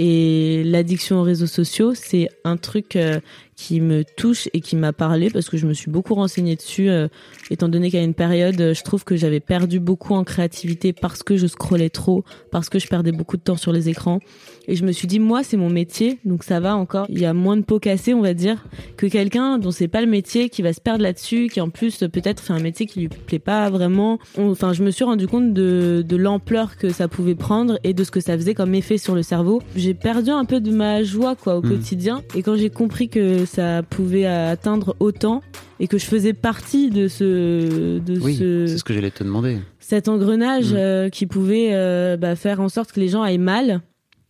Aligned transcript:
Et 0.00 0.62
l'addiction 0.64 1.18
aux 1.18 1.24
réseaux 1.24 1.48
sociaux, 1.48 1.92
c'est 1.92 2.28
un 2.44 2.56
truc 2.56 2.94
euh, 2.94 3.18
qui 3.58 3.80
me 3.80 4.04
touche 4.04 4.48
et 4.54 4.60
qui 4.60 4.76
m'a 4.76 4.92
parlé 4.92 5.30
parce 5.30 5.48
que 5.48 5.56
je 5.56 5.66
me 5.66 5.74
suis 5.74 5.90
beaucoup 5.90 6.14
renseignée 6.14 6.54
dessus, 6.54 6.88
euh, 6.88 7.08
étant 7.50 7.68
donné 7.68 7.90
qu'à 7.90 8.00
une 8.00 8.14
période, 8.14 8.60
euh, 8.60 8.72
je 8.72 8.84
trouve 8.84 9.02
que 9.02 9.16
j'avais 9.16 9.40
perdu 9.40 9.80
beaucoup 9.80 10.14
en 10.14 10.22
créativité 10.22 10.92
parce 10.92 11.24
que 11.24 11.36
je 11.36 11.48
scrollais 11.48 11.90
trop, 11.90 12.22
parce 12.52 12.68
que 12.68 12.78
je 12.78 12.86
perdais 12.86 13.10
beaucoup 13.10 13.36
de 13.36 13.42
temps 13.42 13.56
sur 13.56 13.72
les 13.72 13.88
écrans. 13.88 14.20
Et 14.68 14.76
je 14.76 14.84
me 14.84 14.92
suis 14.92 15.08
dit, 15.08 15.18
moi, 15.18 15.42
c'est 15.42 15.56
mon 15.56 15.70
métier, 15.70 16.18
donc 16.24 16.44
ça 16.44 16.60
va 16.60 16.76
encore. 16.76 17.06
Il 17.08 17.18
y 17.18 17.24
a 17.26 17.34
moins 17.34 17.56
de 17.56 17.62
pots 17.62 17.80
cassés, 17.80 18.14
on 18.14 18.20
va 18.20 18.32
dire, 18.32 18.64
que 18.96 19.06
quelqu'un 19.06 19.58
dont 19.58 19.72
c'est 19.72 19.88
pas 19.88 20.02
le 20.02 20.06
métier, 20.06 20.50
qui 20.50 20.62
va 20.62 20.72
se 20.72 20.80
perdre 20.80 21.02
là-dessus, 21.02 21.48
qui 21.48 21.60
en 21.60 21.68
plus 21.70 21.98
peut-être 21.98 22.40
fait 22.40 22.52
un 22.52 22.60
métier 22.60 22.86
qui 22.86 23.00
lui 23.00 23.08
plaît 23.08 23.38
pas 23.40 23.70
vraiment. 23.70 24.20
Enfin, 24.38 24.72
je 24.72 24.84
me 24.84 24.90
suis 24.92 25.04
rendu 25.04 25.26
compte 25.26 25.52
de, 25.52 26.04
de 26.06 26.16
l'ampleur 26.16 26.76
que 26.76 26.90
ça 26.90 27.08
pouvait 27.08 27.34
prendre 27.34 27.78
et 27.82 27.92
de 27.92 28.04
ce 28.04 28.12
que 28.12 28.20
ça 28.20 28.36
faisait 28.36 28.54
comme 28.54 28.74
effet 28.74 28.98
sur 28.98 29.16
le 29.16 29.22
cerveau. 29.22 29.62
J'ai 29.74 29.94
perdu 29.94 30.30
un 30.30 30.44
peu 30.44 30.60
de 30.60 30.70
ma 30.70 31.02
joie, 31.02 31.34
quoi, 31.34 31.56
au 31.56 31.62
Mhm. 31.62 31.70
quotidien. 31.70 32.22
Et 32.36 32.42
quand 32.42 32.54
j'ai 32.56 32.70
compris 32.70 33.08
que 33.08 33.46
ça 33.48 33.82
pouvait 33.82 34.26
atteindre 34.26 34.94
autant 35.00 35.42
et 35.80 35.88
que 35.88 35.98
je 35.98 36.04
faisais 36.06 36.32
partie 36.32 36.90
de 36.90 37.08
ce, 37.08 37.98
de 37.98 38.20
Oui, 38.20 38.34
ce, 38.36 38.66
c'est 38.66 38.78
ce 38.78 38.84
que 38.84 38.92
j'allais 38.94 39.10
te 39.10 39.24
demander. 39.24 39.58
cet 39.80 40.08
engrenage 40.08 40.72
Mm. 40.72 40.76
euh, 40.76 41.08
qui 41.08 41.26
pouvait 41.26 41.70
euh, 41.72 42.16
bah, 42.16 42.36
faire 42.36 42.60
en 42.60 42.68
sorte 42.68 42.92
que 42.92 43.00
les 43.00 43.08
gens 43.08 43.22
aillent 43.22 43.38
mal, 43.38 43.80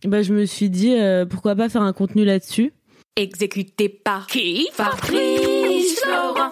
bah, 0.05 0.21
je 0.21 0.33
me 0.33 0.45
suis 0.45 0.69
dit 0.69 0.93
euh, 0.97 1.25
pourquoi 1.25 1.55
pas 1.55 1.69
faire 1.69 1.81
un 1.81 1.93
contenu 1.93 2.23
là-dessus. 2.25 2.71
Exécuté 3.15 3.89
par 3.89 4.27
qui? 4.27 4.67
Fabrice 4.73 5.99
Florent. 6.01 6.51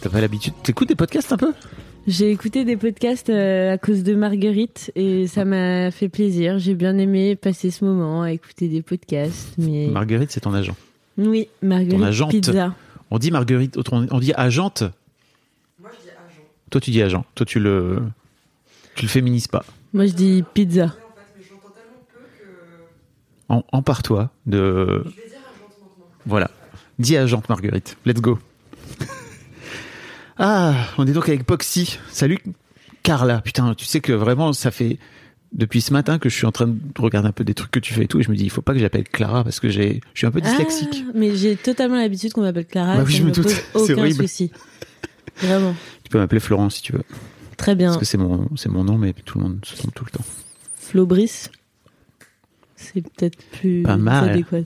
T'as 0.00 0.08
pas 0.08 0.20
l'habitude? 0.20 0.54
T'écoutes 0.62 0.88
des 0.88 0.94
podcasts 0.94 1.32
un 1.32 1.36
peu? 1.36 1.52
J'ai 2.06 2.30
écouté 2.30 2.64
des 2.64 2.76
podcasts 2.76 3.28
euh, 3.28 3.74
à 3.74 3.78
cause 3.78 4.02
de 4.02 4.14
Marguerite 4.14 4.90
et 4.96 5.26
ça 5.26 5.44
m'a 5.44 5.90
fait 5.90 6.08
plaisir. 6.08 6.58
J'ai 6.58 6.74
bien 6.74 6.96
aimé 6.96 7.36
passer 7.36 7.70
ce 7.70 7.84
moment 7.84 8.22
à 8.22 8.32
écouter 8.32 8.68
des 8.68 8.80
podcasts. 8.80 9.54
Mais 9.58 9.88
Marguerite, 9.88 10.30
c'est 10.30 10.40
ton 10.40 10.54
agent. 10.54 10.74
oui, 11.18 11.48
Marguerite 11.62 11.98
Ton 11.98 12.02
agente. 12.04 12.30
Pizza. 12.30 12.74
On 13.10 13.18
dit 13.18 13.30
Marguerite, 13.30 13.76
on 13.92 14.18
dit 14.18 14.32
agente. 14.34 14.84
Moi, 15.80 15.90
je 15.92 16.04
dis 16.04 16.10
agent. 16.10 16.42
Toi, 16.70 16.80
tu 16.80 16.90
dis 16.90 17.02
agent. 17.02 17.24
Toi, 17.34 17.44
tu 17.44 17.60
le, 17.60 17.98
tu 18.94 19.02
le 19.02 19.08
féminises 19.10 19.48
pas. 19.48 19.64
Moi 19.92 20.06
je 20.06 20.12
dis 20.12 20.44
pizza. 20.54 20.94
En, 23.48 23.64
empare-toi 23.72 24.30
de. 24.46 25.04
Voilà. 26.24 26.50
Dis 26.98 27.16
agente, 27.16 27.48
Marguerite. 27.48 27.96
Let's 28.06 28.20
go. 28.20 28.38
Ah, 30.40 30.74
on 30.98 31.06
est 31.06 31.12
donc 31.12 31.28
avec 31.28 31.44
Poxy. 31.44 31.98
Salut, 32.10 32.38
Carla. 33.02 33.40
Putain, 33.40 33.74
tu 33.74 33.84
sais 33.84 34.00
que 34.00 34.12
vraiment, 34.12 34.52
ça 34.52 34.70
fait 34.70 34.98
depuis 35.52 35.80
ce 35.80 35.92
matin 35.92 36.18
que 36.18 36.28
je 36.28 36.34
suis 36.34 36.46
en 36.46 36.52
train 36.52 36.66
de 36.66 36.78
regarder 36.98 37.28
un 37.28 37.32
peu 37.32 37.44
des 37.44 37.54
trucs 37.54 37.70
que 37.70 37.80
tu 37.80 37.92
fais 37.92 38.04
et 38.04 38.06
tout, 38.08 38.20
et 38.20 38.22
je 38.22 38.30
me 38.30 38.36
dis, 38.36 38.44
il 38.44 38.50
faut 38.50 38.62
pas 38.62 38.72
que 38.72 38.78
j'appelle 38.78 39.04
Clara 39.08 39.44
parce 39.44 39.60
que 39.60 39.68
j'ai, 39.68 40.00
je 40.14 40.18
suis 40.18 40.26
un 40.26 40.30
peu 40.30 40.40
dyslexique. 40.40 41.04
Ah, 41.08 41.12
mais 41.14 41.34
j'ai 41.36 41.56
totalement 41.56 41.96
l'habitude 41.96 42.32
qu'on 42.32 42.42
m'appelle 42.42 42.66
Clara. 42.66 42.96
Bah 42.96 43.02
oui, 43.06 43.12
je 43.12 43.22
me 43.22 43.28
me 43.28 43.34
doute. 43.34 43.64
Aucun 43.74 43.98
horrible. 43.98 44.22
souci. 44.28 44.50
Vraiment. 45.36 45.74
Tu 46.04 46.10
peux 46.10 46.18
m'appeler 46.18 46.40
Florent 46.40 46.70
si 46.70 46.82
tu 46.82 46.92
veux, 46.92 47.04
Très 47.56 47.74
bien. 47.74 47.88
parce 47.88 47.98
que 47.98 48.04
c'est 48.04 48.18
mon, 48.18 48.48
c'est 48.56 48.68
mon 48.68 48.84
nom, 48.84 48.96
mais 48.98 49.12
tout 49.12 49.38
le 49.38 49.44
monde 49.44 49.58
se 49.64 49.76
trompe 49.76 49.94
tout 49.94 50.04
le 50.04 50.10
temps. 50.10 50.24
Flo 50.76 51.06
Brice. 51.06 51.50
C'est 52.76 53.02
peut-être 53.02 53.38
plus 53.52 53.82
Pas 53.82 53.96
mal. 53.96 54.30
adéquat. 54.30 54.62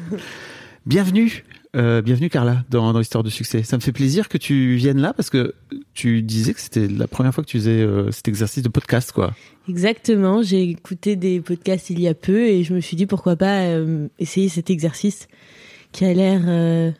Bienvenue, 0.86 1.44
euh, 1.74 2.02
bienvenue 2.02 2.28
Carla 2.30 2.64
dans, 2.70 2.92
dans 2.92 2.98
l'histoire 2.98 3.24
de 3.24 3.30
succès. 3.30 3.62
Ça 3.62 3.76
me 3.76 3.82
fait 3.82 3.92
plaisir 3.92 4.28
que 4.28 4.38
tu 4.38 4.76
viennes 4.76 5.00
là 5.00 5.12
parce 5.12 5.30
que 5.30 5.54
tu 5.92 6.22
disais 6.22 6.54
que 6.54 6.60
c'était 6.60 6.86
la 6.88 7.06
première 7.08 7.34
fois 7.34 7.42
que 7.44 7.48
tu 7.48 7.58
faisais 7.58 7.80
euh, 7.80 8.10
cet 8.10 8.28
exercice 8.28 8.62
de 8.62 8.68
podcast, 8.68 9.12
quoi. 9.12 9.34
Exactement. 9.68 10.42
J'ai 10.42 10.62
écouté 10.70 11.16
des 11.16 11.40
podcasts 11.40 11.90
il 11.90 12.00
y 12.00 12.08
a 12.08 12.14
peu 12.14 12.46
et 12.46 12.64
je 12.64 12.74
me 12.74 12.80
suis 12.80 12.96
dit 12.96 13.06
pourquoi 13.06 13.36
pas 13.36 13.62
euh, 13.62 14.08
essayer 14.18 14.48
cet 14.48 14.70
exercice 14.70 15.26
qui 15.92 16.04
a 16.04 16.12
l'air 16.14 16.92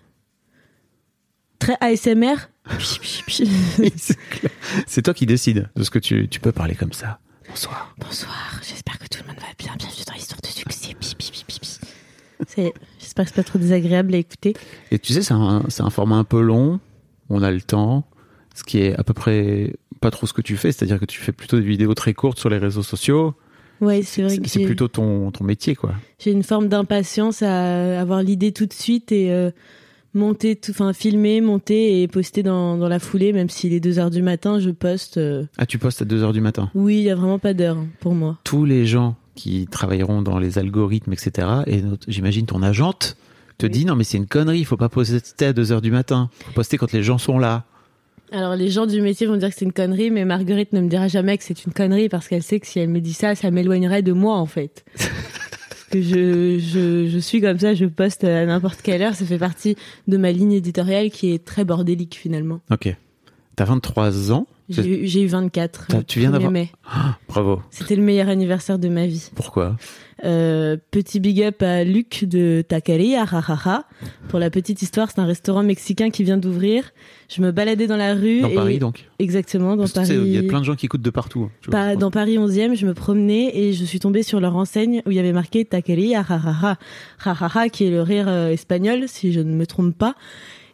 très 1.59 1.77
ASMR. 1.81 2.35
C'est 4.87 5.03
toi 5.03 5.15
qui 5.15 5.27
décides 5.27 5.69
de 5.77 5.83
ce 5.83 5.91
que 5.91 5.99
tu, 5.99 6.29
tu 6.29 6.41
peux 6.41 6.53
parler 6.53 6.75
comme 6.75 6.93
ça. 6.93 7.19
Bonsoir. 7.49 7.95
Bonsoir, 7.99 8.61
j'espère 8.67 8.99
que 8.99 9.07
tout 9.07 9.19
le 9.23 9.29
monde 9.29 9.37
va 9.37 9.47
bien. 9.59 9.75
Bienvenue 9.79 10.05
dans 10.07 10.15
l'histoire 10.15 10.41
de 10.41 10.47
succès. 10.49 10.95
C'est- 12.49 12.73
J'espère 13.17 13.25
que 13.27 13.31
c'est 13.31 13.37
pas 13.43 13.49
trop 13.49 13.59
désagréable 13.61 14.13
à 14.15 14.19
écouter. 14.19 14.55
Et 14.91 14.99
tu 14.99 15.13
sais, 15.13 15.23
c'est 15.23 15.35
un, 15.35 15.63
un 15.79 15.91
format 15.91 16.17
un 16.17 16.25
peu 16.25 16.41
long. 16.41 16.81
On 17.31 17.43
a 17.43 17.51
le 17.53 17.61
temps, 17.61 18.05
ce 18.57 18.65
qui 18.65 18.79
est 18.81 18.99
à 18.99 19.05
peu 19.05 19.13
près 19.15 19.73
pas 20.01 20.11
trop 20.11 20.27
ce 20.27 20.33
que 20.33 20.43
tu 20.43 20.57
fais. 20.57 20.73
C'est-à-dire 20.73 20.99
que 20.99 21.05
tu 21.05 21.21
fais 21.21 21.31
plutôt 21.33 21.59
des 21.59 21.65
vidéos 21.65 21.95
très 21.95 22.13
courtes 22.13 22.39
sur 22.41 22.49
les 22.51 22.59
réseaux 22.59 22.83
sociaux. 22.83 23.35
Ouais, 23.81 24.03
c'est 24.03 24.23
vrai 24.23 24.31
C'est 24.35 24.41
que 24.41 24.49
c'est 24.49 24.65
plutôt 24.65 24.89
ton, 24.89 25.31
ton 25.31 25.45
métier, 25.45 25.75
quoi. 25.77 25.95
j'ai 26.19 26.33
une 26.33 26.43
forme 26.43 26.69
d'impatience 26.69 27.43
à 27.43 28.01
avoir 28.01 28.23
l'idée 28.23 28.51
tout 28.53 28.67
de 28.67 28.73
suite 28.73 29.13
et 29.13 29.31
euh, 29.33 29.51
monter, 30.13 30.57
tout- 30.57 30.71
enfin 30.73 30.93
filmer, 30.93 31.41
monter 31.41 32.03
et 32.03 32.09
poster 32.09 32.43
dans, 32.43 32.77
dans 32.77 32.89
la 32.89 32.99
foulée, 32.99 33.33
même 33.33 33.49
s'il 33.49 33.73
est 33.73 33.81
2 33.81 33.99
heures 33.99 34.11
du 34.11 34.23
matin, 34.23 34.59
je 34.61 34.71
poste. 34.71 35.19
euh, 35.19 35.45
Ah, 35.59 35.67
tu 35.67 35.79
postes 35.79 36.03
à 36.03 36.05
2h 36.05 36.33
du 36.33 36.41
matin. 36.41 36.71
Oui, 36.75 36.97
il 36.99 37.03
y 37.03 37.11
a 37.11 37.15
vraiment 37.17 37.39
pas 37.39 37.55
d'heure 37.55 37.77
hein, 37.79 37.87
pour 38.01 38.15
moi. 38.15 38.39
Tous 38.45 38.65
les 38.65 38.87
gens 38.87 39.17
qui 39.35 39.67
travailleront 39.71 40.23
dans 40.23 40.39
les 40.39 40.59
algorithmes, 40.59 41.13
etc., 41.13 41.49
et 41.67 41.83
j'imagine 42.09 42.47
ton 42.47 42.63
agente 42.63 43.17
te 43.59 43.67
Oui. 43.67 43.73
dit 43.73 43.85
non 43.85 43.95
mais 43.95 44.03
c'est 44.05 44.17
une 44.19 44.27
connerie, 44.27 44.59
il 44.61 44.65
faut 44.65 44.77
pas 44.77 44.89
poster 44.89 45.47
à 45.47 45.53
2h 45.53 45.81
du 45.81 45.91
matin. 45.93 46.29
Faut 46.47 46.53
poster 46.53 46.77
quand 46.77 46.93
les 46.93 47.03
gens 47.05 47.19
sont 47.19 47.39
là. 47.39 47.65
Alors 48.33 48.57
les 48.57 48.69
gens 48.69 48.87
du 48.87 49.01
métier 49.01 49.27
vont 49.29 49.37
dire 49.37 49.49
que 49.51 49.55
c'est 49.57 49.65
une 49.65 49.73
connerie, 49.73 50.11
mais 50.11 50.25
Marguerite 50.25 50.73
ne 50.73 50.81
me 50.81 50.89
dira 50.89 51.07
jamais 51.07 51.39
que 51.39 51.45
c'est 51.45 51.65
une 51.65 51.73
connerie 51.73 52.09
parce 52.09 52.27
qu'elle 52.27 52.43
sait 52.43 52.59
que 52.59 52.67
si 52.67 52.81
elle 52.81 52.89
me 52.89 53.01
dit 53.01 53.13
ça, 53.13 53.35
ça 53.37 53.51
m'éloignerait 53.53 54.03
de 54.03 54.13
moi 54.13 54.37
en 54.37 54.47
fait. 54.47 54.85
parce 54.97 55.85
que 55.91 56.03
je, 56.03 56.59
je, 56.59 57.07
je 57.09 57.19
suis 57.19 57.41
comme 57.41 57.59
ça, 57.61 57.75
je 57.75 57.85
poste 57.85 58.25
à 58.25 58.45
n'importe 58.45 58.83
quelle 58.83 59.03
heure, 59.03 59.15
ça 59.15 59.25
fait 59.25 59.39
partie 59.39 59.77
de 60.09 60.17
ma 60.17 60.33
ligne 60.33 60.53
éditoriale 60.53 61.11
qui 61.11 61.33
est 61.33 61.45
très 61.45 61.65
bordélique 61.65 62.17
finalement. 62.21 62.61
Ok. 62.73 62.93
T'as 63.55 63.65
23 63.67 64.33
ans. 64.33 64.49
J'ai 64.69 65.03
eu- 65.05 65.07
j'ai 65.07 65.23
eu 65.23 65.27
24. 65.27 65.87
T'as- 65.89 65.99
le 65.99 66.05
tu 66.05 66.21
viens 66.21 66.31
1er 66.31 66.43
d'avoir-. 66.43 66.53
Ah, 66.87 67.19
bravo. 67.29 67.61
C'était 67.71 67.97
le 67.97 68.03
meilleur 68.03 68.29
anniversaire 68.29 68.79
de 68.79 68.89
ma 68.89 69.07
vie. 69.07 69.31
Pourquoi? 69.35 69.77
Euh, 70.25 70.77
petit 70.91 71.21
big 71.21 71.43
up 71.43 71.61
à 71.63 71.85
Luc 71.85 72.25
de 72.25 72.63
Taqueria, 72.67 73.27
jajaja. 73.27 73.85
Pour 74.29 74.39
la 74.39 74.49
petite 74.49 74.81
histoire, 74.81 75.11
c'est 75.11 75.21
un 75.21 75.27
restaurant 75.27 75.63
mexicain 75.63 76.09
qui 76.11 76.25
vient 76.25 76.39
d'ouvrir. 76.39 76.93
Je 77.29 77.43
me 77.43 77.51
baladais 77.53 77.87
dans 77.87 77.97
la 77.97 78.15
rue. 78.15 78.41
Dans 78.41 78.49
et- 78.49 78.55
Paris 78.55 78.79
donc? 78.79 79.07
Exactement, 79.19 79.77
dans 79.77 79.87
Paris. 79.89 80.09
Il 80.13 80.29
y 80.29 80.39
a 80.39 80.43
plein 80.45 80.61
de 80.61 80.65
gens 80.65 80.77
qui 80.77 80.87
écoutent 80.87 81.03
de 81.03 81.11
partout. 81.11 81.51
tu 81.61 81.71
vois. 81.71 81.79
Pas 81.79 81.97
dans 81.97 82.11
Paris 82.11 82.39
11e, 82.39 82.75
je 82.75 82.87
me 82.87 82.95
promenais 82.95 83.51
et 83.55 83.73
je 83.75 83.85
suis 83.85 83.99
tombée 83.99 84.23
sur 84.23 84.41
leur 84.41 84.57
enseigne 84.57 85.03
où 85.05 85.11
il 85.11 85.17
y 85.17 85.21
avait 85.21 85.33
marqué 85.33 85.65
Taqueria, 85.67 86.25
jajaja, 86.27 86.79
jajaja, 87.23 87.69
qui 87.69 87.85
est 87.85 87.91
le 87.91 88.01
rire 88.03 88.27
euh, 88.29 88.51
espagnol, 88.51 89.05
si 89.09 89.33
je 89.33 89.41
ne 89.41 89.55
me 89.55 89.67
trompe 89.67 89.97
pas. 89.99 90.15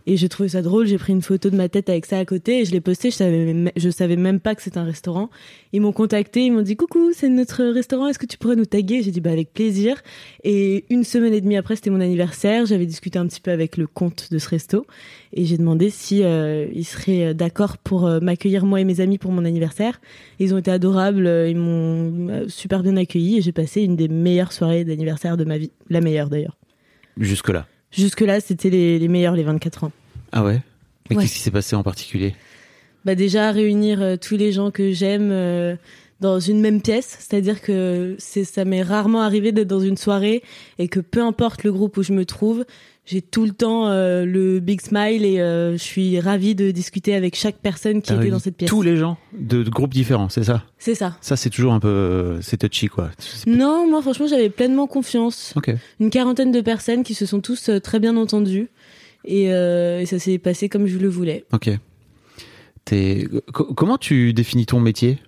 Et 0.07 0.17
j'ai 0.17 0.29
trouvé 0.29 0.49
ça 0.49 0.63
drôle, 0.63 0.87
j'ai 0.87 0.99
pris 0.99 1.13
une 1.13 1.23
photo 1.23 1.51
de 1.51 1.57
ma 1.57 1.69
tête 1.69 1.89
avec 1.89 2.07
ça 2.07 2.19
à 2.19 2.25
côté 2.25 2.61
et 2.61 2.65
je 2.65 2.73
l'ai 2.73 2.81
posté, 2.81 3.11
je 3.11 3.17
savais, 3.17 3.73
je 3.77 3.91
savais 3.91 4.17
même 4.17 4.41
pas 4.41 4.55
que 4.55 4.63
c'était 4.63 4.79
un 4.79 4.85
restaurant. 4.85 5.31
Ils 5.73 5.81
m'ont 5.81 5.93
contacté, 5.93 6.45
ils 6.45 6.53
m'ont 6.53 6.63
dit 6.63 6.77
coucou, 6.77 7.13
c'est 7.15 7.29
notre 7.29 7.65
restaurant, 7.65 8.09
est-ce 8.09 8.19
que 8.19 8.27
tu 8.27 8.39
pourrais 8.39 8.57
nous 8.57 8.65
taguer? 8.65 9.03
J'ai 9.03 9.11
dit 9.11 9.21
bah 9.21 9.31
avec 9.31 9.53
plaisir. 9.53 10.03
Et 10.45 10.85
une 10.91 11.05
semaine 11.05 11.35
et 11.35 11.41
demie 11.41 11.57
après, 11.57 11.77
c'était 11.77 11.91
mon 11.91 12.01
anniversaire, 12.01 12.67
j'avais 12.67 12.87
discuté 12.87 13.19
un 13.19 13.27
petit 13.27 13.41
peu 13.41 13.51
avec 13.51 13.77
le 13.77 13.87
compte 13.87 14.29
de 14.31 14.39
ce 14.39 14.49
resto 14.49 14.87
et 15.33 15.45
j'ai 15.45 15.59
demandé 15.59 15.91
si 15.91 16.23
euh, 16.25 16.67
ils 16.73 16.85
seraient 16.85 17.35
d'accord 17.35 17.79
pour 17.79 18.07
euh, 18.07 18.21
m'accueillir 18.21 18.65
moi 18.67 18.81
et 18.81 18.85
mes 18.85 19.01
amis 19.01 19.19
pour 19.19 19.33
mon 19.33 19.45
anniversaire. 19.45 20.01
Ils 20.39 20.55
ont 20.55 20.59
été 20.59 20.71
adorables, 20.71 21.27
euh, 21.27 21.49
ils 21.49 21.57
m'ont 21.57 22.29
euh, 22.31 22.49
super 22.49 22.83
bien 22.83 22.97
accueilli 22.97 23.39
et 23.39 23.43
j'ai 23.43 23.53
passé 23.53 23.83
une 23.83 23.97
des 23.97 24.09
meilleures 24.09 24.53
soirées 24.53 24.85
d'anniversaire 24.85 25.37
de 25.37 25.45
ma 25.45 25.59
vie, 25.59 25.71
la 25.89 26.01
meilleure 26.01 26.29
d'ailleurs. 26.31 26.57
Jusque 27.17 27.51
là. 27.51 27.67
Jusque 27.91 28.21
là, 28.21 28.41
c'était 28.41 28.71
les, 28.71 28.99
les 28.99 29.09
meilleurs 29.09 29.35
les 29.35 29.43
24 29.43 29.85
ans. 29.85 29.93
Ah 30.33 30.45
ouais? 30.45 30.61
Mais 31.09 31.17
Ouais. 31.17 31.23
qu'est-ce 31.23 31.35
qui 31.35 31.41
s'est 31.41 31.51
passé 31.51 31.75
en 31.77 31.83
particulier? 31.83 32.35
Bah 33.05 33.15
déjà 33.15 33.51
réunir 33.51 34.01
euh, 34.03 34.17
tous 34.17 34.37
les 34.37 34.53
gens 34.53 34.71
que 34.71 34.93
j'aime 34.93 35.31
euh, 35.33 35.75
dans 36.21 36.39
une 36.39 36.61
même 36.61 36.83
pièce, 36.83 37.17
c'est-à-dire 37.19 37.63
que 37.63 38.15
c'est 38.19 38.45
ça 38.45 38.65
m'est 38.65 38.83
rarement 38.83 39.23
arrivé 39.23 39.53
d'être 39.53 39.67
dans 39.69 39.81
une 39.81 39.97
soirée 39.97 40.43
et 40.79 40.87
que 40.89 41.01
peu 41.01 41.23
importe 41.23 41.65
le 41.65 41.73
groupe 41.73 41.97
où 41.97 42.03
je 42.03 42.13
me 42.13 42.25
trouve, 42.27 42.65
j'ai 43.11 43.23
tout 43.23 43.45
le 43.45 43.51
temps 43.51 43.89
euh, 43.89 44.25
le 44.25 44.61
big 44.61 44.81
smile 44.81 45.25
et 45.25 45.41
euh, 45.41 45.73
je 45.73 45.83
suis 45.83 46.21
ravie 46.21 46.55
de 46.55 46.71
discuter 46.71 47.15
avec 47.15 47.35
chaque 47.35 47.57
personne 47.57 48.03
qui 48.03 48.13
était 48.13 48.31
dans 48.31 48.39
cette 48.39 48.57
pièce. 48.57 48.71
Tous 48.71 48.83
les 48.83 48.97
gens 48.97 49.19
de, 49.33 49.63
de 49.63 49.71
groupes 49.71 49.93
différents, 49.93 50.29
c'est 50.29 50.45
ça? 50.45 50.63
C'est 50.79 50.95
ça. 50.95 51.17
Ça 51.21 51.37
c'est 51.37 51.51
toujours 51.51 51.73
un 51.73 51.81
peu 51.81 51.89
euh, 51.89 52.41
c'est 52.41 52.59
touchy 52.59 52.87
quoi. 52.89 53.11
Non, 53.47 53.89
moi 53.91 54.01
franchement 54.03 54.27
j'avais 54.29 54.51
pleinement 54.51 54.87
confiance. 54.87 55.53
Une 55.99 56.11
quarantaine 56.11 56.53
de 56.53 56.61
personnes 56.61 57.03
qui 57.03 57.15
se 57.15 57.27
sont 57.27 57.41
tous 57.41 57.69
euh, 57.69 57.81
très 57.81 57.99
bien 57.99 58.17
entendues 58.17 58.69
et, 59.25 59.45
et 59.47 60.07
ça 60.07 60.19
s'est 60.19 60.39
passé 60.39 60.69
comme 60.69 60.87
je 60.87 60.99
le 60.99 61.09
voulais. 61.09 61.45
Ok. 61.53 61.71
Co- 63.53 63.75
comment 63.75 63.99
tu 63.99 64.33
définis 64.33 64.67
ton 64.67 64.81
métier? 64.81 65.19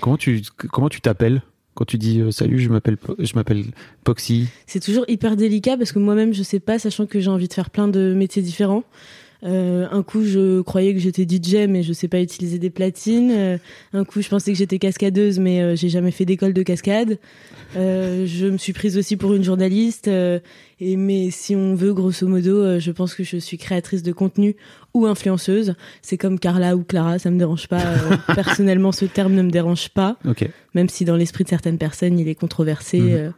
Comment 0.00 0.16
tu 0.16 0.42
comment 0.56 0.88
tu 0.88 1.00
t'appelles? 1.00 1.42
Quand 1.74 1.84
tu 1.84 1.98
dis 1.98 2.20
euh, 2.20 2.30
salut 2.30 2.58
je 2.58 2.68
m'appelle 2.68 3.64
Poxy 4.04 4.48
C'est 4.66 4.80
toujours 4.80 5.04
hyper 5.08 5.36
délicat 5.36 5.76
parce 5.76 5.92
que 5.92 5.98
moi-même 5.98 6.34
je 6.34 6.42
sais 6.42 6.60
pas, 6.60 6.78
sachant 6.78 7.06
que 7.06 7.20
j'ai 7.20 7.30
envie 7.30 7.48
de 7.48 7.52
faire 7.52 7.70
plein 7.70 7.88
de 7.88 8.14
métiers 8.14 8.42
différents. 8.42 8.84
Euh, 9.44 9.88
un 9.90 10.02
coup, 10.04 10.22
je 10.24 10.60
croyais 10.62 10.94
que 10.94 11.00
j'étais 11.00 11.24
DJ, 11.28 11.66
mais 11.68 11.82
je 11.82 11.92
sais 11.92 12.06
pas 12.08 12.20
utiliser 12.20 12.58
des 12.58 12.70
platines. 12.70 13.30
Euh, 13.32 13.58
un 13.92 14.04
coup, 14.04 14.22
je 14.22 14.28
pensais 14.28 14.52
que 14.52 14.58
j'étais 14.58 14.78
cascadeuse, 14.78 15.38
mais 15.40 15.60
euh, 15.60 15.74
j'ai 15.74 15.88
jamais 15.88 16.12
fait 16.12 16.24
d'école 16.24 16.52
de 16.52 16.62
cascade. 16.62 17.18
Euh, 17.76 18.24
je 18.26 18.46
me 18.46 18.58
suis 18.58 18.72
prise 18.72 18.96
aussi 18.98 19.16
pour 19.16 19.34
une 19.34 19.42
journaliste. 19.42 20.06
euh, 20.08 20.38
et 20.80 20.96
mais 20.96 21.30
si 21.30 21.56
on 21.56 21.74
veut, 21.74 21.92
grosso 21.92 22.26
modo, 22.28 22.56
euh, 22.56 22.78
je 22.80 22.90
pense 22.92 23.14
que 23.14 23.24
je 23.24 23.36
suis 23.36 23.58
créatrice 23.58 24.02
de 24.02 24.12
contenu 24.12 24.54
ou 24.94 25.06
influenceuse. 25.06 25.74
C'est 26.02 26.18
comme 26.18 26.38
Carla 26.38 26.76
ou 26.76 26.84
Clara, 26.84 27.18
ça 27.18 27.30
me 27.30 27.38
dérange 27.38 27.66
pas. 27.68 27.80
euh, 27.84 28.16
personnellement, 28.34 28.92
ce 28.92 29.06
terme 29.06 29.32
ne 29.34 29.42
me 29.42 29.50
dérange 29.50 29.88
pas, 29.88 30.18
Ok. 30.24 30.48
même 30.74 30.88
si 30.88 31.04
dans 31.04 31.16
l'esprit 31.16 31.44
de 31.44 31.48
certaines 31.48 31.78
personnes, 31.78 32.18
il 32.18 32.28
est 32.28 32.34
controversé. 32.36 33.00
Mhm. 33.00 33.08
euh, 33.10 33.30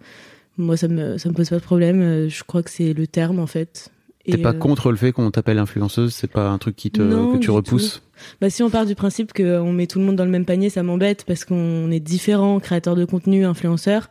moi, 0.59 0.77
ça 0.77 0.87
me 0.89 1.19
ça 1.19 1.29
me 1.29 1.35
pose 1.35 1.49
pas 1.49 1.57
de 1.59 1.63
problème. 1.65 2.01
euh, 2.01 2.29
Je 2.29 2.45
crois 2.45 2.63
que 2.63 2.71
c'est 2.71 2.93
le 2.93 3.07
terme 3.07 3.39
en 3.41 3.47
fait. 3.47 3.89
T'es 4.27 4.39
pas 4.39 4.51
euh, 4.51 4.59
contre 4.59 4.91
le 4.91 4.97
fait 4.97 5.13
qu'on 5.13 5.31
t'appelle 5.31 5.59
influenceuse 5.59 6.15
C'est 6.15 6.31
pas 6.31 6.49
un 6.49 6.59
truc 6.59 6.77
qui 6.77 6.91
te 6.91 7.03
Non, 7.03 7.33
que 7.35 7.39
tu 7.39 7.51
repousses 7.51 8.03
Bah, 8.41 8.49
si 8.51 8.63
on 8.63 8.71
part 8.71 8.87
du 8.87 8.95
principe 8.95 9.33
qu'on 9.33 9.73
met 9.73 9.87
tout 9.87 9.99
le 9.99 10.05
monde 10.07 10.17
dans 10.17 10.25
le 10.25 10.31
même 10.31 10.45
panier, 10.47 10.71
ça 10.71 10.83
m'embête 10.83 11.25
parce 11.27 11.45
qu'on 11.45 11.91
est 11.91 12.01
différents 12.01 12.59
créateurs 12.61 12.97
de 12.97 13.05
contenu, 13.05 13.45
influenceurs. 13.45 14.09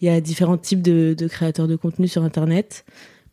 Il 0.00 0.06
y 0.06 0.08
a 0.08 0.20
différents 0.20 0.56
types 0.56 0.82
de, 0.82 1.14
de 1.18 1.26
créateurs 1.28 1.66
de 1.68 1.76
contenu 1.76 2.06
sur 2.08 2.22
Internet. 2.24 2.84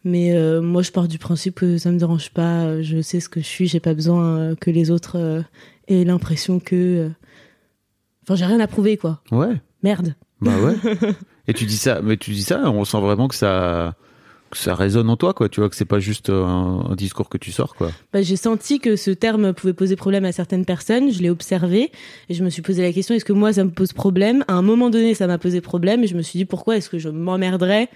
Mais 0.03 0.33
euh, 0.35 0.61
moi, 0.61 0.81
je 0.83 0.91
pars 0.91 1.07
du 1.07 1.17
principe 1.17 1.55
que 1.55 1.77
ça 1.77 1.91
me 1.91 1.97
dérange 1.99 2.29
pas. 2.31 2.81
Je 2.81 3.01
sais 3.01 3.19
ce 3.19 3.29
que 3.29 3.39
je 3.41 3.45
suis. 3.45 3.67
J'ai 3.67 3.79
pas 3.79 3.93
besoin 3.93 4.37
euh, 4.37 4.55
que 4.55 4.69
les 4.71 4.89
autres 4.91 5.17
euh, 5.17 5.41
aient 5.87 6.03
l'impression 6.03 6.59
que. 6.59 6.75
euh, 6.75 7.09
Enfin, 8.23 8.35
j'ai 8.35 8.45
rien 8.45 8.59
à 8.59 8.67
prouver, 8.67 8.97
quoi. 8.97 9.21
Ouais. 9.31 9.55
Merde. 9.83 10.15
Bah 10.41 10.51
ouais. 10.61 10.75
Et 11.47 11.53
tu 11.53 11.65
dis 11.65 11.77
ça, 11.77 12.01
mais 12.01 12.17
tu 12.17 12.31
dis 12.31 12.43
ça, 12.43 12.69
on 12.69 12.83
sent 12.83 12.99
vraiment 12.99 13.27
que 13.29 13.35
ça 13.35 13.95
ça 14.53 14.75
résonne 14.75 15.09
en 15.09 15.17
toi 15.17 15.33
quoi. 15.33 15.49
Tu 15.49 15.59
vois 15.59 15.69
que 15.69 15.75
c'est 15.75 15.85
pas 15.85 15.99
juste 15.99 16.29
un, 16.29 16.85
un 16.89 16.95
discours 16.95 17.29
que 17.29 17.38
tu 17.38 17.51
sors 17.51 17.75
quoi. 17.75 17.91
Bah, 18.13 18.21
j'ai 18.21 18.35
senti 18.35 18.79
que 18.79 18.95
ce 18.95 19.11
terme 19.11 19.53
pouvait 19.53 19.73
poser 19.73 19.95
problème 19.95 20.25
à 20.25 20.31
certaines 20.31 20.65
personnes. 20.65 21.11
Je 21.11 21.21
l'ai 21.21 21.29
observé 21.29 21.91
et 22.29 22.33
je 22.33 22.44
me 22.44 22.49
suis 22.49 22.61
posé 22.61 22.81
la 22.81 22.91
question 22.94 23.15
est-ce 23.15 23.25
que 23.25 23.33
moi 23.33 23.53
ça 23.53 23.63
me 23.63 23.71
pose 23.71 23.94
problème? 23.94 24.44
À 24.47 24.53
un 24.53 24.61
moment 24.61 24.89
donné, 24.89 25.13
ça 25.13 25.27
m'a 25.27 25.38
posé 25.38 25.61
problème 25.61 26.03
et 26.03 26.07
je 26.07 26.15
me 26.15 26.21
suis 26.21 26.38
dit 26.38 26.45
pourquoi 26.45 26.77
est-ce 26.77 26.89
que 26.89 26.99
je 26.99 27.09
m'emmerderais 27.09 27.89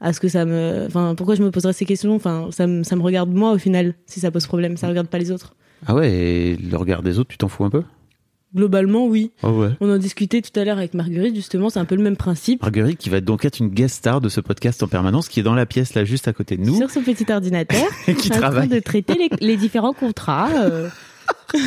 à 0.00 0.12
ce 0.12 0.20
que 0.20 0.28
ça 0.28 0.44
me, 0.44 0.84
enfin 0.86 1.14
pourquoi 1.14 1.34
je 1.34 1.42
me 1.42 1.50
poserais 1.50 1.72
ces 1.72 1.84
questions? 1.84 2.14
Enfin, 2.14 2.48
ça 2.50 2.66
me, 2.66 2.82
ça 2.82 2.96
me 2.96 3.02
regarde 3.02 3.30
moi 3.30 3.52
au 3.52 3.58
final 3.58 3.94
si 4.06 4.20
ça 4.20 4.30
pose 4.30 4.46
problème. 4.46 4.76
Ça 4.76 4.88
regarde 4.88 5.08
pas 5.08 5.18
les 5.18 5.30
autres. 5.30 5.54
Ah 5.86 5.94
ouais. 5.94 6.10
Et 6.10 6.56
le 6.56 6.76
regard 6.76 7.02
des 7.02 7.18
autres, 7.18 7.30
tu 7.30 7.38
t'en 7.38 7.48
fous 7.48 7.64
un 7.64 7.70
peu? 7.70 7.82
Globalement, 8.54 9.06
oui. 9.06 9.30
Ah 9.42 9.50
ouais. 9.50 9.68
On 9.80 9.90
en 9.90 9.96
discutait 9.96 10.42
tout 10.42 10.58
à 10.60 10.64
l'heure 10.64 10.76
avec 10.78 10.92
Marguerite. 10.94 11.34
Justement, 11.34 11.70
c'est 11.70 11.78
un 11.78 11.84
peu 11.86 11.94
le 11.94 12.02
même 12.02 12.16
principe. 12.16 12.60
Marguerite 12.62 12.98
qui 12.98 13.08
va 13.08 13.20
donc 13.20 13.44
être 13.46 13.60
une 13.60 13.68
guest 13.70 13.96
star 13.96 14.20
de 14.20 14.28
ce 14.28 14.40
podcast 14.40 14.82
en 14.82 14.88
permanence, 14.88 15.28
qui 15.28 15.40
est 15.40 15.42
dans 15.42 15.54
la 15.54 15.64
pièce 15.66 15.94
là 15.94 16.04
juste 16.04 16.28
à 16.28 16.32
côté 16.34 16.56
de 16.58 16.62
nous, 16.62 16.76
Sur 16.76 16.90
son 16.90 17.02
petit 17.02 17.24
ordinateur, 17.32 17.82
et 18.08 18.14
qui 18.16 18.28
en 18.28 18.30
train 18.32 18.40
travaille. 18.40 18.68
de 18.68 18.78
traiter 18.80 19.14
les, 19.14 19.30
les 19.40 19.56
différents 19.56 19.94
contrats. 19.94 20.50
euh. 20.60 20.88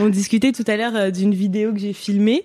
on 0.00 0.08
discutait 0.08 0.52
tout 0.52 0.64
à 0.66 0.76
l'heure 0.76 0.94
euh, 0.96 1.10
d'une 1.10 1.34
vidéo 1.34 1.72
que 1.72 1.78
j'ai 1.78 1.92
filmée 1.92 2.44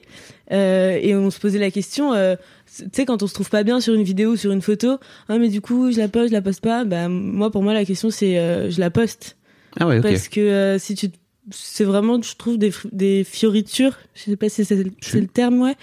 euh, 0.52 0.98
et 1.02 1.16
on 1.16 1.30
se 1.30 1.40
posait 1.40 1.60
la 1.60 1.72
question. 1.72 2.14
euh, 2.14 2.36
tu 2.76 2.84
sais, 2.94 3.06
quand 3.06 3.22
on 3.24 3.28
se 3.28 3.34
trouve 3.34 3.50
pas 3.50 3.64
bien 3.64 3.80
sur 3.80 3.94
une 3.94 4.04
vidéo 4.04 4.32
ou 4.32 4.36
sur 4.36 4.52
une 4.52 4.62
photo, 4.62 4.98
ah 5.30 5.38
mais 5.38 5.50
du 5.50 5.62
coup 5.62 5.92
je 5.92 5.98
la 5.98 6.08
poste, 6.08 6.30
je 6.30 6.34
la 6.34 6.42
poste 6.42 6.62
pas? 6.62 6.84
Bah 6.86 7.10
moi 7.10 7.52
pour 7.52 7.64
moi 7.64 7.74
la 7.74 7.86
question 7.86 8.10
c'est 8.10 8.38
euh, 8.40 8.70
je 8.72 8.80
la 8.80 8.90
poste 8.90 9.38
Ah 9.80 9.88
ouais. 9.88 9.98
Ok. 9.98 10.04
parce 10.04 10.28
que 10.30 10.40
euh, 10.40 10.80
si 10.80 10.96
tu 10.96 11.10
c'est 11.52 11.84
vraiment 11.84 12.22
je 12.22 12.36
trouve 12.36 12.58
des 12.58 12.72
des 12.92 13.24
fioritures. 13.24 13.98
Je 14.14 14.24
sais 14.24 14.36
pas 14.36 14.50
si 14.50 14.66
c'est 14.66 14.76
le 14.76 15.28
terme 15.28 15.62
ouais. 15.62 15.76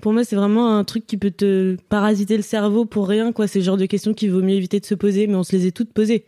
Pour 0.00 0.12
moi 0.12 0.24
c'est 0.24 0.36
vraiment 0.36 0.76
un 0.76 0.84
truc 0.84 1.06
qui 1.06 1.16
peut 1.16 1.30
te 1.30 1.76
parasiter 1.88 2.36
le 2.36 2.42
cerveau 2.42 2.84
pour 2.84 3.08
rien 3.08 3.32
quoi. 3.32 3.46
C'est 3.46 3.60
le 3.60 3.64
genre 3.64 3.76
de 3.76 3.86
questions 3.86 4.14
qu'il 4.14 4.32
vaut 4.32 4.42
mieux 4.42 4.54
éviter 4.54 4.80
de 4.80 4.86
se 4.86 4.94
poser, 4.94 5.26
mais 5.26 5.34
on 5.34 5.44
se 5.44 5.54
les 5.54 5.66
est 5.66 5.72
toutes 5.72 5.92
posées. 5.92 6.24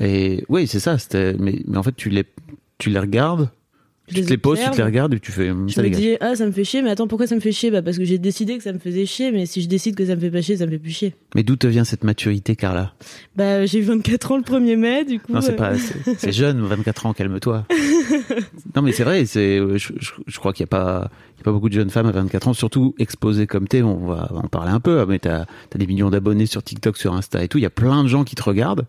Et 0.00 0.44
oui, 0.48 0.66
c'est 0.66 0.80
ça. 0.80 0.96
Mais, 1.12 1.62
mais 1.66 1.76
en 1.76 1.82
fait, 1.82 1.94
tu 1.96 2.10
les 2.10 2.24
tu 2.78 2.90
les 2.90 2.98
regardes, 2.98 3.50
tu 4.06 4.22
te 4.22 4.28
les 4.30 4.36
poses, 4.36 4.60
tu 4.60 4.70
te 4.70 4.76
les 4.76 4.82
regardes 4.82 5.14
et 5.14 5.20
tu 5.20 5.32
fais. 5.32 5.50
hum, 5.50 5.68
Je 5.68 5.74
Ça 5.74 5.82
me 5.82 5.88
dis, 5.88 6.16
ah, 6.20 6.34
ça 6.36 6.44
me 6.46 6.52
fait 6.52 6.64
chier, 6.64 6.82
mais 6.82 6.90
attends, 6.90 7.06
pourquoi 7.06 7.26
ça 7.26 7.34
me 7.34 7.40
fait 7.40 7.52
chier? 7.52 7.70
Bah, 7.70 7.82
parce 7.82 7.96
que 7.98 8.04
j'ai 8.04 8.18
décidé 8.18 8.56
que 8.58 8.62
ça 8.62 8.72
me 8.72 8.78
faisait 8.78 9.06
chier, 9.06 9.32
mais 9.32 9.46
si 9.46 9.62
je 9.62 9.68
décide 9.68 9.94
que 9.94 10.04
ça 10.04 10.14
me 10.14 10.20
fait 10.20 10.30
pas 10.30 10.42
chier, 10.42 10.56
ça 10.56 10.66
me 10.66 10.70
fait 10.70 10.78
plus 10.78 10.90
chier. 10.90 11.14
Mais 11.34 11.42
d'où 11.42 11.56
te 11.56 11.66
vient 11.66 11.84
cette 11.84 12.04
maturité, 12.04 12.54
Carla? 12.56 12.92
Bah, 13.36 13.64
j'ai 13.66 13.78
eu 13.78 13.82
24 13.82 14.32
ans 14.32 14.36
le 14.36 14.42
1er 14.42 14.76
mai, 14.76 15.04
du 15.04 15.20
coup. 15.20 15.32
Non, 15.32 15.40
c'est 15.40 15.52
euh, 15.52 15.56
pas. 15.56 15.72
C'est 16.18 16.32
jeune, 16.32 16.60
24 16.60 17.06
ans, 17.06 17.12
calme-toi. 17.12 17.66
non, 18.76 18.82
mais 18.82 18.92
c'est 18.92 19.04
vrai. 19.04 19.24
C'est. 19.26 19.58
Je, 19.58 19.92
je, 19.98 20.12
je 20.26 20.38
crois 20.38 20.52
qu'il 20.52 20.62
y 20.62 20.64
a 20.64 20.68
pas. 20.68 21.10
Il 21.36 21.38
y 21.38 21.42
a 21.42 21.44
pas 21.44 21.52
beaucoup 21.52 21.68
de 21.68 21.74
jeunes 21.74 21.90
femmes 21.90 22.06
à 22.06 22.12
24 22.12 22.48
ans, 22.48 22.54
surtout 22.54 22.94
exposées 22.98 23.46
comme 23.46 23.66
t'es. 23.68 23.82
On 23.82 24.06
va 24.06 24.30
en 24.34 24.48
parler 24.48 24.70
un 24.70 24.80
peu. 24.80 25.04
Mais 25.06 25.18
t'as 25.18 25.42
as 25.74 25.78
des 25.78 25.86
millions 25.86 26.10
d'abonnés 26.10 26.46
sur 26.46 26.62
TikTok, 26.62 26.96
sur 26.96 27.14
Insta 27.14 27.42
et 27.42 27.48
tout. 27.48 27.58
Il 27.58 27.62
y 27.62 27.66
a 27.66 27.70
plein 27.70 28.02
de 28.02 28.08
gens 28.08 28.24
qui 28.24 28.34
te 28.34 28.42
regardent. 28.42 28.86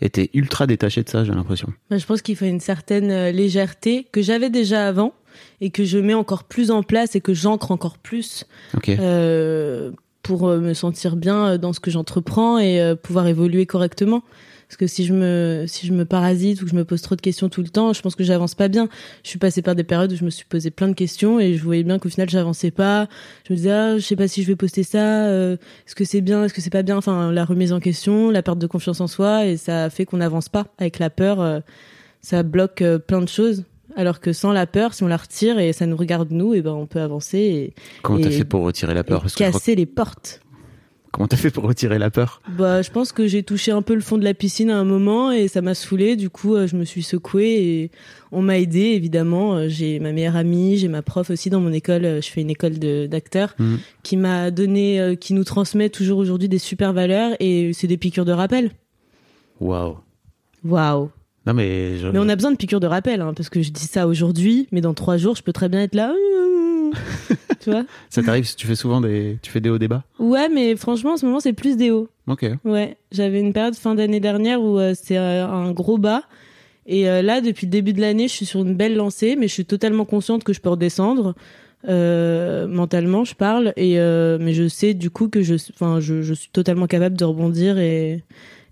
T'es 0.00 0.30
ultra 0.34 0.66
détaché 0.66 1.02
de 1.02 1.08
ça, 1.08 1.24
j'ai 1.24 1.32
l'impression. 1.32 1.68
bah, 1.90 1.96
je 1.98 2.06
pense 2.06 2.22
qu'il 2.22 2.36
faut 2.36 2.44
une 2.44 2.60
certaine 2.60 3.10
euh, 3.10 3.32
légèreté 3.32 4.06
que 4.12 4.20
j'avais 4.20 4.50
déjà 4.50 4.86
avant 4.86 5.14
et 5.60 5.70
que 5.70 5.84
je 5.84 5.98
mets 5.98 6.14
encore 6.14 6.44
plus 6.44 6.70
en 6.70 6.82
place 6.82 7.16
et 7.16 7.20
que 7.20 7.34
j'ancre 7.34 7.70
encore 7.70 7.98
plus 7.98 8.44
euh, 8.88 9.90
pour 10.22 10.48
euh, 10.48 10.60
me 10.60 10.74
sentir 10.74 11.16
bien 11.16 11.58
dans 11.58 11.72
ce 11.72 11.80
que 11.80 11.90
j'entreprends 11.90 12.58
et 12.58 12.94
pouvoir 13.02 13.26
évoluer 13.26 13.66
correctement. 13.66 14.22
Parce 14.68 14.76
que 14.76 14.86
si 14.88 15.04
je 15.04 15.12
me 15.14 15.64
si 15.68 15.86
je 15.86 15.92
me 15.92 16.04
parasite 16.04 16.60
ou 16.60 16.64
que 16.64 16.70
je 16.70 16.76
me 16.76 16.84
pose 16.84 17.00
trop 17.00 17.14
de 17.14 17.20
questions 17.20 17.48
tout 17.48 17.62
le 17.62 17.68
temps, 17.68 17.92
je 17.92 18.02
pense 18.02 18.16
que 18.16 18.24
j'avance 18.24 18.56
pas 18.56 18.66
bien. 18.66 18.88
Je 19.22 19.28
suis 19.28 19.38
passée 19.38 19.62
par 19.62 19.76
des 19.76 19.84
périodes 19.84 20.12
où 20.12 20.16
je 20.16 20.24
me 20.24 20.30
suis 20.30 20.44
posé 20.44 20.70
plein 20.72 20.88
de 20.88 20.94
questions 20.94 21.38
et 21.38 21.54
je 21.54 21.62
voyais 21.62 21.84
bien 21.84 22.00
qu'au 22.00 22.08
final 22.08 22.28
j'avançais 22.28 22.72
pas. 22.72 23.08
Je 23.46 23.52
me 23.52 23.56
disais 23.56 23.70
ah, 23.70 23.96
je 23.96 24.02
sais 24.02 24.16
pas 24.16 24.26
si 24.26 24.42
je 24.42 24.48
vais 24.48 24.56
poster 24.56 24.82
ça, 24.82 25.26
euh, 25.26 25.56
est-ce 25.86 25.94
que 25.94 26.04
c'est 26.04 26.20
bien, 26.20 26.44
est-ce 26.44 26.52
que 26.52 26.60
c'est 26.60 26.70
pas 26.70 26.82
bien, 26.82 26.96
enfin 26.96 27.30
la 27.30 27.44
remise 27.44 27.72
en 27.72 27.78
question, 27.78 28.30
la 28.30 28.42
perte 28.42 28.58
de 28.58 28.66
confiance 28.66 29.00
en 29.00 29.06
soi 29.06 29.46
et 29.46 29.56
ça 29.56 29.88
fait 29.88 30.04
qu'on 30.04 30.16
n'avance 30.16 30.48
pas 30.48 30.66
avec 30.78 30.98
la 30.98 31.10
peur, 31.10 31.40
euh, 31.40 31.60
ça 32.20 32.42
bloque 32.42 32.82
euh, 32.82 32.98
plein 32.98 33.20
de 33.20 33.28
choses. 33.28 33.64
Alors 33.98 34.20
que 34.20 34.34
sans 34.34 34.52
la 34.52 34.66
peur, 34.66 34.92
si 34.92 35.04
on 35.04 35.08
la 35.08 35.16
retire 35.16 35.58
et 35.58 35.72
ça 35.72 35.86
nous 35.86 35.96
regarde 35.96 36.30
nous, 36.30 36.52
et 36.52 36.60
ben 36.60 36.72
on 36.72 36.86
peut 36.86 37.00
avancer 37.00 37.38
et, 37.38 37.74
Comment 38.02 38.20
t'as 38.20 38.30
fait 38.30 38.44
pour 38.44 38.62
retirer 38.62 38.92
la 38.92 39.04
peur? 39.04 39.22
Parce 39.22 39.34
que 39.34 39.42
je 39.42 39.48
crois- 39.48 39.58
casser 39.58 39.74
les 39.74 39.86
portes. 39.86 40.42
Comment 41.16 41.28
t'as 41.28 41.38
fait 41.38 41.50
pour 41.50 41.64
retirer 41.64 41.98
la 41.98 42.10
peur? 42.10 42.42
Bah, 42.58 42.82
je 42.82 42.90
pense 42.90 43.10
que 43.10 43.26
j'ai 43.26 43.42
touché 43.42 43.72
un 43.72 43.80
peu 43.80 43.94
le 43.94 44.02
fond 44.02 44.18
de 44.18 44.24
la 44.24 44.34
piscine 44.34 44.68
à 44.68 44.76
un 44.76 44.84
moment 44.84 45.32
et 45.32 45.48
ça 45.48 45.62
m'a 45.62 45.72
saoulé. 45.74 46.14
Du 46.14 46.28
coup, 46.28 46.54
euh, 46.54 46.66
je 46.66 46.76
me 46.76 46.84
suis 46.84 47.02
secouée 47.02 47.54
et 47.54 47.90
on 48.32 48.42
m'a 48.42 48.58
aidé 48.58 48.80
évidemment. 48.80 49.54
Euh, 49.56 49.68
J'ai 49.70 49.98
ma 49.98 50.12
meilleure 50.12 50.36
amie, 50.36 50.76
j'ai 50.76 50.88
ma 50.88 51.00
prof 51.00 51.30
aussi 51.30 51.48
dans 51.48 51.60
mon 51.60 51.72
école. 51.72 52.04
euh, 52.04 52.20
Je 52.20 52.28
fais 52.28 52.42
une 52.42 52.50
école 52.50 52.74
d'acteurs 53.08 53.54
Mhm. 53.58 53.78
qui 54.02 54.18
m'a 54.18 54.50
donné, 54.50 55.16
qui 55.18 55.32
nous 55.32 55.44
transmet 55.44 55.88
toujours 55.88 56.18
aujourd'hui 56.18 56.50
des 56.50 56.58
super 56.58 56.92
valeurs 56.92 57.32
et 57.40 57.72
c'est 57.72 57.86
des 57.86 57.96
piqûres 57.96 58.26
de 58.26 58.32
rappel. 58.32 58.72
Waouh. 59.58 59.96
Waouh. 60.66 61.08
Non 61.46 61.54
mais 61.54 61.96
je... 61.96 62.08
Mais 62.08 62.18
on 62.18 62.28
a 62.28 62.36
besoin 62.36 62.50
de 62.52 62.56
piqûres 62.58 62.80
de 62.80 62.86
rappel 62.88 63.22
hein, 63.22 63.32
parce 63.34 63.48
que 63.48 63.62
je 63.62 63.70
dis 63.70 63.84
ça 63.86 64.06
aujourd'hui, 64.06 64.68
mais 64.70 64.82
dans 64.82 64.92
trois 64.92 65.16
jours, 65.16 65.34
je 65.34 65.42
peux 65.42 65.54
très 65.54 65.70
bien 65.70 65.80
être 65.80 65.94
là. 65.94 66.12
tu 67.60 67.70
vois 67.70 67.84
ça 68.10 68.22
t'arrive 68.22 68.44
si 68.44 68.56
tu 68.56 68.66
fais 68.66 68.74
souvent 68.74 69.00
des 69.00 69.38
tu 69.42 69.50
fais 69.50 69.60
des 69.60 69.70
hauts 69.70 69.78
débats 69.78 70.04
Ouais, 70.18 70.48
mais 70.48 70.76
franchement, 70.76 71.12
en 71.12 71.16
ce 71.16 71.26
moment, 71.26 71.40
c'est 71.40 71.52
plus 71.52 71.76
des 71.76 71.90
hauts. 71.90 72.08
Ok. 72.26 72.46
Ouais, 72.64 72.96
j'avais 73.12 73.40
une 73.40 73.52
période 73.52 73.74
fin 73.74 73.94
d'année 73.94 74.20
dernière 74.20 74.60
où 74.60 74.78
euh, 74.78 74.94
c'est 75.00 75.18
euh, 75.18 75.46
un 75.46 75.72
gros 75.72 75.98
bas. 75.98 76.22
Et 76.86 77.08
euh, 77.08 77.22
là, 77.22 77.40
depuis 77.40 77.66
le 77.66 77.70
début 77.70 77.92
de 77.92 78.00
l'année, 78.00 78.28
je 78.28 78.32
suis 78.32 78.46
sur 78.46 78.62
une 78.62 78.74
belle 78.74 78.96
lancée, 78.96 79.36
mais 79.36 79.48
je 79.48 79.52
suis 79.52 79.64
totalement 79.64 80.04
consciente 80.04 80.44
que 80.44 80.52
je 80.52 80.60
peux 80.60 80.70
redescendre. 80.70 81.34
Mentalement, 81.86 83.24
je 83.24 83.34
parle. 83.34 83.72
Et, 83.76 83.96
mais 83.96 84.54
je 84.54 84.66
sais 84.68 84.94
du 84.94 85.10
coup 85.10 85.28
que 85.28 85.42
je, 85.42 85.54
enfin, 85.74 86.00
je, 86.00 86.22
je 86.22 86.34
suis 86.34 86.50
totalement 86.50 86.86
capable 86.86 87.16
de 87.16 87.24
rebondir 87.24 87.78
et, 87.78 88.24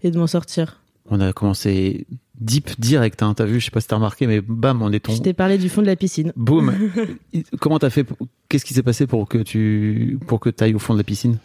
et 0.03 0.11
de 0.11 0.19
m'en 0.19 0.27
sortir. 0.27 0.81
On 1.11 1.21
a 1.21 1.33
commencé 1.33 2.07
deep 2.45 2.79
direct, 2.79 3.23
hein, 3.23 3.35
t'as 3.35 3.45
vu, 3.45 3.59
je 3.61 3.65
sais 3.65 3.71
pas 3.71 3.81
si 3.81 3.89
t'as 3.89 3.97
remarqué, 3.97 4.27
mais 4.27 4.41
bam, 4.41 4.83
on 4.83 4.91
est 4.91 4.95
Je 4.95 4.99
tombé. 4.99 5.21
t'ai 5.21 5.33
parlé 5.33 5.59
du 5.59 5.69
fond 5.69 5.81
de 5.83 5.87
la 5.87 5.97
piscine. 5.97 6.33
Boum. 6.37 6.73
Comment 7.61 7.79
t'as 7.79 7.91
fait 7.91 8.07
Qu'est-ce 8.49 8.65
qui 8.65 8.75
s'est 8.75 8.83
passé 8.83 9.07
pour 9.07 9.29
que 9.29 9.39
tu 9.39 10.19
pour 10.27 10.41
que 10.41 10.51
t'ailles 10.51 10.75
au 10.75 10.79
fond 10.79 10.93
de 10.95 10.99
la 10.99 11.05
piscine? 11.05 11.39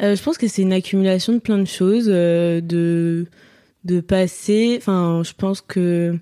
Euh, 0.00 0.14
je 0.14 0.22
pense 0.22 0.38
que 0.38 0.46
c'est 0.48 0.62
une 0.62 0.72
accumulation 0.72 1.32
de 1.32 1.38
plein 1.38 1.58
de 1.58 1.66
choses, 1.66 2.06
euh, 2.08 2.60
de 2.60 3.26
de 3.84 4.00
passer. 4.00 4.76
Enfin, 4.78 5.22
je 5.24 5.32
pense 5.36 5.60
que 5.60 6.16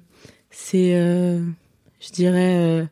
c'est, 0.50 0.96
euh, 0.96 1.40
je 2.00 2.11
dirais, 2.12 2.88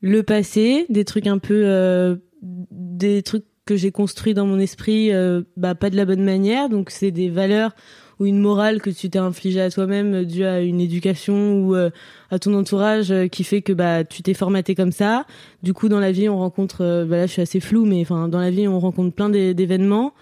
le 0.00 0.22
passé, 0.22 0.86
des 0.88 1.04
trucs 1.04 1.26
un 1.26 1.38
peu, 1.38 2.18
des 2.42 3.22
trucs 3.22 3.44
que 3.64 3.76
j'ai 3.76 3.92
construits 3.92 4.34
dans 4.34 4.46
mon 4.46 4.58
esprit, 4.58 5.10
bah 5.56 5.74
pas 5.76 5.88
de 5.90 5.96
la 5.96 6.04
bonne 6.04 6.24
manière. 6.24 6.68
Donc 6.68 6.90
c'est 6.90 7.12
des 7.12 7.28
valeurs 7.30 7.74
ou 8.22 8.26
une 8.26 8.38
morale 8.38 8.80
que 8.80 8.90
tu 8.90 9.10
t'es 9.10 9.18
infligée 9.18 9.60
à 9.60 9.70
toi-même 9.70 10.14
euh, 10.14 10.24
due 10.24 10.44
à 10.44 10.60
une 10.60 10.80
éducation 10.80 11.58
ou 11.60 11.74
euh, 11.74 11.90
à 12.30 12.38
ton 12.38 12.54
entourage 12.54 13.10
euh, 13.10 13.26
qui 13.26 13.42
fait 13.42 13.62
que 13.62 13.72
bah 13.72 14.04
tu 14.04 14.22
t'es 14.22 14.34
formaté 14.34 14.76
comme 14.76 14.92
ça. 14.92 15.26
Du 15.64 15.74
coup 15.74 15.88
dans 15.88 15.98
la 15.98 16.12
vie 16.12 16.28
on 16.28 16.38
rencontre, 16.38 17.04
bah 17.08 17.16
là 17.16 17.26
je 17.26 17.32
suis 17.32 17.42
assez 17.42 17.58
floue, 17.58 17.84
mais 17.84 18.00
enfin 18.00 18.28
dans 18.28 18.38
la 18.38 18.50
vie 18.50 18.68
on 18.68 18.78
rencontre 18.78 19.12
plein 19.14 19.28
d'é- 19.28 19.54
d'événements. 19.54 20.14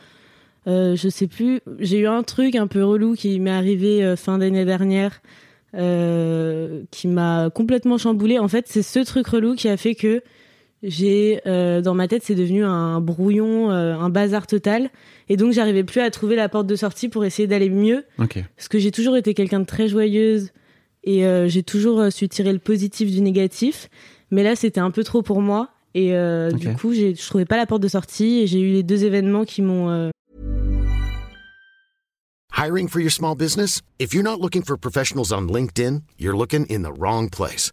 Je 0.66 1.08
sais 1.10 1.26
plus. 1.26 1.60
J'ai 1.80 1.98
eu 1.98 2.06
un 2.06 2.22
truc 2.22 2.54
un 2.54 2.68
peu 2.68 2.84
relou 2.84 3.14
qui 3.14 3.40
m'est 3.40 3.50
arrivé 3.50 4.14
fin 4.16 4.38
d'année 4.38 4.64
dernière, 4.64 5.20
qui 5.72 7.08
m'a 7.08 7.50
complètement 7.50 7.98
chamboulé. 7.98 8.38
En 8.38 8.46
fait, 8.46 8.66
c'est 8.68 8.82
ce 8.82 9.00
truc 9.00 9.26
relou 9.26 9.56
qui 9.56 9.68
a 9.68 9.76
fait 9.76 9.96
que 9.96 10.22
j'ai 10.82 11.40
euh, 11.46 11.80
dans 11.80 11.94
ma 11.94 12.08
tête 12.08 12.22
c'est 12.24 12.34
devenu 12.34 12.64
un 12.64 13.00
brouillon, 13.00 13.70
euh, 13.70 13.94
un 13.96 14.08
bazar 14.10 14.46
total, 14.46 14.90
et 15.28 15.36
donc 15.36 15.52
j'arrivais 15.52 15.84
plus 15.84 16.00
à 16.00 16.10
trouver 16.10 16.36
la 16.36 16.48
porte 16.48 16.66
de 16.66 16.76
sortie 16.76 17.08
pour 17.08 17.24
essayer 17.24 17.46
d'aller 17.46 17.70
mieux, 17.70 18.04
parce 18.56 18.68
que 18.68 18.78
j'ai 18.78 18.90
toujours 18.90 19.16
été 19.16 19.34
quelqu'un 19.34 19.60
de 19.60 19.66
très 19.66 19.88
joyeuse 19.88 20.50
et 21.04 21.26
euh, 21.26 21.48
j'ai 21.48 21.62
toujours 21.62 22.10
su 22.12 22.28
tirer 22.28 22.52
le 22.52 22.58
positif 22.58 23.10
du 23.10 23.20
négatif, 23.20 23.88
mais 24.30 24.42
là 24.42 24.56
c'était 24.56 24.80
un 24.80 24.90
peu 24.90 25.04
trop 25.04 25.22
pour 25.22 25.40
moi. 25.42 25.70
Et 25.94 26.14
euh, 26.14 26.52
du 26.52 26.72
coup, 26.74 26.92
j'ai- 26.92 27.16
je 27.16 27.26
trouvais 27.26 27.44
pas 27.46 27.56
la 27.56 27.66
porte 27.66 27.82
de 27.82 27.88
sortie 27.88 28.38
et 28.42 28.46
j'ai 28.46 28.60
eu 28.60 28.70
les 28.72 28.84
deux 28.84 29.04
événements 29.04 29.44
qui 29.44 29.60
m'ont 29.60 29.90
euh, 29.90 30.10
Hiring 32.56 32.88
for 32.88 33.00
your 33.00 33.10
small 33.10 33.34
business? 33.34 33.80
If 33.98 34.12
you're 34.12 34.22
not 34.22 34.38
looking 34.40 34.62
for 34.62 34.76
professionals 34.78 35.32
on 35.32 35.48
LinkedIn, 35.48 36.02
you're 36.18 36.36
looking 36.36 36.64
in 36.70 36.82
the 36.82 36.92
wrong 36.96 37.28
place. 37.30 37.72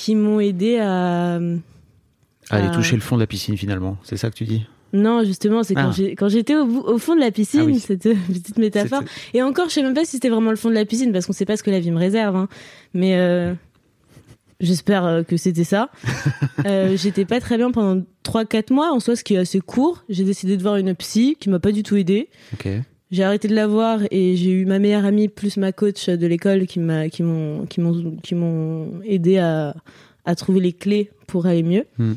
Qui 0.00 0.14
m'ont 0.14 0.40
aidé 0.40 0.78
à 0.78 1.34
Aller 1.34 2.66
Ah. 2.68 2.70
toucher 2.74 2.96
le 2.96 3.02
fond 3.02 3.16
de 3.16 3.20
la 3.20 3.26
piscine 3.26 3.56
finalement, 3.56 3.98
c'est 4.02 4.16
ça 4.16 4.30
que 4.30 4.34
tu 4.34 4.44
dis? 4.44 4.66
Non 4.94 5.22
justement 5.24 5.62
c'est 5.62 5.74
quand 5.74 5.92
Ah. 5.96 6.02
quand 6.16 6.28
j'étais 6.30 6.56
au, 6.56 6.96
fond 6.98 7.14
de 7.14 7.20
la 7.20 7.30
piscine 7.30 7.60
Ah 7.64 7.66
oui. 7.66 7.78
cette 7.78 8.02
petite 8.02 8.58
métaphore 8.58 9.02
et 9.34 9.42
encore 9.42 9.68
je 9.68 9.74
sais 9.74 9.82
même 9.82 9.94
pas 9.94 10.04
si 10.06 10.12
c'était 10.12 10.30
vraiment 10.30 10.50
le 10.50 10.56
fond 10.56 10.70
de 10.70 10.74
la 10.74 10.86
piscine 10.86 11.12
parce 11.12 11.26
qu'on 11.26 11.32
sait 11.34 11.44
pas 11.44 11.56
ce 11.58 11.62
que 11.62 11.70
la 11.70 11.78
vie 11.80 11.90
me 11.92 11.98
réserve 11.98 12.34
hein. 12.34 12.48
mais 12.94 13.14
euh, 13.14 13.52
j'espère 14.58 15.04
euh, 15.04 15.22
que 15.22 15.36
c'était 15.36 15.62
ça 15.64 15.90
euh, 16.66 16.96
j'étais 16.96 17.24
pas 17.24 17.38
très 17.40 17.56
bien 17.56 17.70
pendant 17.70 18.02
3-4 18.24 18.72
mois 18.72 18.90
en 18.92 18.98
soi 18.98 19.14
ce 19.14 19.22
qui 19.22 19.34
est 19.34 19.38
assez 19.38 19.60
court 19.60 20.02
j'ai 20.08 20.24
décidé 20.24 20.56
de 20.56 20.62
voir 20.62 20.76
une 20.76 20.92
psy 20.96 21.36
qui 21.38 21.50
m'a 21.50 21.60
pas 21.60 21.70
du 21.72 21.82
tout 21.84 21.96
aidé 21.96 22.28
Ok. 22.54 22.68
J'ai 23.10 23.24
arrêté 23.24 23.48
de 23.48 23.54
la 23.54 23.66
voir 23.66 24.00
et 24.10 24.36
j'ai 24.36 24.50
eu 24.50 24.64
ma 24.66 24.78
meilleure 24.78 25.04
amie 25.04 25.28
plus 25.28 25.56
ma 25.56 25.72
coach 25.72 26.08
de 26.08 26.26
l'école 26.26 26.66
qui 26.66 26.78
m'a 26.80 27.08
qui 27.08 27.22
m'ont 27.22 27.66
qui 27.66 27.80
m'ont 27.80 28.16
qui 28.22 28.34
m'ont 28.34 28.88
aidé 29.04 29.38
à 29.38 29.74
à 30.24 30.34
trouver 30.34 30.60
les 30.60 30.72
clés 30.72 31.10
pour 31.26 31.46
aller 31.46 31.62
mieux. 31.62 31.84
Hmm. 31.98 32.12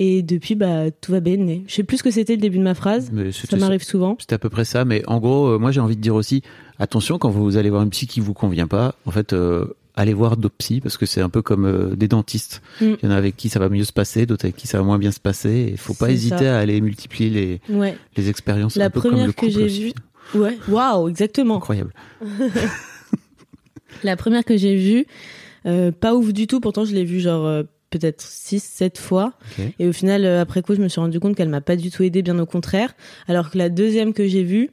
Et 0.00 0.22
depuis 0.22 0.54
bah 0.54 0.90
tout 1.00 1.10
va 1.10 1.18
bien. 1.20 1.62
Je 1.66 1.74
sais 1.74 1.82
plus 1.82 1.96
ce 1.98 2.02
que 2.04 2.10
c'était 2.12 2.34
le 2.36 2.40
début 2.40 2.58
de 2.58 2.62
ma 2.62 2.74
phrase. 2.74 3.10
Mais 3.12 3.32
Ça 3.32 3.56
m'arrive 3.56 3.82
souvent. 3.82 4.16
C'était 4.20 4.34
à 4.34 4.38
peu 4.38 4.48
près 4.48 4.64
ça, 4.64 4.84
mais 4.84 5.02
en 5.08 5.18
gros, 5.18 5.48
euh, 5.48 5.58
moi 5.58 5.72
j'ai 5.72 5.80
envie 5.80 5.96
de 5.96 6.00
dire 6.00 6.14
aussi, 6.14 6.42
attention 6.78 7.18
quand 7.18 7.30
vous 7.30 7.56
allez 7.56 7.70
voir 7.70 7.82
une 7.82 7.90
psy 7.90 8.06
qui 8.06 8.20
vous 8.20 8.32
convient 8.34 8.68
pas, 8.68 8.94
en 9.06 9.10
fait, 9.10 9.32
euh, 9.32 9.64
allez 9.96 10.14
voir 10.14 10.36
d'autres 10.36 10.54
psys 10.58 10.80
parce 10.80 10.96
que 10.96 11.04
c'est 11.06 11.20
un 11.20 11.28
peu 11.28 11.42
comme 11.42 11.64
euh, 11.66 11.96
des 11.96 12.06
dentistes. 12.06 12.62
Mm. 12.80 12.84
Il 13.02 13.04
y 13.04 13.08
en 13.08 13.10
a 13.10 13.16
avec 13.16 13.36
qui 13.36 13.48
ça 13.48 13.58
va 13.58 13.68
mieux 13.68 13.82
se 13.82 13.92
passer, 13.92 14.24
d'autres 14.24 14.44
avec 14.44 14.54
qui 14.54 14.68
ça 14.68 14.78
va 14.78 14.84
moins 14.84 14.98
bien 14.98 15.10
se 15.10 15.18
passer. 15.18 15.66
Il 15.72 15.78
faut 15.78 15.94
pas 15.94 16.12
hésiter 16.12 16.44
ça. 16.44 16.56
à 16.56 16.60
aller 16.60 16.80
multiplier 16.80 17.30
les, 17.68 17.76
Ouais. 17.76 17.96
les 18.16 18.28
expériences. 18.30 18.76
La 18.76 18.84
un 18.84 18.90
peu 18.90 19.00
comme 19.00 19.10
première 19.10 19.26
le 19.26 19.32
que 19.32 19.48
j'ai 19.48 19.66
vue- 19.66 19.92
Ouais. 20.34 20.58
Waouh, 20.68 21.08
exactement. 21.08 21.56
Incroyable. 21.56 21.92
La 24.02 24.16
première 24.16 24.44
que 24.44 24.56
j'ai 24.56 24.76
vue, 24.76 25.06
euh, 25.66 25.90
pas 25.92 26.14
ouf 26.14 26.32
du 26.32 26.46
tout. 26.46 26.60
Pourtant, 26.60 26.84
je 26.84 26.94
l'ai 26.94 27.04
vue 27.04 27.20
genre 27.20 27.46
euh, 27.46 27.62
peut-être 27.90 28.20
6 28.20 28.62
7 28.62 28.98
fois. 28.98 29.32
Et 29.78 29.86
au 29.86 29.92
final, 29.92 30.24
euh, 30.24 30.40
après 30.40 30.62
coup, 30.62 30.74
je 30.74 30.80
me 30.80 30.88
suis 30.88 31.00
rendu 31.00 31.18
compte 31.20 31.36
qu'elle 31.36 31.48
m'a 31.48 31.60
pas 31.60 31.76
du 31.76 31.90
tout 31.90 32.02
aidé, 32.02 32.22
bien 32.22 32.38
au 32.38 32.46
contraire. 32.46 32.94
Alors 33.26 33.50
que 33.50 33.58
la 33.58 33.68
deuxième 33.68 34.12
que 34.12 34.26
j'ai 34.26 34.42
vue, 34.42 34.70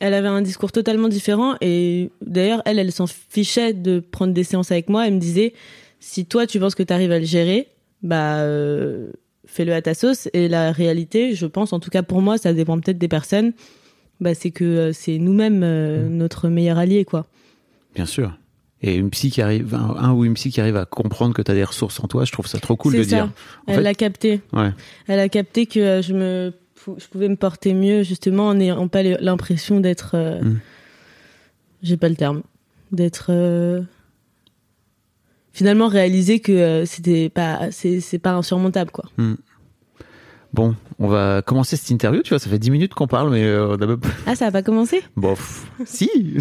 elle 0.00 0.14
avait 0.14 0.28
un 0.28 0.42
discours 0.42 0.72
totalement 0.72 1.08
différent. 1.08 1.54
Et 1.60 2.10
d'ailleurs, 2.20 2.62
elle, 2.64 2.78
elle 2.78 2.92
s'en 2.92 3.06
fichait 3.06 3.72
de 3.72 4.00
prendre 4.00 4.32
des 4.32 4.44
séances 4.44 4.70
avec 4.70 4.88
moi. 4.88 5.06
Elle 5.06 5.14
me 5.14 5.20
disait, 5.20 5.54
si 6.00 6.26
toi, 6.26 6.46
tu 6.46 6.58
penses 6.60 6.74
que 6.74 6.82
tu 6.82 6.92
arrives 6.92 7.12
à 7.12 7.18
le 7.18 7.24
gérer, 7.24 7.68
bah, 8.02 8.44
fais-le 9.46 9.72
à 9.72 9.82
ta 9.82 9.94
sauce. 9.94 10.28
Et 10.32 10.48
la 10.48 10.72
réalité, 10.72 11.34
je 11.34 11.46
pense, 11.46 11.72
en 11.72 11.80
tout 11.80 11.90
cas 11.90 12.02
pour 12.02 12.20
moi, 12.20 12.36
ça 12.36 12.52
dépend 12.52 12.78
peut-être 12.80 12.98
des 12.98 13.08
personnes, 13.08 13.52
bah, 14.22 14.34
c'est 14.34 14.50
que 14.50 14.64
euh, 14.64 14.92
c'est 14.94 15.18
nous-mêmes 15.18 15.62
euh, 15.62 16.08
notre 16.08 16.48
meilleur 16.48 16.78
allié, 16.78 17.04
quoi. 17.04 17.26
Bien 17.94 18.06
sûr. 18.06 18.32
Et 18.80 18.94
une 18.96 19.10
psy 19.10 19.30
qui 19.30 19.42
arrive, 19.42 19.74
un, 19.74 19.94
un 19.98 20.12
ou 20.12 20.24
une 20.24 20.34
psy 20.34 20.50
qui 20.50 20.60
arrive 20.60 20.76
à 20.76 20.86
comprendre 20.86 21.34
que 21.34 21.42
tu 21.42 21.50
as 21.50 21.54
des 21.54 21.62
ressources 21.64 22.00
en 22.00 22.08
toi, 22.08 22.24
je 22.24 22.32
trouve 22.32 22.46
ça 22.46 22.58
trop 22.58 22.74
cool 22.76 22.94
de 22.96 23.02
ça. 23.02 23.08
dire. 23.08 23.24
En 23.26 23.30
Elle 23.68 23.74
fait- 23.76 23.82
l'a 23.82 23.94
capté. 23.94 24.40
Ouais. 24.52 24.70
Elle 25.06 25.18
a 25.20 25.28
capté 25.28 25.66
que 25.66 25.78
euh, 25.78 26.02
je 26.02 26.14
me, 26.14 26.52
je 26.98 27.06
pouvais 27.06 27.28
me 27.28 27.36
porter 27.36 27.74
mieux 27.74 28.02
justement 28.02 28.48
en 28.48 28.54
n'ayant 28.54 28.88
pas 28.88 29.02
l'impression 29.02 29.78
d'être, 29.80 30.12
euh, 30.14 30.40
Mm. 30.42 30.60
j'ai 31.82 31.96
pas 31.96 32.08
le 32.08 32.16
terme, 32.16 32.42
d'être 32.90 33.26
euh, 33.28 33.82
finalement 35.52 35.86
réaliser 35.88 36.40
que 36.40 36.84
c'était 36.86 37.28
pas, 37.28 37.70
c'est 37.70 38.18
pas 38.18 38.32
insurmontable 38.32 38.90
quoi. 38.90 39.04
Bon, 40.52 40.74
on 40.98 41.08
va 41.08 41.40
commencer 41.40 41.76
cette 41.76 41.88
interview, 41.90 42.22
tu 42.22 42.30
vois, 42.30 42.38
ça 42.38 42.50
fait 42.50 42.58
10 42.58 42.70
minutes 42.70 42.92
qu'on 42.94 43.06
parle, 43.06 43.30
mais 43.30 43.42
euh, 43.42 43.76
pas- 43.96 44.08
Ah, 44.26 44.34
ça 44.36 44.46
a 44.48 44.50
pas 44.50 44.62
commencé 44.62 45.02
Bof. 45.16 45.66
si 45.86 46.10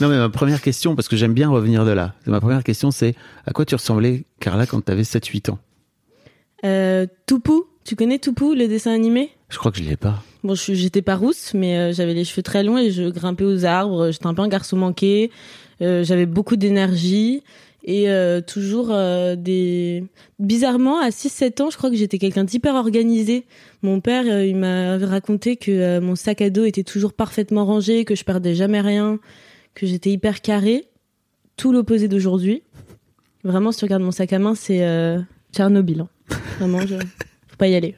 Non, 0.00 0.08
mais 0.08 0.16
ma 0.18 0.28
première 0.28 0.60
question, 0.60 0.96
parce 0.96 1.06
que 1.06 1.16
j'aime 1.16 1.32
bien 1.32 1.48
revenir 1.48 1.84
de 1.84 1.92
là, 1.92 2.14
ma 2.26 2.40
première 2.40 2.64
question, 2.64 2.90
c'est 2.90 3.14
à 3.46 3.52
quoi 3.52 3.64
tu 3.64 3.76
ressemblais, 3.76 4.24
Carla, 4.40 4.66
quand 4.66 4.80
t'avais 4.80 5.02
7-8 5.04 5.50
ans? 5.52 5.58
Euh, 6.64 7.06
Toupou, 7.26 7.66
tu 7.84 7.94
connais 7.94 8.18
Toupou, 8.18 8.54
le 8.54 8.66
dessin 8.66 8.92
animé? 8.92 9.30
Je 9.48 9.58
crois 9.58 9.70
que 9.70 9.78
je 9.78 9.84
l'ai 9.84 9.96
pas. 9.96 10.22
Bon, 10.42 10.54
j'étais 10.56 11.02
pas 11.02 11.14
rousse, 11.14 11.52
mais 11.54 11.78
euh, 11.78 11.92
j'avais 11.92 12.14
les 12.14 12.24
cheveux 12.24 12.42
très 12.42 12.64
longs 12.64 12.78
et 12.78 12.90
je 12.90 13.04
grimpais 13.10 13.44
aux 13.44 13.64
arbres. 13.64 14.10
J'étais 14.10 14.26
un 14.26 14.34
peu 14.34 14.42
un 14.42 14.48
garçon 14.48 14.76
manqué. 14.76 15.30
J'avais 15.80 16.26
beaucoup 16.26 16.56
d'énergie 16.56 17.44
et 17.88 18.10
euh, 18.10 18.42
toujours 18.42 18.90
euh, 18.90 19.34
des... 19.34 20.04
Bizarrement, 20.38 21.00
à 21.00 21.08
6-7 21.08 21.62
ans, 21.62 21.70
je 21.70 21.78
crois 21.78 21.88
que 21.88 21.96
j'étais 21.96 22.18
quelqu'un 22.18 22.44
d'hyper 22.44 22.74
organisé. 22.74 23.46
Mon 23.80 24.02
père, 24.02 24.24
euh, 24.26 24.44
il 24.44 24.56
m'a 24.56 24.98
raconté 24.98 25.56
que 25.56 25.98
mon 25.98 26.14
sac 26.14 26.42
à 26.42 26.50
dos 26.50 26.66
était 26.66 26.82
toujours 26.84 27.14
parfaitement 27.14 27.64
rangé, 27.64 28.04
que 28.04 28.14
je 28.14 28.24
perdais 28.24 28.54
jamais 28.54 28.82
rien, 28.82 29.18
que 29.74 29.86
j'étais 29.86 30.10
hyper 30.10 30.42
carré. 30.42 30.84
Tout 31.56 31.72
l'opposé 31.72 32.08
d'aujourd'hui. 32.08 32.62
Vraiment, 33.42 33.72
si 33.72 33.78
tu 33.78 33.86
regardes 33.86 34.02
mon 34.02 34.12
sac 34.12 34.34
à 34.34 34.38
main, 34.38 34.54
c'est 34.54 34.86
Tchernobyl. 35.54 36.02
hein. 36.02 36.08
Vraiment, 36.58 36.80
je... 36.86 36.96
faut 36.96 37.56
pas 37.56 37.68
y 37.68 37.74
aller. 37.74 37.94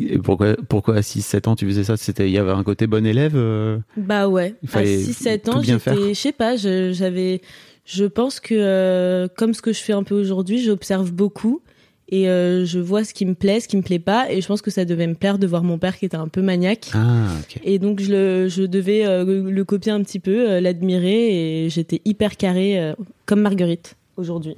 Et 0.00 0.18
pourquoi, 0.18 0.54
pourquoi 0.68 0.96
à 0.96 1.00
6-7 1.00 1.48
ans 1.48 1.56
tu 1.56 1.66
faisais 1.66 1.84
ça? 1.84 1.96
C'était, 1.96 2.28
il 2.28 2.32
y 2.32 2.38
avait 2.38 2.50
un 2.50 2.62
côté 2.62 2.86
bon 2.86 3.06
élève 3.06 3.32
euh, 3.36 3.78
Bah 3.96 4.28
ouais. 4.28 4.54
À 4.72 4.82
6-7 4.82 5.40
tout 5.40 5.50
ans, 5.50 5.62
j'étais, 5.62 6.08
je 6.08 6.20
sais 6.20 6.32
pas, 6.32 6.56
j'avais, 6.56 7.40
je 7.88 8.04
pense 8.04 8.38
que 8.38 8.54
euh, 8.54 9.28
comme 9.34 9.54
ce 9.54 9.62
que 9.62 9.72
je 9.72 9.80
fais 9.80 9.94
un 9.94 10.02
peu 10.02 10.14
aujourd'hui, 10.14 10.62
j'observe 10.62 11.10
beaucoup 11.10 11.62
et 12.10 12.28
euh, 12.28 12.66
je 12.66 12.78
vois 12.78 13.02
ce 13.02 13.14
qui 13.14 13.24
me 13.24 13.34
plaît, 13.34 13.60
ce 13.60 13.68
qui 13.68 13.78
me 13.78 13.82
plaît 13.82 13.98
pas, 13.98 14.30
et 14.30 14.42
je 14.42 14.46
pense 14.46 14.60
que 14.60 14.70
ça 14.70 14.84
devait 14.84 15.06
me 15.06 15.14
plaire 15.14 15.38
de 15.38 15.46
voir 15.46 15.62
mon 15.62 15.78
père 15.78 15.96
qui 15.98 16.04
était 16.04 16.18
un 16.18 16.28
peu 16.28 16.42
maniaque. 16.42 16.90
Ah, 16.92 17.28
ok. 17.40 17.60
Et 17.64 17.78
donc 17.78 18.00
je, 18.00 18.10
le, 18.10 18.48
je 18.48 18.62
devais 18.64 19.06
euh, 19.06 19.42
le 19.42 19.64
copier 19.64 19.92
un 19.92 20.02
petit 20.02 20.20
peu, 20.20 20.50
euh, 20.50 20.60
l'admirer, 20.60 21.64
et 21.64 21.70
j'étais 21.70 22.02
hyper 22.04 22.36
carré 22.36 22.94
comme 23.24 23.40
Marguerite 23.40 23.96
aujourd'hui. 24.18 24.56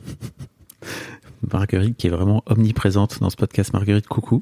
Marguerite 1.53 1.97
qui 1.97 2.09
est 2.09 2.11
vraiment 2.11 2.43
omniprésente 2.47 3.21
dans 3.21 3.31
ce 3.31 3.37
podcast. 3.37 3.73
Marguerite, 3.73 4.09
coucou. 4.09 4.41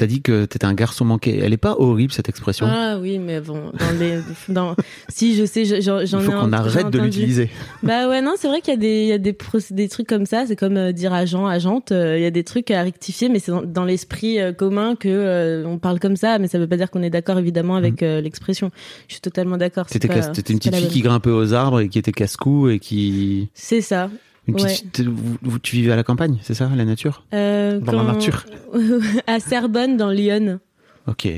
T'as 0.00 0.06
dit 0.06 0.22
que 0.22 0.46
t'étais 0.46 0.64
un 0.64 0.72
garçon 0.72 1.04
manqué. 1.04 1.40
Elle 1.42 1.52
est 1.52 1.58
pas 1.58 1.76
horrible 1.78 2.10
cette 2.10 2.30
expression. 2.30 2.64
Ah 2.66 2.96
oui, 2.98 3.18
mais 3.18 3.38
bon, 3.42 3.70
dans 3.78 3.98
les, 4.00 4.20
dans, 4.48 4.74
si 5.10 5.36
je 5.36 5.44
sais, 5.44 5.66
j'en 5.82 6.06
j'en 6.06 6.20
Il 6.20 6.22
ai 6.22 6.24
faut 6.24 6.32
qu'on 6.32 6.52
arrête 6.54 6.88
de 6.88 6.98
l'utiliser. 6.98 7.50
Bah 7.82 8.08
ouais, 8.08 8.22
non, 8.22 8.32
c'est 8.38 8.48
vrai 8.48 8.62
qu'il 8.62 8.72
y 8.72 8.76
a 8.78 8.80
des, 8.80 9.02
il 9.02 9.08
y 9.08 9.12
a 9.12 9.18
des, 9.18 9.34
proc- 9.34 9.70
des 9.74 9.90
trucs 9.90 10.06
comme 10.06 10.24
ça. 10.24 10.44
C'est 10.46 10.56
comme 10.56 10.78
euh, 10.78 10.92
dire 10.92 11.12
agent, 11.12 11.44
agente. 11.46 11.92
euh, 11.92 12.16
Il 12.16 12.22
y 12.22 12.26
a 12.26 12.30
des 12.30 12.44
trucs 12.44 12.70
à 12.70 12.80
rectifier, 12.82 13.28
mais 13.28 13.40
c'est 13.40 13.52
dans, 13.52 13.60
dans 13.62 13.84
l'esprit 13.84 14.40
euh, 14.40 14.52
commun 14.54 14.96
que 14.96 15.06
euh, 15.10 15.66
on 15.66 15.76
parle 15.78 16.00
comme 16.00 16.16
ça. 16.16 16.38
Mais 16.38 16.48
ça 16.48 16.58
veut 16.58 16.66
pas 16.66 16.78
dire 16.78 16.90
qu'on 16.90 17.02
est 17.02 17.10
d'accord 17.10 17.38
évidemment 17.38 17.76
avec 17.76 18.02
euh, 18.02 18.22
l'expression. 18.22 18.70
Je 19.06 19.12
suis 19.16 19.20
totalement 19.20 19.58
d'accord. 19.58 19.84
t'étais 19.84 20.08
une 20.08 20.58
petite 20.60 20.74
fille 20.76 20.88
qui 20.88 21.02
grimpait 21.02 21.28
aux 21.28 21.52
arbres 21.52 21.80
et 21.80 21.90
qui 21.90 21.98
était 21.98 22.12
casse-cou 22.12 22.70
et 22.70 22.78
qui. 22.78 23.50
C'est 23.52 23.82
ça. 23.82 24.08
Une 24.50 24.64
petite 24.64 24.98
Ouais. 25.00 25.58
tu 25.62 25.76
vivais 25.76 25.92
à 25.92 25.96
la 25.96 26.02
campagne, 26.04 26.38
c'est 26.42 26.54
ça, 26.54 26.70
la 26.74 26.84
nature? 26.84 27.24
Euh, 27.34 27.80
Dans 27.80 27.92
la 28.02 28.12
nature. 28.12 28.44
à 29.26 29.40
Cerbonne, 29.40 29.96
dans 29.96 30.10
Lyon. 30.10 30.60
Ok. 31.06 31.28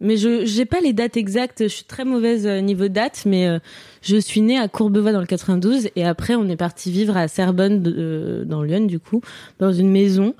Mais 0.00 0.16
je 0.16 0.44
j'ai 0.44 0.64
pas 0.66 0.80
les 0.80 0.92
dates 0.92 1.16
exactes. 1.16 1.62
Je 1.62 1.68
suis 1.68 1.84
très 1.84 2.04
mauvaise 2.04 2.46
euh, 2.46 2.60
niveau 2.60 2.88
date, 2.88 3.22
mais 3.26 3.46
euh, 3.46 3.58
je 4.02 4.16
suis 4.16 4.40
née 4.40 4.58
à 4.58 4.68
Courbevoie 4.68 5.12
dans 5.12 5.20
le 5.20 5.26
92 5.26 5.88
et 5.96 6.04
après 6.04 6.34
on 6.34 6.48
est 6.48 6.56
parti 6.56 6.90
vivre 6.90 7.16
à 7.16 7.28
Cerbonne 7.28 7.80
de- 7.82 7.94
euh, 7.96 8.44
dans 8.44 8.62
Lyon 8.62 8.86
du 8.86 8.98
coup 8.98 9.20
dans 9.60 9.72
une 9.72 9.88
maison 9.90 10.34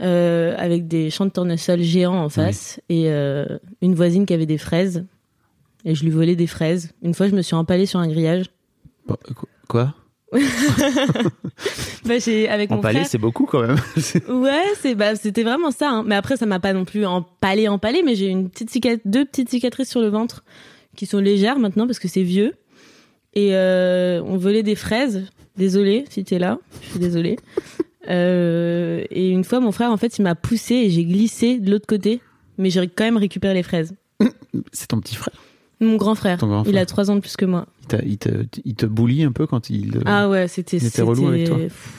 euh, 0.00 0.54
avec 0.56 0.86
des 0.88 1.10
champs 1.10 1.26
de 1.26 1.30
tournesol 1.32 1.80
géants 1.82 2.22
en 2.22 2.28
face 2.30 2.80
et 2.88 3.08
une 3.10 3.94
voisine 3.94 4.24
qui 4.26 4.32
avait 4.32 4.46
des 4.46 4.58
fraises 4.58 5.04
et 5.84 5.94
je 5.94 6.04
lui 6.04 6.10
volais 6.10 6.36
des 6.36 6.46
fraises. 6.46 6.92
Une 7.02 7.12
fois 7.12 7.28
je 7.28 7.34
me 7.34 7.42
suis 7.42 7.56
empalée 7.56 7.86
sur 7.86 7.98
un 7.98 8.08
grillage. 8.08 8.46
Quoi? 9.68 9.92
Bah, 12.06 12.18
j'ai 12.18 12.48
avec 12.48 12.70
En 12.72 12.76
mon 12.76 12.80
palais, 12.80 13.04
c'est 13.04 13.18
beaucoup 13.18 13.44
quand 13.46 13.60
même. 13.62 13.76
Ouais, 14.28 14.64
c'est 14.80 14.94
bah 14.94 15.14
c'était 15.16 15.42
vraiment 15.42 15.70
ça. 15.70 15.90
hein. 15.90 16.04
Mais 16.06 16.14
après, 16.14 16.36
ça 16.36 16.46
m'a 16.46 16.60
pas 16.60 16.72
non 16.72 16.84
plus 16.84 17.04
empalé, 17.04 17.68
empalé, 17.68 18.02
mais 18.04 18.14
j'ai 18.14 18.26
une 18.28 18.48
petite 18.48 18.70
cicat- 18.70 19.00
deux 19.04 19.24
petites 19.24 19.50
cicatrices 19.50 19.90
sur 19.90 20.00
le 20.00 20.08
ventre 20.08 20.42
qui 20.96 21.06
sont 21.06 21.18
légères 21.18 21.58
maintenant 21.58 21.86
parce 21.86 21.98
que 21.98 22.08
c'est 22.08 22.22
vieux. 22.22 22.54
Et 23.34 23.50
euh, 23.54 24.22
on 24.24 24.36
volait 24.36 24.62
des 24.62 24.74
fraises. 24.76 25.26
Désolée 25.56 26.04
si 26.10 26.24
tu 26.24 26.34
es 26.34 26.38
là, 26.38 26.58
je 26.82 26.88
suis 26.90 26.98
désolée. 27.00 27.36
Euh, 28.08 29.04
et 29.10 29.28
une 29.28 29.44
fois, 29.44 29.60
mon 29.60 29.70
frère, 29.72 29.92
en 29.92 29.96
fait, 29.98 30.18
il 30.18 30.22
m'a 30.22 30.34
poussé 30.34 30.74
et 30.74 30.90
j'ai 30.90 31.04
glissé 31.04 31.58
de 31.60 31.70
l'autre 31.70 31.86
côté, 31.86 32.20
mais 32.56 32.70
j'ai 32.70 32.88
quand 32.88 33.04
même 33.04 33.18
récupéré 33.18 33.52
les 33.54 33.62
fraises. 33.62 33.94
c'est 34.72 34.88
ton 34.88 34.98
petit 35.00 35.14
frère. 35.14 35.34
Mon 35.80 35.96
grand 35.96 36.14
frère, 36.14 36.38
il 36.66 36.76
a 36.78 36.84
trois 36.86 37.10
ans 37.10 37.16
de 37.16 37.20
plus 37.20 37.36
que 37.36 37.46
moi. 37.46 37.66
Il, 38.04 38.18
te, 38.18 38.28
il 38.64 38.74
te 38.74 38.86
bully 38.86 39.24
un 39.24 39.32
peu 39.32 39.46
quand 39.46 39.70
il. 39.70 39.96
euh, 39.96 40.02
Ah 40.04 40.28
ouais, 40.28 40.46
c'était 40.46 40.76
il 40.76 40.86
était 40.86 41.02
relou 41.02 41.26
avec 41.28 41.46
toi 41.46 41.56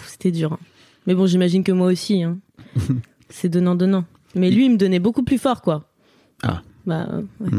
C'était 0.08 0.32
dur. 0.32 0.54
hein. 0.54 0.60
Mais 1.08 1.15
bon, 1.15 1.26
j'imagine 1.26 1.63
que 1.63 1.72
moi 1.72 1.88
aussi. 1.88 2.22
Hein. 2.24 2.38
c'est 3.30 3.50
donnant 3.50 3.76
donnant. 3.76 4.06
Mais 4.36 4.52
lui, 4.52 4.65
il 4.65 4.72
me 4.72 4.78
donnait 4.78 5.00
beaucoup 5.00 5.24
plus 5.24 5.38
fort, 5.39 5.62
quoi. 5.62 5.89
Ah. 6.44 6.62
Bah 6.86 7.08
ouais. 7.39 7.50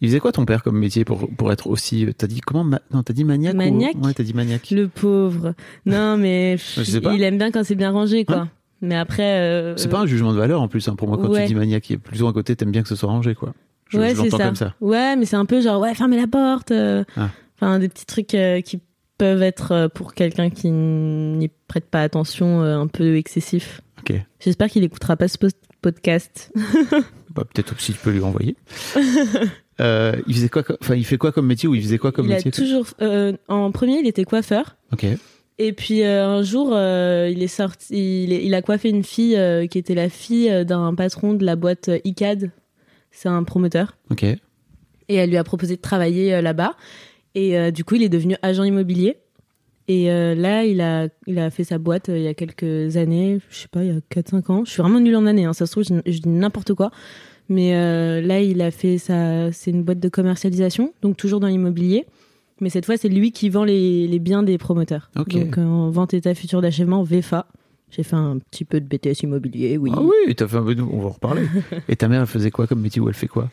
Il 0.00 0.08
faisait 0.08 0.20
quoi 0.20 0.32
ton 0.32 0.44
père 0.44 0.62
comme 0.62 0.78
métier 0.78 1.04
pour, 1.04 1.28
pour 1.34 1.50
être 1.50 1.66
aussi. 1.66 2.04
euh, 2.04 2.12
T'as 2.16 2.26
dit 2.26 2.40
comment 2.40 2.62
ma- 2.64 2.82
Non, 2.92 3.02
t'as 3.02 3.14
dit 3.14 3.24
maniaque 3.24 3.54
ou- 3.54 3.56
Maniaque 3.58 3.96
Ouais, 4.02 4.12
t'as 4.12 4.22
dit 4.22 4.34
maniaque. 4.34 4.70
le 4.70 4.88
pauvre. 4.88 5.54
Non, 5.86 6.18
mais 6.18 6.56
Je 6.76 6.82
sais 6.82 7.00
pas. 7.00 7.14
il 7.14 7.22
aime 7.22 7.38
bien 7.38 7.50
quand 7.50 7.64
c'est 7.64 7.74
bien 7.74 7.90
rangé, 7.90 8.24
quoi. 8.26 8.36
Hein 8.40 8.48
mais 8.82 8.96
après. 8.96 9.40
euh, 9.40 9.76
C'est 9.78 9.88
pas 9.88 10.00
un 10.00 10.06
jugement 10.06 10.32
de 10.34 10.38
valeur 10.38 10.60
en 10.60 10.68
plus, 10.68 10.86
hein, 10.88 10.94
pour 10.94 11.08
moi, 11.08 11.16
quand 11.16 11.28
ouais. 11.30 11.42
tu 11.42 11.48
dis 11.48 11.54
maniaque, 11.54 11.88
il 11.88 11.94
y 11.94 11.96
a 11.96 11.98
plutôt 11.98 12.26
un 12.28 12.32
côté, 12.34 12.54
t'aimes 12.54 12.70
bien 12.70 12.82
que 12.82 12.88
ce 12.88 12.96
soit 12.96 13.08
rangé, 13.08 13.34
quoi. 13.34 13.54
Je, 13.94 13.98
ouais, 14.00 14.14
je 14.14 14.22
l'entends 14.22 14.36
ça. 14.38 14.44
comme 14.46 14.56
ça. 14.56 14.74
Ouais, 14.80 15.16
mais 15.16 15.24
c'est 15.24 15.36
un 15.36 15.46
peu 15.46 15.60
genre 15.60 15.80
ouais, 15.80 15.94
fermez 15.94 16.16
la 16.20 16.26
porte. 16.26 16.70
euh, 16.70 17.04
Ah. 17.16 17.30
Enfin, 17.56 17.78
des 17.78 17.88
petits 17.88 18.06
trucs 18.06 18.34
euh, 18.34 18.60
qui 18.60 18.80
peuvent 19.16 19.42
être 19.42 19.72
euh, 19.72 19.88
pour 19.88 20.12
quelqu'un 20.14 20.50
qui 20.50 20.70
n'y 20.70 21.48
prête 21.68 21.84
pas 21.86 22.02
attention 22.02 22.60
un 22.62 22.86
peu 22.88 23.16
excessif. 23.16 23.80
Ok. 24.00 24.14
J'espère 24.40 24.68
qu'il 24.68 24.82
écoutera 24.84 25.16
pas 25.16 25.28
ce 25.28 25.38
podcast. 25.80 26.52
Bah, 27.34 27.42
peut-être 27.52 27.74
aussi 27.74 27.92
tu 27.92 27.98
peux 27.98 28.10
lui 28.12 28.20
envoyer. 28.22 28.54
euh, 29.80 30.12
il 30.28 30.34
faisait 30.34 30.48
quoi 30.48 30.62
Enfin, 30.80 30.94
il 30.94 31.04
fait 31.04 31.18
quoi 31.18 31.32
comme 31.32 31.46
métier 31.46 31.68
ou 31.68 31.74
il 31.74 31.82
faisait 31.82 31.98
quoi 31.98 32.12
comme 32.12 32.26
il 32.26 32.32
a 32.32 32.36
métier 32.36 32.52
toujours 32.52 32.86
euh, 33.02 33.32
en 33.48 33.72
premier, 33.72 33.98
il 33.98 34.06
était 34.06 34.24
coiffeur. 34.24 34.76
Ok. 34.92 35.04
Et 35.58 35.72
puis 35.72 36.02
euh, 36.04 36.24
un 36.26 36.42
jour, 36.42 36.68
il 36.72 37.42
est 37.42 37.48
sorti, 37.48 38.22
il, 38.24 38.32
est- 38.32 38.44
il 38.44 38.54
a 38.54 38.62
coiffé 38.62 38.88
une 38.88 39.02
fille 39.02 39.36
qui 39.68 39.78
était 39.78 39.94
la 39.96 40.08
fille 40.08 40.64
d'un 40.64 40.94
patron 40.94 41.34
de 41.34 41.44
la 41.44 41.56
boîte 41.56 41.90
ICAD. 42.04 42.50
C'est 43.14 43.28
un 43.28 43.42
promoteur. 43.44 43.96
Ok. 44.10 44.24
Et 44.24 45.14
elle 45.14 45.30
lui 45.30 45.36
a 45.36 45.44
proposé 45.44 45.76
de 45.76 45.80
travailler 45.80 46.34
euh, 46.34 46.42
là-bas. 46.42 46.74
Et 47.34 47.58
euh, 47.58 47.70
du 47.70 47.84
coup, 47.84 47.94
il 47.94 48.02
est 48.02 48.08
devenu 48.08 48.36
agent 48.42 48.64
immobilier. 48.64 49.16
Et 49.86 50.10
euh, 50.10 50.34
là, 50.34 50.64
il 50.64 50.80
a, 50.80 51.08
il 51.26 51.38
a 51.38 51.50
fait 51.50 51.64
sa 51.64 51.78
boîte 51.78 52.08
euh, 52.08 52.16
il 52.16 52.24
y 52.24 52.26
a 52.28 52.34
quelques 52.34 52.96
années, 52.96 53.38
je 53.50 53.56
sais 53.56 53.68
pas, 53.68 53.84
il 53.84 53.92
y 53.94 53.96
a 53.96 54.00
4-5 54.22 54.50
ans. 54.50 54.64
Je 54.64 54.70
suis 54.70 54.80
vraiment 54.80 55.00
nulle 55.00 55.16
en 55.16 55.26
année, 55.26 55.44
hein, 55.44 55.52
ça 55.52 55.66
se 55.66 55.72
trouve, 55.72 55.84
je, 55.84 56.10
je 56.10 56.18
dis 56.20 56.28
n'importe 56.28 56.72
quoi. 56.72 56.90
Mais 57.50 57.74
euh, 57.76 58.22
là, 58.22 58.40
il 58.40 58.62
a 58.62 58.70
fait 58.70 58.96
sa. 58.96 59.52
C'est 59.52 59.70
une 59.70 59.82
boîte 59.82 60.00
de 60.00 60.08
commercialisation, 60.08 60.94
donc 61.02 61.18
toujours 61.18 61.40
dans 61.40 61.48
l'immobilier. 61.48 62.06
Mais 62.60 62.70
cette 62.70 62.86
fois, 62.86 62.96
c'est 62.96 63.10
lui 63.10 63.32
qui 63.32 63.50
vend 63.50 63.64
les, 63.64 64.06
les 64.06 64.18
biens 64.18 64.42
des 64.42 64.56
promoteurs. 64.56 65.10
Ok. 65.18 65.34
Donc 65.34 65.58
en 65.58 65.90
vente 65.90 66.14
état 66.14 66.34
futur 66.34 66.62
d'achèvement, 66.62 67.02
VFA. 67.02 67.46
J'ai 67.94 68.02
fait 68.02 68.16
un 68.16 68.38
petit 68.38 68.64
peu 68.64 68.80
de 68.80 68.86
BTS 68.86 69.22
immobilier, 69.22 69.76
oui. 69.78 69.90
Ah 69.94 70.00
oui, 70.00 70.34
t'as 70.34 70.48
fait 70.48 70.56
un 70.56 70.62
peu 70.64 70.74
de- 70.74 70.82
On 70.82 71.00
va 71.00 71.06
en 71.06 71.10
reparler. 71.10 71.42
Et 71.88 71.96
ta 71.96 72.08
mère, 72.08 72.20
elle 72.22 72.26
faisait 72.26 72.50
quoi 72.50 72.66
comme 72.66 72.80
métier 72.80 73.00
ou 73.00 73.08
elle 73.08 73.14
fait 73.14 73.28
quoi? 73.28 73.50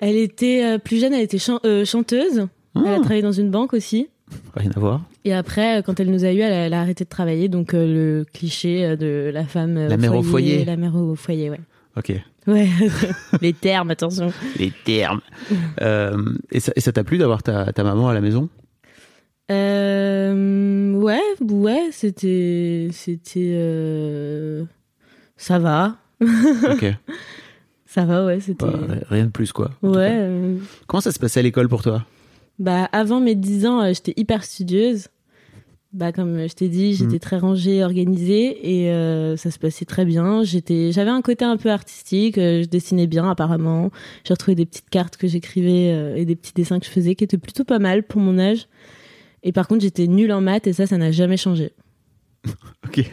Elle 0.00 0.16
était 0.16 0.62
euh, 0.64 0.78
plus 0.78 1.00
jeune, 1.00 1.14
elle 1.14 1.22
était 1.22 1.38
chan- 1.38 1.60
euh, 1.64 1.84
chanteuse. 1.84 2.46
Elle 2.76 2.86
a 2.86 2.94
Ah. 2.96 3.00
travaillé 3.00 3.22
dans 3.22 3.32
une 3.32 3.50
banque 3.50 3.72
aussi. 3.72 4.08
Rien 4.54 4.70
à 4.76 4.78
voir. 4.80 5.00
Et 5.24 5.32
après, 5.32 5.78
euh, 5.78 5.82
quand 5.82 5.98
elle 5.98 6.10
nous 6.10 6.24
a 6.24 6.32
eu, 6.32 6.40
elle 6.40 6.52
a, 6.52 6.66
elle 6.66 6.74
a 6.74 6.80
arrêté 6.80 7.04
de 7.04 7.08
travailler. 7.08 7.48
Donc 7.48 7.72
euh, 7.74 7.86
le 8.20 8.24
cliché 8.32 8.96
de 8.96 9.30
la 9.32 9.44
femme 9.44 9.74
La 9.74 9.96
mère 9.96 10.14
au 10.14 10.22
foyer. 10.22 10.64
La 10.64 10.76
mère 10.76 10.94
au 10.94 11.14
foyer, 11.14 11.50
ouais. 11.50 11.60
Ok. 11.96 12.12
Ouais, 12.46 12.68
les 13.40 13.52
termes, 13.54 13.90
attention. 13.90 14.32
Les 14.58 14.70
termes. 14.84 15.20
Euh, 15.80 16.16
et 16.52 16.60
ça 16.60 16.72
et 16.76 16.80
ça 16.80 16.92
t'a 16.92 17.02
plu 17.02 17.18
d'avoir 17.18 17.42
ta, 17.42 17.72
ta 17.72 17.82
maman 17.82 18.08
à 18.08 18.14
la 18.14 18.20
maison? 18.20 18.48
Euh, 19.50 20.92
ouais, 20.94 21.20
ouais, 21.40 21.88
c'était, 21.92 22.88
c'était, 22.92 23.50
euh, 23.54 24.64
ça 25.36 25.58
va, 25.58 25.96
Ok. 26.20 26.84
ça 27.86 28.04
va, 28.04 28.24
ouais, 28.26 28.40
c'était, 28.40 28.66
Bah, 28.66 28.94
rien 29.08 29.26
de 29.26 29.30
plus, 29.30 29.52
quoi. 29.52 29.70
ouais. 29.82 30.10
euh, 30.18 30.56
Comment 30.86 31.00
ça 31.00 31.12
se 31.12 31.18
passait 31.18 31.40
à 31.40 31.42
l'école 31.42 31.68
pour 31.68 31.82
toi? 31.82 32.04
Bah, 32.58 32.88
avant 32.92 33.20
mes 33.20 33.34
10 33.34 33.66
ans, 33.66 33.82
euh, 33.82 33.92
j'étais 33.92 34.14
hyper 34.16 34.42
studieuse. 34.44 35.08
Bah, 35.92 36.12
comme 36.12 36.46
je 36.48 36.52
t'ai 36.54 36.68
dit, 36.68 36.94
j'étais 36.94 37.14
Mhm. 37.14 37.18
très 37.20 37.38
rangée, 37.38 37.84
organisée 37.84 38.82
et 38.82 38.90
euh, 38.90 39.36
ça 39.36 39.50
se 39.50 39.58
passait 39.58 39.84
très 39.84 40.04
bien. 40.04 40.42
J'étais, 40.42 40.90
j'avais 40.92 41.10
un 41.10 41.22
côté 41.22 41.44
un 41.44 41.56
peu 41.56 41.70
artistique. 41.70 42.36
euh, 42.38 42.62
je 42.64 42.68
dessinais 42.68 43.06
bien, 43.06 43.30
apparemment. 43.30 43.90
J'ai 44.24 44.34
retrouvé 44.34 44.54
des 44.56 44.66
petites 44.66 44.90
cartes 44.90 45.16
que 45.16 45.26
j'écrivais 45.28 45.92
euh, 45.94 46.16
et 46.16 46.24
des 46.24 46.34
petits 46.36 46.52
dessins 46.54 46.80
que 46.80 46.86
je 46.86 46.90
faisais 46.90 47.14
qui 47.14 47.24
étaient 47.24 47.38
plutôt 47.38 47.64
pas 47.64 47.78
mal 47.78 48.02
pour 48.02 48.20
mon 48.20 48.38
âge. 48.38 48.66
Et 49.42 49.52
par 49.52 49.68
contre, 49.68 49.82
j'étais 49.82 50.06
nulle 50.06 50.32
en 50.32 50.40
maths 50.40 50.66
et 50.66 50.72
ça, 50.72 50.86
ça 50.86 50.96
n'a 50.98 51.10
jamais 51.12 51.36
changé. 51.36 51.72
Ok. 52.86 53.10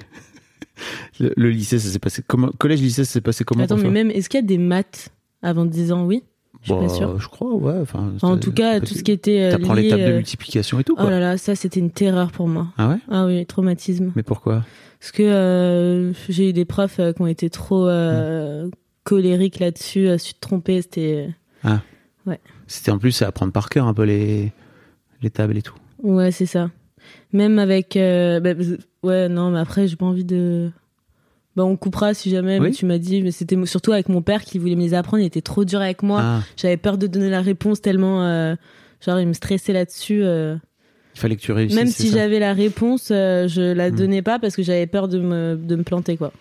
Le, 1.20 1.32
le 1.38 1.50
lycée, 1.50 1.78
ça 1.80 1.90
s'est 1.90 2.00
passé 2.00 2.24
comment 2.26 2.50
Collège, 2.58 2.82
lycée, 2.82 3.06
ça 3.06 3.12
s'est 3.14 3.22
passé 3.22 3.44
comment 3.44 3.64
Attends, 3.64 3.78
mais 3.78 3.90
même, 3.90 4.10
est-ce 4.12 4.28
qu'il 4.30 4.40
y 4.40 4.44
a 4.44 4.46
des 4.46 4.58
maths 4.58 5.10
avant 5.42 5.66
10 5.66 5.92
ans? 5.92 6.06
Oui. 6.06 6.24
Je 6.62 6.66
suis 6.68 6.74
Bah, 6.74 6.88
pas 6.88 6.90
sûre. 6.94 7.20
Je 7.20 7.28
crois, 7.28 7.54
ouais. 7.54 7.80
Enfin, 7.82 8.14
En 8.22 8.38
tout 8.38 8.52
cas, 8.52 8.80
tout 8.80 8.94
ce 8.94 9.04
qui 9.04 9.12
était. 9.12 9.42
euh, 9.44 9.52
T'apprends 9.52 9.74
les 9.74 9.90
tables 9.90 10.02
de 10.04 10.08
euh, 10.10 10.16
multiplication 10.18 10.80
et 10.80 10.84
tout, 10.84 10.96
quoi. 10.96 11.06
Oh 11.06 11.10
là 11.10 11.20
là, 11.20 11.38
ça 11.38 11.56
c'était 11.56 11.80
une 11.80 11.92
terreur 11.92 12.32
pour 12.32 12.48
moi. 12.48 12.68
Ah 12.78 12.90
ouais? 12.90 12.98
Ah 13.10 13.26
oui, 13.26 13.46
traumatisme. 13.46 14.12
Mais 14.16 14.24
pourquoi? 14.24 14.66
Parce 15.00 15.12
que 15.12 15.24
euh, 15.24 16.14
j'ai 16.30 16.50
eu 16.50 16.54
des 16.54 16.66
profs 16.66 17.00
euh, 17.00 17.12
qui 17.14 17.22
ont 17.22 17.28
été 17.28 17.50
trop 17.50 17.88
euh, 17.88 18.70
colériques 19.04 19.60
là-dessus, 19.60 20.08
su 20.18 20.34
te 20.34 20.40
tromper, 20.40 20.82
c'était. 20.82 21.30
C'était 22.68 22.92
en 22.92 22.98
plus 22.98 23.22
à 23.22 23.28
apprendre 23.28 23.52
par 23.52 23.70
cœur 23.70 23.88
un 23.88 23.94
peu 23.94 24.04
les, 24.04 24.52
les 25.22 25.30
tables 25.30 25.58
et 25.58 25.62
tout. 25.62 25.76
Ouais, 26.04 26.32
c'est 26.32 26.46
ça. 26.46 26.70
Même 27.32 27.58
avec. 27.60 27.98
euh, 27.98 28.40
bah, 28.40 28.52
ouais, 29.04 29.30
non, 29.30 29.50
mais 29.52 29.60
après, 29.60 29.88
j'ai 29.88 29.96
pas 29.96 30.06
envie 30.06 30.26
de. 30.26 30.70
Bah, 31.56 31.64
on 31.66 31.76
coupera 31.78 32.14
si 32.14 32.30
jamais, 32.32 32.60
mais 32.60 32.72
tu 32.72 32.86
m'as 32.86 32.98
dit, 32.98 33.22
mais 33.22 33.32
c'était 33.32 33.64
surtout 33.66 33.92
avec 33.92 34.10
mon 34.10 34.22
père 34.24 34.44
qui 34.44 34.58
voulait 34.58 34.76
me 34.76 34.82
les 34.82 34.94
apprendre, 34.96 35.22
il 35.22 35.28
était 35.28 35.42
trop 35.42 35.66
dur 35.66 35.82
avec 35.82 36.02
moi. 36.02 36.20
Ah, 36.22 36.42
J'avais 36.58 36.78
peur 36.78 36.98
de 36.98 37.06
donner 37.08 37.30
la 37.30 37.42
réponse 37.42 37.80
tellement. 37.82 38.24
euh, 38.24 38.56
genre, 39.06 39.20
il 39.20 39.28
me 39.28 39.34
stressait 39.34 39.72
là-dessus. 39.74 40.24
euh. 40.24 40.56
il 41.16 41.20
fallait 41.20 41.36
que 41.36 41.42
tu 41.42 41.52
réussisses. 41.52 41.78
Même 41.78 41.88
si 41.90 42.10
j'avais 42.10 42.40
la 42.40 42.54
réponse, 42.54 43.10
je 43.10 43.72
la 43.74 43.92
Mm. 43.92 43.96
donnais 43.96 44.22
pas 44.24 44.40
parce 44.40 44.56
que 44.56 44.64
j'avais 44.64 44.88
peur 44.88 45.08
de 45.08 45.20
me, 45.20 45.56
de 45.56 45.76
me 45.76 45.84
planter, 45.84 46.18
quoi. 46.18 46.32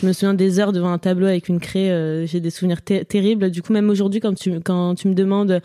Je 0.00 0.06
me 0.06 0.12
souviens 0.12 0.34
des 0.34 0.58
heures 0.58 0.72
devant 0.72 0.90
un 0.92 0.98
tableau 0.98 1.26
avec 1.26 1.48
une 1.48 1.60
craie, 1.60 1.90
euh, 1.90 2.26
j'ai 2.26 2.40
des 2.40 2.50
souvenirs 2.50 2.82
ter- 2.82 3.06
terribles. 3.06 3.50
Du 3.52 3.62
coup, 3.62 3.72
même 3.72 3.88
aujourd'hui, 3.88 4.18
quand 4.20 4.34
tu, 4.34 4.58
quand 4.60 4.94
tu 4.96 5.06
me 5.08 5.14
demandes 5.14 5.60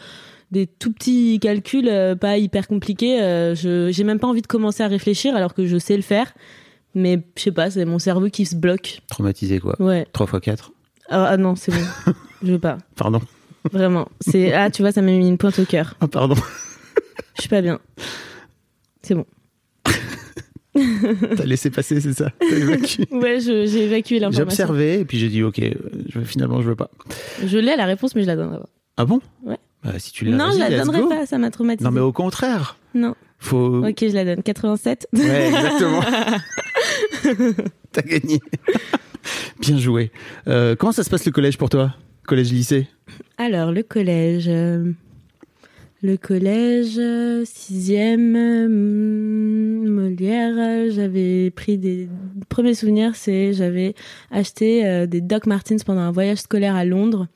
des 0.51 0.67
tout 0.67 0.91
petits 0.91 1.39
calculs, 1.39 1.87
euh, 1.87 2.15
pas 2.15 2.37
hyper 2.37 2.67
compliqués, 2.67 3.21
euh, 3.21 3.55
je, 3.55 3.89
j'ai 3.91 4.03
même 4.03 4.19
pas 4.19 4.27
envie 4.27 4.41
de 4.41 4.47
commencer 4.47 4.83
à 4.83 4.87
réfléchir 4.87 5.35
alors 5.35 5.53
que 5.53 5.65
je 5.65 5.77
sais 5.77 5.95
le 5.95 6.01
faire. 6.01 6.33
Mais 6.93 7.21
je 7.37 7.43
sais 7.43 7.51
pas, 7.51 7.71
c'est 7.71 7.85
mon 7.85 7.99
cerveau 7.99 8.29
qui 8.29 8.45
se 8.45 8.55
bloque. 8.55 8.99
Traumatisé, 9.07 9.59
quoi. 9.59 9.81
Ouais. 9.81 10.05
3 10.11 10.27
x 10.27 10.39
4. 10.41 10.71
Ah, 11.09 11.25
ah 11.31 11.37
non, 11.37 11.55
c'est 11.55 11.71
bon. 11.71 11.77
je 12.43 12.51
veux 12.51 12.59
pas. 12.59 12.77
Pardon. 12.97 13.21
Vraiment. 13.71 14.09
C'est, 14.19 14.51
ah, 14.53 14.69
tu 14.69 14.81
vois, 14.81 14.91
ça 14.91 15.01
m'a 15.01 15.11
mis 15.11 15.27
une 15.27 15.37
pointe 15.37 15.57
au 15.59 15.65
cœur. 15.65 15.95
Ah, 16.01 16.07
pardon. 16.07 16.35
Je 17.35 17.41
suis 17.41 17.49
pas 17.49 17.61
bien. 17.61 17.79
C'est 19.03 19.15
bon. 19.15 19.25
T'as 20.73 21.43
laissé 21.45 21.69
passer, 21.69 21.99
c'est 22.01 22.13
ça? 22.13 22.31
T'as 22.39 22.45
évacué. 22.55 23.05
Ouais, 23.11 23.39
je- 23.39 23.65
j'ai 23.67 23.85
évacué 23.85 24.15
J'ai 24.15 24.19
l'information. 24.21 24.43
observé 24.65 24.99
et 25.01 25.05
puis 25.05 25.17
j'ai 25.19 25.27
dit, 25.29 25.43
ok, 25.43 25.59
euh, 25.59 25.73
je, 26.09 26.19
finalement, 26.21 26.61
je 26.61 26.69
veux 26.69 26.75
pas. 26.75 26.89
Je 27.45 27.57
l'ai 27.57 27.75
la 27.75 27.85
réponse, 27.85 28.15
mais 28.15 28.21
je 28.21 28.27
la 28.27 28.35
donnerai 28.35 28.57
pas. 28.59 28.69
Ah 28.97 29.05
bon? 29.05 29.19
Ouais. 29.43 29.57
Bah, 29.83 29.93
si 29.97 30.11
tu 30.11 30.25
l'as, 30.25 30.37
Non, 30.37 30.51
je 30.53 30.59
la 30.59 30.69
donnerai 30.69 31.01
go. 31.01 31.09
pas, 31.09 31.25
ça 31.25 31.37
m'a 31.37 31.49
traumatisé. 31.49 31.83
Non, 31.83 31.91
mais 31.91 32.01
au 32.01 32.11
contraire. 32.11 32.77
Non. 32.93 33.15
Faut. 33.39 33.83
Ok, 33.87 33.97
je 34.01 34.13
la 34.13 34.23
donne. 34.25 34.43
87. 34.43 35.07
Ouais, 35.13 35.47
exactement. 35.47 36.01
T'as 37.91 38.01
gagné. 38.03 38.39
Bien 39.59 39.77
joué. 39.77 40.11
Euh, 40.47 40.75
comment 40.75 40.91
ça 40.91 41.03
se 41.03 41.09
passe 41.09 41.25
le 41.25 41.31
collège 41.31 41.57
pour 41.57 41.69
toi? 41.69 41.95
Collège-lycée 42.27 42.87
Alors, 43.37 43.71
le 43.71 43.83
collège. 43.83 44.45
euh, 44.47 44.91
Le 46.03 46.17
collège, 46.17 46.95
euh, 46.99 47.43
sixième, 47.45 48.35
euh, 48.35 48.67
Molière, 49.89 50.91
j'avais 50.91 51.51
pris 51.51 51.77
des 51.77 52.07
premiers 52.49 52.73
souvenirs, 52.75 53.15
c'est 53.15 53.53
j'avais 53.53 53.93
acheté 54.31 55.05
des 55.07 55.21
Doc 55.21 55.45
Martens 55.47 55.83
pendant 55.83 56.01
un 56.01 56.11
voyage 56.11 56.39
scolaire 56.39 56.75
à 56.75 56.85
Londres 56.85 57.27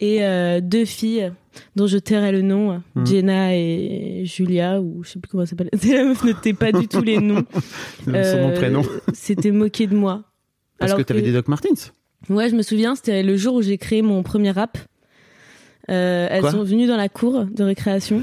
et 0.00 0.24
euh, 0.24 0.60
deux 0.60 0.84
filles 0.84 1.32
dont 1.76 1.86
je 1.86 1.98
tairai 1.98 2.32
le 2.32 2.42
nom, 2.42 2.82
Mhm. 2.94 3.06
Jenna 3.06 3.56
et 3.56 4.22
Julia, 4.24 4.80
ou 4.80 5.02
je 5.04 5.10
sais 5.10 5.18
plus 5.20 5.28
comment 5.30 5.44
ça 5.46 5.50
s'appelle. 5.50 5.70
Meuf 6.06 6.24
notait 6.24 6.52
pas 6.52 6.72
du 6.72 6.88
tout 6.88 7.02
les 7.02 7.18
noms. 7.18 7.44
Euh, 8.08 8.54
prénom. 8.56 8.82
C'était 9.14 9.50
moqué 9.50 9.86
de 9.86 9.94
moi. 9.96 10.24
Parce 10.78 10.90
alors 10.92 10.98
que 10.98 11.06
t'avais 11.06 11.20
que- 11.20 11.26
des 11.26 11.32
Doc 11.32 11.48
Martens 11.48 11.92
Ouais, 12.28 12.48
je 12.50 12.54
me 12.56 12.62
souviens, 12.62 12.94
c'était 12.94 13.22
le 13.22 13.36
jour 13.36 13.54
où 13.54 13.62
j'ai 13.62 13.78
créé 13.78 14.02
mon 14.02 14.22
premier 14.22 14.50
rap. 14.50 14.78
Euh, 15.90 16.26
elles 16.30 16.40
Quoi 16.40 16.50
sont 16.52 16.62
venues 16.64 16.86
dans 16.86 16.96
la 16.96 17.08
cour 17.10 17.44
de 17.44 17.62
récréation 17.62 18.22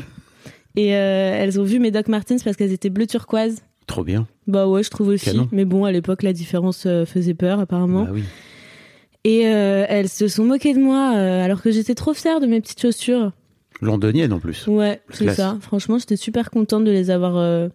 et 0.75 0.95
euh, 0.95 1.33
elles 1.37 1.59
ont 1.59 1.63
vu 1.63 1.79
mes 1.79 1.91
Doc 1.91 2.07
Martens 2.07 2.41
parce 2.43 2.57
qu'elles 2.57 2.71
étaient 2.71 2.89
bleu 2.89 3.05
turquoise. 3.05 3.61
Trop 3.87 4.03
bien. 4.03 4.27
Bah 4.47 4.67
ouais, 4.67 4.83
je 4.83 4.89
trouve 4.89 5.09
aussi. 5.09 5.25
Canon. 5.25 5.47
Mais 5.51 5.65
bon, 5.65 5.85
à 5.85 5.91
l'époque, 5.91 6.23
la 6.23 6.33
différence 6.33 6.87
faisait 7.05 7.33
peur 7.33 7.59
apparemment. 7.59 8.03
Bah 8.05 8.11
oui. 8.13 8.23
Et 9.23 9.47
euh, 9.47 9.85
elles 9.87 10.09
se 10.09 10.27
sont 10.27 10.43
moquées 10.43 10.73
de 10.73 10.79
moi 10.79 11.13
euh, 11.15 11.43
alors 11.43 11.61
que 11.61 11.71
j'étais 11.71 11.93
trop 11.93 12.13
fière 12.13 12.39
de 12.39 12.47
mes 12.47 12.59
petites 12.59 12.81
chaussures. 12.81 13.31
Londonienne 13.81 14.33
en 14.33 14.39
plus. 14.39 14.67
Ouais, 14.67 15.01
c'est 15.11 15.33
ça. 15.33 15.57
Franchement, 15.61 15.97
j'étais 15.97 16.15
super 16.15 16.51
contente 16.51 16.83
de 16.83 16.91
les 16.91 17.09
avoir, 17.09 17.37
euh, 17.37 17.67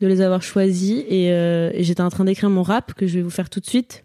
de 0.00 0.06
les 0.06 0.20
avoir 0.20 0.42
choisies 0.42 1.04
et, 1.08 1.28
et 1.28 1.82
j'étais 1.82 2.02
en 2.02 2.10
train 2.10 2.24
d'écrire 2.24 2.50
mon 2.50 2.62
rap 2.62 2.92
que 2.94 3.06
je 3.06 3.14
vais 3.14 3.22
vous 3.22 3.30
faire 3.30 3.48
tout 3.48 3.60
de 3.60 3.66
suite. 3.66 4.04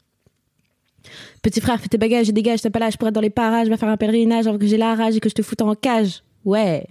Petit 1.41 1.61
frère, 1.61 1.79
fais 1.79 1.87
tes 1.87 1.97
bagages 1.97 2.29
et 2.29 2.33
dégage, 2.33 2.61
t'as 2.61 2.69
pas 2.69 2.79
l'âge 2.79 2.97
pour 2.97 3.07
être 3.07 3.13
dans 3.13 3.21
les 3.21 3.29
parages, 3.29 3.69
va 3.69 3.77
faire 3.77 3.89
un 3.89 3.97
pèlerinage 3.97 4.47
avant 4.47 4.57
que 4.57 4.65
j'ai 4.65 4.77
la 4.77 4.95
rage 4.95 5.15
et 5.15 5.19
que 5.19 5.29
je 5.29 5.35
te 5.35 5.41
foute 5.41 5.61
en 5.61 5.75
cage. 5.75 6.23
Ouais. 6.45 6.87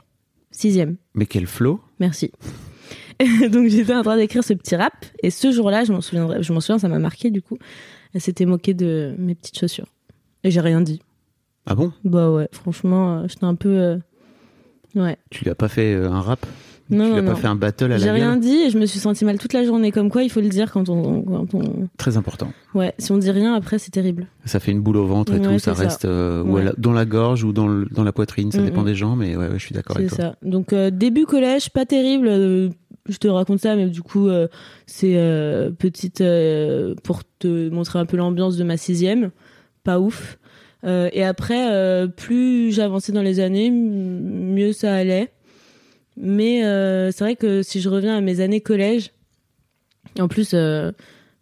Sixième. 0.51 0.97
Mais 1.15 1.27
quel 1.27 1.47
flow 1.47 1.81
Merci. 1.99 2.31
Donc 3.51 3.69
j'étais 3.69 3.95
en 3.95 4.03
train 4.03 4.17
d'écrire 4.17 4.45
ce 4.45 4.53
petit 4.55 4.77
rap 4.77 4.93
et 5.23 5.31
ce 5.31 5.51
jour-là, 5.51 5.85
je 5.85 5.93
m'en 5.93 6.01
souviendrai, 6.01 6.43
je 6.43 6.53
m'en 6.53 6.61
souviens, 6.61 6.79
ça 6.79 6.89
m'a 6.89 6.99
marqué 6.99 7.31
du 7.31 7.43
coup. 7.43 7.59
Elle 8.17 8.23
s'était 8.23 8.47
moquée 8.47 8.73
de 8.73 9.15
mes 9.19 9.35
petites 9.35 9.59
chaussures 9.59 9.85
et 10.43 10.51
j'ai 10.51 10.61
rien 10.63 10.81
dit. 10.81 11.03
Ah 11.67 11.75
bon? 11.75 11.93
Bah 12.03 12.31
ouais, 12.31 12.49
franchement, 12.51 13.19
euh, 13.19 13.25
j'étais 13.29 13.45
un 13.45 13.55
peu, 13.55 13.69
euh, 13.69 13.99
ouais. 14.95 15.19
Tu 15.29 15.45
lui 15.45 15.51
as 15.51 15.55
pas 15.55 15.69
fait 15.69 15.93
euh, 15.93 16.11
un 16.11 16.23
rap? 16.23 16.47
Non, 16.89 17.05
Tu 17.05 17.11
non, 17.11 17.13
lui 17.13 17.19
as 17.19 17.23
non. 17.23 17.29
pas 17.35 17.35
fait 17.35 17.47
un 17.49 17.57
battle 17.57 17.93
à 17.93 17.99
J'ai 17.99 18.07
la 18.07 18.13
rien 18.15 18.31
gueule 18.37 18.41
dit 18.41 18.57
et 18.57 18.71
je 18.71 18.79
me 18.79 18.87
suis 18.87 19.01
sentie 19.01 19.27
mal 19.27 19.39
toute 19.39 19.53
la 19.53 19.65
journée. 19.65 19.93
Comme 19.93 20.09
quoi, 20.09 20.23
il 20.23 20.31
faut 20.31 20.41
le 20.41 20.49
dire 20.49 20.73
quand 20.73 20.89
on, 20.89 21.21
quand 21.25 21.53
on... 21.55 21.89
Très 21.99 22.17
important. 22.17 22.51
ouais, 22.75 22.95
si 22.99 23.13
on 23.13 23.19
dit 23.19 23.31
rien 23.31 23.53
après, 23.55 23.79
c'est 23.79 23.91
terrible. 23.91 24.29
Ça 24.47 24.61
fait 24.61 24.73
une 24.73 24.81
boule 24.81 24.97
au 24.97 25.05
ventre 25.07 25.35
et 25.35 25.37
Ouais, 25.39 25.43
tout, 25.43 25.59
ça 25.59 25.75
c'est 25.75 25.83
ça. 25.83 25.89
reste 25.89 26.05
euh, 26.07 26.43
ou 26.43 26.53
à 26.57 26.61
Ouais. 26.61 26.65
la- 26.65 26.73
dans 26.79 26.93
la 26.93 27.05
gorge 27.05 27.45
ou 27.45 27.53
dans, 27.53 27.69
le- 27.69 27.85
dans 27.91 28.05
la 28.05 28.13
poitrine, 28.13 28.51
ça 28.51 28.63
Mm, 28.63 28.65
dépend 28.65 28.83
mm. 28.83 28.87
des 28.87 28.95
gens, 28.95 29.15
mais 29.17 29.37
ouais, 29.37 29.49
ouais, 29.49 29.59
je 29.59 29.65
suis 29.67 29.75
d'accord 29.75 29.97
C'est 29.97 30.03
avec 30.05 30.11
toi. 30.15 30.19
ça. 30.25 30.37
Donc 30.43 30.73
euh, 30.73 30.91
début 30.91 31.27
collège, 31.27 31.69
pas 31.69 31.85
terrible. 31.85 32.29
euh, 32.29 32.71
je 33.09 33.19
te 33.19 33.29
raconte 33.29 33.61
ça, 33.61 33.77
mais 33.77 33.87
du 33.87 34.03
coup, 34.03 34.29
euh, 34.29 34.49
c'est 34.87 35.17
euh, 35.17 35.71
petite 35.71 36.21
euh, 36.21 36.95
pour 37.03 37.23
te 37.39 37.69
montrer 37.69 37.99
un 37.99 38.07
peu 38.07 38.17
l'ambiance 38.17 38.57
de 38.57 38.65
ma 38.65 38.77
sixième. 38.77 39.31
Pas 39.85 40.01
ouf. 40.01 40.39
Et 40.85 41.25
après, 41.25 42.07
plus 42.17 42.71
j'avançais 42.71 43.11
dans 43.11 43.23
les 43.23 43.41
années, 43.41 43.73
mieux 43.73 44.73
ça 44.73 44.95
allait. 44.95 45.33
Mais 46.17 46.61
c'est 47.11 47.25
vrai 47.25 47.35
que 47.35 47.65
si 47.65 47.81
je 47.81 47.89
reviens 47.89 48.17
à 48.17 48.21
mes 48.21 48.39
années 48.39 48.61
collège, 48.61 49.11
en 50.21 50.29
plus, 50.29 50.55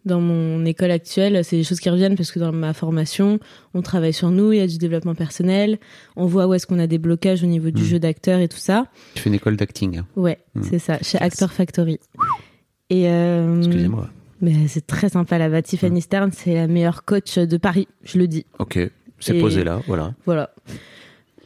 dans 0.05 0.21
mon 0.21 0.63
école 0.65 0.91
actuelle, 0.91 1.43
c'est 1.43 1.57
des 1.57 1.63
choses 1.63 1.79
qui 1.79 1.89
reviennent 1.89 2.15
parce 2.15 2.31
que 2.31 2.39
dans 2.39 2.51
ma 2.51 2.73
formation, 2.73 3.39
on 3.73 3.81
travaille 3.81 4.13
sur 4.13 4.29
nous, 4.31 4.53
il 4.53 4.59
y 4.59 4.61
a 4.61 4.67
du 4.67 4.77
développement 4.77 5.15
personnel, 5.15 5.79
on 6.15 6.25
voit 6.27 6.45
où 6.47 6.53
est-ce 6.53 6.67
qu'on 6.67 6.77
a 6.79 6.87
des 6.87 6.99
blocages 6.99 7.43
au 7.43 7.47
niveau 7.47 7.71
du 7.71 7.81
Mm. 7.81 7.85
jeu 7.85 7.99
d'acteur 7.99 8.39
et 8.39 8.47
tout 8.47 8.57
ça. 8.57 8.85
Tu 9.15 9.21
fais 9.23 9.29
une 9.29 9.35
école 9.35 9.55
d'acting, 9.57 9.97
hein. 9.97 10.05
Ouais, 10.15 10.37
Mm. 10.53 10.61
c'est 10.63 10.79
ça, 10.79 10.99
chez 11.01 11.17
Actor 11.17 11.51
Factory. 11.51 11.99
Et 12.91 13.09
euh, 13.09 13.57
excusez-moi. 13.57 14.09
mais 14.41 14.67
c'est 14.67 14.85
très 14.85 15.09
sympa 15.09 15.37
là-bas. 15.39 15.63
Tiffany 15.63 16.01
Stern, 16.01 16.31
c'est 16.31 16.53
la 16.53 16.67
meilleure 16.67 17.03
coach 17.03 17.39
de 17.39 17.57
Paris, 17.57 17.87
je 18.03 18.19
le 18.19 18.27
dis. 18.27 18.45
Ok, 18.59 18.77
c'est 19.19 19.39
posé 19.39 19.63
là, 19.63 19.81
voilà. 19.87 20.13
Voilà. 20.25 20.51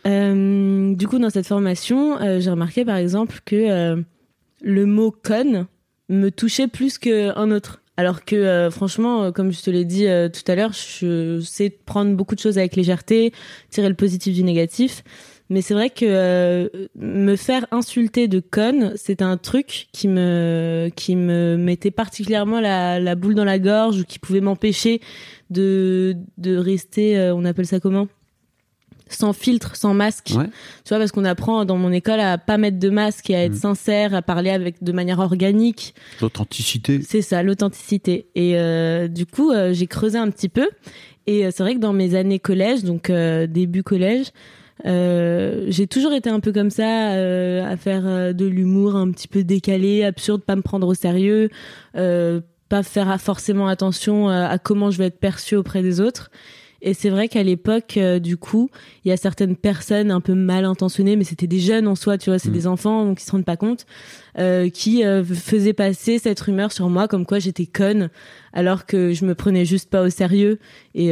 Euh, 0.07 0.93
du 0.95 1.07
coup, 1.07 1.19
dans 1.19 1.29
cette 1.29 1.47
formation, 1.47 2.19
euh, 2.21 2.39
j'ai 2.39 2.49
remarqué 2.49 2.85
par 2.85 2.97
exemple 2.97 3.39
que 3.45 4.03
le 4.61 4.85
mot 4.85 5.11
con 5.11 5.67
me 6.09 6.29
touchait 6.29 6.67
plus 6.67 6.97
qu'un 6.97 7.51
autre. 7.51 7.81
Alors 7.99 8.23
que 8.23 8.37
euh, 8.37 8.71
franchement, 8.71 9.23
euh, 9.23 9.31
comme 9.31 9.51
je 9.51 9.61
te 9.61 9.69
l'ai 9.69 9.83
dit 9.83 10.07
euh, 10.07 10.29
tout 10.29 10.49
à 10.49 10.55
l'heure, 10.55 10.71
je 10.71 11.41
sais 11.41 11.69
prendre 11.69 12.15
beaucoup 12.15 12.33
de 12.33 12.39
choses 12.39 12.57
avec 12.57 12.77
légèreté, 12.77 13.33
tirer 13.71 13.89
le 13.89 13.93
positif 13.93 14.33
du 14.33 14.41
négatif. 14.43 15.03
Mais 15.49 15.61
c'est 15.61 15.73
vrai 15.73 15.89
que 15.89 16.71
me 16.95 17.35
faire 17.35 17.65
insulter 17.71 18.29
de 18.29 18.39
conne, 18.39 18.93
c'est 18.95 19.21
un 19.21 19.35
truc 19.35 19.87
qui 19.91 20.07
me 20.07 20.89
qui 20.95 21.17
me 21.17 21.57
mettait 21.57 21.91
particulièrement 21.91 22.61
la, 22.61 23.01
la 23.01 23.15
boule 23.15 23.35
dans 23.35 23.43
la 23.43 23.59
gorge 23.59 23.99
ou 23.99 24.05
qui 24.05 24.17
pouvait 24.17 24.39
m'empêcher 24.39 25.01
de 25.49 26.15
de 26.37 26.55
rester, 26.55 27.31
on 27.35 27.43
appelle 27.43 27.65
ça 27.65 27.81
comment? 27.81 28.07
Sans 29.09 29.33
filtre, 29.33 29.75
sans 29.75 29.93
masque. 29.93 30.31
Ouais. 30.35 30.45
Tu 30.85 30.89
vois, 30.89 30.99
parce 30.99 31.11
qu'on 31.11 31.25
apprend 31.25 31.65
dans 31.65 31.77
mon 31.77 31.91
école 31.91 32.19
à 32.19 32.37
pas 32.37 32.57
mettre 32.57 32.79
de 32.79 32.89
masque 32.89 33.29
et 33.29 33.35
à 33.35 33.43
être 33.43 33.53
Mm. 33.53 33.57
sincère, 33.57 34.13
à 34.15 34.21
parler 34.21 34.51
avec 34.51 34.83
de 34.83 34.91
manière 34.91 35.19
organique. 35.19 35.93
L'authenticité. 36.21 37.01
C'est 37.01 37.21
ça, 37.21 37.43
l'authenticité. 37.43 38.27
Et 38.35 38.57
euh, 38.57 39.07
du 39.07 39.25
coup, 39.25 39.51
euh, 39.51 39.73
j'ai 39.73 39.87
creusé 39.87 40.17
un 40.17 40.29
petit 40.29 40.49
peu. 40.49 40.69
Et 41.27 41.45
euh, 41.45 41.49
c'est 41.53 41.63
vrai 41.63 41.75
que 41.75 41.79
dans 41.79 41.93
mes 41.93 42.15
années 42.15 42.39
collège, 42.39 42.83
donc 42.83 43.09
euh, 43.09 43.45
début 43.47 43.83
collège, 43.83 44.27
euh, 44.85 45.65
j'ai 45.67 45.87
toujours 45.87 46.13
été 46.13 46.29
un 46.29 46.39
peu 46.39 46.51
comme 46.53 46.69
ça, 46.69 47.11
euh, 47.13 47.65
à 47.69 47.75
faire 47.77 48.33
de 48.33 48.45
l'humour 48.45 48.95
un 48.95 49.11
petit 49.11 49.27
peu 49.27 49.43
décalé, 49.43 50.03
absurde, 50.03 50.41
pas 50.41 50.55
me 50.55 50.61
prendre 50.61 50.87
au 50.87 50.93
sérieux, 50.93 51.49
euh, 51.97 52.39
pas 52.69 52.83
faire 52.83 53.19
forcément 53.19 53.67
attention 53.67 54.29
à, 54.29 54.45
à 54.45 54.57
comment 54.57 54.89
je 54.91 54.97
vais 54.99 55.07
être 55.07 55.19
perçue 55.19 55.55
auprès 55.55 55.81
des 55.81 55.99
autres. 55.99 56.29
Et 56.81 56.93
c'est 56.93 57.09
vrai 57.09 57.27
qu'à 57.27 57.43
l'époque, 57.43 57.97
euh, 57.97 58.19
du 58.19 58.37
coup, 58.37 58.69
il 59.03 59.09
y 59.09 59.11
a 59.11 59.17
certaines 59.17 59.55
personnes 59.57 60.11
un 60.11 60.21
peu 60.21 60.33
mal 60.33 60.63
intentionnées, 60.65 61.15
mais 61.15 61.23
c'était 61.25 61.47
des 61.47 61.59
jeunes 61.59 61.87
en 61.87 61.95
soi, 61.95 62.17
tu 62.17 62.29
vois, 62.29 62.39
c'est 62.39 62.49
Mm. 62.49 62.53
des 62.53 62.67
enfants 62.67 63.05
donc 63.05 63.21
ils 63.21 63.25
se 63.25 63.31
rendent 63.31 63.43
pas 63.45 63.57
compte, 63.57 63.85
euh, 64.37 64.69
qui 64.69 65.03
euh, 65.03 65.23
faisaient 65.23 65.73
passer 65.73 66.19
cette 66.19 66.39
rumeur 66.39 66.71
sur 66.71 66.87
moi 66.89 67.07
comme 67.09 67.25
quoi 67.25 67.39
j'étais 67.39 67.65
conne, 67.65 68.09
alors 68.53 68.85
que 68.85 69.13
je 69.13 69.25
me 69.25 69.35
prenais 69.35 69.65
juste 69.65 69.89
pas 69.89 70.01
au 70.03 70.09
sérieux. 70.09 70.57
Et 70.95 71.07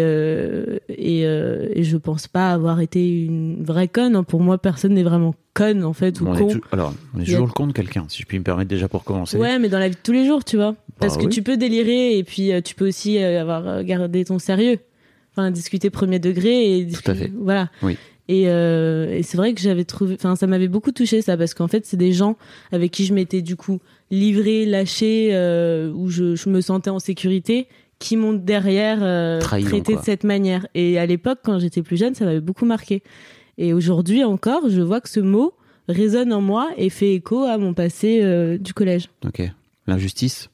et, 0.89 1.21
et 1.21 1.83
je 1.83 1.97
pense 1.97 2.27
pas 2.27 2.51
avoir 2.51 2.79
été 2.79 3.07
une 3.25 3.63
vraie 3.63 3.87
conne. 3.87 4.15
hein. 4.15 4.23
Pour 4.23 4.39
moi, 4.41 4.57
personne 4.57 4.93
n'est 4.93 5.03
vraiment 5.03 5.35
conne 5.53 5.83
en 5.83 5.93
fait 5.93 6.21
ou 6.21 6.27
on 6.27 6.35
con. 6.35 6.47
alors, 6.71 6.93
on 7.15 7.19
est 7.19 7.23
a- 7.23 7.25
toujours 7.25 7.47
le 7.47 7.51
con 7.51 7.67
de 7.67 7.73
quelqu'un, 7.73 8.05
si 8.09 8.21
je 8.21 8.27
puis 8.27 8.37
me 8.39 8.43
permettre 8.43 8.69
déjà 8.69 8.87
pour 8.87 9.03
commencer. 9.03 9.37
Ouais, 9.37 9.59
mais 9.59 9.69
dans 9.69 9.79
la 9.79 9.89
vie 9.89 9.95
de 9.95 10.01
tous 10.01 10.11
les 10.11 10.25
jours, 10.25 10.43
tu 10.45 10.55
vois. 10.55 10.75
Parce 10.99 11.15
Bah 11.15 11.21
que 11.21 11.27
oui. 11.27 11.33
tu 11.33 11.43
peux 11.43 11.57
délirer 11.57 12.17
et 12.17 12.23
puis 12.23 12.51
tu 12.63 12.73
peux 12.75 12.87
aussi 12.87 13.17
avoir 13.19 13.83
gardé 13.83 14.23
ton 14.25 14.39
sérieux. 14.39 14.77
Enfin, 15.37 15.51
discuter 15.51 15.91
premier 15.91 16.17
degré 16.17 16.79
et 16.79 16.87
Tout 16.87 17.11
à 17.11 17.13
fait. 17.13 17.31
voilà. 17.37 17.69
Oui. 17.83 17.95
Et, 18.27 18.49
euh, 18.49 19.15
et 19.15 19.23
c'est 19.23 19.37
vrai 19.37 19.53
que 19.53 19.61
j'avais 19.61 19.85
trouvé, 19.85 20.15
enfin, 20.15 20.35
ça 20.35 20.47
m'avait 20.47 20.67
beaucoup 20.67 20.91
touché 20.91 21.21
ça 21.21 21.37
parce 21.37 21.53
qu'en 21.53 21.67
fait, 21.67 21.85
c'est 21.85 21.95
des 21.95 22.11
gens 22.11 22.35
avec 22.71 22.91
qui 22.91 23.05
je 23.05 23.13
m'étais 23.13 23.41
du 23.41 23.55
coup 23.55 23.79
livré, 24.11 24.65
lâché, 24.65 25.29
euh, 25.31 25.91
où 25.93 26.09
je, 26.09 26.35
je 26.35 26.49
me 26.49 26.59
sentais 26.59 26.89
en 26.89 26.99
sécurité, 26.99 27.67
qui 27.99 28.17
m'ont 28.17 28.33
derrière 28.33 28.99
euh, 29.01 29.39
traité 29.39 29.93
quoi. 29.93 30.01
de 30.01 30.05
cette 30.05 30.23
manière. 30.23 30.67
Et 30.75 30.97
à 30.99 31.05
l'époque, 31.05 31.39
quand 31.43 31.59
j'étais 31.59 31.83
plus 31.83 31.97
jeune, 31.97 32.15
ça 32.15 32.25
m'avait 32.25 32.41
beaucoup 32.41 32.65
marqué. 32.65 33.03
Et 33.57 33.73
aujourd'hui 33.73 34.23
encore, 34.23 34.69
je 34.69 34.81
vois 34.81 35.01
que 35.01 35.09
ce 35.09 35.19
mot 35.19 35.53
résonne 35.87 36.33
en 36.33 36.41
moi 36.41 36.69
et 36.77 36.89
fait 36.89 37.13
écho 37.13 37.43
à 37.43 37.57
mon 37.57 37.73
passé 37.73 38.57
du 38.59 38.73
collège. 38.73 39.09
Ok. 39.25 39.41
L'injustice. 39.87 40.49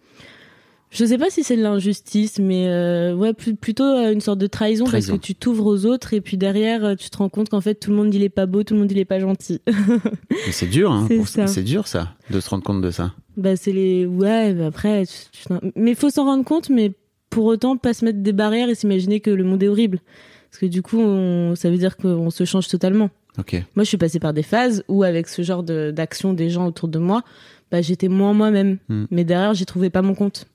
Je 0.93 1.05
sais 1.05 1.17
pas 1.17 1.29
si 1.31 1.43
c'est 1.43 1.57
de 1.57 1.61
l'injustice, 1.63 2.37
mais 2.39 2.67
euh, 2.69 3.15
ouais, 3.15 3.33
plutôt 3.33 3.83
euh, 3.83 4.13
une 4.13 4.21
sorte 4.21 4.37
de 4.39 4.45
trahison, 4.47 4.85
Trahison. 4.85 5.13
parce 5.13 5.19
que 5.21 5.25
tu 5.25 5.33
t'ouvres 5.35 5.65
aux 5.65 5.85
autres 5.85 6.13
et 6.13 6.21
puis 6.21 6.37
derrière, 6.37 6.85
euh, 6.85 6.95
tu 6.95 7.09
te 7.09 7.17
rends 7.17 7.29
compte 7.29 7.49
qu'en 7.49 7.61
fait, 7.61 7.75
tout 7.75 7.89
le 7.89 7.95
monde 7.97 8.13
il 8.13 8.21
est 8.23 8.29
pas 8.29 8.45
beau, 8.45 8.63
tout 8.63 8.75
le 8.75 8.79
monde 8.81 8.91
il 8.91 8.99
est 8.99 9.05
pas 9.05 9.19
gentil. 9.19 9.59
Mais 9.67 10.51
c'est 10.51 10.67
dur, 10.67 10.91
hein. 10.91 11.07
C'est 11.47 11.63
dur, 11.63 11.87
ça, 11.87 12.13
de 12.29 12.39
se 12.39 12.49
rendre 12.49 12.63
compte 12.63 12.81
de 12.81 12.91
ça. 12.91 13.11
bah 13.37 13.55
c'est 13.55 13.71
les 13.71 14.05
ouais, 14.05 14.53
bah, 14.53 14.67
après, 14.67 15.05
tu- 15.05 15.53
mais 15.75 15.95
faut 15.95 16.09
s'en 16.11 16.25
rendre 16.25 16.45
compte, 16.45 16.69
mais 16.69 16.91
pour 17.31 17.45
autant 17.45 17.75
pas 17.77 17.93
se 17.93 18.05
mettre 18.05 18.19
des 18.19 18.31
barrières 18.33 18.69
et 18.69 18.75
s'imaginer 18.75 19.19
que 19.19 19.31
le 19.31 19.43
monde 19.43 19.63
est 19.63 19.67
horrible, 19.67 19.99
parce 20.51 20.59
que 20.59 20.67
du 20.67 20.83
coup, 20.83 20.99
on- 20.99 21.55
ça 21.55 21.71
veut 21.71 21.77
dire 21.77 21.97
qu'on 21.97 22.29
se 22.29 22.45
change 22.45 22.67
totalement. 22.67 23.09
Ok. 23.39 23.53
Moi, 23.75 23.83
je 23.83 23.87
suis 23.89 23.97
passée 23.97 24.19
par 24.19 24.33
des 24.33 24.43
phases 24.43 24.83
où, 24.87 25.01
avec 25.01 25.27
ce 25.27 25.41
genre 25.41 25.63
de- 25.63 25.89
d'action 25.89 26.33
des 26.33 26.51
gens 26.51 26.67
autour 26.67 26.87
de 26.87 26.99
moi, 26.99 27.23
bah 27.71 27.81
j'étais 27.81 28.07
moins 28.09 28.33
moi-même, 28.33 28.77
Hmm. 28.89 29.05
mais 29.09 29.23
derrière, 29.23 29.55
j'y 29.55 29.65
trouvais 29.65 29.89
pas 29.89 30.03
mon 30.03 30.13
compte. 30.13 30.45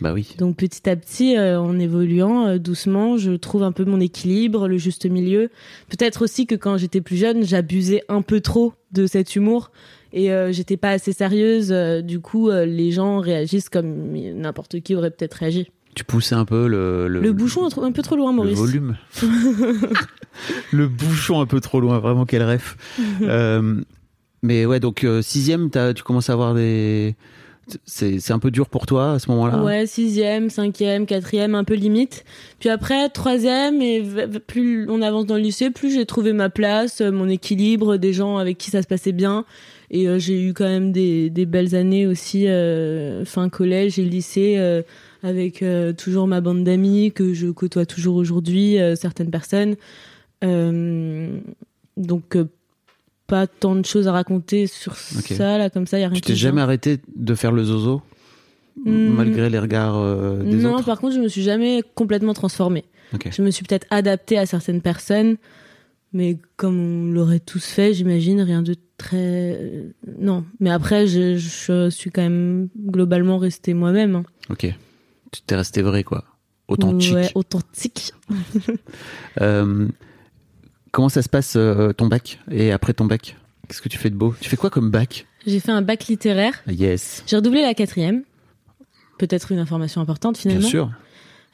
Bah 0.00 0.12
oui. 0.12 0.34
Donc 0.38 0.56
petit 0.56 0.88
à 0.88 0.96
petit, 0.96 1.36
euh, 1.36 1.60
en 1.60 1.78
évoluant 1.78 2.46
euh, 2.46 2.58
doucement, 2.58 3.16
je 3.16 3.32
trouve 3.32 3.62
un 3.62 3.72
peu 3.72 3.84
mon 3.84 4.00
équilibre, 4.00 4.68
le 4.68 4.76
juste 4.76 5.06
milieu. 5.06 5.50
Peut-être 5.88 6.22
aussi 6.22 6.46
que 6.46 6.54
quand 6.54 6.76
j'étais 6.76 7.00
plus 7.00 7.16
jeune, 7.16 7.44
j'abusais 7.44 8.02
un 8.08 8.22
peu 8.22 8.40
trop 8.40 8.74
de 8.92 9.06
cet 9.06 9.36
humour 9.36 9.70
et 10.12 10.32
euh, 10.32 10.52
j'étais 10.52 10.76
pas 10.76 10.90
assez 10.90 11.12
sérieuse. 11.12 11.70
du 12.04 12.20
coup, 12.20 12.50
les 12.50 12.92
gens 12.92 13.20
réagissent 13.20 13.68
comme 13.68 14.12
n'importe 14.12 14.80
qui 14.80 14.94
aurait 14.94 15.10
peut-être 15.10 15.34
réagi. 15.34 15.70
Tu 15.94 16.04
poussais 16.04 16.34
un 16.34 16.44
peu 16.44 16.68
le. 16.68 17.08
Le, 17.08 17.20
Le 17.20 17.32
bouchon 17.32 17.66
un, 17.66 17.92
peu 17.92 18.02
trop 18.02 18.16
loin, 18.16 18.30
le 18.30 18.36
Maurice. 18.36 18.58
volume. 18.58 18.96
le 20.72 20.88
bouchon 20.88 21.40
un 21.40 21.46
peu 21.46 21.58
trop 21.60 21.80
loin, 21.80 21.98
vraiment, 22.00 22.26
quel 22.26 22.42
rêve. 22.42 22.76
Mais 24.42 24.66
ouais, 24.66 24.78
donc, 24.78 25.06
sixième, 25.22 25.70
tu 25.70 26.02
commences 26.02 26.28
à 26.28 26.34
avoir 26.34 26.54
des. 26.54 27.16
C'est 27.84 28.30
un 28.30 28.38
peu 28.38 28.50
dur 28.50 28.68
pour 28.68 28.86
toi 28.86 29.12
à 29.12 29.18
ce 29.18 29.28
moment-là 29.30 29.62
Ouais, 29.62 29.86
sixième, 29.86 30.50
cinquième, 30.50 31.04
quatrième, 31.04 31.54
un 31.56 31.64
peu 31.64 31.74
limite. 31.74 32.24
Puis 32.60 32.68
après, 32.68 33.08
troisième, 33.08 33.82
et 33.82 34.04
plus 34.46 34.88
on 34.88 35.02
avance 35.02 35.26
dans 35.26 35.34
le 35.34 35.40
lycée, 35.40 35.70
plus 35.70 35.92
j'ai 35.92 36.06
trouvé 36.06 36.32
ma 36.32 36.48
place, 36.48 37.00
euh, 37.00 37.10
mon 37.10 37.28
équilibre, 37.28 37.96
des 37.96 38.12
gens 38.12 38.38
avec 38.38 38.56
qui 38.58 38.70
ça 38.70 38.82
se 38.82 38.86
passait 38.86 39.12
bien. 39.12 39.44
Et 39.90 40.08
euh, 40.08 40.18
j'ai 40.18 40.40
eu 40.40 40.52
quand 40.52 40.64
même 40.64 40.92
des, 40.92 41.28
des 41.28 41.44
belles 41.44 41.74
années 41.74 42.06
aussi, 42.06 42.46
euh, 42.46 43.24
fin 43.24 43.48
collège 43.48 43.98
et 43.98 44.04
lycée, 44.04 44.82
avec 45.24 45.64
toujours 45.96 46.28
ma 46.28 46.40
bande 46.40 46.62
d'amis 46.62 47.10
que 47.12 47.34
je 47.34 47.48
côtoie 47.48 47.84
toujours 47.84 48.14
aujourd'hui, 48.14 48.76
certaines 48.94 49.30
personnes. 49.30 49.74
Donc, 50.42 52.36
pas 53.26 53.46
tant 53.46 53.74
de 53.76 53.84
choses 53.84 54.06
à 54.08 54.12
raconter 54.12 54.66
sur 54.66 54.94
ça, 54.96 55.58
là, 55.58 55.70
comme 55.70 55.86
ça, 55.86 55.98
il 55.98 56.02
y 56.02 56.04
a 56.04 56.08
rien 56.08 56.14
Tu 56.16 56.20
t'es 56.22 56.34
jamais 56.36 56.60
arrêté 56.60 56.98
de 57.14 57.34
faire 57.34 57.52
le 57.52 57.64
zozo 57.64 58.02
Hmm. 58.84 59.14
Malgré 59.14 59.48
les 59.48 59.58
regards 59.58 59.96
euh, 59.96 60.42
des 60.42 60.56
non, 60.56 60.74
autres 60.74 60.84
par 60.84 61.00
contre, 61.00 61.14
je 61.14 61.20
me 61.20 61.28
suis 61.28 61.42
jamais 61.42 61.82
complètement 61.94 62.34
transformée. 62.34 62.84
Je 63.30 63.40
me 63.40 63.50
suis 63.50 63.64
peut-être 63.64 63.86
adaptée 63.88 64.36
à 64.36 64.44
certaines 64.44 64.82
personnes, 64.82 65.36
mais 66.12 66.36
comme 66.58 66.78
on 66.78 67.10
l'aurait 67.10 67.40
tous 67.40 67.64
fait, 67.64 67.94
j'imagine, 67.94 68.38
rien 68.42 68.60
de 68.60 68.74
très. 68.98 69.16
euh, 69.58 69.88
Non. 70.18 70.44
Mais 70.60 70.68
après, 70.68 71.06
je, 71.06 71.38
je 71.38 71.88
suis 71.88 72.10
quand 72.10 72.20
même 72.20 72.68
globalement 72.78 73.38
restée 73.38 73.72
moi-même. 73.72 74.16
hein. 74.16 74.24
Ok. 74.50 74.66
Tu 75.32 75.40
t'es 75.46 75.56
resté 75.56 75.80
vrai, 75.80 76.04
quoi. 76.04 76.24
Authentique. 76.68 77.14
Ouais, 77.14 77.30
authentique. 77.34 78.12
Euh, 79.40 79.88
comment 80.96 81.10
ça 81.10 81.20
se 81.20 81.28
passe 81.28 81.56
euh, 81.56 81.92
ton 81.92 82.06
bac 82.06 82.38
et 82.50 82.72
après 82.72 82.94
ton 82.94 83.04
bac? 83.04 83.36
Qu'est-ce 83.68 83.82
que 83.82 83.90
tu 83.90 83.98
fais 83.98 84.08
de 84.08 84.14
beau? 84.14 84.34
Tu 84.40 84.48
fais 84.48 84.56
quoi 84.56 84.70
comme 84.70 84.90
bac? 84.90 85.26
J'ai 85.46 85.60
fait 85.60 85.70
un 85.70 85.82
bac 85.82 86.06
littéraire. 86.06 86.54
Yes. 86.66 87.22
J'ai 87.26 87.36
redoublé 87.36 87.60
la 87.60 87.74
quatrième. 87.74 88.22
Peut-être 89.18 89.52
une 89.52 89.58
information 89.58 90.00
importante 90.00 90.38
finalement. 90.38 90.62
Bien 90.62 90.70
sûr. 90.70 90.90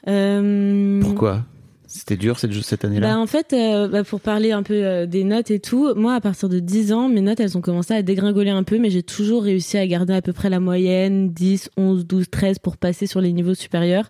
Euh, 0.07 1.01
Pourquoi? 1.01 1.43
C'était 1.87 2.15
dur 2.15 2.39
cette, 2.39 2.53
cette 2.53 2.85
année-là? 2.85 3.15
Bah 3.15 3.19
en 3.19 3.27
fait, 3.27 3.51
euh, 3.51 3.89
bah, 3.89 4.05
pour 4.05 4.21
parler 4.21 4.53
un 4.53 4.63
peu 4.63 4.75
euh, 4.75 5.05
des 5.07 5.25
notes 5.25 5.51
et 5.51 5.59
tout, 5.59 5.93
moi 5.93 6.15
à 6.15 6.21
partir 6.21 6.47
de 6.47 6.59
10 6.59 6.93
ans, 6.93 7.09
mes 7.09 7.19
notes 7.19 7.41
elles 7.41 7.57
ont 7.57 7.61
commencé 7.61 7.93
à 7.93 8.01
dégringoler 8.01 8.49
un 8.51 8.63
peu, 8.63 8.79
mais 8.79 8.91
j'ai 8.91 9.03
toujours 9.03 9.43
réussi 9.43 9.77
à 9.77 9.85
garder 9.85 10.13
à 10.13 10.21
peu 10.21 10.31
près 10.31 10.49
la 10.49 10.61
moyenne, 10.61 11.33
10, 11.33 11.69
11, 11.75 12.07
12, 12.07 12.29
13 12.31 12.59
pour 12.59 12.77
passer 12.77 13.07
sur 13.07 13.19
les 13.19 13.33
niveaux 13.33 13.55
supérieurs. 13.55 14.09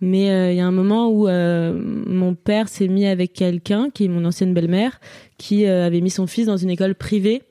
Mais 0.00 0.30
euh, 0.30 0.52
il 0.52 0.56
y 0.56 0.60
a 0.60 0.66
un 0.66 0.72
moment 0.72 1.08
où 1.08 1.28
euh, 1.28 1.72
mon 1.72 2.34
père 2.34 2.68
s'est 2.68 2.88
mis 2.88 3.06
avec 3.06 3.32
quelqu'un, 3.32 3.90
qui 3.90 4.04
est 4.04 4.08
mon 4.08 4.24
ancienne 4.24 4.52
belle-mère, 4.52 5.00
qui 5.38 5.66
euh, 5.66 5.86
avait 5.86 6.00
mis 6.00 6.10
son 6.10 6.26
fils 6.26 6.46
dans 6.46 6.56
une 6.56 6.70
école 6.70 6.94
privée. 6.94 7.42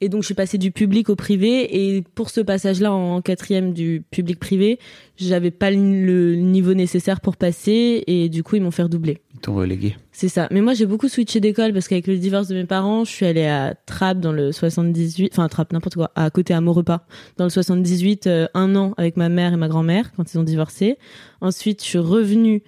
Et 0.00 0.08
donc 0.08 0.22
je 0.22 0.26
suis 0.26 0.34
passée 0.34 0.58
du 0.58 0.70
public 0.72 1.08
au 1.08 1.16
privé. 1.16 1.96
Et 1.96 2.02
pour 2.14 2.30
ce 2.30 2.40
passage-là 2.40 2.92
en 2.92 3.20
quatrième 3.22 3.72
du 3.72 4.02
public-privé, 4.10 4.78
j'avais 5.16 5.50
pas 5.50 5.70
le- 5.70 6.34
niveau 6.36 6.74
nécessaire 6.74 7.20
pour 7.20 7.36
passer. 7.36 8.04
Et 8.06 8.28
du 8.28 8.42
coup 8.42 8.56
ils 8.56 8.62
m'ont 8.62 8.70
fait 8.70 8.82
redoubler. 8.82 9.18
Ils 9.34 9.40
t'ont 9.40 9.54
relégué. 9.54 9.96
C'est 10.12 10.28
ça. 10.28 10.48
Mais 10.50 10.62
moi, 10.62 10.72
j'ai 10.72 10.86
beaucoup 10.86 11.08
switché 11.08 11.40
d'école 11.40 11.74
parce 11.74 11.88
qu'avec 11.88 12.06
le 12.06 12.16
divorce 12.16 12.48
de 12.48 12.54
mes 12.54 12.64
parents, 12.64 13.04
je 13.04 13.10
suis 13.10 13.26
allée 13.26 13.44
à 13.44 13.74
Trappes 13.86 14.18
dans 14.20 14.32
le 14.32 14.50
78, 14.50 15.30
enfin 15.32 15.46
Trappes, 15.48 15.72
n'importe 15.74 15.94
quoi, 15.96 16.10
à 16.14 16.30
côté 16.30 16.54
à 16.54 16.62
Maurepas, 16.62 17.04
dans 17.36 17.44
le 17.44 17.50
78, 17.50 18.26
euh, 18.26 18.46
un 18.54 18.74
an 18.76 18.94
avec 18.96 19.18
ma 19.18 19.28
mère 19.28 19.52
et 19.52 19.56
ma 19.56 19.68
grand-mère 19.68 20.12
quand 20.16 20.32
ils 20.32 20.38
ont 20.38 20.42
divorcé. 20.42 20.96
Ensuite, 21.42 21.82
je 21.82 21.86
suis 21.88 21.98
revenue 21.98 22.62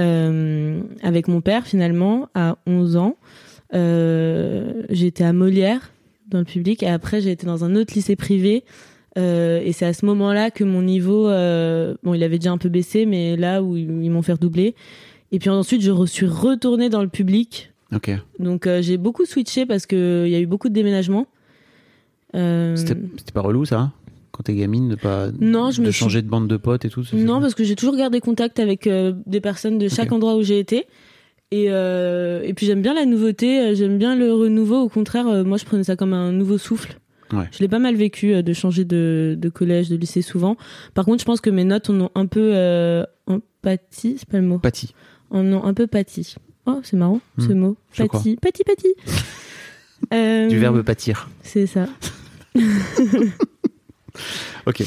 euh, 0.00 0.80
avec 1.02 1.28
mon 1.28 1.42
père 1.42 1.66
finalement 1.66 2.28
à 2.34 2.56
11 2.66 2.96
ans. 2.96 3.16
Euh, 3.74 4.84
J'étais 4.90 5.24
à 5.24 5.32
Molière 5.32 5.90
dans 6.28 6.38
le 6.38 6.44
public 6.44 6.82
et 6.82 6.88
après 6.88 7.20
j'ai 7.20 7.30
été 7.30 7.46
dans 7.46 7.64
un 7.64 7.74
autre 7.76 7.94
lycée 7.94 8.16
privé. 8.16 8.64
Euh, 9.18 9.60
et 9.64 9.72
c'est 9.72 9.86
à 9.86 9.92
ce 9.94 10.04
moment-là 10.04 10.50
que 10.50 10.62
mon 10.62 10.82
niveau, 10.82 11.26
euh, 11.28 11.94
bon, 12.02 12.12
il 12.12 12.22
avait 12.22 12.38
déjà 12.38 12.52
un 12.52 12.58
peu 12.58 12.68
baissé, 12.68 13.06
mais 13.06 13.36
là 13.36 13.62
où 13.62 13.74
ils 13.76 14.10
m'ont 14.10 14.20
fait 14.20 14.32
redoubler. 14.32 14.74
Et 15.32 15.38
puis 15.38 15.48
ensuite, 15.48 15.80
je 15.80 15.90
re- 15.90 16.06
suis 16.06 16.26
retournée 16.26 16.90
dans 16.90 17.02
le 17.02 17.08
public. 17.08 17.72
Ok. 17.94 18.10
Donc 18.38 18.66
euh, 18.66 18.82
j'ai 18.82 18.98
beaucoup 18.98 19.24
switché 19.24 19.64
parce 19.64 19.86
que 19.86 20.24
il 20.26 20.32
y 20.32 20.34
a 20.34 20.40
eu 20.40 20.46
beaucoup 20.46 20.68
de 20.68 20.74
déménagements. 20.74 21.26
C'était 22.34 22.96
pas 23.32 23.40
relou 23.40 23.64
ça 23.64 23.92
Quand 24.32 24.42
t'es 24.42 24.54
gamine, 24.54 24.90
de 24.90 24.94
pas 24.96 25.28
Non, 25.40 25.70
je 25.70 25.80
de 25.80 25.86
me 25.86 25.90
changer 25.90 26.20
de 26.20 26.28
bande 26.28 26.48
de 26.48 26.56
potes 26.58 26.84
et 26.84 26.90
tout 26.90 27.02
non, 27.14 27.40
parce 27.40 27.54
que 27.54 27.64
j'ai 27.64 27.76
toujours 27.76 27.96
gardé 27.96 28.20
contact 28.20 28.58
avec 28.58 28.86
des 28.88 29.40
personnes 29.40 29.78
de 29.78 29.88
chaque 29.88 30.12
endroit 30.12 30.36
où 30.36 30.42
j'ai 30.42 30.58
été. 30.58 30.86
Et, 31.52 31.66
euh, 31.70 32.42
et 32.42 32.54
puis 32.54 32.66
j'aime 32.66 32.82
bien 32.82 32.92
la 32.94 33.04
nouveauté, 33.06 33.60
euh, 33.60 33.74
j'aime 33.74 33.98
bien 33.98 34.16
le 34.16 34.32
renouveau. 34.32 34.80
Au 34.80 34.88
contraire, 34.88 35.28
euh, 35.28 35.44
moi 35.44 35.58
je 35.58 35.64
prenais 35.64 35.84
ça 35.84 35.94
comme 35.96 36.12
un 36.12 36.32
nouveau 36.32 36.58
souffle. 36.58 36.98
Ouais. 37.32 37.48
Je 37.52 37.58
l'ai 37.60 37.68
pas 37.68 37.78
mal 37.78 37.94
vécu 37.96 38.34
euh, 38.34 38.42
de 38.42 38.52
changer 38.52 38.84
de, 38.84 39.36
de 39.38 39.48
collège, 39.48 39.88
de 39.88 39.96
lycée 39.96 40.22
souvent. 40.22 40.56
Par 40.94 41.04
contre, 41.04 41.20
je 41.20 41.24
pense 41.24 41.40
que 41.40 41.50
mes 41.50 41.64
notes 41.64 41.88
en 41.90 42.00
ont 42.00 42.10
un 42.14 42.26
peu 42.26 43.04
pâti, 43.62 44.16
c'est 44.18 44.28
pas 44.28 44.38
le 44.38 44.46
mot. 44.46 44.58
Pâti. 44.58 44.94
En 45.30 45.44
ont 45.52 45.64
un 45.64 45.74
peu 45.74 45.86
pâti. 45.86 46.34
Oh, 46.66 46.80
c'est 46.82 46.96
marrant 46.96 47.20
ce 47.38 47.52
Hmm, 47.52 47.58
mot. 47.58 47.76
je 47.92 48.02
crois. 48.04 48.18
Pâti, 48.20 48.36
pâti, 48.36 48.62
pâti. 48.64 48.94
Du 50.50 50.58
verbe 50.58 50.82
pâtir. 50.82 51.28
C'est 51.42 51.66
ça. 51.66 51.86
Ok. 54.66 54.82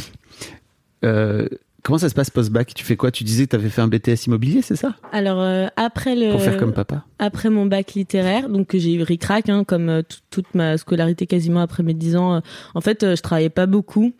Comment 1.83 1.97
ça 1.97 2.09
se 2.09 2.13
passe 2.15 2.29
post-bac? 2.29 2.73
Tu 2.73 2.83
fais 2.83 2.95
quoi? 2.97 3.09
Tu 3.11 3.23
disais 3.23 3.45
que 3.45 3.51
t'avais 3.51 3.69
fait 3.69 3.81
un 3.81 3.87
BTS 3.87 4.25
immobilier, 4.27 4.61
c'est 4.61 4.75
ça? 4.75 4.95
Alors 5.11 5.39
euh, 5.41 5.67
après 5.77 6.15
le 6.15 6.31
Pour 6.31 6.41
faire 6.41 6.57
comme 6.57 6.73
papa 6.73 7.05
après 7.19 7.49
mon 7.49 7.65
bac 7.65 7.93
littéraire, 7.95 8.47
donc 8.49 8.69
j'ai 8.73 8.93
eu 8.93 9.01
ric-rac, 9.03 9.49
hein, 9.49 9.63
comme 9.65 9.89
euh, 9.89 10.01
tout- 10.01 10.17
toute 10.29 10.55
ma 10.55 10.77
scolarité 10.77 11.27
quasiment 11.27 11.59
après 11.61 11.83
mes 11.83 11.93
10 11.93 12.15
ans. 12.15 12.35
euh, 12.35 12.39
en 12.75 12.81
fait, 12.81 13.15
je 13.15 13.21
travaillais 13.21 13.49
pas 13.49 13.65
beaucoup. 13.65 14.13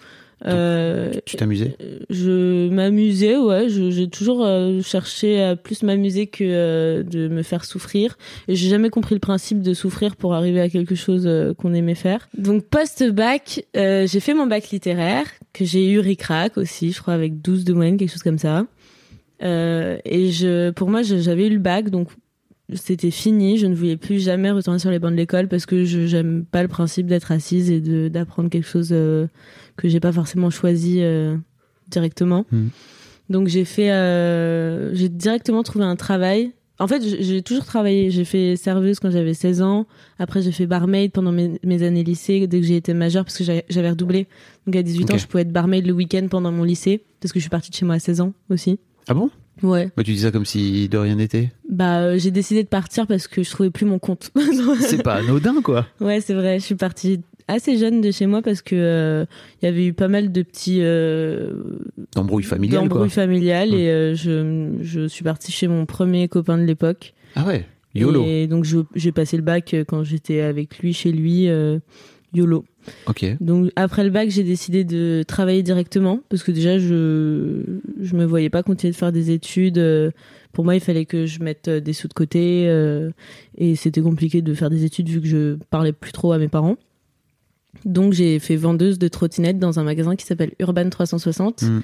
Euh, 0.46 1.12
Tu 1.26 1.36
t'amusais? 1.36 1.76
Je 2.10 2.70
m'amusais, 2.70 3.38
ouais. 3.38 3.68
J'ai 3.70 4.10
toujours 4.10 4.46
euh, 4.46 4.82
cherché 4.82 5.42
à 5.42 5.56
plus 5.56 5.84
m'amuser 5.84 6.28
que 6.28 6.44
euh, 6.44 7.04
de 7.04 7.28
me 7.28 7.44
faire 7.44 7.66
souffrir. 7.66 8.18
Et 8.48 8.56
j'ai 8.56 8.70
jamais 8.70 8.90
compris 8.90 9.16
le 9.16 9.20
principe 9.20 9.62
de 9.62 9.74
souffrir 9.74 10.16
pour 10.16 10.34
arriver 10.34 10.62
à 10.62 10.70
quelque 10.70 10.96
chose 10.96 11.24
euh, 11.28 11.54
qu'on 11.54 11.74
aimait 11.74 11.96
faire. 11.96 12.30
Donc 12.38 12.66
post-bac, 12.66 13.66
euh, 13.76 14.08
j'ai 14.08 14.20
fait 14.20 14.34
mon 14.34 14.48
bac 14.48 14.70
littéraire, 14.70 15.26
que 15.54 15.66
j'ai 15.66 15.90
eu 15.90 16.00
ric-rac 16.00 16.58
aussi, 16.58 16.92
je 16.92 17.02
crois 17.02 17.14
avec 17.14 17.42
12 17.42 17.66
de 17.66 17.74
moyenne, 17.74 17.98
quelque 17.98 18.12
chose 18.12 18.24
comme 18.24 18.38
ça. 18.38 18.66
Euh, 19.42 19.98
et 20.06 20.32
je, 20.32 20.70
pour 20.72 20.90
moi, 20.90 21.02
j'avais 21.02 21.48
eu 21.48 21.52
le 21.52 21.60
bac, 21.60 21.90
donc 21.90 22.10
c'était 22.74 23.12
fini. 23.12 23.58
Je 23.58 23.68
ne 23.68 23.76
voulais 23.76 23.98
plus 23.98 24.20
jamais 24.20 24.52
retourner 24.52 24.80
sur 24.80 24.92
les 24.92 25.00
bancs 25.00 25.12
de 25.12 25.18
l'école 25.18 25.48
parce 25.48 25.66
que 25.66 25.86
je 25.86 26.06
j'aime 26.06 26.46
pas 26.46 26.62
le 26.62 26.68
principe 26.68 27.08
d'être 27.08 27.32
assise 27.32 27.72
et 27.72 27.82
de 27.82 28.08
d'apprendre 28.08 28.50
quelque 28.50 28.68
chose 28.68 28.90
euh, 28.92 29.28
que 29.78 29.88
j'ai 29.88 30.00
pas 30.00 30.12
forcément 30.12 30.50
choisi 30.50 31.02
euh, 31.02 31.36
directement. 31.88 32.46
Mhm. 32.52 32.70
Donc 33.30 33.48
j'ai 33.48 33.66
fait, 33.66 33.92
euh, 33.92 34.94
j'ai 34.94 35.10
directement 35.10 35.64
trouvé 35.64 35.86
un 35.86 35.96
travail. 35.96 36.52
En 36.82 36.88
fait, 36.88 37.04
j'ai 37.04 37.42
toujours 37.42 37.66
travaillé. 37.66 38.10
J'ai 38.10 38.24
fait 38.24 38.56
serveuse 38.56 39.00
quand 39.00 39.12
j'avais 39.12 39.34
16 39.34 39.62
ans. 39.62 39.86
Après, 40.18 40.42
j'ai 40.42 40.54
fait 40.54 40.66
barmaid 40.66 41.12
pendant 41.12 41.34
mes, 41.34 41.60
mes 41.62 41.84
années 41.84 42.06
lycée, 42.06 42.48
dès 42.48 42.62
que 42.62 42.66
j'ai 42.66 42.78
été 42.78 42.94
majeure, 42.94 43.26
parce 43.26 43.38
que 43.38 43.44
j'avais 43.44 43.90
redoublé. 43.90 44.28
Donc 44.66 44.78
à 44.78 44.82
18 44.82 45.12
ans, 45.12 45.18
je 45.18 45.28
pouvais 45.28 45.42
être 45.42 45.52
barmaid 45.52 45.86
le 45.86 45.92
week-end 45.92 46.26
pendant 46.30 46.54
mon 46.54 46.64
lycée, 46.64 47.04
parce 47.20 47.34
que 47.34 47.40
je 47.40 47.44
suis 47.44 47.50
partie 47.50 47.70
de 47.70 47.76
chez 47.76 47.86
moi 47.86 47.96
à 47.96 48.00
16 48.00 48.22
ans 48.22 48.34
aussi. 48.50 48.80
Ah 49.10 49.14
bon? 49.14 49.30
Ouais. 49.64 49.90
bah, 49.98 50.04
Tu 50.04 50.14
dis 50.14 50.20
ça 50.20 50.32
comme 50.32 50.46
si 50.46 50.88
de 50.90 50.98
rien 50.98 51.16
n'était. 51.16 51.50
Bah, 51.70 52.00
euh, 52.02 52.18
j'ai 52.18 52.32
décidé 52.32 52.64
de 52.64 52.68
partir 52.68 53.08
parce 53.08 53.28
que 53.28 53.44
je 53.44 53.50
trouvais 53.50 53.70
plus 53.70 53.86
mon 53.86 54.00
compte. 54.00 54.32
C'est 54.80 55.04
pas 55.04 55.16
anodin, 55.16 55.62
quoi. 55.62 55.86
Ouais, 56.02 56.22
c'est 56.22 56.34
vrai. 56.34 56.60
Je 56.60 56.66
suis 56.66 56.76
partie 56.76 57.22
assez 57.48 57.78
jeune 57.78 58.00
de 58.02 58.12
chez 58.12 58.26
moi 58.28 58.42
parce 58.42 58.62
que 58.62 58.76
euh, 58.76 59.26
il 59.62 59.66
y 59.66 59.68
avait 59.68 59.86
eu 59.88 59.94
pas 59.94 60.08
mal 60.08 60.32
de 60.32 60.42
petits 60.44 60.80
euh, 60.82 61.52
D'embrouille 62.16 62.44
familiale, 62.44 62.82
quoi. 62.82 62.88
d'embrouilles 62.90 63.10
familiales 63.10 63.74
et 63.74 63.90
euh, 63.90 64.14
je, 64.16 64.76
je 64.82 65.08
suis 65.08 65.24
partie 65.24 65.52
chez 65.52 65.68
mon 65.68 65.86
premier 65.88 66.28
copain 66.28 66.58
de 66.60 66.64
l'époque. 66.64 67.14
Ah 67.36 67.46
ouais, 67.48 67.66
YOLO. 67.96 68.24
Et 68.24 68.46
donc 68.46 68.66
j'ai 68.96 69.12
passé 69.12 69.36
le 69.36 69.42
bac 69.44 69.74
euh, 69.74 69.84
quand 69.84 70.04
j'étais 70.04 70.42
avec 70.42 70.78
lui 70.80 70.94
chez 70.94 71.12
lui. 71.12 71.48
YOLO. 72.34 72.66
Ok. 73.08 73.26
Donc 73.42 73.72
après 73.76 74.04
le 74.04 74.10
bac, 74.10 74.30
j'ai 74.30 74.44
décidé 74.44 74.84
de 74.84 75.24
travailler 75.28 75.64
directement 75.64 76.22
parce 76.30 76.44
que 76.44 76.52
déjà 76.52 76.80
je 76.80 77.62
je 78.00 78.16
me 78.16 78.26
voyais 78.26 78.50
pas 78.50 78.64
continuer 78.64 78.92
de 78.92 78.98
faire 78.98 79.12
des 79.12 79.32
études. 79.32 79.78
euh, 79.78 80.12
Pour 80.54 80.64
moi, 80.66 80.76
il 80.76 80.82
fallait 80.82 81.06
que 81.06 81.26
je 81.26 81.42
mette 81.42 81.68
euh, 81.68 81.80
des 81.80 81.94
sous 81.94 82.08
de 82.08 82.14
côté 82.14 82.66
euh, 82.68 83.12
et 83.58 83.76
c'était 83.76 84.02
compliqué 84.02 84.42
de 84.42 84.54
faire 84.54 84.70
des 84.70 84.86
études 84.86 85.10
vu 85.10 85.22
que 85.22 85.28
je 85.28 85.58
parlais 85.70 85.94
plus 85.94 86.12
trop 86.12 86.32
à 86.32 86.38
mes 86.38 86.48
parents. 86.48 86.78
Donc 87.86 88.14
j'ai 88.14 88.40
fait 88.40 88.56
vendeuse 88.56 89.00
de 89.00 89.08
trottinettes 89.08 89.60
dans 89.60 89.80
un 89.80 89.84
magasin 89.84 90.16
qui 90.16 90.26
s'appelle 90.26 90.52
Urban 90.60 90.90
360. 90.90 91.64
Mm. 91.64 91.82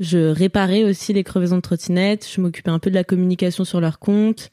Je 0.00 0.18
réparais 0.18 0.84
aussi 0.84 1.12
les 1.12 1.24
crevaisons 1.24 1.56
de 1.56 1.60
trottinettes, 1.60 2.26
je 2.32 2.40
m'occupais 2.40 2.70
un 2.70 2.78
peu 2.78 2.88
de 2.88 2.94
la 2.94 3.04
communication 3.04 3.64
sur 3.64 3.80
leur 3.80 3.98
compte. 3.98 4.50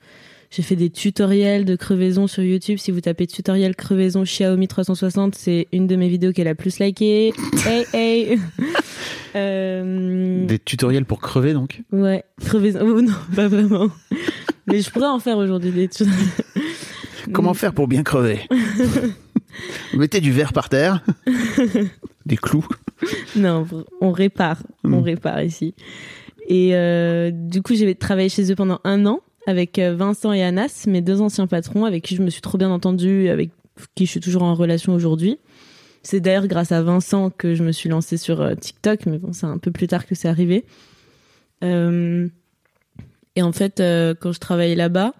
J'ai 0.56 0.62
fait 0.63 0.78
des 0.78 0.89
tutoriels 0.89 1.65
de 1.65 1.76
crevaison 1.76 2.28
sur 2.28 2.41
YouTube. 2.41 2.78
Si 2.78 2.91
vous 2.91 3.02
tapez 3.02 3.28
tutoriel 3.28 3.76
crevaison 3.76 4.24
Xiaomi 4.24 4.70
360, 4.70 5.36
c'est 5.36 5.68
une 5.74 5.86
de 5.86 5.98
mes 5.98 6.08
vidéos 6.08 6.32
qui 6.32 6.39
est 6.39 6.46
la 6.46 6.56
plus 6.56 6.80
likée. 6.80 7.34
hey, 7.65 7.86
hey. 7.94 8.39
Euh, 9.38 10.46
Des 10.46 10.60
tutoriels 10.60 11.04
pour 11.04 11.20
crever, 11.20 11.52
donc 11.52 11.82
Ouais, 11.91 12.24
crevaison. 12.39 12.80
Oh, 12.84 13.02
non, 13.02 13.12
pas 13.36 13.50
vraiment. 13.50 13.89
Mais 14.65 14.80
je 14.80 14.89
pourrais 14.89 15.10
en 15.10 15.20
faire 15.20 15.38
aujourd'hui 15.38 15.72
des 15.72 15.89
tutoriels. 15.89 16.15
Comment 17.34 17.54
faire 17.54 17.74
pour 17.74 17.89
bien 17.89 18.02
crever? 18.02 18.39
Vous 19.91 20.00
mettez 20.00 20.22
du 20.22 20.32
verre 20.32 20.54
par 20.54 20.70
terre, 20.70 21.04
des 22.26 22.38
clous. 22.38 22.65
Non, 23.36 23.68
on 24.00 24.12
répare. 24.13 24.63
On 24.86 25.02
Mm. 25.02 25.04
répare 25.04 25.44
ici. 25.44 25.74
Et 26.48 26.70
euh, 26.74 27.30
du 27.34 27.62
coup, 27.62 27.76
j'ai 27.76 27.94
travaillé 27.94 28.30
chez 28.30 28.50
eux 28.50 28.56
pendant 28.56 28.80
un 28.86 29.06
an 29.06 29.20
avec 29.46 29.80
euh, 29.80 29.96
Vincent 29.96 30.34
et 30.34 30.44
Anas, 30.44 30.86
mes 30.88 31.02
deux 31.02 31.22
anciens 31.22 31.48
patrons, 31.48 31.86
avec 31.86 32.04
qui 32.04 32.16
je 32.16 32.22
me 32.22 32.30
suis 32.30 32.42
trop 32.42 32.58
bien 32.58 32.70
entendue, 32.70 33.30
avec 33.30 33.52
qui 33.96 34.06
je 34.06 34.12
suis 34.12 34.20
toujours 34.20 34.44
en 34.44 34.56
relation 34.56 34.94
aujourd'hui. 34.94 35.38
C'est 36.04 36.20
d'ailleurs 36.20 36.48
grâce 36.48 36.72
à 36.72 36.82
Vincent 36.82 37.30
que 37.30 37.56
je 37.56 37.64
me 37.64 37.72
suis 37.72 37.90
lancée 37.90 38.18
sur 38.18 38.42
euh, 38.42 38.56
TikTok, 38.56 39.06
mais 39.06 39.18
bon, 39.18 39.34
c'est 39.34 39.46
un 39.46 39.58
peu 39.58 39.72
plus 39.72 39.88
tard 39.88 40.06
que 40.06 40.16
c'est 40.16 40.28
arrivé. 40.28 40.66
Euh, 41.64 42.28
et 43.36 43.42
en 43.42 43.52
fait, 43.52 43.84
quand 44.20 44.32
je 44.32 44.40
travaillais 44.40 44.76
là-bas, 44.76 45.14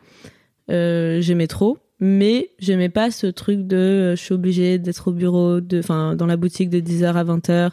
j'aimais 0.70 1.48
trop, 1.48 1.80
mais 2.00 2.52
j'aimais 2.60 2.88
pas 2.88 3.12
ce 3.12 3.28
truc 3.28 3.68
de 3.68 4.16
je 4.16 4.22
suis 4.22 4.34
obligée 4.34 4.78
d'être 4.80 5.10
au 5.10 5.12
bureau, 5.12 5.60
enfin, 5.74 6.16
dans 6.16 6.26
la 6.26 6.38
boutique 6.38 6.70
de 6.70 6.80
10h 6.80 7.14
à 7.14 7.24
20h. 7.26 7.72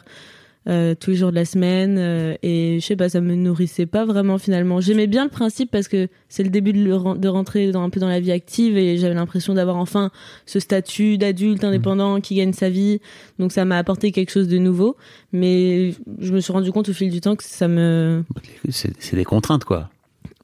Euh, 0.67 0.95
tous 0.95 1.11
les 1.11 1.17
jours 1.17 1.31
de 1.31 1.35
la 1.35 1.45
semaine 1.45 1.97
euh, 1.97 2.35
et 2.41 2.79
je 2.79 2.85
sais 2.85 2.95
pas 2.95 3.09
ça 3.09 3.19
me 3.19 3.35
nourrissait 3.35 3.85
pas 3.85 4.05
vraiment 4.05 4.37
finalement. 4.37 4.79
J'aimais 4.81 5.07
bien 5.07 5.25
le 5.25 5.29
principe 5.29 5.71
parce 5.71 5.87
que 5.87 6.07
c'est 6.29 6.43
le 6.43 6.49
début 6.49 6.73
de, 6.73 6.79
le 6.79 7.17
de 7.17 7.27
rentrer 7.27 7.71
dans, 7.71 7.83
un 7.83 7.89
peu 7.89 7.99
dans 7.99 8.07
la 8.07 8.19
vie 8.19 8.31
active 8.31 8.77
et 8.77 8.97
j'avais 8.97 9.13
l'impression 9.13 9.53
d'avoir 9.53 9.77
enfin 9.77 10.11
ce 10.45 10.59
statut 10.59 11.17
d'adulte 11.17 11.63
indépendant 11.63 12.21
qui 12.21 12.35
gagne 12.35 12.53
sa 12.53 12.69
vie. 12.69 12.99
Donc 13.39 13.51
ça 13.51 13.65
m'a 13.65 13.77
apporté 13.77 14.11
quelque 14.11 14.31
chose 14.31 14.47
de 14.47 14.57
nouveau. 14.57 14.95
Mais 15.31 15.93
je 16.19 16.31
me 16.31 16.39
suis 16.39 16.53
rendu 16.53 16.71
compte 16.71 16.89
au 16.89 16.93
fil 16.93 17.09
du 17.09 17.21
temps 17.21 17.35
que 17.35 17.43
ça 17.43 17.67
me 17.67 18.23
c'est 18.69 19.15
des 19.15 19.25
contraintes, 19.25 19.65
quoi. 19.65 19.89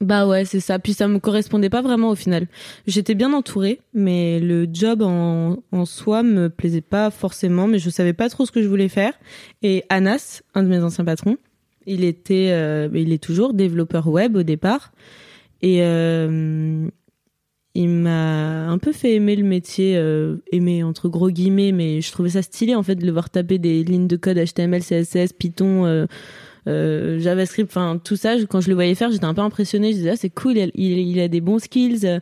Bah 0.00 0.26
ouais, 0.26 0.46
c'est 0.46 0.60
ça. 0.60 0.78
Puis 0.78 0.94
ça 0.94 1.08
me 1.08 1.18
correspondait 1.18 1.68
pas 1.68 1.82
vraiment 1.82 2.08
au 2.08 2.14
final. 2.14 2.46
J'étais 2.86 3.14
bien 3.14 3.34
entourée, 3.34 3.80
mais 3.92 4.40
le 4.40 4.66
job 4.72 5.02
en, 5.02 5.58
en 5.72 5.84
soi 5.84 6.22
me 6.22 6.48
plaisait 6.48 6.80
pas 6.80 7.10
forcément, 7.10 7.66
mais 7.66 7.78
je 7.78 7.90
savais 7.90 8.14
pas 8.14 8.30
trop 8.30 8.46
ce 8.46 8.50
que 8.50 8.62
je 8.62 8.68
voulais 8.68 8.88
faire. 8.88 9.12
Et 9.62 9.84
Anas, 9.90 10.40
un 10.54 10.62
de 10.62 10.68
mes 10.68 10.78
anciens 10.78 11.04
patrons, 11.04 11.36
il 11.86 12.04
était, 12.04 12.48
euh, 12.52 12.88
il 12.94 13.12
est 13.12 13.22
toujours 13.22 13.52
développeur 13.52 14.08
web 14.08 14.36
au 14.36 14.42
départ, 14.42 14.92
et 15.60 15.82
euh, 15.82 16.88
il 17.74 17.88
m'a 17.88 18.68
un 18.68 18.78
peu 18.78 18.92
fait 18.92 19.14
aimer 19.14 19.36
le 19.36 19.44
métier, 19.44 19.96
euh, 19.98 20.36
aimer 20.50 20.82
entre 20.82 21.08
gros 21.08 21.30
guillemets, 21.30 21.72
mais 21.72 22.00
je 22.00 22.10
trouvais 22.10 22.30
ça 22.30 22.42
stylé 22.42 22.74
en 22.74 22.82
fait 22.82 22.94
de 22.94 23.04
le 23.04 23.12
voir 23.12 23.28
taper 23.28 23.58
des 23.58 23.84
lignes 23.84 24.08
de 24.08 24.16
code 24.16 24.38
HTML, 24.38 24.82
CSS, 24.82 25.34
Python. 25.34 26.06
Euh, 26.70 27.18
JavaScript, 27.18 27.70
enfin 27.70 28.00
tout 28.02 28.16
ça, 28.16 28.34
quand 28.48 28.60
je 28.60 28.68
le 28.68 28.74
voyais 28.74 28.94
faire, 28.94 29.10
j'étais 29.10 29.24
un 29.24 29.34
peu 29.34 29.42
impressionnée. 29.42 29.92
Je 29.92 29.96
disais, 29.96 30.10
ah, 30.10 30.16
c'est 30.16 30.30
cool, 30.30 30.56
il, 30.56 30.70
il, 30.74 30.98
il 30.98 31.20
a 31.20 31.28
des 31.28 31.40
bons 31.40 31.58
skills. 31.58 32.20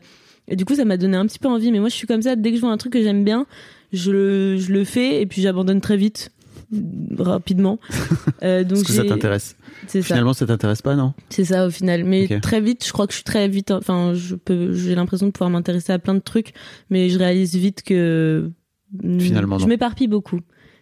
Et 0.48 0.56
du 0.56 0.64
coup, 0.64 0.74
ça 0.74 0.84
m'a 0.84 0.96
donné 0.96 1.16
un 1.16 1.26
petit 1.26 1.38
peu 1.38 1.48
envie. 1.48 1.70
Mais 1.70 1.78
moi, 1.78 1.88
je 1.88 1.94
suis 1.94 2.06
comme 2.06 2.22
ça, 2.22 2.34
dès 2.36 2.50
que 2.50 2.56
je 2.56 2.60
vois 2.60 2.72
un 2.72 2.76
truc 2.76 2.92
que 2.94 3.02
j'aime 3.02 3.24
bien, 3.24 3.46
je 3.92 4.10
le, 4.10 4.56
je 4.56 4.72
le 4.72 4.84
fais 4.84 5.20
et 5.20 5.26
puis 5.26 5.42
j'abandonne 5.42 5.80
très 5.80 5.96
vite, 5.96 6.32
rapidement. 7.18 7.78
Euh, 8.44 8.62
donc 8.62 8.74
Parce 8.74 8.82
que 8.84 8.92
ça 8.92 9.04
t'intéresse. 9.04 9.56
c'est 9.88 10.00
ça, 10.00 10.06
Finalement, 10.06 10.32
ça 10.32 10.46
t'intéresse 10.46 10.80
pas, 10.80 10.94
non? 10.94 11.12
C'est 11.28 11.44
ça 11.44 11.66
au 11.66 11.70
final. 11.70 12.04
Mais 12.04 12.28
très 12.40 12.60
vite, 12.60 12.86
je 12.86 12.92
crois 12.92 13.08
que 13.08 13.12
je 13.12 13.16
suis 13.16 13.24
très 13.24 13.48
vite. 13.48 13.72
Enfin, 13.72 14.14
je 14.14 14.36
peux, 14.36 14.72
j'ai 14.72 14.94
l'impression 14.94 15.26
de 15.26 15.32
pouvoir 15.32 15.50
m'intéresser 15.50 15.92
à 15.92 15.98
plein 15.98 16.14
de 16.14 16.20
trucs, 16.20 16.52
mais 16.88 17.08
je 17.08 17.18
réalise 17.18 17.56
vite 17.56 17.82
que 17.82 18.52
Finalement, 19.02 19.58
je 19.58 19.66
m'éparpille 19.66 20.06
beaucoup. 20.06 20.40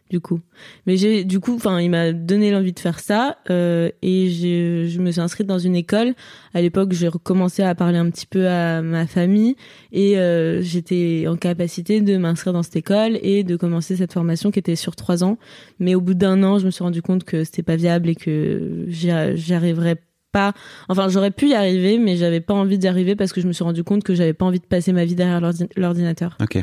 Du 0.09 0.21
coup, 0.21 0.39
mais 0.87 0.97
j'ai 0.97 1.25
du 1.25 1.41
coup, 1.41 1.57
enfin, 1.57 1.81
il 1.81 1.91
m'a 1.91 2.13
donné 2.13 2.53
l'envie 2.53 2.73
de 2.73 2.79
faire 2.79 3.01
ça 3.01 3.39
euh, 3.51 3.91
et 4.03 4.29
j'ai- 4.29 4.89
je 4.89 5.01
me 5.01 5.11
suis 5.11 5.21
inscrite 5.21 5.49
dans 5.49 5.59
une 5.59 5.75
école. 5.75 6.15
À 6.55 6.61
l'époque, 6.63 6.93
j'ai 6.93 7.09
recommencé 7.09 7.65
à 7.65 7.75
parler 7.75 7.99
un 7.99 8.09
petit 8.11 8.27
peu 8.27 8.47
à 8.49 8.83
ma 8.83 9.09
famille 9.09 9.57
et 9.91 10.17
euh, 10.17 10.61
j'étais 10.63 11.25
en 11.27 11.37
capacité 11.37 12.01
de 12.03 12.17
m'inscrire 12.19 12.53
dans 12.53 12.63
cette 12.63 12.77
école 12.77 13.19
et 13.21 13.43
de 13.43 13.57
commencer 13.57 13.97
cette 13.97 14.13
formation 14.13 14.53
qui 14.53 14.61
était 14.61 14.77
sur 14.77 14.95
trois 14.95 15.25
ans. 15.25 15.39
Mais 15.81 15.97
au 15.97 16.01
bout 16.01 16.15
d'un 16.15 16.41
an, 16.45 16.61
je 16.61 16.67
me 16.67 16.71
suis 16.71 16.85
rendu 16.85 17.03
compte 17.03 17.25
que 17.25 17.43
c'était 17.43 17.65
pas 17.65 17.75
viable 17.77 18.09
et 18.09 18.15
que 18.15 18.85
j'y 18.87 19.11
arriverais 19.11 19.97
pas. 20.31 20.53
Enfin, 20.89 21.09
j'aurais 21.09 21.33
pu 21.33 21.49
y 21.49 21.55
arriver, 21.55 21.99
mais 21.99 22.17
j'avais 22.17 22.41
pas 22.41 22.55
envie 22.55 22.79
d'y 22.79 22.87
arriver 22.87 23.17
parce 23.17 23.33
que 23.33 23.41
je 23.41 23.49
me 23.49 23.53
suis 23.53 23.65
rendu 23.65 23.83
compte 23.83 24.05
que 24.05 24.15
j'avais 24.15 24.35
pas 24.35 24.45
envie 24.45 24.61
de 24.61 24.67
passer 24.67 24.93
ma 24.93 25.05
vie 25.05 25.17
derrière 25.17 25.41
l'ordi- 25.41 25.69
l'ordinateur. 25.77 26.39
Ok. 26.41 26.59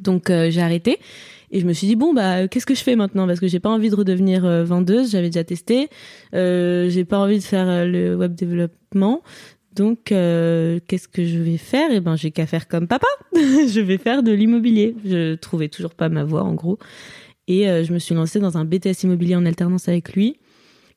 Donc 0.00 0.30
euh, 0.30 0.50
j'ai 0.50 0.62
arrêté 0.62 0.98
et 1.52 1.60
je 1.60 1.66
me 1.66 1.72
suis 1.72 1.86
dit 1.86 1.96
bon 1.96 2.12
bah 2.12 2.48
qu'est-ce 2.48 2.66
que 2.66 2.74
je 2.74 2.82
fais 2.82 2.96
maintenant? 2.96 3.26
Parce 3.26 3.38
que 3.38 3.46
j'ai 3.46 3.60
pas 3.60 3.70
envie 3.70 3.90
de 3.90 3.94
redevenir 3.94 4.44
euh, 4.44 4.64
vendeuse, 4.64 5.12
j'avais 5.12 5.28
déjà 5.28 5.44
testé, 5.44 5.88
euh, 6.34 6.88
j'ai 6.88 7.04
pas 7.04 7.18
envie 7.18 7.38
de 7.38 7.44
faire 7.44 7.68
euh, 7.68 7.84
le 7.84 8.16
web 8.16 8.34
développement. 8.34 9.22
Donc 9.74 10.12
euh, 10.12 10.80
qu'est-ce 10.88 11.08
que 11.08 11.24
je 11.24 11.38
vais 11.38 11.56
faire? 11.58 11.90
Eh 11.92 12.00
ben 12.00 12.16
j'ai 12.16 12.30
qu'à 12.30 12.46
faire 12.46 12.66
comme 12.68 12.88
papa. 12.88 13.06
je 13.34 13.80
vais 13.80 13.98
faire 13.98 14.22
de 14.22 14.32
l'immobilier. 14.32 14.96
Je 15.04 15.34
trouvais 15.36 15.68
toujours 15.68 15.94
pas 15.94 16.08
ma 16.08 16.24
voie 16.24 16.42
en 16.42 16.54
gros 16.54 16.78
et 17.48 17.68
euh, 17.68 17.84
je 17.84 17.92
me 17.92 17.98
suis 17.98 18.14
lancée 18.14 18.40
dans 18.40 18.56
un 18.56 18.64
BTS 18.64 19.04
immobilier 19.04 19.36
en 19.36 19.44
alternance 19.46 19.88
avec 19.88 20.14
lui 20.14 20.38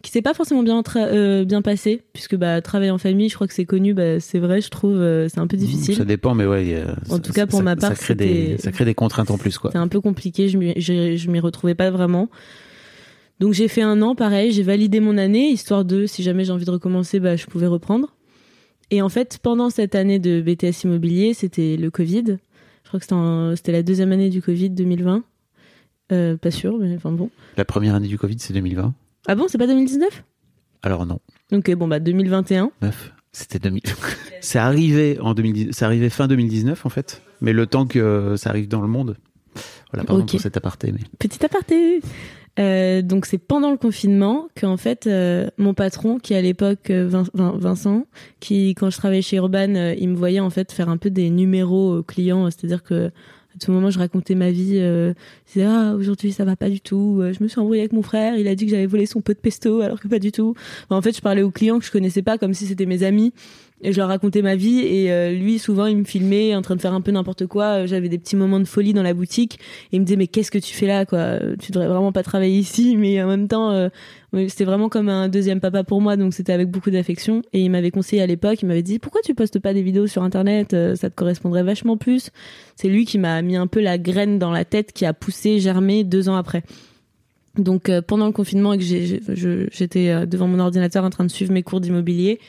qui 0.06 0.12
s'est 0.12 0.22
pas 0.22 0.34
forcément 0.34 0.64
bien 0.64 0.82
euh, 0.98 1.46
bien 1.46 1.62
passé 1.62 2.02
puisque 2.14 2.36
bah 2.36 2.62
travailler 2.62 2.92
en 2.92 2.98
famille, 2.98 3.28
je 3.30 3.36
crois 3.36 3.48
que 3.48 3.54
c'est 3.54 3.66
connu, 3.66 3.94
bah, 3.94 4.20
c'est 4.20 4.40
vrai, 4.40 4.62
je 4.62 4.70
trouve 4.70 4.96
euh, 4.98 5.28
c'est 5.30 5.40
un 5.40 5.48
peu 5.48 5.58
difficile. 5.58 5.96
Ça 5.96 6.06
dépend, 6.06 6.34
mais 6.36 6.46
ouais. 6.46 6.84
En 7.10 7.16
ça- 7.16 7.20
tout 7.20 7.34
cas, 7.34 7.48
pour 7.48 7.60
ça- 7.60 7.64
ma 7.64 7.76
part, 7.76 7.90
ça 7.90 7.96
crée, 7.96 8.16
des, 8.16 8.26
c'était- 8.28 8.58
ça 8.62 8.72
crée 8.72 8.86
des 8.86 8.94
contraintes 8.94 9.32
en 9.32 9.38
plus, 9.38 9.58
quoi. 9.58 9.72
C'est 9.72 9.78
un 9.80 9.88
peu 9.88 10.00
compliqué, 10.02 10.48
je 10.48 10.58
m'y, 10.58 10.74
je, 10.80 11.16
je 11.18 11.30
m'y 11.32 11.40
retrouvais 11.40 11.76
pas 11.76 11.90
vraiment. 11.90 12.30
Donc 13.40 13.54
j'ai 13.54 13.68
fait 13.68 13.82
un 13.82 14.02
an, 14.02 14.16
pareil, 14.16 14.52
j'ai 14.52 14.64
validé 14.64 15.00
mon 15.00 15.18
année, 15.18 15.50
histoire 15.50 15.84
de, 15.84 16.06
si 16.06 16.24
jamais 16.24 16.46
j'ai 16.46 16.52
envie 16.54 16.66
de 16.66 16.72
recommencer, 16.72 17.20
bah, 17.20 17.36
je 17.36 17.46
pouvais 17.48 17.68
reprendre. 17.68 18.14
Et 18.92 19.02
en 19.02 19.10
fait, 19.10 19.40
pendant 19.42 19.70
cette 19.70 19.96
année 19.96 20.20
de 20.20 20.40
BTS 20.42 20.84
immobilier, 20.84 21.34
c'était 21.34 21.76
le 21.78 21.90
Covid. 21.90 22.38
Je 22.84 22.88
crois 22.88 23.00
que 23.00 23.56
c'était 23.56 23.72
la 23.72 23.82
deuxième 23.82 24.12
année 24.12 24.30
du 24.30 24.42
Covid 24.42 24.70
2020. 24.70 25.24
Euh, 26.12 26.38
pas 26.38 26.52
sûr, 26.52 26.78
mais 26.78 26.96
enfin 26.96 27.12
bon. 27.12 27.32
La 27.58 27.66
première 27.66 27.96
année 27.96 28.08
du 28.08 28.20
Covid, 28.20 28.36
c'est 28.38 28.54
2020. 28.54 28.94
Ah 29.28 29.36
bon, 29.36 29.46
c'est 29.48 29.58
pas 29.58 29.68
2019 29.68 30.24
Alors 30.84 31.06
non, 31.06 31.20
Ok, 31.52 31.72
bon 31.76 31.88
bah 31.88 32.00
2021. 32.00 32.72
meuf, 32.82 33.12
c'était 33.32 33.60
2000. 33.60 33.82
c'est 34.42 34.60
arrivé 34.60 35.18
en 35.20 35.34
2010, 35.34 35.70
c'est 35.72 35.86
arrivé 35.86 36.10
fin 36.10 36.28
2019 36.28 36.86
en 36.86 36.90
fait, 36.90 37.22
mais 37.42 37.54
le 37.54 37.66
temps 37.68 37.86
que 37.88 38.36
ça 38.38 38.50
arrive 38.50 38.68
dans 38.68 38.82
le 38.82 38.88
monde. 38.88 39.18
Voilà, 39.92 40.06
pardon 40.06 40.24
Ok. 40.24 40.32
pour 40.32 40.42
cet 40.42 40.58
aparté, 40.58 40.92
mais 40.92 41.00
Petit 41.20 41.44
aparté. 41.46 42.02
Euh, 42.58 43.02
donc 43.02 43.26
c'est 43.26 43.38
pendant 43.38 43.70
le 43.70 43.76
confinement 43.78 44.48
que 44.56 44.66
en 44.66 44.78
fait 44.78 45.08
euh, 45.08 45.50
mon 45.58 45.74
patron 45.74 46.20
qui 46.20 46.36
à 46.36 46.42
l'époque 46.42 46.90
euh, 46.90 47.06
Vin- 47.06 47.26
Vin- 47.34 47.58
Vincent 47.58 48.06
qui 48.40 48.70
quand 48.76 48.90
je 48.90 48.96
travaillais 48.98 49.22
chez 49.22 49.36
Urban 49.36 49.76
euh, 49.76 49.94
il 49.98 50.08
me 50.08 50.16
voyait 50.16 50.40
en 50.40 50.50
fait 50.50 50.72
faire 50.72 50.88
un 50.88 50.96
peu 50.96 51.10
des 51.10 51.30
numéros 51.30 51.98
aux 51.98 52.04
clients 52.04 52.50
c'est-à-dire 52.50 52.82
que 52.84 53.12
à 53.56 53.60
tout 53.64 53.72
moment 53.72 53.90
je 53.90 54.00
racontais 54.00 54.36
ma 54.36 54.52
vie 54.52 54.80
euh, 54.80 55.14
je 55.48 55.54
disais 55.54 55.66
ah 55.66 55.94
aujourd'hui 55.96 56.32
ça 56.32 56.46
va 56.46 56.56
pas 56.56 56.70
du 56.70 56.82
tout. 56.82 57.20
Euh, 57.22 57.34
je 57.34 57.44
me 57.44 57.48
suis 57.48 57.60
embrouillée 57.60 57.82
avec 57.82 57.94
mon 57.94 58.02
frère. 58.02 58.38
Il 58.38 58.48
a 58.48 58.56
dit 58.56 58.66
que 58.66 58.72
j'avais 58.72 58.86
volé 58.86 59.06
son 59.06 59.22
pot 59.22 59.34
de 59.34 59.40
pesto 59.40 59.82
alors 59.82 60.00
que 60.00 60.08
pas 60.08 60.20
du 60.20 60.32
tout. 60.32 60.56
En 60.90 61.02
fait 61.02 61.16
je 61.16 61.22
parlais 61.22 61.42
aux 61.42 61.52
clients 61.52 61.80
que 61.80 61.86
je 61.86 61.92
connaissais 61.92 62.22
pas 62.22 62.38
comme 62.38 62.54
si 62.54 62.66
c'était 62.66 62.86
mes 62.86 63.04
amis 63.04 63.34
et 63.82 63.92
je 63.92 63.98
leur 63.98 64.08
racontais 64.08 64.42
ma 64.42 64.56
vie 64.56 64.80
et 64.80 65.12
euh, 65.12 65.32
lui 65.32 65.60
souvent 65.60 65.86
il 65.86 65.98
me 65.98 66.04
filmait 66.06 66.56
en 66.56 66.62
train 66.62 66.76
de 66.76 66.82
faire 66.82 66.94
un 66.94 67.02
peu 67.02 67.12
n'importe 67.12 67.46
quoi. 67.46 67.84
Euh, 67.84 67.88
j'avais 67.88 68.08
des 68.08 68.18
petits 68.18 68.38
moments 68.38 68.60
de 68.60 68.66
folie 68.66 68.94
dans 68.94 69.04
la 69.04 69.14
boutique. 69.14 69.60
Et 69.92 69.98
il 69.98 70.00
me 70.00 70.06
disait 70.06 70.16
mais 70.16 70.28
qu'est-ce 70.28 70.50
que 70.50 70.58
tu 70.58 70.74
fais 70.74 70.88
là 70.88 71.06
quoi? 71.06 71.40
Tu 71.60 71.72
devrais 71.72 71.88
vraiment 71.88 72.12
pas 72.12 72.24
travailler 72.24 72.58
ici. 72.58 72.96
Mais 72.98 73.22
en 73.22 73.28
même 73.28 73.48
temps 73.48 73.72
euh, 73.72 73.90
c'était 74.48 74.66
vraiment 74.66 74.90
comme 74.90 75.10
un 75.10 75.28
deuxième 75.28 75.60
papa 75.60 75.84
pour 75.84 76.02
moi. 76.02 76.16
Donc 76.16 76.34
c'était 76.34 76.54
avec 76.54 76.70
beaucoup 76.70 76.90
d'affection. 76.90 77.42
Et 77.52 77.62
il 77.62 77.70
m'avait 77.70 77.92
conseillé 77.92 78.22
à 78.22 78.28
l'époque 78.28 78.62
il 78.62 78.68
m'avait 78.68 78.82
dit 78.82 78.98
pourquoi 78.98 79.22
tu 79.22 79.36
postes 79.36 79.60
pas 79.60 79.74
des 79.74 79.82
vidéos 79.82 80.08
sur 80.08 80.24
internet? 80.24 80.74
Euh, 80.74 80.96
ça 80.96 81.10
te 81.10 81.16
correspondrait 81.16 81.64
vachement 81.64 81.98
plus. 81.98 82.32
C'est 82.76 82.88
lui 82.88 83.06
qui 83.06 83.18
m'a 83.18 83.42
mis 83.42 83.58
un 83.58 83.68
peu 83.68 83.82
la 83.82 83.98
graine 83.98 84.40
dans 84.40 84.52
la 84.52 84.64
tête 84.64 84.94
qui 84.94 85.06
a 85.06 85.14
poussé 85.14 85.60
germé 85.60 86.04
deux 86.04 86.30
ans 86.30 86.36
après. 86.36 86.64
Donc 87.58 87.90
euh, 87.90 88.02
pendant 88.02 88.26
le 88.26 88.32
confinement 88.32 88.74
et 88.74 88.78
que 88.78 88.84
j'étais 88.84 90.10
euh, 90.10 90.26
devant 90.26 90.48
mon 90.48 90.60
ordinateur 90.60 91.04
en 91.04 91.10
train 91.10 91.24
de 91.24 91.32
suivre 91.32 91.54
mes 91.54 91.64
cours 91.64 91.80
d'immobilier 91.80 92.40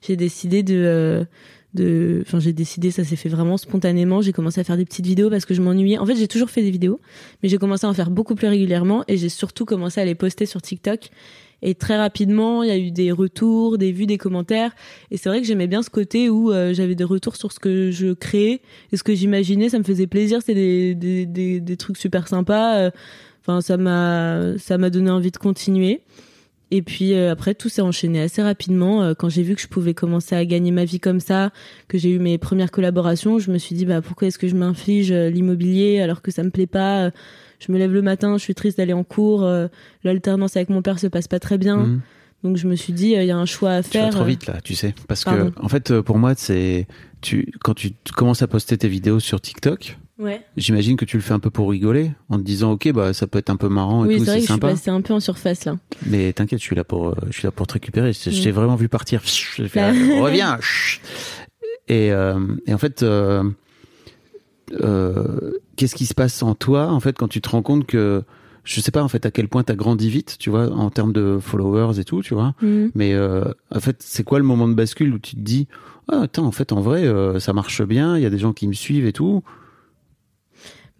j'ai 0.00 0.16
décidé 0.16 0.62
de 0.62 0.74
euh, 0.76 1.24
de 1.74 2.22
enfin 2.26 2.40
j'ai 2.40 2.52
décidé 2.52 2.90
ça 2.90 3.04
s'est 3.04 3.16
fait 3.16 3.28
vraiment 3.28 3.56
spontanément. 3.56 4.22
J'ai 4.22 4.32
commencé 4.32 4.60
à 4.60 4.64
faire 4.64 4.76
des 4.76 4.84
petites 4.84 5.06
vidéos 5.06 5.30
parce 5.30 5.44
que 5.44 5.54
je 5.54 5.62
m'ennuyais. 5.62 5.98
En 5.98 6.06
fait 6.06 6.16
j'ai 6.16 6.28
toujours 6.28 6.50
fait 6.50 6.62
des 6.62 6.70
vidéos 6.70 7.00
mais 7.42 7.48
j'ai 7.48 7.58
commencé 7.58 7.86
à 7.86 7.90
en 7.90 7.94
faire 7.94 8.10
beaucoup 8.10 8.34
plus 8.34 8.48
régulièrement 8.48 9.04
et 9.08 9.16
j'ai 9.16 9.28
surtout 9.28 9.64
commencé 9.64 10.00
à 10.00 10.04
les 10.04 10.14
poster 10.14 10.46
sur 10.46 10.62
TikTok. 10.62 11.10
Et 11.60 11.74
très 11.74 11.96
rapidement 11.96 12.62
il 12.62 12.68
y 12.68 12.72
a 12.72 12.78
eu 12.78 12.90
des 12.90 13.12
retours 13.12 13.78
des 13.78 13.92
vues 13.92 14.06
des 14.06 14.18
commentaires. 14.18 14.72
Et 15.10 15.16
c'est 15.16 15.28
vrai 15.28 15.40
que 15.40 15.46
j'aimais 15.46 15.66
bien 15.66 15.82
ce 15.82 15.90
côté 15.90 16.30
où 16.30 16.52
euh, 16.52 16.72
j'avais 16.72 16.94
des 16.94 17.04
retours 17.04 17.36
sur 17.36 17.52
ce 17.52 17.58
que 17.58 17.90
je 17.90 18.12
créais 18.14 18.62
et 18.92 18.96
ce 18.96 19.02
que 19.02 19.14
j'imaginais. 19.14 19.68
Ça 19.68 19.78
me 19.78 19.84
faisait 19.84 20.06
plaisir. 20.06 20.40
C'était 20.40 20.54
des, 20.54 20.94
des, 20.94 21.26
des, 21.26 21.60
des 21.60 21.76
trucs 21.76 21.98
super 21.98 22.28
sympas. 22.28 22.76
Euh, 22.78 22.90
enfin 23.40 23.60
ça 23.60 23.76
m'a 23.76 24.56
ça 24.58 24.78
m'a 24.78 24.88
donné 24.90 25.10
envie 25.10 25.32
de 25.32 25.36
continuer 25.36 26.02
et 26.70 26.82
puis 26.82 27.14
euh, 27.14 27.32
après 27.32 27.54
tout 27.54 27.68
s'est 27.68 27.80
enchaîné 27.80 28.20
assez 28.20 28.42
rapidement 28.42 29.02
euh, 29.02 29.14
quand 29.14 29.28
j'ai 29.28 29.42
vu 29.42 29.54
que 29.54 29.60
je 29.60 29.68
pouvais 29.68 29.94
commencer 29.94 30.34
à 30.34 30.44
gagner 30.44 30.70
ma 30.70 30.84
vie 30.84 31.00
comme 31.00 31.20
ça, 31.20 31.50
que 31.88 31.96
j'ai 31.96 32.10
eu 32.10 32.18
mes 32.18 32.36
premières 32.38 32.70
collaborations, 32.70 33.38
je 33.38 33.50
me 33.50 33.58
suis 33.58 33.74
dit 33.74 33.86
bah 33.86 34.02
pourquoi 34.02 34.28
est-ce 34.28 34.38
que 34.38 34.48
je 34.48 34.54
m'inflige 34.54 35.10
euh, 35.10 35.30
l'immobilier 35.30 36.00
alors 36.00 36.20
que 36.20 36.30
ça 36.30 36.42
me 36.42 36.50
plaît 36.50 36.66
pas 36.66 37.10
Je 37.58 37.72
me 37.72 37.78
lève 37.78 37.92
le 37.92 38.02
matin, 38.02 38.36
je 38.36 38.42
suis 38.42 38.54
triste 38.54 38.78
d'aller 38.78 38.92
en 38.92 39.04
cours, 39.04 39.48
l'alternance 40.04 40.56
avec 40.56 40.68
mon 40.68 40.82
père 40.82 40.98
se 40.98 41.06
passe 41.06 41.28
pas 41.28 41.40
très 41.40 41.58
bien. 41.58 41.78
Mhm. 41.78 42.00
Donc 42.44 42.56
je 42.56 42.68
me 42.68 42.76
suis 42.76 42.92
dit 42.92 43.14
il 43.16 43.24
y 43.24 43.30
a 43.32 43.36
un 43.36 43.46
choix 43.46 43.72
à 43.72 43.82
tu 43.82 43.98
vas 43.98 44.04
faire. 44.04 44.10
trop 44.10 44.24
vite 44.24 44.46
là, 44.46 44.60
tu 44.62 44.76
sais, 44.76 44.94
parce 45.08 45.24
Pardon. 45.24 45.50
que 45.50 45.60
en 45.60 45.68
fait, 45.68 46.00
pour 46.02 46.18
moi, 46.18 46.34
c'est 46.36 46.86
tu 47.20 47.50
quand 47.64 47.74
tu 47.74 47.92
commences 48.14 48.42
à 48.42 48.46
poster 48.46 48.78
tes 48.78 48.88
vidéos 48.88 49.18
sur 49.18 49.40
TikTok. 49.40 49.98
Ouais. 50.18 50.42
J'imagine 50.56 50.96
que 50.96 51.04
tu 51.04 51.16
le 51.16 51.22
fais 51.22 51.32
un 51.32 51.38
peu 51.38 51.50
pour 51.50 51.70
rigoler, 51.70 52.10
en 52.28 52.38
te 52.38 52.42
disant 52.42 52.72
ok 52.72 52.90
bah 52.92 53.12
ça 53.12 53.26
peut 53.28 53.38
être 53.38 53.50
un 53.50 53.56
peu 53.56 53.68
marrant 53.68 54.04
et 54.04 54.08
Oui, 54.08 54.18
tout, 54.18 54.24
c'est 54.24 54.30
vrai 54.30 54.40
c'est 54.40 54.46
que 54.46 54.48
je 54.48 54.52
suis 54.52 54.60
passée 54.60 54.90
un 54.90 55.00
peu 55.00 55.14
en 55.14 55.20
surface 55.20 55.64
là. 55.64 55.76
Mais 56.06 56.32
t'inquiète, 56.32 56.58
je 56.58 56.64
suis 56.64 56.74
là 56.74 56.82
pour, 56.84 57.08
euh, 57.10 57.14
je 57.28 57.32
suis 57.34 57.44
là 57.44 57.52
pour 57.52 57.66
te 57.68 57.74
récupérer. 57.74 58.12
Je, 58.12 58.30
je 58.30 58.40
Mm. 58.40 58.42
t'ai 58.42 58.50
vraiment 58.50 58.74
vu 58.74 58.88
partir. 58.88 59.22
Fait, 59.22 59.68
Là. 59.76 59.90
euh, 59.94 60.20
reviens. 60.20 60.58
Et, 61.86 62.10
euh, 62.12 62.38
et 62.66 62.74
en 62.74 62.78
fait, 62.78 63.02
euh, 63.04 63.44
euh, 64.80 65.52
qu'est-ce 65.76 65.94
qui 65.94 66.06
se 66.06 66.14
passe 66.14 66.42
en 66.42 66.54
toi, 66.54 66.88
en 66.90 67.00
fait, 67.00 67.16
quand 67.16 67.28
tu 67.28 67.40
te 67.40 67.48
rends 67.48 67.62
compte 67.62 67.86
que, 67.86 68.22
je 68.64 68.80
sais 68.80 68.90
pas, 68.90 69.02
en 69.02 69.08
fait, 69.08 69.24
à 69.24 69.30
quel 69.30 69.48
point 69.48 69.62
t'as 69.62 69.74
grandi 69.76 70.10
vite, 70.10 70.36
tu 70.38 70.50
vois, 70.50 70.70
en 70.70 70.90
termes 70.90 71.12
de 71.12 71.38
followers 71.40 71.98
et 72.00 72.04
tout, 72.04 72.22
tu 72.22 72.34
vois. 72.34 72.54
Mhm. 72.60 72.90
Mais 72.94 73.16
en 73.18 73.80
fait, 73.80 73.96
c'est 74.00 74.24
quoi 74.24 74.38
le 74.38 74.44
moment 74.44 74.68
de 74.68 74.74
bascule 74.74 75.14
où 75.14 75.18
tu 75.18 75.36
te 75.36 75.40
dis, 75.40 75.68
ah, 76.10 76.22
attends, 76.22 76.44
en 76.44 76.52
fait, 76.52 76.72
en 76.72 76.80
vrai, 76.80 77.06
ça 77.40 77.52
marche 77.52 77.82
bien. 77.82 78.16
Il 78.16 78.22
y 78.22 78.26
a 78.26 78.30
des 78.30 78.38
gens 78.38 78.52
qui 78.52 78.68
me 78.68 78.74
suivent 78.74 79.06
et 79.06 79.12
tout. 79.12 79.42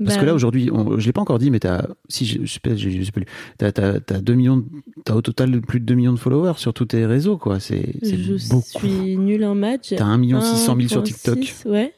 Parce 0.05 0.14
Bah, 0.14 0.20
que 0.20 0.26
là 0.26 0.34
aujourd'hui, 0.34 0.70
on- 0.72 0.99
je 0.99 1.07
l'ai 1.07 1.12
pas 1.12 1.20
encore 1.20 1.38
dit, 1.38 1.51
mais 1.51 1.59
t'as, 1.59 1.86
si 2.09 2.24
je, 2.24 2.38
je 2.44 2.53
sais 2.53 2.61
pas, 2.61 2.76
je, 2.76 2.88
je 2.88 3.03
sais 3.03 3.11
plus, 3.11 3.24
t'as, 3.59 3.72
t'as, 3.72 3.99
t'as 4.01 4.20
2 4.20 4.34
millions, 4.34 4.64
t'as 5.05 5.14
au 5.14 5.22
total 5.22 5.61
plus 5.61 5.80
de 5.80 5.84
2 5.86 5.94
millions 5.94 6.12
de 6.12 6.18
followers 6.18 6.55
sur 6.59 6.72
tous 6.72 6.86
tes 6.86 7.05
réseaux, 7.05 7.36
quoi. 7.36 7.59
C'est, 7.59 7.94
je 8.03 8.49
beaucoup. 8.49 8.62
suis 8.78 9.16
nulle 9.16 9.44
en 9.44 9.55
match. 9.57 9.94
T'as 9.96 10.05
1 10.05 10.18
million 10.18 10.40
600 10.40 10.76
000 10.76 10.88
sur 10.88 11.03
TikTok, 11.03 11.38
1,6, 11.38 11.68
Ouais. 11.68 11.92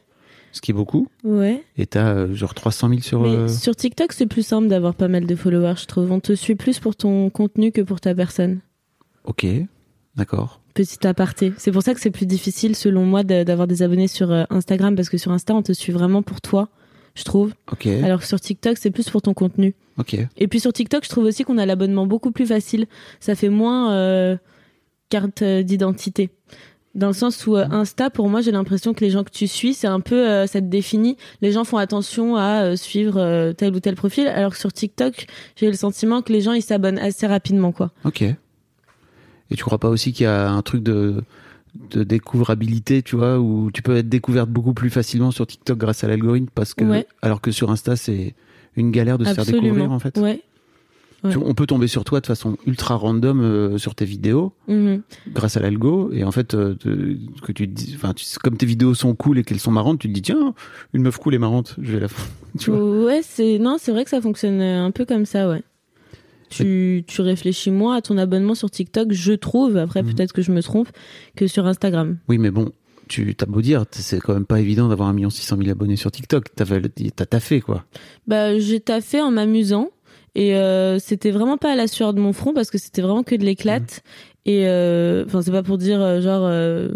ce 0.51 0.61
qui 0.61 0.71
est 0.71 0.73
beaucoup, 0.73 1.07
Ouais. 1.23 1.63
et 1.77 1.85
t'as 1.85 2.13
euh, 2.15 2.33
genre 2.33 2.53
300 2.55 2.89
000 2.89 3.01
sur. 3.01 3.21
Mais 3.21 3.27
euh, 3.29 3.47
sur 3.47 3.75
TikTok, 3.75 4.13
c'est 4.13 4.25
plus 4.25 4.45
simple 4.45 4.67
d'avoir 4.67 4.95
pas 4.95 5.07
mal 5.07 5.27
de 5.27 5.35
followers, 5.35 5.75
je 5.81 5.85
trouve. 5.85 6.11
On 6.11 6.19
te 6.19 6.33
suit 6.33 6.55
plus 6.55 6.79
pour 6.79 6.95
ton 6.95 7.29
contenu 7.29 7.71
que 7.71 7.81
pour 7.81 8.01
ta 8.01 8.15
personne. 8.15 8.61
Ok, 9.25 9.45
d'accord. 10.15 10.59
Petit 10.73 11.05
aparté. 11.05 11.53
C'est 11.57 11.71
pour 11.71 11.83
ça 11.83 11.93
que 11.93 11.99
c'est 11.99 12.11
plus 12.11 12.25
difficile, 12.25 12.75
selon 12.75 13.05
moi, 13.05 13.23
d'avoir 13.23 13.67
des 13.67 13.83
abonnés 13.83 14.07
sur 14.07 14.31
euh, 14.31 14.45
Instagram, 14.49 14.95
parce 14.95 15.09
que 15.09 15.17
sur 15.17 15.31
Insta, 15.31 15.53
on 15.53 15.61
te 15.61 15.73
suit 15.73 15.91
vraiment 15.91 16.23
pour 16.23 16.41
toi, 16.41 16.69
je 17.15 17.23
trouve. 17.23 17.53
Alors 18.03 18.19
que 18.19 18.25
sur 18.25 18.39
TikTok, 18.39 18.77
c'est 18.77 18.91
plus 18.91 19.09
pour 19.09 19.21
ton 19.21 19.33
contenu. 19.33 19.75
Et 20.37 20.47
puis 20.47 20.59
sur 20.59 20.73
TikTok, 20.73 21.03
je 21.03 21.09
trouve 21.09 21.25
aussi 21.25 21.43
qu'on 21.43 21.57
a 21.57 21.65
l'abonnement 21.65 22.07
beaucoup 22.07 22.31
plus 22.31 22.45
facile. 22.45 22.87
Ça 23.19 23.35
fait 23.35 23.49
moins 23.49 23.93
euh, 23.93 24.37
carte 25.09 25.41
euh, 25.41 25.63
d'identité. 25.63 26.31
Dans 26.93 27.07
le 27.07 27.13
sens 27.13 27.47
où 27.47 27.55
euh, 27.55 27.65
Insta, 27.71 28.09
pour 28.09 28.27
moi, 28.27 28.41
j'ai 28.41 28.51
l'impression 28.51 28.93
que 28.93 28.99
les 29.01 29.11
gens 29.11 29.23
que 29.23 29.31
tu 29.31 29.47
suis, 29.47 29.73
c'est 29.73 29.87
un 29.87 30.01
peu, 30.01 30.27
euh, 30.27 30.45
ça 30.45 30.59
te 30.59 30.65
définit. 30.65 31.15
Les 31.41 31.51
gens 31.51 31.63
font 31.63 31.77
attention 31.77 32.35
à 32.35 32.63
euh, 32.63 32.75
suivre 32.75 33.53
tel 33.53 33.73
ou 33.73 33.79
tel 33.79 33.95
profil, 33.95 34.27
alors 34.27 34.51
que 34.51 34.57
sur 34.57 34.73
TikTok, 34.73 35.27
j'ai 35.55 35.67
le 35.67 35.73
sentiment 35.73 36.21
que 36.21 36.33
les 36.33 36.41
gens 36.41 36.51
ils 36.51 36.61
s'abonnent 36.61 36.99
assez 36.99 37.27
rapidement, 37.27 37.71
quoi. 37.71 37.91
Ok. 38.03 38.23
Et 38.23 38.35
tu 39.55 39.63
crois 39.63 39.77
pas 39.77 39.89
aussi 39.89 40.11
qu'il 40.11 40.25
y 40.25 40.27
a 40.27 40.49
un 40.49 40.61
truc 40.61 40.83
de, 40.83 41.23
de 41.91 42.03
découvrabilité, 42.03 43.01
tu 43.01 43.15
vois, 43.15 43.39
où 43.39 43.71
tu 43.71 43.81
peux 43.81 43.95
être 43.95 44.09
découverte 44.09 44.49
beaucoup 44.49 44.73
plus 44.73 44.89
facilement 44.89 45.31
sur 45.31 45.47
TikTok 45.47 45.77
grâce 45.77 46.03
à 46.03 46.07
l'algorithme, 46.07 46.47
parce 46.53 46.73
que, 46.73 46.83
Ouais. 46.83 47.07
alors 47.21 47.39
que 47.41 47.51
sur 47.51 47.71
Insta, 47.71 47.95
c'est 47.95 48.33
une 48.75 48.91
galère 48.91 49.17
de 49.17 49.25
se 49.25 49.33
faire 49.33 49.45
découvrir, 49.45 49.91
en 49.91 49.99
fait. 49.99 50.17
Ouais. 50.17 50.41
Ouais. 51.23 51.31
Tu- 51.33 51.37
On 51.37 51.53
peut 51.53 51.67
tomber 51.67 51.85
sur 51.87 52.03
toi 52.03 52.19
de 52.19 52.25
façon 52.25 52.57
ultra 52.65 52.95
random 52.95 53.41
euh, 53.41 53.77
sur 53.77 53.93
tes 53.93 54.05
vidéos 54.05 54.53
Mhm. 54.67 55.03
grâce 55.33 55.55
à 55.55 55.59
l'algo 55.59 56.09
et 56.11 56.23
en 56.23 56.31
fait 56.31 56.55
euh, 56.55 56.73
te- 56.73 57.15
que 57.45 57.51
tu 57.51 57.67
dis 57.67 57.93
enfin 57.95 58.15
comme 58.43 58.57
tes 58.57 58.65
vidéos 58.65 58.95
sont 58.95 59.13
cool 59.13 59.37
et 59.37 59.43
qu'elles 59.43 59.59
sont 59.59 59.69
marrantes 59.69 59.99
tu 59.99 60.07
te 60.07 60.13
dis 60.13 60.23
tiens 60.23 60.55
une 60.95 61.03
meuf 61.03 61.17
cool 61.19 61.35
et 61.35 61.37
marrante 61.37 61.75
je 61.79 61.91
vais 61.91 61.99
la 61.99 62.07
tu 62.59 62.71
vois 62.71 63.03
Ouais, 63.05 63.21
c'est 63.23 63.59
non, 63.59 63.75
c'est 63.79 63.91
vrai 63.91 64.03
que 64.03 64.09
ça 64.09 64.19
fonctionne 64.19 64.59
euh, 64.61 64.83
un 64.83 64.89
peu 64.89 65.05
comme 65.05 65.27
ça, 65.27 65.47
ouais. 65.47 65.61
Tu, 66.55 67.03
tu 67.07 67.21
réfléchis 67.21 67.71
moins 67.71 67.95
à 67.95 68.01
ton 68.01 68.17
abonnement 68.17 68.55
sur 68.55 68.69
TikTok, 68.69 69.11
je 69.13 69.33
trouve, 69.33 69.77
après 69.77 70.03
Mhm. 70.03 70.13
peut-être 70.13 70.33
que 70.33 70.41
je 70.41 70.51
me 70.51 70.61
trompe, 70.61 70.89
que 71.35 71.47
sur 71.47 71.65
Instagram. 71.67 72.17
oui 72.27 72.37
mais 72.37 72.51
bon 72.51 72.71
tu 73.07 73.35
t'as 73.35 73.45
beau 73.45 73.61
dire 73.61 73.83
c'est 73.91 74.19
quand 74.21 74.33
même 74.33 74.45
pas 74.45 74.61
évident 74.61 74.87
d'avoir 74.87 75.09
un 75.09 75.13
million 75.13 75.29
six 75.29 75.41
cent 75.45 75.57
mille 75.57 75.69
abonnés 75.69 75.97
sur 75.97 76.11
TikTok. 76.11 76.45
T'as 76.55 77.25
taffé 77.25 77.59
quoi. 77.59 77.83
Bah, 78.25 78.57
j'ai 78.57 78.79
taffé 78.79 79.19
en 79.21 79.31
m'amusant 79.31 79.89
et 80.33 80.55
euh, 80.55 80.97
c'était 80.97 81.31
vraiment 81.31 81.57
pas 81.57 81.73
à 81.73 81.75
la 81.75 81.87
sueur 81.87 82.13
de 82.13 82.21
mon 82.21 82.31
front 82.31 82.53
parce 82.53 82.71
que 82.71 82.77
c'était 82.77 83.01
vraiment 83.01 83.23
que 83.23 83.35
de 83.35 83.43
l'éclate. 83.43 84.01
Et 84.45 84.65
euh, 84.65 85.25
enfin 85.25 85.41
c'est 85.41 85.51
pas 85.51 85.61
pour 85.61 85.77
dire 85.77 86.01
euh, 86.01 86.21
genre 86.21 86.43
euh, 86.45 86.87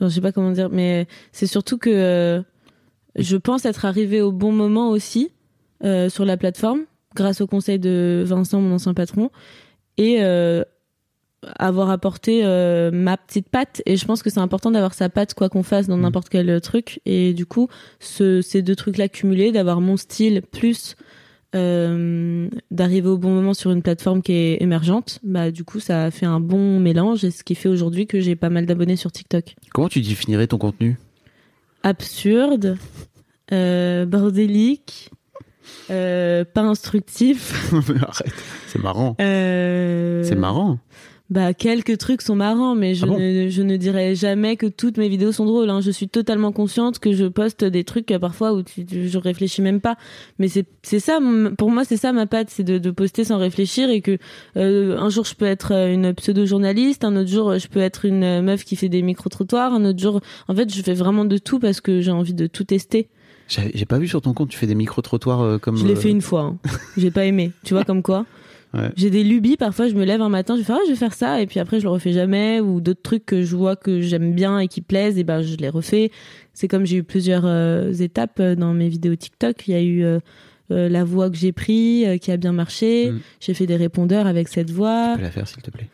je 0.00 0.08
sais 0.08 0.22
pas 0.22 0.32
comment 0.32 0.50
dire 0.52 0.70
mais 0.72 1.06
c'est 1.30 1.46
surtout 1.46 1.76
que 1.76 1.90
euh, 1.90 2.40
je 3.16 3.36
pense 3.36 3.66
être 3.66 3.84
arrivée 3.84 4.22
au 4.22 4.32
bon 4.32 4.52
moment 4.52 4.88
aussi 4.90 5.30
euh, 5.84 6.08
sur 6.08 6.24
la 6.24 6.38
plateforme 6.38 6.80
grâce 7.14 7.40
au 7.40 7.46
conseil 7.46 7.78
de 7.78 8.22
Vincent 8.26 8.60
mon 8.60 8.74
ancien 8.74 8.94
patron 8.94 9.30
et 9.96 10.18
euh, 10.20 10.62
avoir 11.58 11.90
apporté 11.90 12.42
euh, 12.44 12.90
ma 12.92 13.16
petite 13.16 13.48
patte 13.48 13.82
et 13.86 13.96
je 13.96 14.04
pense 14.04 14.22
que 14.22 14.28
c'est 14.30 14.40
important 14.40 14.70
d'avoir 14.70 14.94
sa 14.94 15.08
patte 15.08 15.34
quoi 15.34 15.48
qu'on 15.48 15.62
fasse 15.62 15.86
dans 15.88 15.96
Mhm. 15.96 16.02
n'importe 16.02 16.28
quel 16.28 16.60
truc. 16.60 17.00
Et 17.06 17.32
du 17.34 17.46
coup 17.46 17.68
ce, 17.98 18.42
ces 18.42 18.62
deux 18.62 18.76
trucs 18.76 18.98
là 18.98 19.08
cumulés 19.08 19.50
d'avoir 19.50 19.80
mon 19.80 19.96
style 19.96 20.42
plus 20.52 20.96
euh, 21.56 22.48
d'arriver 22.70 23.08
au 23.08 23.18
bon 23.18 23.30
moment 23.30 23.54
sur 23.54 23.72
une 23.72 23.82
plateforme 23.82 24.22
qui 24.22 24.32
est 24.32 24.62
émergente 24.62 25.18
bah 25.24 25.50
du 25.50 25.64
coup 25.64 25.80
ça 25.80 26.04
a 26.04 26.10
fait 26.12 26.26
un 26.26 26.38
bon 26.40 26.78
mélange. 26.78 27.24
Et 27.24 27.30
ce 27.32 27.42
qui 27.42 27.54
fait 27.56 27.68
aujourd'hui 27.68 28.06
que 28.06 28.20
j'ai 28.20 28.36
pas 28.36 28.50
mal 28.50 28.66
d'abonnés 28.66 28.96
sur 28.96 29.10
TikTok. 29.10 29.56
Comment 29.72 29.88
tu 29.88 30.00
définirais 30.00 30.46
ton 30.46 30.58
contenu? 30.58 30.96
Absurde 31.82 32.76
euh, 33.52 34.04
bordélique 34.06 35.10
euh, 35.90 36.44
pas 36.44 36.62
instructif 36.62 37.72
arrête 38.02 38.32
c'est 38.68 38.82
marrant 38.82 39.16
euh, 39.20 40.22
c'est 40.24 40.34
marrant 40.36 40.78
Bah 41.30 41.54
quelques 41.54 41.96
trucs 41.98 42.22
sont 42.22 42.34
marrants, 42.34 42.74
mais 42.74 42.96
je, 42.96 43.04
Ah 43.04 43.08
bon 43.08 43.18
ne, 43.18 43.48
je 43.48 43.62
ne 43.62 43.76
dirais 43.76 44.16
jamais 44.16 44.56
que 44.56 44.66
toutes 44.66 44.98
mes 44.98 45.08
vidéos 45.08 45.30
sont 45.30 45.44
drôles. 45.46 45.70
Hein. 45.70 45.80
Je 45.80 45.92
suis 45.92 46.08
totalement 46.08 46.50
consciente 46.50 46.98
que 46.98 47.12
je 47.12 47.26
poste 47.26 47.62
des 47.64 47.84
trucs 47.84 48.10
euh, 48.10 48.18
parfois 48.18 48.52
où 48.52 48.62
tu, 48.64 48.84
tu- 48.84 49.08
je 49.08 49.16
réfléchis 49.18 49.62
même 49.62 49.80
pas. 49.80 49.94
Mais 50.40 50.48
c'est 50.48 50.98
ça, 50.98 51.20
pour 51.56 51.70
moi 51.70 51.84
c'est 51.84 51.96
ça 51.96 52.12
ma 52.12 52.26
patte, 52.26 52.50
c'est 52.50 52.64
de, 52.64 52.78
de 52.78 52.90
poster 52.90 53.22
sans 53.22 53.38
réfléchir 53.38 53.90
et 53.90 54.00
que 54.00 54.18
euh, 54.56 54.98
un 54.98 55.08
jour 55.08 55.24
je 55.24 55.34
peux 55.36 55.44
être 55.46 55.70
une 55.72 56.12
pseudo 56.14 56.46
journaliste, 56.46 57.04
un 57.04 57.14
autre 57.16 57.30
jour 57.30 57.58
je 57.58 57.68
peux 57.68 57.80
être 57.80 58.04
une 58.06 58.42
meuf 58.42 58.64
qui 58.64 58.74
fait 58.74 58.88
des 58.88 59.02
micro 59.02 59.28
trottoirs, 59.28 59.72
un 59.72 59.84
autre 59.84 60.00
jour, 60.00 60.20
en 60.48 60.54
fait 60.56 60.72
je 60.74 60.82
fais 60.82 60.94
vraiment 60.94 61.24
de 61.24 61.38
tout 61.38 61.60
parce 61.60 61.80
que 61.80 62.00
j'ai 62.00 62.10
envie 62.12 62.34
de 62.34 62.48
tout 62.48 62.64
tester. 62.64 63.08
J'ai 63.50 63.84
pas 63.84 63.98
vu 63.98 64.08
sur 64.08 64.20
ton 64.20 64.32
compte, 64.32 64.48
tu 64.48 64.56
fais 64.58 64.66
des 64.66 64.74
micro-trottoirs 64.74 65.40
euh, 65.40 65.58
comme. 65.58 65.76
Je 65.76 65.84
l'ai 65.86 65.92
euh, 65.92 65.96
fait 65.96 66.10
une 66.10 66.22
fois, 66.22 66.42
hein. 66.42 66.58
j'ai 66.96 67.10
pas 67.10 67.24
aimé. 67.24 67.52
Tu 67.64 67.74
vois 67.74 67.84
comme 67.84 68.02
quoi. 68.02 68.26
Ouais. 68.72 68.88
J'ai 68.94 69.10
des 69.10 69.24
lubies, 69.24 69.56
parfois 69.56 69.88
je 69.88 69.94
me 69.94 70.04
lève 70.04 70.22
un 70.22 70.28
matin, 70.28 70.54
je 70.56 70.62
faire 70.62 70.76
ah, 70.78 70.82
je 70.86 70.92
vais 70.92 70.96
faire 70.96 71.12
ça 71.12 71.42
et 71.42 71.48
puis 71.48 71.58
après 71.58 71.80
je 71.80 71.82
le 71.86 71.90
refais 71.90 72.12
jamais 72.12 72.60
ou 72.60 72.80
d'autres 72.80 73.02
trucs 73.02 73.26
que 73.26 73.42
je 73.42 73.56
vois 73.56 73.74
que 73.74 74.00
j'aime 74.00 74.32
bien 74.32 74.60
et 74.60 74.68
qui 74.68 74.80
plaisent 74.80 75.18
et 75.18 75.24
ben 75.24 75.42
je 75.42 75.56
les 75.56 75.68
refais. 75.68 76.12
C'est 76.54 76.68
comme 76.68 76.86
j'ai 76.86 76.98
eu 76.98 77.02
plusieurs 77.02 77.46
euh, 77.46 77.92
étapes 77.92 78.38
euh, 78.38 78.54
dans 78.54 78.72
mes 78.72 78.88
vidéos 78.88 79.16
TikTok, 79.16 79.66
il 79.66 79.72
y 79.72 79.74
a 79.74 79.82
eu 79.82 80.04
euh, 80.04 80.20
la 80.88 81.02
voix 81.02 81.30
que 81.30 81.36
j'ai 81.36 81.50
pris 81.50 82.06
euh, 82.06 82.16
qui 82.18 82.30
a 82.30 82.36
bien 82.36 82.52
marché, 82.52 83.10
Mm. 83.10 83.20
j'ai 83.40 83.54
fait 83.54 83.66
des 83.66 83.74
répondeurs 83.74 84.28
avec 84.28 84.46
cette 84.46 84.70
voix. 84.70 85.14
Tu 85.14 85.18
peux 85.18 85.24
la 85.24 85.30
faire 85.32 85.48
s'il 85.48 85.62
te 85.62 85.70
plaît. 85.72 85.88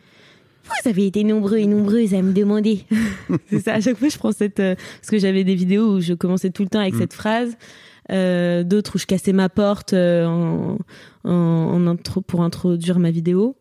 Vous 0.83 0.89
avez 0.89 1.07
été 1.07 1.23
nombreux 1.23 1.57
et 1.57 1.65
nombreuses 1.67 2.13
à 2.13 2.21
me 2.21 2.33
demander. 2.33 2.85
c'est 3.49 3.59
ça, 3.59 3.73
à 3.75 3.81
chaque 3.81 3.97
fois 3.97 4.09
je 4.09 4.17
prends 4.17 4.31
cette 4.31 4.59
euh, 4.59 4.75
parce 4.75 5.09
que 5.09 5.17
j'avais 5.17 5.43
des 5.43 5.55
vidéos 5.55 5.95
où 5.95 6.01
je 6.01 6.13
commençais 6.13 6.49
tout 6.49 6.63
le 6.63 6.69
temps 6.69 6.79
avec 6.79 6.93
Mm. 6.93 6.99
cette 6.99 7.13
phrase. 7.13 7.57
Euh, 8.11 8.63
d'autres 8.63 8.95
où 8.95 8.97
je 8.99 9.05
cassais 9.05 9.33
ma 9.33 9.49
porte 9.49 9.91
euh, 9.93 10.25
en, 10.25 10.77
en, 11.25 11.31
en 11.31 11.87
intro 11.87 12.21
pour 12.21 12.41
introduire 12.41 12.99
ma 12.99 13.11
vidéo. 13.11 13.55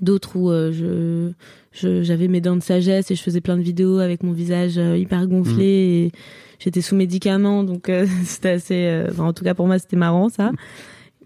D'autres 0.00 0.36
où 0.36 0.50
je 0.50 1.30
j'avais 1.72 2.28
mes 2.28 2.40
dents 2.40 2.56
de 2.56 2.62
sagesse 2.62 3.10
et 3.10 3.14
je 3.14 3.22
faisais 3.22 3.40
plein 3.40 3.56
de 3.56 3.62
vidéos 3.62 3.98
avec 4.00 4.22
mon 4.22 4.32
visage 4.32 4.76
hyper 4.76 5.26
gonflé 5.28 5.64
et 5.64 6.12
j'étais 6.58 6.80
sous 6.80 6.94
médicaments 6.96 7.62
donc 7.64 7.90
c'était 8.24 8.50
assez 8.50 9.04
enfin, 9.10 9.24
en 9.26 9.32
tout 9.32 9.44
cas 9.44 9.54
pour 9.54 9.66
moi 9.68 9.78
c'était 9.78 9.96
marrant 9.96 10.28
ça. 10.28 10.50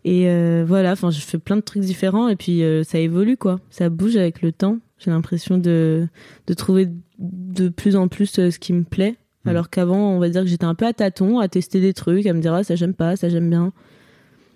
Et 0.04 0.28
euh, 0.28 0.64
voilà, 0.66 0.92
enfin 0.92 1.10
je 1.10 1.20
fais 1.20 1.38
plein 1.38 1.56
de 1.56 1.60
trucs 1.62 1.82
différents 1.82 2.28
et 2.28 2.36
puis 2.36 2.62
euh, 2.62 2.82
ça 2.84 2.98
évolue 2.98 3.36
quoi. 3.36 3.58
Ça 3.70 3.88
bouge 3.88 4.16
avec 4.16 4.42
le 4.42 4.52
temps. 4.52 4.78
J'ai 4.98 5.10
l'impression 5.10 5.58
de 5.58 6.08
de 6.46 6.54
trouver 6.54 6.88
de 7.18 7.68
plus 7.68 7.96
en 7.96 8.08
plus 8.08 8.38
euh, 8.38 8.50
ce 8.50 8.58
qui 8.58 8.72
me 8.72 8.84
plaît. 8.84 9.16
Mm. 9.44 9.48
Alors 9.48 9.70
qu'avant, 9.70 10.10
on 10.12 10.18
va 10.18 10.28
dire 10.28 10.42
que 10.42 10.48
j'étais 10.48 10.64
un 10.64 10.74
peu 10.74 10.86
à 10.86 10.92
tâtons, 10.92 11.38
à 11.38 11.48
tester 11.48 11.80
des 11.80 11.94
trucs, 11.94 12.26
à 12.26 12.32
me 12.32 12.40
dire 12.40 12.52
ah, 12.54 12.64
ça 12.64 12.74
j'aime 12.76 12.94
pas, 12.94 13.16
ça 13.16 13.28
j'aime 13.28 13.48
bien. 13.50 13.72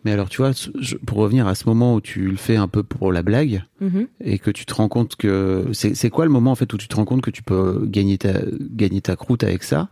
Mais 0.05 0.11
alors, 0.11 0.29
tu 0.29 0.39
vois, 0.39 0.51
pour 1.07 1.19
revenir 1.19 1.47
à 1.47 1.55
ce 1.55 1.69
moment 1.69 1.95
où 1.95 2.01
tu 2.01 2.27
le 2.27 2.37
fais 2.37 2.57
un 2.57 2.67
peu 2.67 2.83
pour 2.83 3.13
la 3.13 3.23
blague 3.23 3.63
Mhm. 3.81 4.09
et 4.21 4.41
que 4.41 4.51
tu 4.51 4.67
te 4.67 4.75
rends 4.75 4.89
compte 4.89 5.15
que 5.15 5.67
c'est 5.73 5.95
c'est 5.95 6.11
quoi 6.11 6.25
le 6.25 6.31
moment 6.33 6.51
en 6.51 6.55
fait 6.57 6.73
où 6.73 6.77
tu 6.77 6.89
te 6.89 6.97
rends 6.97 7.05
compte 7.05 7.23
que 7.23 7.31
tu 7.31 7.45
peux 7.45 7.85
gagner 7.87 8.19
ta 8.19 8.33
gagner 8.73 9.01
ta 9.01 9.15
croûte 9.15 9.45
avec 9.45 9.63
ça? 9.63 9.91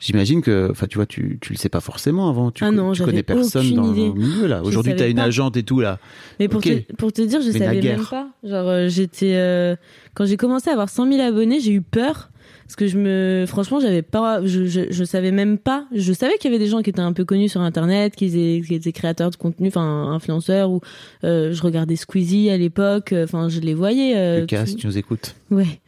J'imagine 0.00 0.42
que, 0.42 0.68
enfin, 0.70 0.86
tu 0.86 0.96
vois, 0.96 1.06
tu 1.06 1.38
tu 1.40 1.52
le 1.52 1.58
sais 1.58 1.68
pas 1.68 1.80
forcément 1.80 2.28
avant. 2.28 2.50
Tu, 2.52 2.62
Ah 2.64 2.70
non, 2.70 2.92
tu 2.92 3.02
connais 3.02 3.24
personne 3.24 3.74
dans 3.74 3.92
idée. 3.92 4.06
le 4.08 4.12
milieu 4.14 4.46
là. 4.46 4.62
Aujourd'hui, 4.62 4.92
savais 4.92 5.04
t'as 5.04 5.10
une 5.10 5.16
pas. 5.16 5.22
agente 5.24 5.56
et 5.56 5.64
tout 5.64 5.80
là. 5.80 5.98
Mais 6.38 6.46
pour, 6.48 6.62
te, 6.62 6.92
pour 6.94 7.12
te 7.12 7.20
dire, 7.22 7.40
je 7.42 7.50
Mais 7.50 7.58
savais 7.58 7.82
même 7.82 8.04
pas. 8.06 8.28
Genre, 8.44 8.68
euh, 8.68 8.88
j'étais. 8.88 9.34
euh, 9.34 9.74
quand 10.14 10.24
j'ai 10.24 10.36
commencé 10.36 10.70
à 10.70 10.74
avoir 10.74 10.88
100 10.88 11.10
000 11.12 11.20
abonnés, 11.20 11.58
j'ai 11.60 11.72
eu 11.72 11.80
peur. 11.82 12.30
Parce 12.68 12.76
que 12.76 12.86
je 12.86 12.98
me. 12.98 13.46
Franchement, 13.48 13.80
j'avais 13.80 14.02
pas. 14.02 14.44
Je, 14.44 14.66
je, 14.66 14.82
je 14.90 15.04
savais 15.04 15.30
même 15.32 15.56
pas. 15.56 15.86
Je 15.94 16.12
savais 16.12 16.34
qu'il 16.36 16.50
y 16.52 16.54
avait 16.54 16.62
des 16.62 16.70
gens 16.70 16.82
qui 16.82 16.90
étaient 16.90 17.00
un 17.00 17.14
peu 17.14 17.24
connus 17.24 17.48
sur 17.48 17.62
Internet, 17.62 18.14
qui 18.14 18.26
étaient, 18.26 18.62
qui 18.64 18.74
étaient 18.74 18.92
créateurs 18.92 19.30
de 19.30 19.36
contenu, 19.36 19.68
enfin, 19.68 20.10
influenceurs, 20.12 20.70
ou 20.70 20.82
euh, 21.24 21.54
je 21.54 21.62
regardais 21.62 21.96
Squeezie 21.96 22.50
à 22.50 22.58
l'époque. 22.58 23.14
euh, 23.14 23.24
Enfin, 23.24 23.48
je 23.48 23.60
les 23.60 23.72
voyais. 23.72 24.12
euh, 24.18 24.40
Lucas, 24.40 24.66
tout- 24.66 24.74
tu 24.74 24.86
nous 24.86 24.98
écoutes, 24.98 25.34
Ouais. 25.50 25.80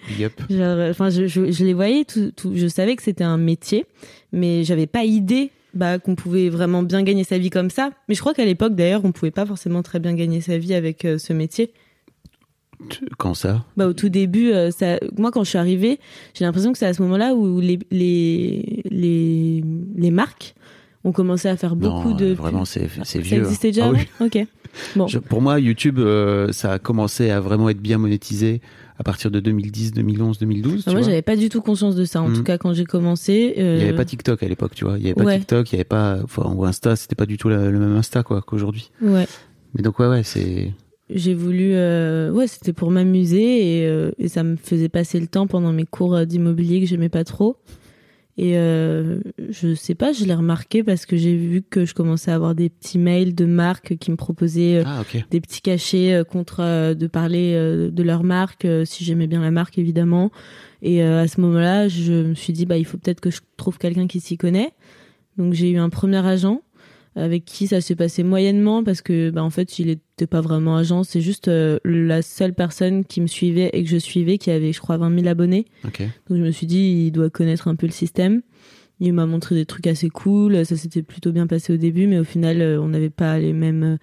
Genre, 0.49 0.59
euh, 0.61 0.91
Enfin, 0.91 1.11
je, 1.11 1.27
je, 1.27 1.53
je 1.53 1.65
les 1.67 1.75
voyais, 1.75 2.07
tout, 2.07 2.33
tout, 2.35 2.53
je 2.57 2.67
savais 2.67 2.97
que 2.97 3.03
c'était 3.03 3.25
un 3.25 3.37
métier, 3.37 3.85
mais 4.33 4.65
j'avais 4.65 4.87
pas 4.87 5.05
idée 5.05 5.51
bah, 5.75 5.99
qu'on 5.99 6.15
pouvait 6.15 6.49
vraiment 6.49 6.83
bien 6.83 7.03
gagner 7.03 7.25
sa 7.25 7.37
vie 7.37 7.51
comme 7.51 7.69
ça. 7.69 7.91
Mais 8.09 8.15
je 8.15 8.21
crois 8.21 8.33
qu'à 8.33 8.47
l'époque, 8.47 8.75
d'ailleurs, 8.75 9.03
on 9.05 9.13
pouvait 9.13 9.31
pas 9.31 9.45
forcément 9.45 9.83
très 9.83 9.99
bien 10.01 10.15
gagner 10.15 10.41
sa 10.41 10.57
vie 10.57 10.73
avec 10.73 11.05
euh, 11.05 11.19
ce 11.19 11.35
métier. 11.35 11.73
Quand 13.19 13.35
ça 13.35 13.65
Bah, 13.77 13.87
au 13.87 13.93
tout 13.93 14.09
début, 14.09 14.51
euh, 14.53 14.71
ça, 14.71 14.99
moi, 15.19 15.31
quand 15.31 15.45
je 15.45 15.51
suis 15.51 15.59
arrivée, 15.59 16.01
j'ai 16.35 16.45
l'impression 16.45 16.73
que 16.73 16.79
c'est 16.79 16.87
à 16.87 16.95
ce 16.95 17.03
moment-là 17.03 17.35
où 17.35 17.61
les, 17.61 17.79
les, 17.91 18.83
les, 18.91 19.65
les 19.97 20.11
marques 20.11 20.55
ont 21.05 21.13
commencé 21.13 21.49
à 21.49 21.57
faire 21.57 21.77
beaucoup 21.77 22.11
Non, 22.11 22.17
de. 22.17 22.27
euh, 22.27 22.35
vraiment, 22.35 22.65
c'est 22.65 22.89
Ça 23.05 23.19
vieux. 23.19 23.39
hein. 23.39 23.43
existait 23.43 23.69
déjà 23.69 23.87
Ah 23.87 23.91
oui. 23.93 24.01
Ok. 24.21 24.47
Bon. 24.97 25.07
Je- 25.07 25.19
pour 25.19 25.41
moi, 25.43 25.59
YouTube, 25.61 25.99
euh, 25.99 26.53
ça 26.53 26.73
a 26.73 26.79
commencé 26.79 27.31
à 27.31 27.41
vraiment 27.41 27.69
être 27.71 27.81
bien 27.81 27.99
monétisé 27.99 28.61
à 28.99 29.03
partir 29.03 29.31
de 29.31 29.41
2010, 29.41 29.93
2011, 29.93 30.39
2012. 30.39 30.85
Ah, 30.87 30.93
moi, 30.93 31.01
j'avais 31.01 31.23
pas 31.23 31.37
du 31.37 31.49
tout 31.49 31.63
conscience 31.63 31.97
de 31.97 32.05
ça. 32.05 32.21
En 32.21 32.29
Mhm. 32.29 32.37
tout 32.37 32.43
cas, 32.45 32.59
quand 32.59 32.75
j'ai 32.75 32.85
commencé. 32.85 33.55
euh, 33.59 33.77
Il 33.79 33.83
n'y 33.83 33.89
avait 33.89 33.97
pas 33.97 34.05
TikTok 34.05 34.43
à 34.43 34.49
l'époque, 34.49 34.73
tu 34.75 34.85
vois. 34.85 34.99
Il 34.99 35.01
n'y 35.05 35.07
avait 35.07 35.15
pas 35.15 35.25
Ouais. 35.25 35.39
TikTok, 35.39 35.73
il 35.73 35.77
n'y 35.77 35.79
avait 35.81 35.85
pas, 35.85 36.19
enfin, 36.23 36.53
ou 36.55 36.65
Insta, 36.67 36.97
c'était 36.97 37.15
pas 37.17 37.27
du 37.27 37.39
tout 37.39 37.49
la- 37.49 37.71
le 37.71 37.79
même 37.79 37.97
Insta, 37.97 38.23
quoi, 38.23 38.43
qu'aujourd'hui. 38.43 38.91
Ouais. 39.01 39.27
Mais 39.75 39.83
donc, 39.83 39.99
ouais, 40.01 40.07
ouais, 40.07 40.23
c'est, 40.23 40.73
j'ai 41.13 41.35
voulu 41.35 41.73
euh, 41.75 42.31
ouais 42.31 42.47
c'était 42.47 42.73
pour 42.73 42.91
m'amuser 42.91 43.81
et, 43.81 43.87
euh, 43.87 44.13
et 44.19 44.29
ça 44.29 44.43
me 44.43 44.57
faisait 44.57 44.89
passer 44.89 45.19
le 45.21 45.27
temps 45.27 45.47
pendant 45.47 45.73
mes 45.73 45.85
cours 45.87 46.15
euh, 46.15 46.25
d'immobilier 46.25 46.81
que 46.81 46.87
j'aimais 46.87 47.09
pas 47.09 47.25
trop. 47.25 47.57
Et 48.37 48.57
euh, 48.57 49.21
je 49.51 49.75
sais 49.75 49.95
pas 49.95 50.13
je 50.13 50.25
l'ai 50.25 50.35
remarqué 50.35 50.83
parce 50.83 51.05
que 51.05 51.17
j'ai 51.17 51.37
vu 51.37 51.63
que 51.63 51.85
je 51.85 51.95
commençais 51.95 52.31
à 52.31 52.37
avoir 52.37 52.55
des 52.55 52.71
petits 52.71 52.99
mails 52.99 53.35
de 53.35 53.45
marques 53.45 53.97
qui 53.99 54.11
me 54.11 54.17
proposaient 54.17 54.83
ah, 54.87 55.03
des 55.31 55.41
petits 55.41 55.61
cachets 55.61 56.23
contre 56.31 56.95
de 56.95 57.07
parler 57.07 57.53
de 57.55 58.03
leur 58.03 58.23
marque 58.23 58.67
si 58.85 59.05
j'aimais 59.05 59.27
bien 59.27 59.43
la 59.43 59.51
marque 59.51 59.77
évidemment. 59.77 60.31
Et 60.81 61.03
à 61.03 61.29
ce 61.29 61.41
moment-là 61.43 61.89
je 61.89 62.29
me 62.29 62.35
suis 62.35 62.55
dit 62.55 62.65
bah 62.65 62.79
il 62.79 62.87
faut 62.87 62.97
peut-être 62.97 63.21
que 63.21 63.31
je 63.31 63.41
trouve 63.59 63.77
quelqu'un 63.77 64.07
qui 64.07 64.21
s'y 64.21 64.39
connaît. 64.39 64.73
Donc 65.37 65.53
j'ai 65.53 65.71
eu 65.71 65.77
un 65.77 65.91
premier 65.91 66.25
agent 66.25 66.63
avec 67.17 67.45
qui 67.45 67.67
ça 67.67 67.81
s'est 67.81 67.97
passé 67.97 68.23
moyennement 68.23 68.85
parce 68.85 69.03
que 69.03 69.31
bah 69.31 69.43
en 69.43 69.51
fait 69.51 69.79
il 69.79 69.89
était 69.91 70.27
pas 70.29 70.41
vraiment 70.41 70.77
agent. 70.77 71.03
C'est 71.05 71.21
juste 71.21 71.49
euh, 71.49 71.79
la 71.85 72.23
seule 72.23 72.55
personne 72.55 73.05
qui 73.05 73.21
me 73.21 73.27
suivait 73.27 73.71
et 73.73 73.83
que 73.83 73.91
je 73.91 73.97
suivais 73.97 74.39
qui 74.39 74.51
avait 74.51 74.73
je 74.73 74.81
crois 74.81 74.97
20 74.97 75.15
000 75.17 75.27
abonnés. 75.29 75.67
Donc 76.29 76.39
je 76.39 76.43
me 76.45 76.51
suis 76.53 76.67
dit 76.67 77.05
il 77.07 77.11
doit 77.11 77.29
connaître 77.31 77.67
un 77.69 77.75
peu 77.75 77.87
le 77.87 77.93
système. 77.93 78.43
Il 79.01 79.13
m'a 79.15 79.27
montré 79.27 79.55
des 79.55 79.65
trucs 79.67 79.87
assez 79.87 80.09
cool. 80.11 80.65
Ça 80.65 80.77
s'était 80.77 81.03
plutôt 81.03 81.33
bien 81.33 81.47
passé 81.47 81.73
au 81.73 81.77
début 81.79 82.07
mais 82.07 82.19
au 82.19 82.25
final 82.25 82.61
euh, 82.61 82.81
on 82.81 82.89
n'avait 82.89 83.11
pas 83.11 83.39
les 83.39 83.53
mêmes 83.53 83.99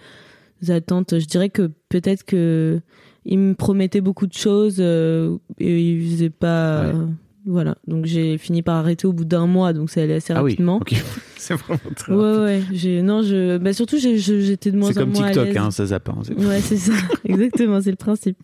euh, 0.68 0.74
attentes. 0.74 1.18
Je 1.20 1.26
dirais 1.26 1.50
que 1.50 1.72
peut-être 1.90 2.24
que 2.26 2.82
il 3.30 3.40
me 3.40 3.54
promettait 3.56 4.02
beaucoup 4.02 4.28
de 4.28 4.34
choses 4.34 4.78
euh, 4.80 5.38
et 5.60 5.92
il 5.94 6.12
faisait 6.12 6.30
pas 6.30 6.82
Ouais. 6.88 6.96
euh, 6.96 7.06
voilà. 7.46 7.78
Donc 7.88 8.06
j'ai 8.06 8.38
fini 8.38 8.62
par 8.64 8.76
arrêter 8.76 9.08
au 9.08 9.14
bout 9.14 9.24
d'un 9.26 9.48
mois 9.48 9.72
donc 9.72 9.90
ça 9.90 10.02
allait 10.02 10.16
assez 10.16 10.34
Ah 10.34 10.44
oui. 10.44 10.52
rapidement. 10.52 10.82
c'est 11.40 11.54
vraiment 11.56 11.80
très 11.96 12.14
Ouais, 12.14 12.38
ouais. 12.38 12.62
J'ai, 12.72 13.02
non, 13.02 13.22
je, 13.22 13.58
bah 13.58 13.74
surtout, 13.74 13.98
j'ai- 13.98 14.18
j'étais 14.18 14.72
de 14.72 14.78
moins 14.78 14.92
C'est 14.92 15.00
en 15.00 15.02
comme 15.04 15.14
moins 15.14 15.24
à 15.24 15.28
TikTok, 15.32 15.48
l'aise. 15.48 15.58
hein, 15.58 15.72
ça 15.72 15.86
zappe. 15.86 16.10
hein, 16.10 16.20
c'est- 16.24 16.34
Ouais, 16.36 16.60
c'est 16.62 16.78
ça. 16.78 16.94
Exactement, 17.26 17.82
c'est 17.82 17.92
le 17.92 17.96
principe. 17.98 18.38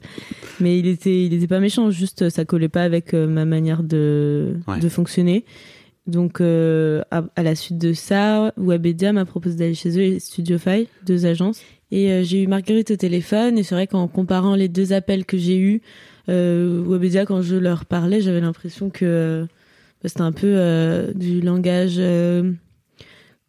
Mais 0.60 0.78
il 0.80 0.88
était, 0.88 1.26
il 1.26 1.34
était 1.34 1.48
pas 1.48 1.60
méchant, 1.60 1.90
juste 1.92 2.30
ça 2.30 2.46
collait 2.46 2.70
pas 2.70 2.84
avec 2.84 3.14
euh, 3.14 3.28
ma 3.28 3.46
manière 3.46 3.84
de, 3.84 4.56
Ouais. 4.68 4.80
de 4.80 4.90
fonctionner. 4.90 5.46
Donc, 6.06 6.42
euh, 6.42 7.02
à, 7.12 7.24
à 7.38 7.44
la 7.44 7.56
suite 7.56 7.78
de 7.78 7.94
ça, 7.94 8.54
Webedia 8.58 9.14
m'a 9.14 9.24
proposé 9.26 9.56
d'aller 9.56 9.74
chez 9.74 9.98
eux 9.98 10.02
et 10.04 10.20
Studiofy, 10.20 10.88
deux 11.06 11.26
agences. 11.26 11.62
Et 11.92 12.12
euh, 12.12 12.24
j'ai 12.24 12.44
eu 12.44 12.48
Marguerite 12.48 12.92
au 12.92 12.96
téléphone. 12.98 13.58
Et 13.58 13.64
c'est 13.64 13.74
vrai 13.76 13.88
qu'en 13.88 14.08
comparant 14.10 14.56
les 14.56 14.68
deux 14.68 14.92
appels 14.92 15.26
que 15.26 15.38
j'ai 15.38 15.58
eus, 15.58 15.82
euh, 16.28 16.84
Webedia, 16.86 17.26
quand 17.26 17.42
je 17.42 17.56
leur 17.56 17.86
parlais, 17.86 18.20
j'avais 18.20 18.42
l'impression 18.42 18.90
que 18.90 19.06
euh, 19.06 19.44
bah, 20.04 20.10
c'était 20.10 20.22
un 20.22 20.34
peu 20.34 20.48
euh, 20.58 21.14
du 21.14 21.40
langage 21.40 21.96
euh, 22.00 22.52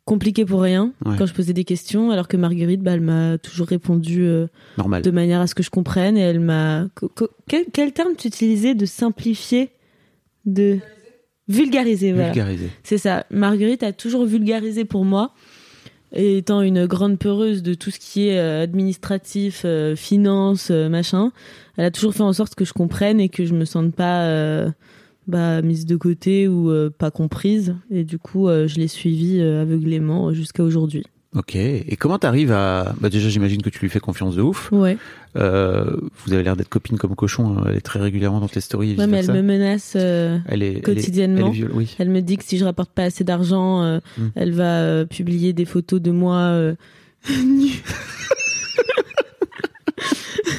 compliqué 0.05 0.45
pour 0.45 0.61
rien 0.63 0.93
Ouais. 1.05 1.17
quand 1.19 1.27
je 1.27 1.35
posais 1.35 1.53
des 1.53 1.65
questions, 1.65 2.11
alors 2.11 2.29
que 2.29 2.37
Marguerite, 2.37 2.83
bah, 2.83 2.93
elle 2.93 3.01
m'a 3.01 3.39
toujours 3.39 3.67
répondu 3.67 4.23
euh, 4.25 4.47
Normal. 4.79 5.03
de 5.03 5.11
manière 5.11 5.41
à 5.41 5.47
ce 5.47 5.55
que 5.55 5.63
je 5.63 5.71
comprenne. 5.71 6.17
Et 6.17 6.21
elle 6.21 6.41
m'a. 6.41 6.87
Quel, 7.49 7.65
quel 7.73 7.93
terme 7.93 8.15
tu 8.17 8.29
utilisais 8.29 8.75
de 8.75 8.87
simplifier 8.87 9.71
De. 10.45 10.79
Vulgariser, 11.47 12.13
voilà. 12.13 12.29
Vulgarisé. 12.29 12.71
C'est 12.83 12.97
ça. 12.99 13.27
Marguerite 13.31 13.83
a 13.83 13.93
toujours 13.93 14.25
vulgarisé 14.25 14.85
pour 14.87 15.05
moi. 15.05 15.33
Et 16.17 16.39
étant 16.39 16.63
une 16.63 16.87
grande 16.87 17.19
peureuse 17.19 17.63
de 17.63 17.75
tout 17.75 17.91
ce 17.91 17.99
qui 17.99 18.29
est 18.29 18.39
euh, 18.39 18.63
administratif, 18.63 19.63
euh, 19.65 19.97
finance, 19.97 20.69
euh, 20.71 20.89
machin, 20.89 21.33
elle 21.77 21.87
a 21.87 21.91
toujours 21.91 22.15
fait 22.15 22.23
en 22.23 22.33
sorte 22.33 22.55
que 22.55 22.65
je 22.65 22.73
comprenne 22.73 23.19
et 23.21 23.29
que 23.29 23.45
je 23.45 23.53
me 23.53 23.65
sente 23.65 23.93
pas 23.95 24.29
bah, 25.27 25.63
mise 25.63 25.87
de 25.87 25.97
côté 25.97 26.49
ou 26.49 26.71
euh, 26.71 26.91
pas 26.91 27.11
comprise. 27.11 27.75
Et 27.91 28.05
du 28.05 28.19
coup, 28.19 28.49
euh, 28.49 28.67
je 28.69 28.77
l'ai 28.77 28.89
suivie 28.89 29.41
euh, 29.41 29.63
aveuglément 29.63 30.33
jusqu'à 30.33 30.63
aujourd'hui. 30.63 31.05
Ok. 31.37 31.57
Et 31.57 31.97
comment 31.99 32.17
t'arrives 32.19 32.53
à, 32.53 32.95
bah 33.01 33.09
déjà, 33.11 33.29
j'imagine 33.29 33.61
que 33.61 33.69
tu 33.69 33.81
lui 33.81 33.89
fais 33.89 33.99
confiance 33.99 34.37
de 34.37 34.43
ouf. 34.43 34.71
Ouais. 34.71 34.97
Euh, 35.37 35.97
vous 36.25 36.33
avez 36.33 36.45
l'air 36.45 36.55
d'être 36.55 36.69
copine 36.69 36.97
comme 36.97 37.17
cochon. 37.17 37.59
hein. 37.59 37.65
Elle 37.69 37.77
est 37.77 37.81
très 37.81 37.99
régulièrement 37.99 38.39
dans 38.39 38.47
tes 38.47 38.61
stories. 38.61 38.95
Ouais, 38.97 39.09
mais 39.09 39.19
elle 39.25 39.33
me 39.33 39.43
menace. 39.43 39.95
euh, 39.97 40.39
Elle 40.47 40.63
est, 40.63 40.69
elle 40.71 40.77
est- 40.77 40.81
quotidiennement. 40.83 41.47
Elle 41.49 41.53
est, 41.53 41.67
viol- 41.67 41.73
oui. 41.75 41.97
Elle 41.99 42.11
me 42.11 42.21
dit 42.21 42.37
que 42.37 42.45
si 42.45 42.57
je 42.57 42.65
rapporte 42.65 42.93
pas 42.93 43.03
assez 43.03 43.25
d'argent, 43.25 43.83
euh, 43.83 43.99
Mm. 44.17 44.23
elle 44.37 44.53
va 44.53 45.07
publier 45.07 45.53
des 45.53 45.65
photos 45.65 46.01
de 46.01 46.13
moi 46.13 46.73
nue. 47.45 47.83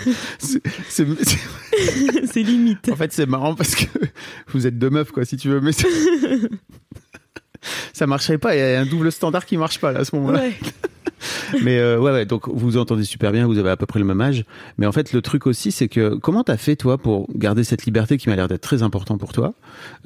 C'est- 0.40 1.04
limite. 2.44 2.90
En 2.92 2.96
fait, 2.96 3.14
c'est 3.14 3.26
marrant 3.26 3.56
parce 3.56 3.76
que 3.76 3.86
vous 4.54 4.68
êtes 4.68 4.78
deux 4.78 4.90
meufs, 4.90 5.12
quoi, 5.12 5.26
si 5.26 5.38
tu 5.38 5.50
veux, 5.50 5.62
mais 5.62 5.72
ça, 5.72 5.88
ça 7.94 8.08
marcherait 8.08 8.38
pas. 8.38 8.56
Il 8.56 8.60
y 8.60 8.62
a 8.62 8.80
un 8.80 8.86
double 8.86 9.12
standard 9.12 9.46
qui 9.46 9.58
marche 9.58 9.80
pas 9.80 9.92
là 9.92 10.02
à 10.02 10.06
ce 10.06 10.16
moment-là. 10.16 10.42
Ouais. 10.42 10.54
Mais 11.64 11.80
euh, 11.80 12.00
ouais, 12.00 12.12
ouais, 12.12 12.26
donc 12.26 12.48
vous 12.48 12.58
vous 12.58 12.78
entendez 12.78 13.04
super 13.04 13.32
bien, 13.32 13.48
vous 13.48 13.58
avez 13.58 13.70
à 13.70 13.78
peu 13.78 13.86
près 13.86 14.00
le 14.00 14.06
même 14.06 14.22
âge. 14.22 14.46
Mais 14.78 14.86
en 14.86 14.92
fait, 14.92 15.14
le 15.14 15.22
truc 15.22 15.48
aussi, 15.48 15.72
c'est 15.72 15.88
que 15.88 16.16
comment 16.16 16.44
t'as 16.44 16.58
fait 16.58 16.76
toi 16.76 16.98
pour 16.98 17.28
garder 17.36 17.64
cette 17.64 17.86
liberté 17.86 18.18
qui 18.18 18.30
m'a 18.30 18.36
l'air 18.36 18.48
d'être 18.48 18.62
très 18.62 18.84
important 18.84 19.18
pour 19.18 19.34
toi 19.34 19.54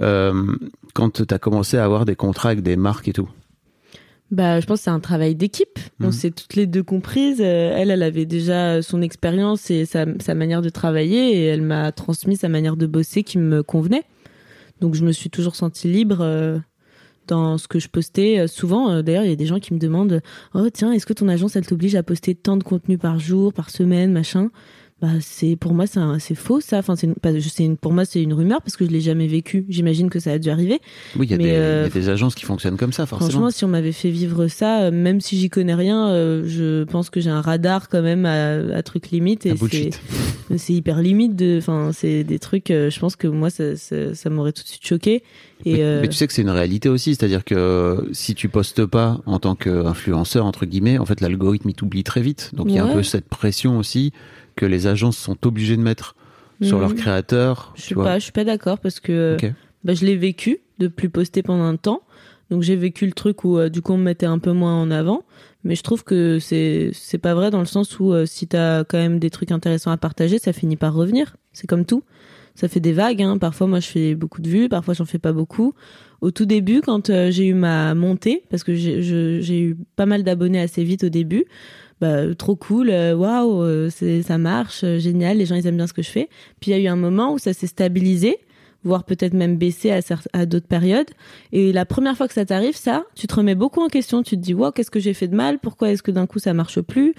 euh, 0.02 0.56
quand 0.94 1.26
t'as 1.26 1.40
commencé 1.40 1.78
à 1.78 1.84
avoir 1.84 2.06
des 2.06 2.16
contrats 2.16 2.50
avec 2.50 2.62
des 2.62 2.78
marques 2.78 3.08
et 3.08 3.14
tout? 3.14 3.28
Bah, 4.32 4.60
je 4.60 4.66
pense 4.68 4.80
que 4.80 4.84
c'est 4.84 4.90
un 4.92 5.00
travail 5.00 5.34
d'équipe. 5.36 5.80
On 6.00 6.06
Mhm. 6.08 6.12
s'est 6.12 6.30
toutes 6.32 6.56
les 6.56 6.68
deux 6.68 6.84
comprises. 6.84 7.42
Euh, 7.42 7.74
Elle, 7.76 7.90
elle 7.90 8.04
avait 8.04 8.26
déjà 8.26 8.82
son 8.84 9.02
expérience 9.02 9.72
et 9.72 9.86
sa, 9.86 10.06
sa 10.20 10.36
manière 10.36 10.62
de 10.62 10.70
travailler 10.70 11.34
et 11.36 11.46
elle 11.46 11.64
m'a 11.64 11.92
transmis 11.92 12.36
sa 12.38 12.48
manière 12.50 12.78
de 12.78 12.86
bosser 12.86 13.24
qui 13.24 13.38
me 13.40 13.64
convenait. 13.64 14.04
Donc, 14.82 14.94
je 14.94 15.04
me 15.04 15.12
suis 15.12 15.30
toujours 15.32 15.56
sentie 15.56 15.88
libre 15.88 16.20
euh, 16.22 16.60
dans 17.28 17.58
ce 17.58 17.68
que 17.68 17.80
je 17.80 17.90
postais. 17.90 18.40
Euh, 18.40 18.48
Souvent, 18.48 18.92
euh, 18.92 19.02
d'ailleurs, 19.02 19.24
il 19.24 19.30
y 19.30 19.34
a 19.34 19.36
des 19.36 19.48
gens 19.48 19.60
qui 19.60 19.74
me 19.74 19.80
demandent 19.80 20.22
Oh, 20.54 20.70
tiens, 20.72 20.92
est-ce 20.92 21.06
que 21.08 21.14
ton 21.14 21.28
agence, 21.28 21.56
elle 21.56 21.66
t'oblige 21.66 21.96
à 21.96 22.04
poster 22.04 22.36
tant 22.36 22.56
de 22.56 22.64
contenu 22.64 22.98
par 23.00 23.20
jour, 23.20 23.52
par 23.52 23.72
semaine, 23.72 24.12
machin? 24.12 24.52
Bah 25.02 25.08
c'est 25.22 25.56
pour 25.56 25.74
moi 25.74 25.88
c'est 25.88 26.00
c'est 26.20 26.36
faux 26.36 26.60
ça 26.60 26.80
enfin 26.80 26.96
c'est 26.96 27.08
pas- 27.20 27.38
je- 27.38 27.64
une- 27.64 27.78
pour 27.78 27.94
moi 27.94 28.04
c'est 28.06 28.22
une 28.22 28.34
rumeur 28.34 28.62
parce 28.62 28.76
que 28.76 28.86
je 28.86 28.90
l'ai 28.92 29.00
jamais 29.02 29.28
vécu 29.28 29.66
j'imagine 29.70 30.10
que 30.10 30.20
ça 30.20 30.32
a 30.34 30.40
dû 30.40 30.50
arriver 30.50 30.80
Oui, 31.16 31.26
il 31.28 31.32
y, 31.32 31.34
a 31.34 31.38
Mais, 31.38 31.44
des- 31.44 31.50
il 31.50 31.54
y 31.54 31.58
euh, 31.58 31.86
a 31.86 31.90
des 31.90 32.10
agences 32.10 32.36
qui 32.36 32.44
fonctionnent 32.46 32.76
comme 32.78 32.92
ça, 32.94 33.06
forcément. 33.06 33.30
Franchement, 33.32 33.50
si 33.52 33.64
on 33.64 33.70
m'avait 33.70 33.92
fait 33.94 34.10
vivre 34.10 34.48
ça, 34.48 34.82
euh, 34.84 34.92
même 34.92 35.22
si 35.22 35.38
j'y 35.38 35.50
connais 35.50 35.74
rien, 35.76 36.10
euh, 36.10 36.44
je 36.48 36.84
pense 36.84 37.10
que 37.10 37.22
j'ai 37.22 37.30
un 37.30 37.42
radar 37.42 37.88
quand 37.90 38.02
même 38.02 38.26
à, 38.26 38.56
à 38.76 38.84
trucs 38.84 39.10
limites 39.12 39.46
Un 39.46 39.52
et 39.52 40.58
c'est 40.58 40.74
hyper 40.74 41.00
limite 41.02 41.36
de, 41.36 41.58
enfin 41.60 41.92
c'est 41.94 42.24
des 42.24 42.40
trucs. 42.40 42.72
euh, 42.72 42.90
je 42.90 43.00
pense 43.00 43.16
que 43.16 43.28
moi 43.28 43.50
ça, 43.50 43.76
ça, 43.78 44.16
ça 44.16 44.30
m'aurait 44.30 44.52
tout 44.52 44.64
de 44.64 44.68
suite 44.68 44.86
choqué. 44.86 45.24
Et 45.66 45.74
mais, 45.74 45.84
euh, 45.84 46.02
mais 46.02 46.08
tu 46.08 46.16
sais 46.16 46.26
que 46.26 46.34
c'est 46.34 46.42
une 46.42 46.50
réalité 46.50 46.90
aussi, 46.90 47.14
c'est-à-dire 47.16 47.44
que 47.46 48.08
si 48.14 48.34
tu 48.34 48.50
postes 48.50 48.86
pas 48.86 49.20
en 49.26 49.40
tant 49.40 49.56
qu'influenceur 49.56 50.46
entre 50.46 50.66
guillemets, 50.66 50.98
en 50.98 51.06
fait 51.06 51.22
l'algorithme 51.22 51.70
il 51.70 51.76
t'oublie 51.76 52.04
très 52.04 52.22
vite. 52.22 52.50
Donc 52.54 52.68
il 52.70 52.76
y 52.76 52.80
a 52.80 52.84
un 52.86 52.94
peu 52.94 53.04
cette 53.04 53.28
pression 53.30 53.78
aussi 53.78 54.12
que 54.60 54.66
les 54.66 54.88
agences 54.88 55.18
sont 55.18 55.48
obligées 55.48 55.78
de 55.78 55.82
mettre 55.82 56.16
sur 56.62 56.76
Mhm. 56.78 56.82
leurs 56.82 56.96
créateurs. 56.96 57.72
je 57.78 57.82
suis 57.84 57.96
vois. 57.96 58.04
pas, 58.04 58.20
je 58.20 58.24
suis 58.24 58.32
pas 58.34 58.44
d'accord 58.44 58.80
parce 58.80 59.00
que 59.00 59.38
bah, 59.86 59.94
je 59.94 60.06
l'ai 60.06 60.18
vécu 60.18 60.60
de 60.80 60.88
plus 60.90 61.10
poster 61.10 61.42
pendant 61.44 61.64
un 61.64 61.78
temps. 61.78 62.02
Donc 62.50 62.64
j'ai 62.64 62.76
vécu 62.76 63.06
le 63.06 63.12
truc 63.14 63.44
où 63.46 63.58
euh, 63.58 63.70
du 63.70 63.82
coup 63.82 63.94
on 63.94 63.98
me 63.98 64.04
mettait 64.04 64.26
un 64.26 64.40
peu 64.40 64.52
moins 64.52 64.74
en 64.82 64.90
avant, 64.92 65.24
mais 65.64 65.76
je 65.76 65.84
trouve 65.84 66.04
que 66.04 66.40
c'est 66.40 66.90
c'est 66.94 67.20
pas 67.20 67.36
vrai 67.36 67.52
dans 67.52 67.60
le 67.60 67.66
sens 67.68 68.00
où 68.00 68.12
euh, 68.12 68.26
si 68.26 68.48
t'as 68.48 68.84
quand 68.84 68.98
même 68.98 69.20
des 69.20 69.30
trucs 69.30 69.52
intéressants 69.52 69.92
à 69.92 69.98
partager, 69.98 70.40
ça 70.40 70.52
finit 70.52 70.76
par 70.76 70.94
revenir. 70.94 71.36
C'est 71.54 71.68
comme 71.68 71.86
tout. 71.86 72.04
Ça 72.56 72.68
fait 72.68 72.80
des 72.82 72.92
vagues. 72.92 73.22
Hein. 73.22 73.38
Parfois 73.38 73.68
moi 73.68 73.80
je 73.80 73.88
fais 73.88 74.16
beaucoup 74.16 74.42
de 74.42 74.50
vues, 74.50 74.68
parfois 74.68 74.94
j'en 74.96 75.06
fais 75.06 75.20
pas 75.20 75.32
beaucoup. 75.32 75.74
Au 76.22 76.32
tout 76.32 76.46
début, 76.46 76.82
quand 76.82 77.10
euh, 77.12 77.30
j'ai 77.32 77.46
eu 77.46 77.54
ma 77.54 77.94
montée, 77.94 78.44
parce 78.50 78.64
que 78.66 78.74
j'ai 78.76 79.62
eu 79.62 79.78
pas 79.96 80.06
mal 80.08 80.24
d'abonnés 80.24 80.60
assez 80.60 80.84
vite 80.84 81.04
au 81.06 81.10
début, 81.10 81.46
bah 82.02 82.34
trop 82.36 82.56
cool, 82.56 82.90
euh, 82.90 83.16
waouh, 83.16 83.62
euh, 83.62 83.90
c'est 83.90 84.22
ça 84.22 84.38
marche, 84.38 84.84
euh, 84.84 85.00
génial, 85.00 85.38
les 85.38 85.46
gens 85.46 85.56
ils 85.56 85.68
aiment 85.68 85.78
bien 85.78 85.88
ce 85.88 85.94
que 85.94 86.02
je 86.02 86.10
fais. 86.10 86.30
Puis 86.60 86.72
il 86.72 86.74
y 86.74 86.78
a 86.78 86.80
eu 86.80 86.88
un 86.88 86.96
moment 86.96 87.34
où 87.34 87.40
ça 87.40 87.54
s'est 87.54 87.68
stabilisé 87.68 88.38
voire 88.84 89.04
peut-être 89.04 89.34
même 89.34 89.58
baissé 89.58 89.92
à, 89.92 90.00
à 90.34 90.46
d'autres 90.46 90.68
périodes. 90.68 91.10
Et 91.52 91.74
la 91.74 91.86
première 91.86 92.16
fois 92.16 92.28
que 92.28 92.34
ça 92.34 92.46
t'arrive, 92.46 92.78
ça, 92.78 93.04
tu 93.16 93.28
te 93.28 93.36
remets 93.36 93.56
beaucoup 93.56 93.82
en 93.82 93.90
question. 93.90 94.24
Tu 94.24 94.38
te 94.38 94.42
dis, 94.42 94.54
wow, 94.54 94.72
qu'est-ce 94.72 94.92
que 94.92 95.02
j'ai 95.02 95.14
fait 95.14 95.28
de 95.28 95.36
mal 95.36 95.60
Pourquoi 95.60 95.92
est-ce 95.92 96.02
que 96.02 96.12
d'un 96.12 96.26
coup 96.26 96.40
ça 96.40 96.54
marche 96.54 96.80
plus? 96.82 97.14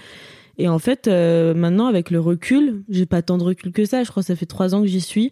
Et 0.57 0.67
en 0.67 0.79
fait, 0.79 1.07
euh, 1.07 1.53
maintenant, 1.53 1.87
avec 1.87 2.11
le 2.11 2.19
recul, 2.19 2.83
j'ai 2.89 3.05
pas 3.05 3.21
tant 3.21 3.37
de 3.37 3.43
recul 3.43 3.71
que 3.71 3.85
ça. 3.85 4.03
Je 4.03 4.11
crois 4.11 4.21
que 4.21 4.27
ça 4.27 4.35
fait 4.35 4.45
trois 4.45 4.75
ans 4.75 4.81
que 4.81 4.87
j'y 4.87 5.01
suis. 5.01 5.31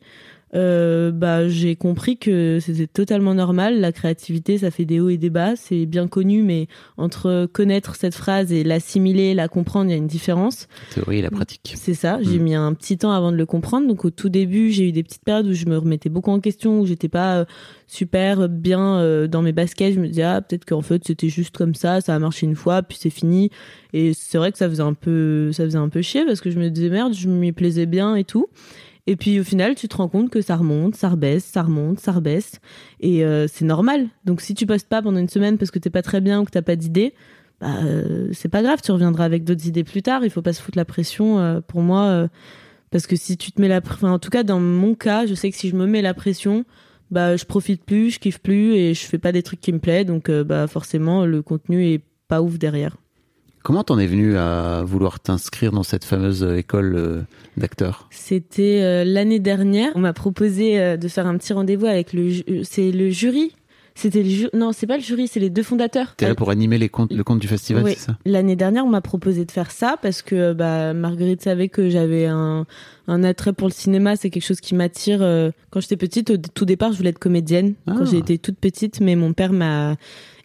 Euh, 0.56 1.12
bah, 1.12 1.48
j'ai 1.48 1.76
compris 1.76 2.18
que 2.18 2.58
c'était 2.60 2.88
totalement 2.88 3.34
normal. 3.34 3.80
La 3.80 3.92
créativité, 3.92 4.58
ça 4.58 4.72
fait 4.72 4.86
des 4.86 5.00
hauts 5.00 5.10
et 5.10 5.18
des 5.18 5.30
bas. 5.30 5.56
C'est 5.56 5.86
bien 5.86 6.08
connu, 6.08 6.42
mais 6.42 6.68
entre 6.98 7.46
connaître 7.52 7.96
cette 7.96 8.16
phrase 8.16 8.52
et 8.52 8.64
l'assimiler, 8.64 9.34
la 9.34 9.48
comprendre, 9.48 9.90
il 9.90 9.92
y 9.92 9.94
a 9.94 9.98
une 9.98 10.08
différence. 10.08 10.68
Théorie 10.94 11.20
et 11.20 11.22
la 11.22 11.30
pratique. 11.32 11.74
C'est 11.76 11.94
ça. 11.94 12.20
J'ai 12.22 12.40
Mm. 12.40 12.44
mis 12.44 12.56
un 12.56 12.74
petit 12.74 12.98
temps 12.98 13.12
avant 13.12 13.32
de 13.32 13.38
le 13.38 13.46
comprendre. 13.46 13.88
Donc 13.88 14.06
au 14.06 14.10
tout 14.10 14.30
début, 14.30 14.72
j'ai 14.72 14.88
eu 14.88 14.92
des 14.92 15.04
petites 15.04 15.24
périodes 15.24 15.48
où 15.48 15.54
je 15.54 15.66
me 15.66 15.78
remettais 15.78 16.10
beaucoup 16.10 16.32
en 16.32 16.40
question, 16.40 16.80
où 16.82 16.86
j'étais 16.86 17.10
pas 17.10 17.38
euh, 17.40 17.46
super 17.88 18.50
bien 18.50 18.98
euh, 19.00 19.28
dans 19.28 19.42
mes 19.42 19.52
baskets. 19.52 19.94
Je 19.94 20.00
me 20.00 20.08
disais 20.08 20.24
ah 20.24 20.42
peut-être 20.42 20.66
qu'en 20.66 20.82
fait 20.82 21.04
c'était 21.06 21.30
juste 21.30 21.56
comme 21.58 21.76
ça, 21.76 22.02
ça 22.02 22.16
a 22.16 22.20
marché 22.20 22.46
une 22.46 22.56
fois, 22.56 22.82
puis 22.84 22.98
c'est 23.00 23.10
fini. 23.10 23.50
Et 23.94 24.14
c'est 24.14 24.38
vrai 24.38 24.52
que 24.52 24.58
ça 24.58 24.70
faisait 24.70 24.84
un 24.84 24.94
peu, 24.94 25.52
ça 25.52 25.64
faisait 25.66 25.78
un 25.78 25.90
peu 25.90 26.02
chier 26.02 26.26
parce 26.26 26.42
que 26.42 26.50
je 26.52 26.60
me 26.60 26.70
disais 26.70 26.90
merde, 26.90 27.14
je 27.14 27.28
m'y 27.28 27.52
plaisais 27.52 27.86
bien 27.86 28.16
et 28.16 28.24
tout. 28.24 28.48
Et 29.12 29.16
puis 29.16 29.40
au 29.40 29.44
final, 29.44 29.74
tu 29.74 29.88
te 29.88 29.98
rends 29.98 30.08
compte 30.08 30.30
que 30.30 30.40
ça 30.40 30.56
remonte, 30.56 30.94
ça 30.96 31.10
rebaisse, 31.10 31.44
ça 31.44 31.64
remonte, 31.64 32.00
ça 32.00 32.12
rebaisse, 32.12 32.60
et 33.00 33.26
euh, 33.26 33.48
c'est 33.52 33.66
normal. 33.66 34.08
Donc 34.24 34.40
si 34.40 34.54
tu 34.54 34.68
postes 34.68 34.88
pas 34.88 35.02
pendant 35.02 35.18
une 35.18 35.28
semaine 35.30 35.58
parce 35.58 35.72
que 35.72 35.80
t'es 35.80 35.90
pas 35.90 36.04
très 36.04 36.22
bien 36.22 36.40
ou 36.42 36.46
que 36.46 36.52
t'as 36.52 36.62
pas 36.62 36.76
d'idée, 36.76 37.16
bah 37.60 37.70
euh, 37.84 38.30
c'est 38.34 38.50
pas 38.50 38.62
grave, 38.62 38.82
tu 38.84 38.92
reviendras 38.92 39.26
avec 39.26 39.44
d'autres 39.46 39.66
idées 39.66 39.84
plus 39.84 40.04
tard. 40.04 40.24
Il 40.24 40.30
faut 40.30 40.44
pas 40.44 40.54
se 40.54 40.62
foutre 40.62 40.78
la 40.78 40.86
pression. 40.86 41.40
euh, 41.40 41.60
pour 41.60 41.82
moi, 41.82 42.30
parce 42.92 43.08
que 43.08 43.16
si 43.16 43.36
tu 43.36 43.52
te 43.52 43.60
mets 43.60 43.68
la, 43.68 43.82
pr- 43.82 43.94
enfin, 43.94 44.12
en 44.12 44.20
tout 44.20 44.30
cas 44.30 44.44
dans 44.44 44.60
mon 44.60 44.94
cas, 44.94 45.26
je 45.26 45.34
sais 45.34 45.50
que 45.50 45.58
si 45.58 45.70
je 45.70 45.76
me 45.76 45.88
mets 45.88 46.04
la 46.04 46.14
pression, 46.14 46.64
bah 47.10 47.36
je 47.36 47.46
profite 47.46 47.84
plus, 47.84 48.12
je 48.12 48.20
kiffe 48.20 48.40
plus 48.40 48.76
et 48.76 48.94
je 48.94 49.06
fais 49.08 49.18
pas 49.18 49.32
des 49.32 49.42
trucs 49.42 49.60
qui 49.60 49.74
me 49.74 49.80
plaisent. 49.80 50.06
Donc 50.06 50.30
bah 50.30 50.68
forcément 50.68 51.26
le 51.26 51.42
contenu 51.42 51.84
est 51.88 52.04
pas 52.28 52.44
ouf 52.44 52.60
derrière. 52.60 52.96
Comment 53.64 53.84
t'en 53.84 54.00
es 54.00 54.08
venu 54.08 54.38
à 54.38 54.84
vouloir 54.86 55.20
t'inscrire 55.20 55.72
dans 55.72 55.84
cette 55.84 56.06
fameuse 56.06 56.44
euh, 56.44 56.56
école 56.58 56.96
euh, 56.96 57.22
d'acteurs? 57.58 58.08
C'était 58.10 58.80
euh, 58.82 59.04
l'année 59.04 59.40
dernière. 59.40 59.92
On 59.96 60.00
m'a 60.00 60.14
proposé 60.14 60.98
de 60.98 61.08
faire 61.08 61.28
un 61.28 61.38
petit 61.38 61.54
rendez-vous 61.54 61.86
avec 61.86 62.14
le, 62.14 62.30
ju- 62.30 62.44
c'est 62.64 62.92
le 62.92 63.10
jury. 63.10 63.54
C'était 63.96 64.24
le 64.24 64.30
jury. 64.30 64.50
Non, 64.54 64.72
c'est 64.72 64.88
pas 64.88 64.96
le 64.96 65.04
jury, 65.04 65.28
c'est 65.28 65.42
les 65.42 65.50
deux 65.50 65.64
fondateurs. 65.64 66.16
T'es 66.16 66.26
là 66.28 66.36
pour 66.36 66.52
animer 66.52 66.78
les 66.78 66.88
comptes, 66.88 67.12
le 67.12 67.24
compte 67.26 67.40
du 67.40 67.48
festival, 67.50 67.84
Oui. 67.84 67.96
c'est 67.98 68.06
ça? 68.06 68.18
L'année 68.26 68.56
dernière, 68.56 68.86
on 68.86 68.90
m'a 68.90 69.02
proposé 69.02 69.44
de 69.44 69.52
faire 69.52 69.72
ça 69.72 69.98
parce 70.02 70.22
que 70.22 70.54
bah, 70.54 70.94
Marguerite 70.94 71.42
savait 71.42 71.68
que 71.68 71.90
j'avais 71.90 72.26
un, 72.28 72.66
un 73.08 73.24
attrait 73.26 73.52
pour 73.52 73.68
le 73.68 73.74
cinéma. 73.74 74.16
C'est 74.16 74.30
quelque 74.30 74.46
chose 74.46 74.62
qui 74.62 74.74
m'attire. 74.74 75.20
Quand 75.70 75.82
j'étais 75.82 75.98
petite, 75.98 76.30
au 76.30 76.38
tout 76.38 76.64
départ, 76.64 76.94
je 76.94 76.98
voulais 76.98 77.10
être 77.10 77.20
comédienne. 77.20 77.74
Ah. 77.88 77.96
Quand 77.98 78.06
j'ai 78.06 78.20
été 78.20 78.38
toute 78.38 78.58
petite, 78.58 79.02
mais 79.02 79.18
mon 79.18 79.34
père 79.34 79.52
m'a 79.52 79.98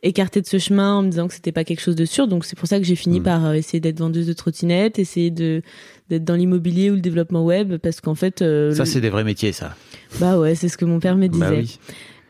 écarté 0.04 0.40
de 0.40 0.46
ce 0.46 0.58
chemin 0.58 0.94
en 0.94 1.02
me 1.02 1.08
disant 1.10 1.26
que 1.28 1.34
c'était 1.34 1.50
pas 1.52 1.64
quelque 1.64 1.80
chose 1.80 1.96
de 1.96 2.04
sûr. 2.04 2.28
Donc 2.28 2.44
c'est 2.44 2.56
pour 2.56 2.68
ça 2.68 2.78
que 2.78 2.84
j'ai 2.84 2.94
fini 2.96 3.20
Mm. 3.20 3.22
par 3.24 3.46
euh, 3.46 3.52
essayer 3.54 3.80
d'être 3.80 3.98
vendeuse 3.98 4.26
de 4.26 4.32
trottinettes, 4.32 4.98
essayer 4.98 5.30
de 5.30 5.62
d'être 6.10 6.24
dans 6.24 6.34
l'immobilier 6.34 6.90
ou 6.90 6.94
le 6.94 7.00
développement 7.00 7.44
web 7.44 7.76
parce 7.78 8.00
qu'en 8.02 8.14
fait 8.14 8.42
euh, 8.42 8.72
Ça, 8.74 8.84
le- 8.84 8.88
c'est 8.88 9.00
des 9.00 9.08
vrais 9.10 9.24
métiers, 9.24 9.52
ça. 9.52 9.74
bah 10.20 10.38
ouais 10.38 10.54
c'est 10.54 10.68
ce 10.68 10.76
que 10.76 10.84
mon 10.84 11.00
père 11.00 11.16
me 11.16 11.26
disait 11.28 11.44
Bah 11.44 11.52
oui. 11.56 11.78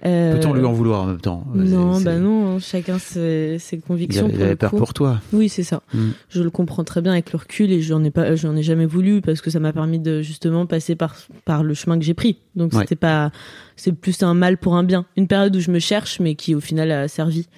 Euh, 0.07 0.37
Peut-on 0.39 0.53
lui 0.53 0.65
en 0.65 0.73
vouloir 0.73 1.03
en 1.03 1.07
même 1.07 1.21
temps? 1.21 1.47
Non 1.55 1.99
bah 2.01 2.19
non 2.19 2.59
chacun 2.59 2.99
ses, 2.99 3.59
convictions 3.87 4.29
il 4.33 4.43
avait 4.43 4.57
peur 4.57 4.71
pour 4.73 4.93
toi. 4.93 5.21
Oui, 5.33 5.49
c'est 5.49 5.63
ça. 5.63 5.83
Mm. 5.95 6.11
Je 6.29 6.43
le 6.43 6.51
comprends 6.51 6.85
très 6.85 7.01
bien 7.01 7.13
avec 7.13 7.33
le 7.33 7.39
recul 7.39 7.73
et 7.73 7.81
j'en 7.81 8.05
ai 8.05 8.11
pas, 8.11 8.35
j'en 8.37 8.55
ai 8.55 8.63
jamais 8.63 8.85
voulu 8.87 9.23
parce 9.23 9.41
que 9.41 9.51
ça 9.51 9.61
m'a 9.61 9.73
permis 9.73 9.99
de 9.99 10.21
justement 10.21 10.67
passer 10.67 10.95
par 10.95 11.17
par 11.47 11.63
le 11.63 11.73
chemin 11.73 11.99
que 11.99 12.05
j'ai 12.05 12.15
pris. 12.15 12.39
Donc 12.55 12.75
Ouais. 12.75 12.81
c'était 12.81 12.97
pas, 12.97 13.31
c'est 13.77 13.93
plus 13.93 14.23
un 14.23 14.35
mal 14.35 14.59
pour 14.59 14.77
un 14.77 14.83
bien. 14.85 15.07
Une 15.17 15.27
période 15.27 15.57
où 15.57 15.61
je 15.61 15.71
me 15.71 15.79
cherche, 15.79 16.21
mais 16.21 16.35
qui 16.35 16.55
au 16.55 16.61
final 16.61 16.91
a 16.91 17.09
servi. 17.09 17.49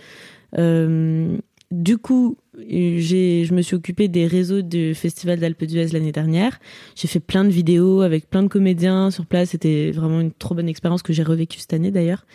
Euh, 0.58 1.36
du 1.72 1.98
coup, 1.98 2.36
je 2.56 3.52
me 3.54 3.62
suis 3.62 3.76
occupée 3.76 4.08
des 4.08 4.26
réseaux 4.26 4.62
du 4.62 4.94
Festival 4.94 5.38
d'Alpe 5.38 5.64
d'Huez 5.64 5.88
l'année 5.92 6.12
dernière. 6.12 6.58
J'ai 6.94 7.08
fait 7.08 7.20
plein 7.20 7.44
de 7.44 7.50
vidéos 7.50 8.00
avec 8.00 8.28
plein 8.30 8.42
de 8.42 8.48
comédiens 8.48 9.10
sur 9.10 9.26
place. 9.26 9.50
C'était 9.50 9.90
vraiment 9.92 10.20
une 10.20 10.32
trop 10.32 10.54
bonne 10.54 10.68
expérience 10.68 11.02
que 11.02 11.12
j'ai 11.12 11.22
revécue 11.22 11.58
cette 11.58 11.72
année 11.74 11.90
d'ailleurs. 11.90 12.26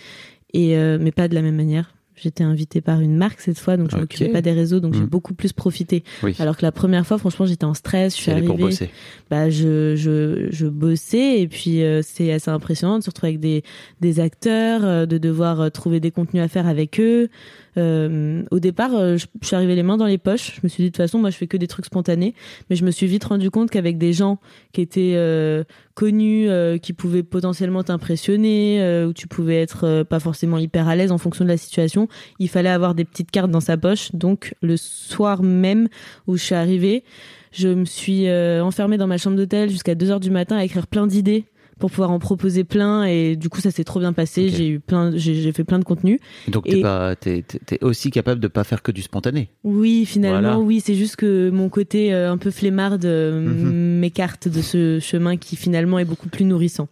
Et 0.53 0.77
euh, 0.77 0.97
mais 0.99 1.11
pas 1.11 1.27
de 1.27 1.35
la 1.35 1.41
même 1.41 1.55
manière. 1.55 1.93
J'étais 2.17 2.43
invitée 2.43 2.81
par 2.81 2.99
une 2.99 3.15
marque 3.15 3.39
cette 3.39 3.57
fois, 3.57 3.77
donc 3.77 3.89
je 3.89 3.97
m'occupais 3.97 4.27
pas 4.29 4.43
des 4.43 4.51
réseaux, 4.51 4.79
donc 4.79 4.93
j'ai 4.93 4.99
Mm. 5.01 5.05
beaucoup 5.07 5.33
plus 5.33 5.53
profité. 5.53 6.03
Oui. 6.21 6.35
Alors 6.37 6.55
que 6.55 6.61
la 6.61 6.71
première 6.71 7.07
fois, 7.07 7.17
franchement, 7.17 7.47
j'étais 7.47 7.63
en 7.63 7.73
stress. 7.73 8.15
Je 8.15 8.21
suis 8.21 8.31
arrivée, 8.31 8.45
pour 8.45 8.57
bosser. 8.57 8.91
bah 9.31 9.49
je 9.49 9.95
je 9.95 10.47
je 10.51 10.67
bossais 10.67 11.39
et 11.41 11.47
puis 11.47 11.81
euh, 11.81 12.01
c'est 12.03 12.31
assez 12.31 12.51
impressionnant 12.51 12.99
de 12.99 13.03
se 13.03 13.09
retrouver 13.09 13.29
avec 13.29 13.39
des 13.39 13.63
des 14.01 14.19
acteurs, 14.19 14.85
euh, 14.85 15.05
de 15.07 15.17
devoir 15.17 15.61
euh, 15.61 15.69
trouver 15.69 15.99
des 15.99 16.11
contenus 16.11 16.43
à 16.43 16.47
faire 16.47 16.67
avec 16.67 16.99
eux. 16.99 17.29
Euh, 17.77 18.43
au 18.51 18.59
départ, 18.59 18.93
euh, 18.93 19.17
je, 19.17 19.27
suis 19.41 19.55
arrivée 19.55 19.75
les 19.75 19.83
mains 19.83 19.97
dans 19.97 20.05
les 20.05 20.17
poches. 20.17 20.55
Je 20.55 20.59
me 20.63 20.69
suis 20.69 20.83
dit 20.83 20.89
de 20.89 20.93
toute 20.93 21.03
façon, 21.03 21.19
moi, 21.19 21.29
je 21.29 21.37
fais 21.37 21.47
que 21.47 21.57
des 21.57 21.67
trucs 21.67 21.85
spontanés, 21.85 22.35
mais 22.69 22.75
je 22.75 22.83
me 22.83 22.91
suis 22.91 23.07
vite 23.07 23.23
rendu 23.23 23.49
compte 23.49 23.69
qu'avec 23.69 23.97
des 23.97 24.13
gens 24.13 24.39
qui 24.73 24.81
étaient 24.81 25.13
euh, 25.15 25.63
connus, 25.93 26.49
euh, 26.49 26.77
qui 26.77 26.93
pouvaient 26.93 27.23
potentiellement 27.23 27.83
t'impressionner, 27.83 28.81
euh, 28.81 29.07
où 29.07 29.13
tu 29.13 29.27
pouvais 29.27 29.61
être 29.61 29.85
euh, 29.85 30.03
pas 30.03 30.19
forcément 30.19 30.57
hyper 30.57 30.87
à 30.87 30.95
l'aise 30.95 31.11
en 31.11 31.17
fonction 31.17 31.45
de 31.45 31.49
la 31.49 31.57
situation, 31.57 32.07
il 32.39 32.49
fallait 32.49 32.69
avoir 32.69 32.95
des 32.95 33.05
petites 33.05 33.31
cartes 33.31 33.51
dans 33.51 33.59
sa 33.59 33.77
poche. 33.77 34.11
Donc 34.13 34.55
le 34.61 34.77
soir 34.77 35.43
même 35.43 35.87
où 36.27 36.37
je 36.37 36.43
suis 36.43 36.55
arrivée, 36.55 37.03
je 37.51 37.67
me 37.67 37.85
suis 37.85 38.31
enfermée 38.31 38.97
dans 38.97 39.07
ma 39.07 39.17
chambre 39.17 39.35
d'hôtel 39.35 39.69
jusqu'à 39.69 39.93
2 39.93 40.09
heures 40.09 40.19
du 40.19 40.31
matin 40.31 40.55
à 40.55 40.63
écrire 40.63 40.87
plein 40.87 41.05
d'idées 41.05 41.45
pour 41.81 41.89
pouvoir 41.91 42.11
en 42.11 42.19
proposer 42.19 42.63
plein 42.63 43.03
et 43.03 43.35
du 43.35 43.49
coup 43.49 43.59
ça 43.59 43.71
s'est 43.71 43.83
trop 43.83 43.99
bien 43.99 44.13
passé 44.13 44.47
j'ai 44.49 44.67
eu 44.69 44.79
plein 44.79 45.11
j'ai 45.15 45.51
fait 45.51 45.65
plein 45.65 45.79
de 45.79 45.83
contenu 45.83 46.19
Donc 46.47 46.63
t'es 46.65 46.79
Et- 46.79 47.43
t'es 47.65 47.83
aussi 47.83 48.11
capable 48.11 48.39
de 48.39 48.47
pas 48.47 48.63
faire 48.63 48.81
que 48.81 48.91
du 48.93 49.01
spontané. 49.01 49.49
oui 49.65 50.05
finalement 50.05 50.39
Voilà. 50.41 50.59
oui 50.59 50.81
c'est 50.85 50.95
juste 50.95 51.17
que 51.17 51.49
mon 51.49 51.67
côté 51.69 52.13
euh, 52.13 52.31
un 52.31 52.37
peu 52.37 52.51
flemmarde 52.51 53.03
euh, 53.05 53.41
Mhm. 53.41 53.99
m'écarte 53.99 54.47
de 54.47 54.61
ce 54.61 54.99
chemin 55.01 55.35
qui 55.37 55.55
finalement 55.57 55.99
est 55.99 56.05
beaucoup 56.05 56.29
plus 56.29 56.45
nourrissant 56.45 56.87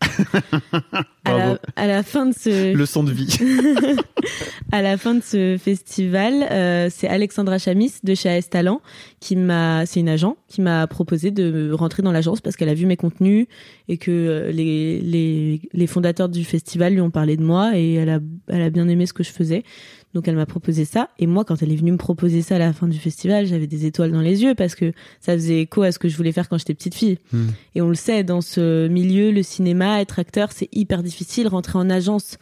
à, 0.72 1.02
Bravo. 1.24 1.52
la, 1.52 1.58
à 1.76 1.86
la 1.86 2.02
fin 2.02 2.26
de 2.26 2.34
ce 2.34 2.74
Leçon 2.74 3.04
de 3.04 3.12
vie. 3.12 3.36
à 4.72 4.82
la 4.82 4.96
fin 4.96 5.14
de 5.14 5.22
ce 5.22 5.56
festival, 5.62 6.46
euh, 6.50 6.88
c'est 6.90 7.08
Alexandra 7.08 7.58
Chamis 7.58 7.94
de 8.02 8.14
chez 8.14 8.28
AS 8.30 8.48
Talent 8.48 8.80
qui 9.20 9.36
m'a, 9.36 9.84
c'est 9.86 10.00
une 10.00 10.08
agent 10.08 10.36
qui 10.48 10.60
m'a 10.62 10.86
proposé 10.86 11.30
de 11.30 11.70
rentrer 11.72 12.02
dans 12.02 12.12
l'agence 12.12 12.40
parce 12.40 12.56
qu'elle 12.56 12.68
a 12.68 12.74
vu 12.74 12.86
mes 12.86 12.96
contenus 12.96 13.46
et 13.88 13.98
que 13.98 14.10
euh, 14.10 14.52
les, 14.52 15.00
les, 15.00 15.60
les 15.72 15.86
fondateurs 15.86 16.28
du 16.28 16.44
festival 16.44 16.94
lui 16.94 17.00
ont 17.00 17.10
parlé 17.10 17.36
de 17.36 17.42
moi 17.42 17.72
et 17.76 17.94
elle 17.94 18.10
a, 18.10 18.20
elle 18.48 18.62
a 18.62 18.70
bien 18.70 18.88
aimé 18.88 19.06
ce 19.06 19.12
que 19.12 19.22
je 19.22 19.30
faisais. 19.30 19.64
Donc 20.14 20.26
elle 20.26 20.34
m'a 20.34 20.46
proposé 20.46 20.84
ça 20.84 21.08
et 21.18 21.26
moi 21.26 21.44
quand 21.44 21.62
elle 21.62 21.70
est 21.70 21.76
venue 21.76 21.92
me 21.92 21.96
proposer 21.96 22.42
ça 22.42 22.56
à 22.56 22.58
la 22.58 22.72
fin 22.72 22.88
du 22.88 22.98
festival, 22.98 23.46
j'avais 23.46 23.66
des 23.66 23.86
étoiles 23.86 24.10
dans 24.10 24.20
les 24.20 24.42
yeux 24.42 24.54
parce 24.54 24.74
que 24.74 24.92
ça 25.20 25.34
faisait 25.34 25.60
écho 25.60 25.82
à 25.82 25.92
ce 25.92 25.98
que 25.98 26.08
je 26.08 26.16
voulais 26.16 26.32
faire 26.32 26.48
quand 26.48 26.58
j'étais 26.58 26.74
petite 26.74 26.94
fille. 26.94 27.18
Hmm. 27.32 27.48
Et 27.74 27.80
on 27.80 27.88
le 27.88 27.94
sait 27.94 28.24
dans 28.24 28.40
ce 28.40 28.88
milieu, 28.88 29.30
le 29.30 29.42
cinéma, 29.42 30.00
être 30.00 30.18
acteur, 30.18 30.50
c'est 30.52 30.68
hyper 30.72 31.02
difficile. 31.02 31.46
Rentrer 31.46 31.78
en 31.78 31.88
agence, 31.88 32.38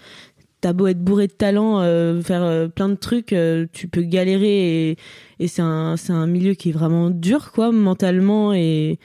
t'as 0.63 0.73
beau 0.73 0.87
être 0.87 1.03
bourré 1.03 1.27
de 1.27 1.33
talent, 1.33 1.81
euh, 1.81 2.23
faire 2.23 2.43
euh, 2.43 2.69
plein 2.69 2.89
de 2.89 2.95
trucs, 2.95 3.35
euh, 3.35 3.67
tu 3.73 3.87
peux 3.87 4.03
galérer 4.03 4.91
et, 4.91 4.97
et 5.39 5.49
c'est 5.49 5.63
un 5.63 5.97
c'est 5.97 6.13
un 6.13 6.27
milieu 6.27 6.55
qui 6.55 6.71
est 6.71 6.73
vraiment 6.73 7.11
dur 7.11 7.53
quoi 7.53 7.71
mentalement 7.71 8.55
et 8.55 8.99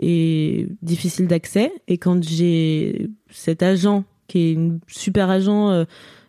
et 0.00 0.66
difficile 0.82 1.26
d'accès. 1.26 1.72
Et 1.86 1.98
quand 1.98 2.22
j'ai 2.24 3.08
cet 3.30 3.62
agent 3.62 4.04
qui 4.30 4.38
est 4.38 4.52
une 4.52 4.80
super 4.86 5.28
agent 5.28 5.70
euh, 5.70 5.80
euh, 5.80 5.84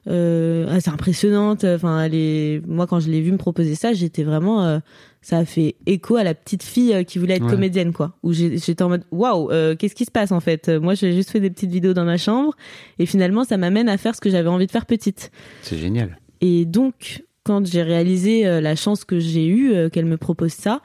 assez 0.08 0.89
impressionnante, 0.89 1.64
enfin 1.64 2.04
elle 2.04 2.16
est 2.16 2.62
moi 2.68 2.88
quand 2.88 2.99
je 2.99 3.10
l'ai 3.10 3.22
vu 3.22 3.32
me 3.32 3.38
proposer 3.38 3.76
ça, 3.76 3.93
j'étais 3.93 4.24
vraiment 4.24 4.66
euh, 4.66 4.80
ça 5.22 5.38
a 5.38 5.45
fait 5.45 5.76
écho 5.86 6.16
à 6.16 6.24
la 6.24 6.34
petite 6.34 6.64
fille 6.64 6.93
euh, 6.93 7.04
qui 7.04 7.20
voulait 7.20 7.36
être 7.36 7.45
Ouais. 7.45 7.52
comédienne 7.52 7.93
quoi 7.93 8.18
où 8.24 8.34
j'étais 8.34 8.82
en 8.82 8.89
mode 8.89 9.04
waouh 9.12 9.52
euh, 9.52 9.76
qu'est-ce 9.76 9.93
qui 9.95 10.06
se 10.06 10.12
passe 10.12 10.32
en 10.32 10.39
fait? 10.39 10.70
Euh, 10.70 10.80
moi 10.80 10.95
j'ai 10.95 11.12
juste 11.14 11.30
fait 11.30 11.39
des 11.39 11.49
petites 11.52 11.70
vidéos 11.72 11.93
dans 11.93 12.06
ma 12.06 12.18
chambre 12.18 12.56
et 12.97 13.06
finalement 13.06 13.43
ça 13.43 13.58
m'amène 13.58 13.89
à 13.89 13.97
faire 13.97 14.16
ce 14.16 14.22
que 14.22 14.30
j'avais 14.32 14.49
envie 14.49 14.66
de 14.66 14.72
faire 14.72 14.86
petite 14.88 15.32
C'est 15.62 15.78
génial. 15.78 16.18
et 16.41 16.66
donc, 16.66 17.24
quand 17.43 17.66
j'ai 17.66 17.82
réalisé 17.82 18.45
euh, 18.47 18.62
la 18.62 18.76
chance 18.76 19.04
que 19.04 19.20
j'ai 19.20 19.47
eue 19.47 19.74
euh, 19.74 19.89
qu'elle 19.89 20.06
me 20.06 20.18
propose 20.18 20.52
ça, 20.54 20.82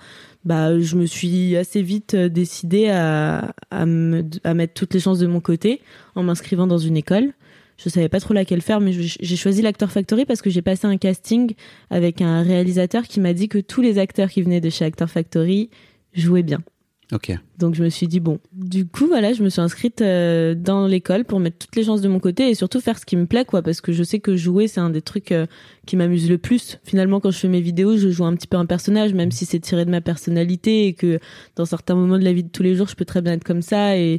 bah, 0.47 0.79
je 0.81 0.97
me 0.97 1.05
suis 1.05 1.55
assez 1.55 1.83
vite 1.83 2.14
euh, 2.14 2.29
décidée 2.31 2.89
à, 2.89 3.55
à, 3.71 3.85
me, 3.85 4.23
à 4.43 4.55
mettre 4.55 4.73
toutes 4.73 4.95
les 4.95 5.01
chances 5.01 5.19
de 5.19 5.27
mon 5.27 5.41
côté 5.41 5.83
en 6.14 6.23
m'inscrivant 6.23 6.67
dans 6.67 6.79
une 6.79 6.97
école. 6.97 7.33
Je 7.77 7.89
savais 7.89 8.09
pas 8.09 8.20
trop 8.20 8.35
laquelle 8.35 8.62
faire, 8.62 8.81
mais 8.81 8.93
j'ai 8.93 9.37
choisi 9.37 9.62
l'Actor 9.62 9.91
Factory 9.91 10.24
parce 10.24 10.41
que 10.41 10.51
j'ai 10.51 10.62
passé 10.62 10.87
un 10.87 10.97
casting 10.97 11.55
avec 11.91 12.22
un 12.22 12.43
réalisateur 12.43 13.05
qui 13.05 13.20
m'a 13.20 13.35
dit 13.35 13.49
que 13.49 13.59
tous 13.59 13.83
les 13.83 13.99
acteurs 13.99 14.31
qui 14.31 14.43
venaient 14.43 14.61
de 14.61 14.70
chez 14.70 14.85
Actor 14.85 15.11
Factory 15.11 15.70
jouaient 16.14 16.43
bien. 16.43 16.62
Ok. 17.12 17.33
Donc 17.59 17.77
je 17.77 17.85
me 17.85 17.89
suis 17.89 18.09
dit 18.09 18.18
bon. 18.18 18.41
Du 18.53 18.85
coup 18.85 19.07
voilà, 19.07 19.33
je 19.33 19.43
me 19.43 19.49
suis 19.49 19.61
inscrite 19.61 20.01
euh, 20.03 20.57
dans 20.57 20.89
l'école 20.89 21.24
pour 21.24 21.39
mettre 21.39 21.59
toutes 21.59 21.77
les 21.77 21.85
chances 21.85 22.01
de 22.01 22.09
mon 22.09 22.18
côté 22.18 22.51
et 22.51 22.55
surtout 22.55 22.81
faire 22.81 22.99
ce 22.99 23.07
qui 23.07 23.16
me 23.16 23.27
plaît 23.27 23.45
quoi 23.45 23.62
parce 23.62 23.81
que 23.81 23.93
je 23.93 24.03
sais 24.03 24.18
que 24.18 24.35
jouer 24.35 24.66
c'est 24.66 24.81
un 24.81 24.91
des 24.91 25.03
trucs 25.03 25.31
euh, 25.31 25.47
qui 25.87 25.97
m'amuse 25.97 26.29
le 26.29 26.39
plus. 26.39 26.81
Finalement 26.83 27.20
quand 27.20 27.31
je 27.31 27.39
fais 27.39 27.49
mes 27.49 27.61
vidéos, 27.61 27.97
je 27.97 28.09
joue 28.09 28.24
un 28.24 28.35
petit 28.35 28.49
peu 28.49 28.57
un 28.57 28.66
personnage 28.66 29.14
même 29.14 29.31
si 29.31 29.45
c'est 29.45 29.61
tiré 29.61 29.85
de 29.85 29.91
ma 29.91 30.01
personnalité 30.01 30.87
et 30.89 30.95
que 30.95 31.20
dans 31.55 31.64
certains 31.64 31.95
moments 31.95 32.18
de 32.18 32.24
la 32.24 32.33
vie 32.33 32.43
de 32.43 32.51
tous 32.51 32.64
les 32.64 32.74
jours, 32.74 32.89
je 32.89 32.97
peux 32.97 33.05
très 33.05 33.22
bien 33.22 33.35
être 33.35 33.45
comme 33.45 33.62
ça 33.62 33.97
et 33.97 34.18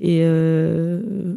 et 0.00 0.20
euh, 0.22 1.36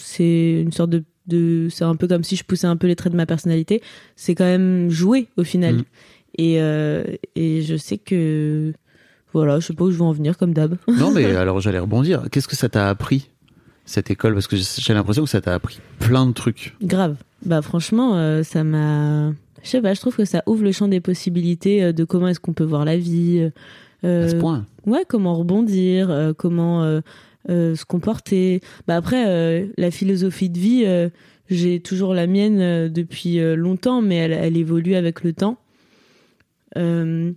c'est 0.00 0.60
une 0.62 0.72
sorte 0.72 0.90
de 0.90 1.04
de 1.26 1.68
c'est 1.70 1.84
un 1.84 1.94
peu 1.94 2.08
comme 2.08 2.24
si 2.24 2.34
je 2.34 2.42
poussais 2.44 2.66
un 2.66 2.76
peu 2.76 2.86
les 2.88 2.96
traits 2.96 3.12
de 3.12 3.16
ma 3.16 3.26
personnalité, 3.26 3.82
c'est 4.16 4.34
quand 4.34 4.44
même 4.44 4.90
jouer 4.90 5.28
au 5.36 5.44
final. 5.44 5.76
Mhm. 5.76 5.84
Et 6.38 6.60
euh, 6.60 7.04
et 7.36 7.62
je 7.62 7.76
sais 7.76 7.98
que 7.98 8.72
voilà, 9.32 9.60
je 9.60 9.66
sais 9.66 9.74
pas 9.74 9.84
où 9.84 9.90
je 9.92 9.96
vais 9.96 10.04
en 10.04 10.12
venir 10.12 10.36
comme 10.38 10.52
d'hab. 10.54 10.76
Non, 10.88 11.10
mais 11.12 11.24
alors 11.36 11.60
j'allais 11.60 11.78
rebondir. 11.78 12.24
Qu'est-ce 12.32 12.48
que 12.48 12.56
ça 12.56 12.68
t'a 12.68 12.88
appris, 12.88 13.30
cette 13.84 14.10
école? 14.10 14.34
Parce 14.34 14.48
que 14.48 14.56
j'ai 14.56 14.94
l'impression 14.94 15.22
que 15.24 15.30
ça 15.30 15.40
t'a 15.40 15.54
appris 15.54 15.78
plein 16.00 16.26
de 16.26 16.32
trucs. 16.32 16.74
Grave. 16.82 17.16
Bah 17.44 17.62
franchement, 17.62 18.16
euh, 18.16 18.42
ça 18.42 18.64
m'a. 18.64 19.30
Je 19.62 19.68
sais 19.68 19.82
pas, 19.82 19.92
je 19.94 20.00
trouve 20.00 20.16
que 20.16 20.24
ça 20.24 20.42
ouvre 20.46 20.64
le 20.64 20.72
champ 20.72 20.88
des 20.88 21.00
possibilités 21.00 21.82
euh, 21.84 21.92
de 21.92 22.04
comment 22.04 22.28
est-ce 22.28 22.40
qu'on 22.40 22.54
peut 22.54 22.64
voir 22.64 22.84
la 22.84 22.96
vie. 22.96 23.50
euh, 24.04 24.24
À 24.24 24.28
ce 24.30 24.36
point. 24.36 24.64
Ouais, 24.86 25.04
comment 25.06 25.34
rebondir, 25.36 26.10
euh, 26.10 26.32
comment 26.36 27.00
se 27.48 27.84
comporter. 27.84 28.60
Bah 28.86 28.96
après, 28.96 29.24
euh, 29.26 29.66
la 29.76 29.90
philosophie 29.90 30.50
de 30.50 30.58
vie, 30.58 30.82
euh, 30.86 31.08
j'ai 31.48 31.80
toujours 31.80 32.14
la 32.14 32.26
mienne 32.26 32.60
euh, 32.60 32.88
depuis 32.88 33.40
euh, 33.40 33.56
longtemps, 33.56 34.02
mais 34.02 34.16
elle, 34.16 34.32
elle 34.32 34.56
évolue 34.56 34.94
avec 34.94 35.24
le 35.24 35.32
temps. 35.32 35.58
Euh, 36.76 37.32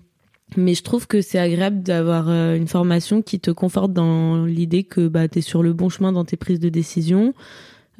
mais 0.55 0.75
je 0.75 0.83
trouve 0.83 1.07
que 1.07 1.21
c'est 1.21 1.39
agréable 1.39 1.81
d'avoir 1.81 2.29
euh, 2.29 2.55
une 2.55 2.67
formation 2.67 3.23
qui 3.23 3.39
te 3.39 3.49
conforte 3.49 3.91
dans 3.93 4.45
l'idée 4.45 4.83
que 4.83 5.07
bah, 5.07 5.27
tu 5.27 5.39
es 5.39 5.41
sur 5.41 5.63
le 5.63 5.73
bon 5.73 5.89
chemin 5.89 6.11
dans 6.11 6.25
tes 6.25 6.37
prises 6.37 6.59
de 6.59 6.69
décision, 6.69 7.33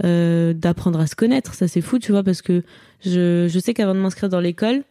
euh, 0.04 0.54
d'apprendre 0.54 1.00
à 1.00 1.08
se 1.08 1.16
connaître. 1.16 1.56
Ça, 1.56 1.68
c'est 1.68 1.82
fou, 1.82 1.98
tu 1.98 2.12
vois, 2.12 2.24
parce 2.24 2.44
que 2.44 2.62
je, 3.04 3.48
je 3.50 3.60
sais 3.60 3.74
qu'avant 3.74 3.96
de 3.96 4.00
m'inscrire 4.00 4.30
dans 4.30 4.40
l'école, 4.40 4.84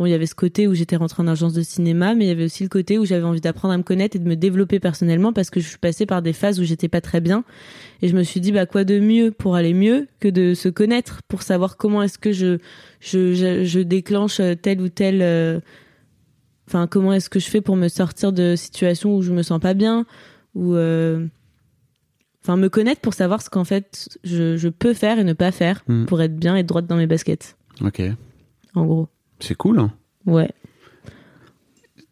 bon, 0.00 0.06
il 0.06 0.10
y 0.10 0.14
avait 0.14 0.24
ce 0.26 0.34
côté 0.34 0.66
où 0.66 0.72
j'étais 0.74 0.96
rentrée 0.96 1.22
en 1.22 1.26
agence 1.28 1.52
de 1.52 1.60
cinéma, 1.60 2.14
mais 2.14 2.24
il 2.24 2.28
y 2.28 2.30
avait 2.30 2.44
aussi 2.46 2.62
le 2.62 2.70
côté 2.70 2.96
où 2.98 3.04
j'avais 3.04 3.22
envie 3.24 3.42
d'apprendre 3.42 3.74
à 3.74 3.76
me 3.76 3.82
connaître 3.82 4.16
et 4.16 4.18
de 4.18 4.26
me 4.26 4.34
développer 4.34 4.80
personnellement 4.80 5.34
parce 5.34 5.50
que 5.50 5.60
je 5.60 5.68
suis 5.68 5.76
passée 5.78 6.06
par 6.06 6.22
des 6.22 6.32
phases 6.32 6.58
où 6.58 6.64
j'étais 6.64 6.88
pas 6.88 7.02
très 7.02 7.20
bien. 7.20 7.44
Et 8.00 8.08
je 8.08 8.16
me 8.16 8.22
suis 8.22 8.40
dit, 8.40 8.50
bah, 8.50 8.64
quoi 8.64 8.84
de 8.84 8.98
mieux 8.98 9.30
pour 9.30 9.56
aller 9.56 9.74
mieux 9.74 10.08
que 10.18 10.28
de 10.28 10.54
se 10.54 10.70
connaître, 10.70 11.20
pour 11.28 11.42
savoir 11.42 11.76
comment 11.76 12.02
est-ce 12.02 12.16
que 12.18 12.32
je, 12.32 12.56
je, 13.00 13.34
je, 13.34 13.64
je 13.64 13.80
déclenche 13.80 14.40
tel 14.62 14.80
ou 14.80 14.88
tel, 14.88 15.20
euh, 15.20 15.60
enfin, 16.66 16.86
comment 16.86 17.12
est-ce 17.12 17.28
que 17.28 17.38
je 17.38 17.50
fais 17.50 17.60
pour 17.60 17.76
me 17.76 17.88
sortir 17.88 18.32
de 18.32 18.56
situations 18.56 19.14
où 19.14 19.20
je 19.20 19.32
me 19.32 19.42
sens 19.42 19.60
pas 19.60 19.74
bien, 19.74 20.06
ou, 20.54 20.76
euh, 20.76 21.26
enfin, 22.42 22.56
me 22.56 22.68
connaître 22.70 23.02
pour 23.02 23.12
savoir 23.12 23.42
ce 23.42 23.50
qu'en 23.50 23.64
fait 23.64 24.08
je, 24.24 24.56
je 24.56 24.68
peux 24.70 24.94
faire 24.94 25.18
et 25.18 25.24
ne 25.24 25.34
pas 25.34 25.52
faire 25.52 25.82
Hmm. 25.86 26.06
pour 26.06 26.22
être 26.22 26.36
bien 26.36 26.56
et 26.56 26.62
droite 26.62 26.86
dans 26.86 26.96
mes 26.96 27.06
baskets, 27.06 27.58
Ok. 27.82 28.00
en 28.74 28.86
gros. 28.86 29.08
C'est 29.40 29.54
cool. 29.54 29.78
hein. 29.78 29.92
Ouais. 30.26 30.50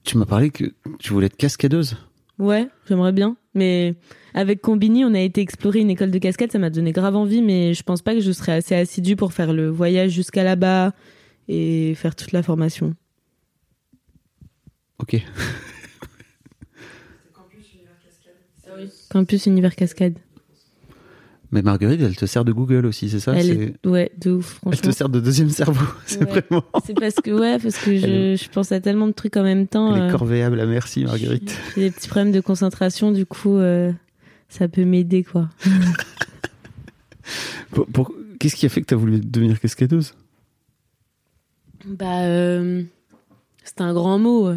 Tu 0.04 0.16
m'as 0.16 0.24
parlé 0.26 0.50
que 0.50 0.72
tu 0.98 1.12
voulais 1.12 1.26
être 1.26 1.36
cascadeuse. 1.36 1.96
Ouais, 2.38 2.68
j'aimerais 2.88 3.12
bien. 3.12 3.36
Mais 3.54 3.94
avec 4.34 4.60
Combini, 4.62 5.04
on 5.04 5.12
a 5.14 5.20
été 5.20 5.40
explorer 5.40 5.80
une 5.80 5.90
école 5.90 6.10
de 6.10 6.18
cascade, 6.18 6.52
ça 6.52 6.58
m'a 6.58 6.70
donné 6.70 6.92
grave 6.92 7.16
envie, 7.16 7.42
mais 7.42 7.74
je 7.74 7.82
pense 7.82 8.00
pas 8.02 8.14
que 8.14 8.20
je 8.20 8.32
serais 8.32 8.52
assez 8.52 8.74
assidue 8.74 9.16
pour 9.16 9.32
faire 9.32 9.52
le 9.52 9.68
voyage 9.68 10.12
jusqu'à 10.12 10.44
là-bas 10.44 10.92
et 11.48 11.94
faire 11.96 12.14
toute 12.14 12.32
la 12.32 12.42
formation. 12.42 12.94
Ok. 14.98 15.20
Campus 19.10 19.46
Univers 19.46 19.74
Cascade. 19.74 20.18
Mais 21.50 21.62
Marguerite, 21.62 22.00
elle 22.02 22.14
te 22.16 22.26
sert 22.26 22.44
de 22.44 22.52
Google 22.52 22.84
aussi, 22.84 23.08
c'est 23.08 23.20
ça? 23.20 23.32
Elle 23.34 23.44
C'est- 23.46 23.74
est... 23.82 23.86
Ouais, 23.86 24.12
de 24.20 24.32
ouf, 24.32 24.60
Elle 24.66 24.72
te 24.72 24.76
franchement. 24.76 24.92
sert 24.92 25.08
de 25.08 25.18
deuxième 25.20 25.48
cerveau. 25.48 25.86
C'est 26.06 26.18
Ouais. 26.20 26.26
vraiment. 26.26 26.62
C'est 26.84 26.92
parce 26.98 27.14
que, 27.14 27.30
ouais, 27.30 27.58
parce 27.58 27.78
que 27.78 27.96
je, 27.96 28.36
je 28.42 28.48
pense 28.50 28.70
à 28.70 28.80
tellement 28.80 29.06
de 29.06 29.12
trucs 29.12 29.36
en 29.38 29.42
même 29.42 29.66
temps. 29.66 29.94
Elle 29.96 30.02
est 30.02 30.06
euh, 30.08 30.10
corvéable 30.10 30.60
à 30.60 30.66
merci, 30.66 31.04
Marguerite. 31.04 31.56
J'ai 31.74 31.82
des 31.88 31.90
petits 31.90 32.08
problèmes 32.08 32.32
de 32.32 32.40
concentration, 32.40 33.12
du 33.12 33.24
coup, 33.24 33.56
euh, 33.56 33.90
ça 34.50 34.68
peut 34.68 34.84
m'aider, 34.84 35.24
quoi. 35.24 35.48
Pour- 37.70 37.86
pour- 37.86 38.12
Qu'est-ce 38.38 38.54
qui 38.56 38.66
a 38.66 38.68
fait 38.68 38.80
que 38.82 38.86
tu 38.86 38.94
as 38.94 38.96
voulu 38.96 39.18
devenir 39.20 39.58
cascadeuse 39.58 40.14
Bah, 41.84 42.22
euh, 42.22 42.82
c'est 43.64 43.80
un 43.80 43.92
grand 43.92 44.18
mot. 44.18 44.50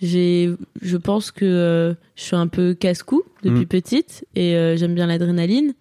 J'ai, 0.00 0.54
je 0.80 0.96
pense 0.96 1.30
que 1.30 1.94
je 2.16 2.22
suis 2.22 2.36
un 2.36 2.46
peu 2.46 2.72
casse-cou 2.74 3.22
depuis 3.42 3.62
Mm. 3.62 3.66
petite 3.66 4.24
et 4.36 4.74
j'aime 4.78 4.94
bien 4.94 5.06
l'adrénaline. 5.06 5.74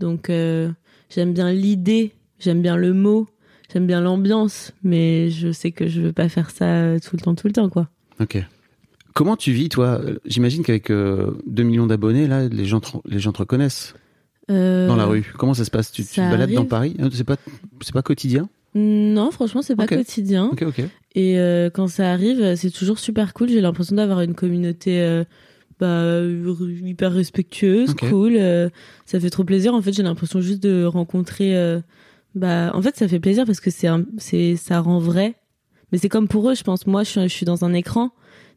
Donc, 0.00 0.30
euh, 0.30 0.70
j'aime 1.10 1.32
bien 1.32 1.52
l'idée, 1.52 2.12
j'aime 2.38 2.62
bien 2.62 2.76
le 2.76 2.92
mot, 2.92 3.28
j'aime 3.72 3.86
bien 3.86 4.00
l'ambiance, 4.00 4.72
mais 4.82 5.30
je 5.30 5.52
sais 5.52 5.70
que 5.70 5.86
je 5.86 6.00
veux 6.00 6.12
pas 6.12 6.28
faire 6.28 6.50
ça 6.50 6.64
euh, 6.66 6.98
tout 6.98 7.14
le 7.16 7.20
temps, 7.22 7.34
tout 7.34 7.46
le 7.46 7.52
temps, 7.52 7.68
quoi. 7.68 7.88
Ok. 8.20 8.42
Comment 9.14 9.36
tu 9.36 9.52
vis, 9.52 9.68
toi? 9.68 10.00
J'imagine 10.24 10.62
qu'avec 10.64 10.90
euh, 10.90 11.32
2 11.46 11.62
millions 11.64 11.86
d'abonnés, 11.86 12.26
là, 12.26 12.48
les 12.48 12.64
gens, 12.64 12.80
te- 12.80 12.96
les 13.06 13.18
gens 13.20 13.32
te 13.32 13.38
reconnaissent 13.38 13.94
Euh, 14.50 14.86
dans 14.88 14.96
la 14.96 15.04
rue. 15.06 15.32
Comment 15.38 15.54
ça 15.54 15.64
se 15.64 15.70
passe? 15.70 15.92
Tu, 15.92 16.02
tu 16.04 16.14
te 16.14 16.20
balades 16.30 16.52
dans. 16.52 16.64
Paris? 16.64 16.96
C'est 17.12 17.24
pas, 17.24 17.36
c'est 17.82 17.92
pas 17.92 18.02
quotidien? 18.02 18.48
Non, 18.74 19.30
franchement, 19.32 19.62
c'est 19.62 19.76
pas 19.76 19.86
quotidien. 19.86 20.48
Ok, 20.52 20.62
ok. 20.62 20.80
Et 21.16 21.36
quand 21.74 21.88
ça 21.88 22.10
arrive, 22.12 22.54
c'est 22.56 22.70
toujours 22.70 22.98
super 22.98 23.34
cool. 23.34 23.48
J'ai 23.48 23.60
l'impression 23.60 23.96
d'avoir 23.96 24.20
une 24.22 24.34
communauté 24.34 25.22
bah, 25.80 26.20
hyper 26.84 27.12
respectueuse, 27.12 27.94
cool. 27.94 28.34
euh, 28.36 28.68
ça 29.06 29.18
fait 29.18 29.30
trop 29.30 29.44
plaisir. 29.44 29.74
En 29.74 29.82
fait, 29.82 29.92
j'ai 29.92 30.02
l'impression 30.02 30.40
juste 30.40 30.62
de 30.62 30.84
rencontrer. 30.84 31.56
euh, 31.56 31.80
bah, 32.34 32.70
en 32.74 32.82
fait, 32.82 32.96
ça 32.96 33.08
fait 33.08 33.18
plaisir 33.20 33.44
parce 33.46 33.60
que 33.60 33.70
c'est 33.70 33.88
c'est 34.18 34.56
ça 34.56 34.80
rend 34.80 34.98
vrai. 35.00 35.34
mais 35.90 35.98
c'est 35.98 36.08
comme 36.08 36.28
pour 36.28 36.48
eux, 36.50 36.54
je 36.54 36.62
pense. 36.62 36.86
Moi, 36.86 37.02
je 37.02 37.08
suis, 37.10 37.20
je 37.22 37.28
suis 37.34 37.46
dans 37.46 37.64
un 37.64 37.72
écran. 37.72 38.10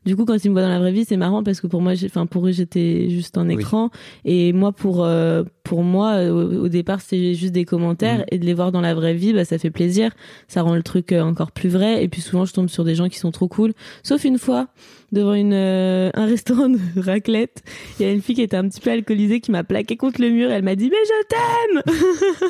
Du 0.06 0.18
coup, 0.18 0.26
quand 0.26 0.36
ils 0.44 0.50
me 0.50 0.54
voient 0.54 0.62
dans 0.64 0.68
la 0.70 0.80
vraie 0.80 0.92
vie, 0.92 1.06
c'est 1.06 1.16
marrant 1.16 1.44
parce 1.44 1.62
que 1.62 1.68
pour 1.68 1.82
moi, 1.82 1.94
j'ai- 1.94 2.08
enfin 2.08 2.26
pour 2.26 2.46
eux, 2.46 2.52
j'étais 2.52 3.10
juste 3.10 3.38
un 3.38 3.48
Oui. 3.48 3.54
écran. 3.54 3.90
Et 4.26 4.52
moi, 4.52 4.74
pour 4.74 5.04
euh, 5.06 5.44
pour 5.64 5.84
moi, 5.84 6.16
euh, 6.16 6.30
au, 6.32 6.66
au 6.66 6.68
départ, 6.68 6.99
c'était 7.01 7.34
juste 7.36 7.53
des 7.53 7.64
commentaires 7.66 8.20
Mhm. 8.20 8.26
et 8.32 8.38
de 8.39 8.45
les 8.45 8.53
voir 8.53 8.72
dans 8.74 8.82
la 8.82 8.93
vraie 8.93 9.14
vie, 9.14 9.32
bah 9.34 9.45
ça 9.45 9.57
fait 9.57 9.70
plaisir. 9.72 10.11
Ça 10.49 10.61
rend 10.61 10.76
le 10.76 10.84
truc 10.84 11.11
euh, 11.14 11.22
encore 11.22 11.51
plus 11.51 11.70
vrai. 11.70 12.03
Et 12.03 12.07
puis 12.09 12.20
souvent, 12.22 12.43
je 12.45 12.53
tombe 12.53 12.68
sur 12.70 12.84
des 12.84 12.95
gens 12.95 13.07
qui 13.07 13.18
sont 13.18 13.32
trop 13.32 13.47
cool. 13.47 13.72
Sauf 14.03 14.26
une 14.26 14.38
fois, 14.38 14.68
devant 15.14 15.34
une 15.34 15.53
euh, 15.53 16.09
un 16.16 16.26
restaurant 16.36 16.68
de 16.70 16.80
raclette, 16.97 17.64
il 17.99 18.05
y 18.05 18.09
a 18.09 18.11
une 18.11 18.22
fille 18.22 18.36
qui 18.36 18.41
était 18.41 18.57
un 18.57 18.68
petit 18.68 18.82
peu 18.82 18.91
alcoolisée 18.91 19.39
qui 19.39 19.51
m'a 19.51 19.64
plaqué 19.64 19.95
contre 19.95 20.20
le 20.22 20.30
mur. 20.32 20.51
Elle 20.51 20.64
m'a 20.64 20.76
dit 20.76 20.89
mais 20.89 20.97
je 21.05 21.91
t'aime. 21.93 22.49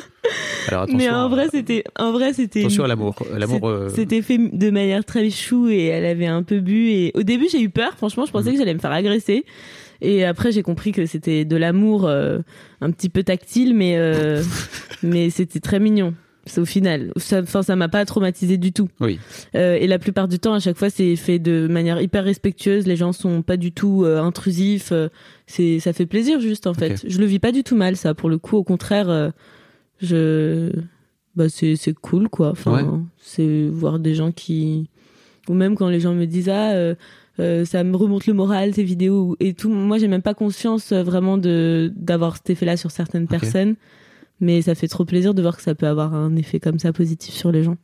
Alors. 0.68 0.86
Mais 0.88 1.08
en 1.10 1.28
vrai, 1.28 1.48
c'était 1.52 1.84
en 1.98 2.12
vrai 2.12 2.32
c'était 2.32 2.60
attention 2.60 2.84
à 2.84 2.88
l'amour. 2.88 3.14
L'amour. 3.36 3.60
c'est- 3.62 3.66
euh, 3.66 3.88
C'était 3.90 4.22
fait 4.22 4.38
de 4.38 4.70
manière 4.70 5.04
très 5.04 5.30
chou 5.30 5.68
et 5.68 5.84
elle 5.86 6.06
avait 6.06 6.26
un 6.26 6.42
peu 6.42 6.60
bu 6.60 6.88
et 6.90 7.12
au 7.14 7.22
début 7.22 7.46
j'ai 7.50 7.60
eu 7.60 7.70
peur. 7.70 7.92
Franchement, 7.96 8.24
je 8.26 8.32
pensais 8.32 8.46
Mhm. 8.48 8.52
que 8.54 8.58
j'allais 8.58 8.74
me 8.74 8.78
faire 8.80 8.92
agresser. 8.92 9.44
Et 10.04 10.24
après 10.24 10.52
j'ai 10.52 10.62
compris 10.62 10.92
que 10.92 11.06
c'était 11.06 11.44
de 11.44 11.56
l'amour 11.56 12.06
euh, 12.06 12.40
un 12.80 12.90
petit 12.90 13.08
peu 13.08 13.22
tactile, 13.22 13.74
mais 13.74 13.96
euh, 13.96 14.42
mais 15.02 15.30
c'était 15.30 15.60
très 15.60 15.80
mignon. 15.80 16.14
C'est 16.46 16.60
au 16.60 16.66
final. 16.66 17.10
Ça, 17.16 17.40
enfin, 17.40 17.62
ça 17.62 17.74
m'a 17.74 17.88
pas 17.88 18.04
traumatisé 18.04 18.58
du 18.58 18.70
tout. 18.72 18.90
Oui. 19.00 19.18
Euh, 19.54 19.76
et 19.80 19.86
la 19.86 19.98
plupart 19.98 20.28
du 20.28 20.38
temps, 20.38 20.52
à 20.52 20.60
chaque 20.60 20.76
fois, 20.76 20.90
c'est 20.90 21.16
fait 21.16 21.38
de 21.38 21.66
manière 21.68 22.02
hyper 22.02 22.22
respectueuse. 22.22 22.86
Les 22.86 22.96
gens 22.96 23.12
sont 23.12 23.40
pas 23.40 23.56
du 23.56 23.72
tout 23.72 24.04
intrusifs. 24.04 24.92
C'est, 25.46 25.80
ça 25.80 25.94
fait 25.94 26.04
plaisir 26.04 26.40
juste 26.40 26.66
en 26.66 26.74
fait. 26.74 27.02
Ok. 27.02 27.04
Je 27.08 27.18
le 27.18 27.24
vis 27.24 27.38
pas 27.38 27.50
du 27.50 27.64
tout 27.64 27.76
mal, 27.76 27.96
ça. 27.96 28.12
Pour 28.12 28.28
le 28.28 28.36
coup, 28.36 28.56
au 28.58 28.62
contraire, 28.62 29.32
je, 30.02 30.70
bah 31.34 31.48
c'est, 31.48 31.76
c'est 31.76 31.94
cool 31.94 32.28
quoi. 32.28 32.50
Enfin, 32.50 32.82
Ouais. 32.82 32.98
c'est 33.18 33.68
voir 33.72 33.98
des 33.98 34.14
gens 34.14 34.30
qui, 34.30 34.90
ou 35.48 35.54
même 35.54 35.74
quand 35.76 35.88
les 35.88 36.00
gens 36.00 36.12
me 36.12 36.26
disent 36.26 36.50
ah. 36.50 36.94
Euh, 37.40 37.64
ça 37.64 37.82
me 37.84 37.96
remonte 37.96 38.26
le 38.26 38.34
moral 38.34 38.74
ces 38.74 38.84
vidéos 38.84 39.36
et 39.40 39.54
tout 39.54 39.68
moi 39.68 39.98
j'ai 39.98 40.08
même 40.08 40.22
pas 40.22 40.34
conscience 40.34 40.92
euh, 40.92 41.02
vraiment 41.02 41.36
de 41.36 41.92
d'avoir 41.96 42.36
cet 42.36 42.50
effet 42.50 42.66
là 42.66 42.76
sur 42.76 42.90
certaines 42.90 43.26
personnes 43.26 43.74
mais 44.40 44.62
ça 44.62 44.74
fait 44.74 44.88
trop 44.88 45.04
plaisir 45.04 45.34
de 45.34 45.42
voir 45.42 45.56
que 45.56 45.62
ça 45.62 45.74
peut 45.74 45.86
avoir 45.86 46.14
un 46.14 46.36
effet 46.36 46.60
comme 46.60 46.78
ça 46.78 46.92
positif 46.92 47.34
sur 47.34 47.50
les 47.50 47.62
gens 47.62 47.76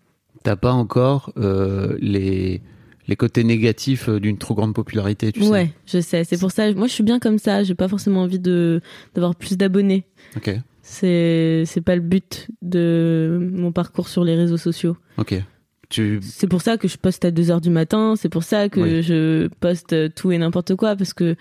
T'as 0.42 0.56
pas 0.56 0.72
encore 0.72 1.32
euh, 1.36 1.98
les 2.00 2.62
les 3.08 3.16
côtés 3.16 3.44
négatifs 3.44 4.08
d'une 4.08 4.38
trop 4.38 4.54
grande 4.54 4.72
popularité, 4.72 5.32
tu 5.32 5.42
ouais, 5.42 5.72
je 5.84 6.00
sais. 6.00 6.22
C'est 6.22 6.38
pour 6.38 6.52
ça. 6.52 6.72
Moi, 6.72 6.86
je 6.86 6.92
suis 6.92 7.02
bien 7.02 7.18
comme 7.18 7.38
ça. 7.38 7.64
J'ai 7.64 7.74
pas 7.74 7.88
forcément 7.88 8.22
envie 8.22 8.38
de 8.38 8.80
d'avoir 9.14 9.34
plus 9.34 9.56
d'abonnés. 9.58 10.06
sais. 10.32 10.38
Ok. 10.38 10.60
C'est 10.82 11.64
c'est 11.66 11.80
pas 11.80 11.94
le 11.94 12.00
but 12.00 12.48
de 12.62 13.50
mon 13.52 13.72
parcours 13.72 14.08
sur 14.08 14.24
les 14.24 14.34
réseaux 14.34 14.56
sociaux. 14.56 14.96
Ok. 15.18 15.34
Tu. 15.90 16.20
C'est 16.22 16.46
pour 16.46 16.62
ça 16.62 16.76
que 16.78 16.88
je 16.88 16.96
poste 16.96 17.24
à 17.24 17.30
2 17.30 17.50
heures 17.50 17.60
du 17.60 17.68
matin. 17.70 18.14
C'est 18.16 18.28
pour 18.28 18.44
ça 18.44 18.68
que 18.68 18.80
Oui. 18.80 19.02
je 19.02 19.48
poste 19.60 20.14
tout 20.14 20.30
et 20.32 20.38
n'importe 20.38 20.74
quoi 20.76 20.94
parce 20.96 21.12
que 21.12 21.34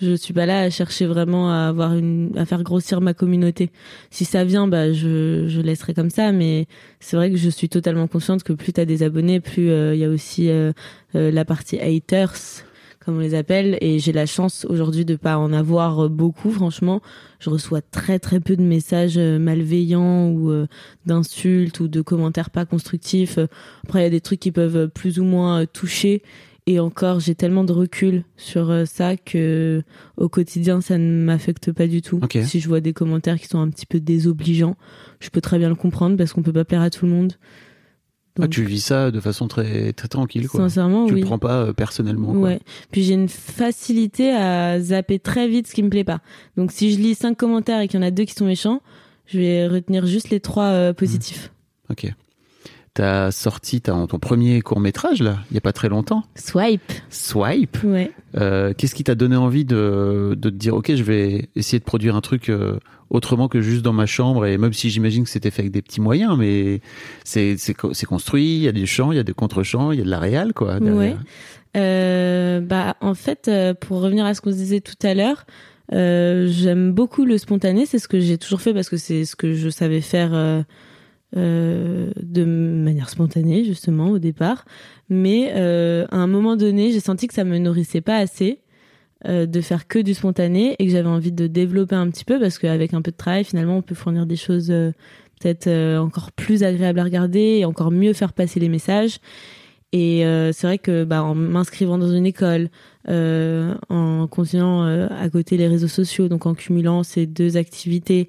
je 0.00 0.14
suis 0.14 0.32
pas 0.32 0.46
là 0.46 0.60
à 0.60 0.70
chercher 0.70 1.06
vraiment 1.06 1.50
à 1.50 1.68
avoir 1.68 1.94
une 1.94 2.30
à 2.36 2.44
faire 2.44 2.62
grossir 2.62 3.00
ma 3.00 3.14
communauté. 3.14 3.70
Si 4.10 4.24
ça 4.24 4.44
vient, 4.44 4.68
bah 4.68 4.92
je 4.92 5.46
je 5.48 5.60
laisserai 5.60 5.92
comme 5.92 6.10
ça. 6.10 6.30
Mais 6.32 6.66
c'est 7.00 7.16
vrai 7.16 7.30
que 7.30 7.36
je 7.36 7.48
suis 7.50 7.68
totalement 7.68 8.06
consciente 8.06 8.42
que 8.44 8.52
plus 8.52 8.72
t'as 8.72 8.84
des 8.84 9.02
abonnés, 9.02 9.40
plus 9.40 9.70
euh, 9.70 9.94
il 9.94 10.00
y 10.00 10.04
a 10.04 10.08
aussi 10.08 10.50
euh, 10.50 10.72
euh, 11.16 11.30
la 11.30 11.44
partie 11.44 11.78
haters 11.80 12.34
comme 13.06 13.18
on 13.18 13.20
les 13.20 13.36
appelle 13.36 13.78
et 13.80 14.00
j'ai 14.00 14.10
la 14.10 14.26
chance 14.26 14.66
aujourd'hui 14.68 15.04
de 15.04 15.14
pas 15.14 15.38
en 15.38 15.52
avoir 15.52 16.04
euh, 16.06 16.08
beaucoup 16.08 16.50
franchement. 16.50 17.00
Je 17.38 17.50
reçois 17.50 17.80
très 17.80 18.18
très 18.18 18.40
peu 18.40 18.56
de 18.56 18.62
messages 18.62 19.16
euh, 19.16 19.38
malveillants 19.38 20.30
ou 20.30 20.50
euh, 20.50 20.66
d'insultes 21.06 21.78
ou 21.78 21.86
de 21.86 22.02
commentaires 22.02 22.50
pas 22.50 22.66
constructifs. 22.66 23.38
Après 23.84 24.00
il 24.00 24.02
y 24.02 24.06
a 24.06 24.10
des 24.10 24.20
trucs 24.20 24.40
qui 24.40 24.50
peuvent 24.50 24.88
plus 24.88 25.20
ou 25.20 25.24
moins 25.24 25.66
toucher. 25.66 26.22
Et 26.66 26.80
encore 26.80 27.20
j'ai 27.20 27.36
tellement 27.36 27.62
de 27.62 27.72
recul 27.72 28.24
sur 28.36 28.74
ça 28.86 29.16
que 29.16 29.84
au 30.16 30.28
quotidien 30.28 30.80
ça 30.80 30.98
ne 30.98 31.22
m'affecte 31.22 31.70
pas 31.70 31.86
du 31.86 32.02
tout. 32.02 32.18
Si 32.42 32.58
je 32.58 32.66
vois 32.66 32.80
des 32.80 32.92
commentaires 32.92 33.38
qui 33.38 33.46
sont 33.46 33.60
un 33.60 33.70
petit 33.70 33.86
peu 33.86 34.00
désobligeants 34.00 34.74
je 35.20 35.30
peux 35.30 35.40
très 35.40 35.60
bien 35.60 35.68
le 35.68 35.76
comprendre 35.76 36.16
parce 36.16 36.32
qu'on 36.32 36.42
peut 36.42 36.52
pas 36.52 36.64
plaire 36.64 36.82
à 36.82 36.90
tout 36.90 37.06
le 37.06 37.12
monde 37.12 37.34
Ah, 38.40 38.48
tu 38.48 38.64
vis 38.64 38.80
ça 38.80 39.10
de 39.10 39.20
façon 39.20 39.48
très 39.48 39.92
très 39.92 40.08
tranquille, 40.08 40.48
quoi. 40.48 40.60
sincèrement 40.60 41.06
tu 41.06 41.14
oui 41.14 41.20
le 41.20 41.26
prends 41.26 41.38
pas 41.38 41.62
euh, 41.62 41.72
personnellement. 41.72 42.32
Quoi. 42.32 42.40
Ouais. 42.40 42.60
Puis 42.90 43.02
j'ai 43.02 43.14
une 43.14 43.28
facilité 43.28 44.30
à 44.32 44.80
zapper 44.80 45.18
très 45.18 45.48
vite 45.48 45.66
ce 45.66 45.74
qui 45.74 45.82
me 45.82 45.90
plaît 45.90 46.04
pas. 46.04 46.20
Donc 46.56 46.72
si 46.72 46.92
je 46.92 46.98
lis 46.98 47.14
cinq 47.14 47.36
commentaires 47.36 47.80
et 47.80 47.88
qu'il 47.88 48.00
y 48.00 48.02
en 48.02 48.06
a 48.06 48.10
deux 48.10 48.24
qui 48.24 48.34
sont 48.34 48.46
méchants, 48.46 48.82
je 49.26 49.38
vais 49.38 49.66
retenir 49.66 50.06
juste 50.06 50.30
les 50.30 50.40
trois 50.40 50.64
euh, 50.66 50.92
positifs. 50.92 51.50
Ok. 51.90 52.12
T'as 52.96 53.30
sorti 53.30 53.82
ton, 53.82 54.06
ton 54.06 54.18
premier 54.18 54.62
court 54.62 54.80
métrage 54.80 55.20
là, 55.22 55.36
il 55.50 55.54
y 55.54 55.58
a 55.58 55.60
pas 55.60 55.74
très 55.74 55.90
longtemps. 55.90 56.24
Swipe. 56.34 56.80
Swipe. 57.10 57.76
Ouais. 57.84 58.10
Euh, 58.38 58.72
Qu'est-ce 58.76 58.94
qui 58.94 59.04
t'a 59.04 59.14
donné 59.14 59.36
envie 59.36 59.66
de, 59.66 60.34
de 60.34 60.48
te 60.48 60.54
dire 60.54 60.74
ok, 60.74 60.94
je 60.94 61.02
vais 61.02 61.50
essayer 61.56 61.78
de 61.78 61.84
produire 61.84 62.16
un 62.16 62.22
truc 62.22 62.48
euh, 62.48 62.78
autrement 63.10 63.48
que 63.48 63.60
juste 63.60 63.82
dans 63.82 63.92
ma 63.92 64.06
chambre 64.06 64.46
et 64.46 64.56
même 64.56 64.72
si 64.72 64.88
j'imagine 64.88 65.24
que 65.24 65.28
c'était 65.30 65.50
fait 65.50 65.60
avec 65.60 65.72
des 65.72 65.82
petits 65.82 66.00
moyens, 66.00 66.38
mais 66.38 66.80
c'est 67.22 67.56
c'est 67.58 67.74
co- 67.74 67.92
c'est 67.92 68.06
construit, 68.06 68.56
il 68.56 68.62
y 68.62 68.68
a 68.68 68.72
des 68.72 68.86
chants, 68.86 69.12
il 69.12 69.16
y 69.16 69.20
a 69.20 69.24
des 69.24 69.34
contre-chants, 69.34 69.92
il 69.92 69.98
y 69.98 70.00
a 70.00 70.04
de 70.04 70.10
la 70.10 70.18
réal 70.18 70.54
quoi. 70.54 70.80
derrière. 70.80 70.96
Ouais. 70.96 71.16
Euh, 71.76 72.60
bah 72.60 72.96
en 73.02 73.12
fait, 73.12 73.50
pour 73.80 74.00
revenir 74.00 74.24
à 74.24 74.32
ce 74.32 74.40
qu'on 74.40 74.52
se 74.52 74.56
disait 74.56 74.80
tout 74.80 74.94
à 75.06 75.12
l'heure, 75.12 75.44
euh, 75.92 76.48
j'aime 76.50 76.92
beaucoup 76.92 77.26
le 77.26 77.36
spontané. 77.36 77.84
C'est 77.84 77.98
ce 77.98 78.08
que 78.08 78.20
j'ai 78.20 78.38
toujours 78.38 78.62
fait 78.62 78.72
parce 78.72 78.88
que 78.88 78.96
c'est 78.96 79.26
ce 79.26 79.36
que 79.36 79.52
je 79.52 79.68
savais 79.68 80.00
faire 80.00 80.30
euh, 81.36 82.12
de 82.22 82.44
manière 82.44 83.10
spontanée 83.10 83.62
justement 83.64 84.08
au 84.08 84.18
départ. 84.18 84.64
Mais 85.10 85.52
euh, 85.54 86.06
à 86.10 86.16
un 86.16 86.26
moment 86.26 86.56
donné, 86.56 86.92
j'ai 86.92 87.00
senti 87.00 87.26
que 87.26 87.34
ça 87.34 87.44
me 87.44 87.58
nourrissait 87.58 88.00
pas 88.00 88.16
assez. 88.16 88.60
euh, 89.26 89.46
de 89.46 89.60
faire 89.62 89.88
que 89.88 89.98
du 89.98 90.14
spontané 90.14 90.76
et 90.78 90.86
que 90.86 90.92
j'avais 90.92 91.08
envie 91.08 91.32
de 91.32 91.46
développer 91.46 91.94
un 91.94 92.10
petit 92.10 92.24
peu 92.24 92.38
parce 92.38 92.58
qu'avec 92.58 92.92
un 92.92 93.00
peu 93.00 93.10
de 93.10 93.16
travail 93.16 93.44
finalement 93.44 93.78
on 93.78 93.82
peut 93.82 93.94
fournir 93.94 94.26
des 94.26 94.36
choses 94.36 94.66
peut-être 94.66 95.68
encore 95.98 96.32
plus 96.32 96.62
agréables 96.62 96.98
à 96.98 97.04
regarder 97.04 97.58
et 97.58 97.64
encore 97.64 97.90
mieux 97.90 98.12
faire 98.12 98.34
passer 98.34 98.60
les 98.60 98.68
messages 98.68 99.18
et 99.92 100.22
c'est 100.52 100.66
vrai 100.66 100.76
que 100.76 101.04
bah, 101.04 101.22
en 101.22 101.34
m'inscrivant 101.34 101.96
dans 101.96 102.12
une 102.12 102.26
école, 102.26 102.68
en 103.08 104.28
continuant 104.30 104.84
à 104.84 105.30
côté 105.30 105.56
les 105.56 105.66
réseaux 105.66 105.88
sociaux, 105.88 106.28
donc 106.28 106.44
en 106.44 106.54
cumulant 106.54 107.02
ces 107.02 107.24
deux 107.26 107.56
activités, 107.56 108.28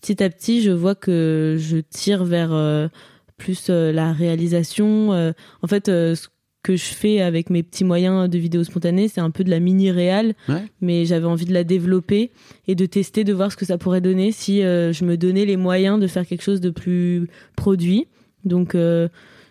petit 0.00 0.22
à 0.22 0.30
petit, 0.30 0.62
je 0.62 0.70
vois 0.70 0.94
que 0.94 1.56
je 1.58 1.78
tire 1.78 2.24
vers 2.24 2.52
euh, 2.52 2.88
plus 3.36 3.66
euh, 3.70 3.92
la 3.92 4.12
réalisation. 4.12 5.12
euh. 5.12 5.32
en 5.62 5.66
fait, 5.66 5.86
ce 5.86 6.28
que 6.62 6.74
je 6.76 6.84
fais 6.84 7.20
avec 7.20 7.48
mes 7.50 7.62
petits 7.62 7.84
moyens 7.84 8.28
de 8.28 8.38
vidéo 8.38 8.64
spontanée, 8.64 9.06
c'est 9.08 9.20
un 9.20 9.30
peu 9.30 9.44
de 9.44 9.50
la 9.50 9.60
mini 9.60 9.90
réal, 9.92 10.34
Ouais. 10.48 10.64
mais 10.80 11.04
j'avais 11.04 11.26
envie 11.26 11.44
de 11.44 11.52
la 11.54 11.62
développer 11.64 12.32
et 12.66 12.74
de 12.74 12.86
tester, 12.86 13.22
de 13.24 13.32
voir 13.32 13.52
ce 13.52 13.56
que 13.56 13.64
ça 13.64 13.78
pourrait 13.78 14.00
donner 14.00 14.32
si 14.32 14.62
je 14.62 15.04
me 15.04 15.16
donnais 15.16 15.44
les 15.44 15.56
moyens 15.56 16.00
de 16.00 16.08
faire 16.08 16.26
quelque 16.26 16.42
chose 16.42 16.60
de 16.60 16.70
plus 16.70 17.28
produit. 17.56 18.08
Donc 18.44 18.74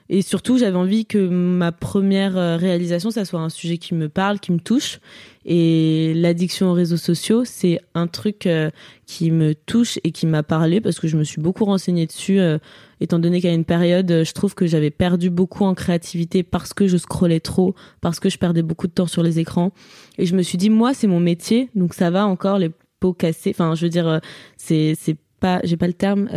et 0.08 0.22
surtout, 0.22 0.58
j'avais 0.60 0.78
envie 0.78 1.06
que 1.08 1.18
ma 1.18 1.72
première 1.72 2.38
euh, 2.38 2.58
réalisation, 2.58 3.10
ça 3.10 3.26
soit 3.26 3.40
un 3.40 3.50
sujet 3.50 3.80
qui 3.80 3.96
me 3.96 4.08
parle, 4.08 4.40
qui 4.40 4.52
me 4.52 4.60
touche. 4.60 5.00
Et 5.46 6.14
l'addiction 6.16 6.70
aux 6.70 6.74
réseaux 6.74 6.98
sociaux, 6.98 7.44
c'est 7.44 7.80
un 7.96 8.06
truc 8.06 8.46
euh, 8.46 8.70
qui 9.08 9.32
me 9.32 9.56
touche 9.56 9.98
et 10.04 10.12
qui 10.12 10.28
m'a 10.28 10.44
parlé 10.44 10.80
parce 10.80 11.00
que 11.00 11.08
je 11.08 11.18
me 11.18 11.24
suis 11.24 11.42
beaucoup 11.42 11.66
renseignée 11.66 12.06
dessus, 12.06 12.40
euh, 12.40 12.60
étant 13.00 13.18
donné 13.18 13.42
qu'à 13.42 13.52
une 13.52 13.66
période, 13.66 14.24
je 14.24 14.32
trouve 14.32 14.54
que 14.54 14.68
j'avais 14.68 14.92
perdu 14.92 15.32
beaucoup 15.32 15.66
en 15.66 15.74
créativité 15.74 16.44
parce 16.44 16.74
que 16.74 16.88
je 16.88 16.98
scrollais 16.98 17.40
trop, 17.40 17.74
parce 18.02 18.20
que 18.20 18.30
je 18.30 18.38
perdais 18.38 18.62
beaucoup 18.62 18.88
de 18.88 18.94
temps 18.94 19.08
sur 19.08 19.24
les 19.24 19.40
écrans. 19.40 19.72
Et 20.20 20.28
je 20.28 20.36
me 20.36 20.44
suis 20.44 20.60
dit, 20.60 20.70
moi, 20.70 20.94
c'est 20.94 21.08
mon 21.08 21.20
métier, 21.20 21.70
donc 21.74 21.96
ça 21.96 22.12
va 22.12 22.28
encore 22.28 22.60
les 22.60 22.70
pots 23.00 23.14
cassés. 23.14 23.52
Enfin, 23.52 23.74
je 23.74 23.86
veux 23.86 23.90
dire, 23.90 24.20
c'est 24.58 24.94
c'est 25.00 25.18
pas, 25.40 25.62
j'ai 25.64 25.78
pas 25.78 25.88
le 25.88 25.94
terme. 25.94 26.30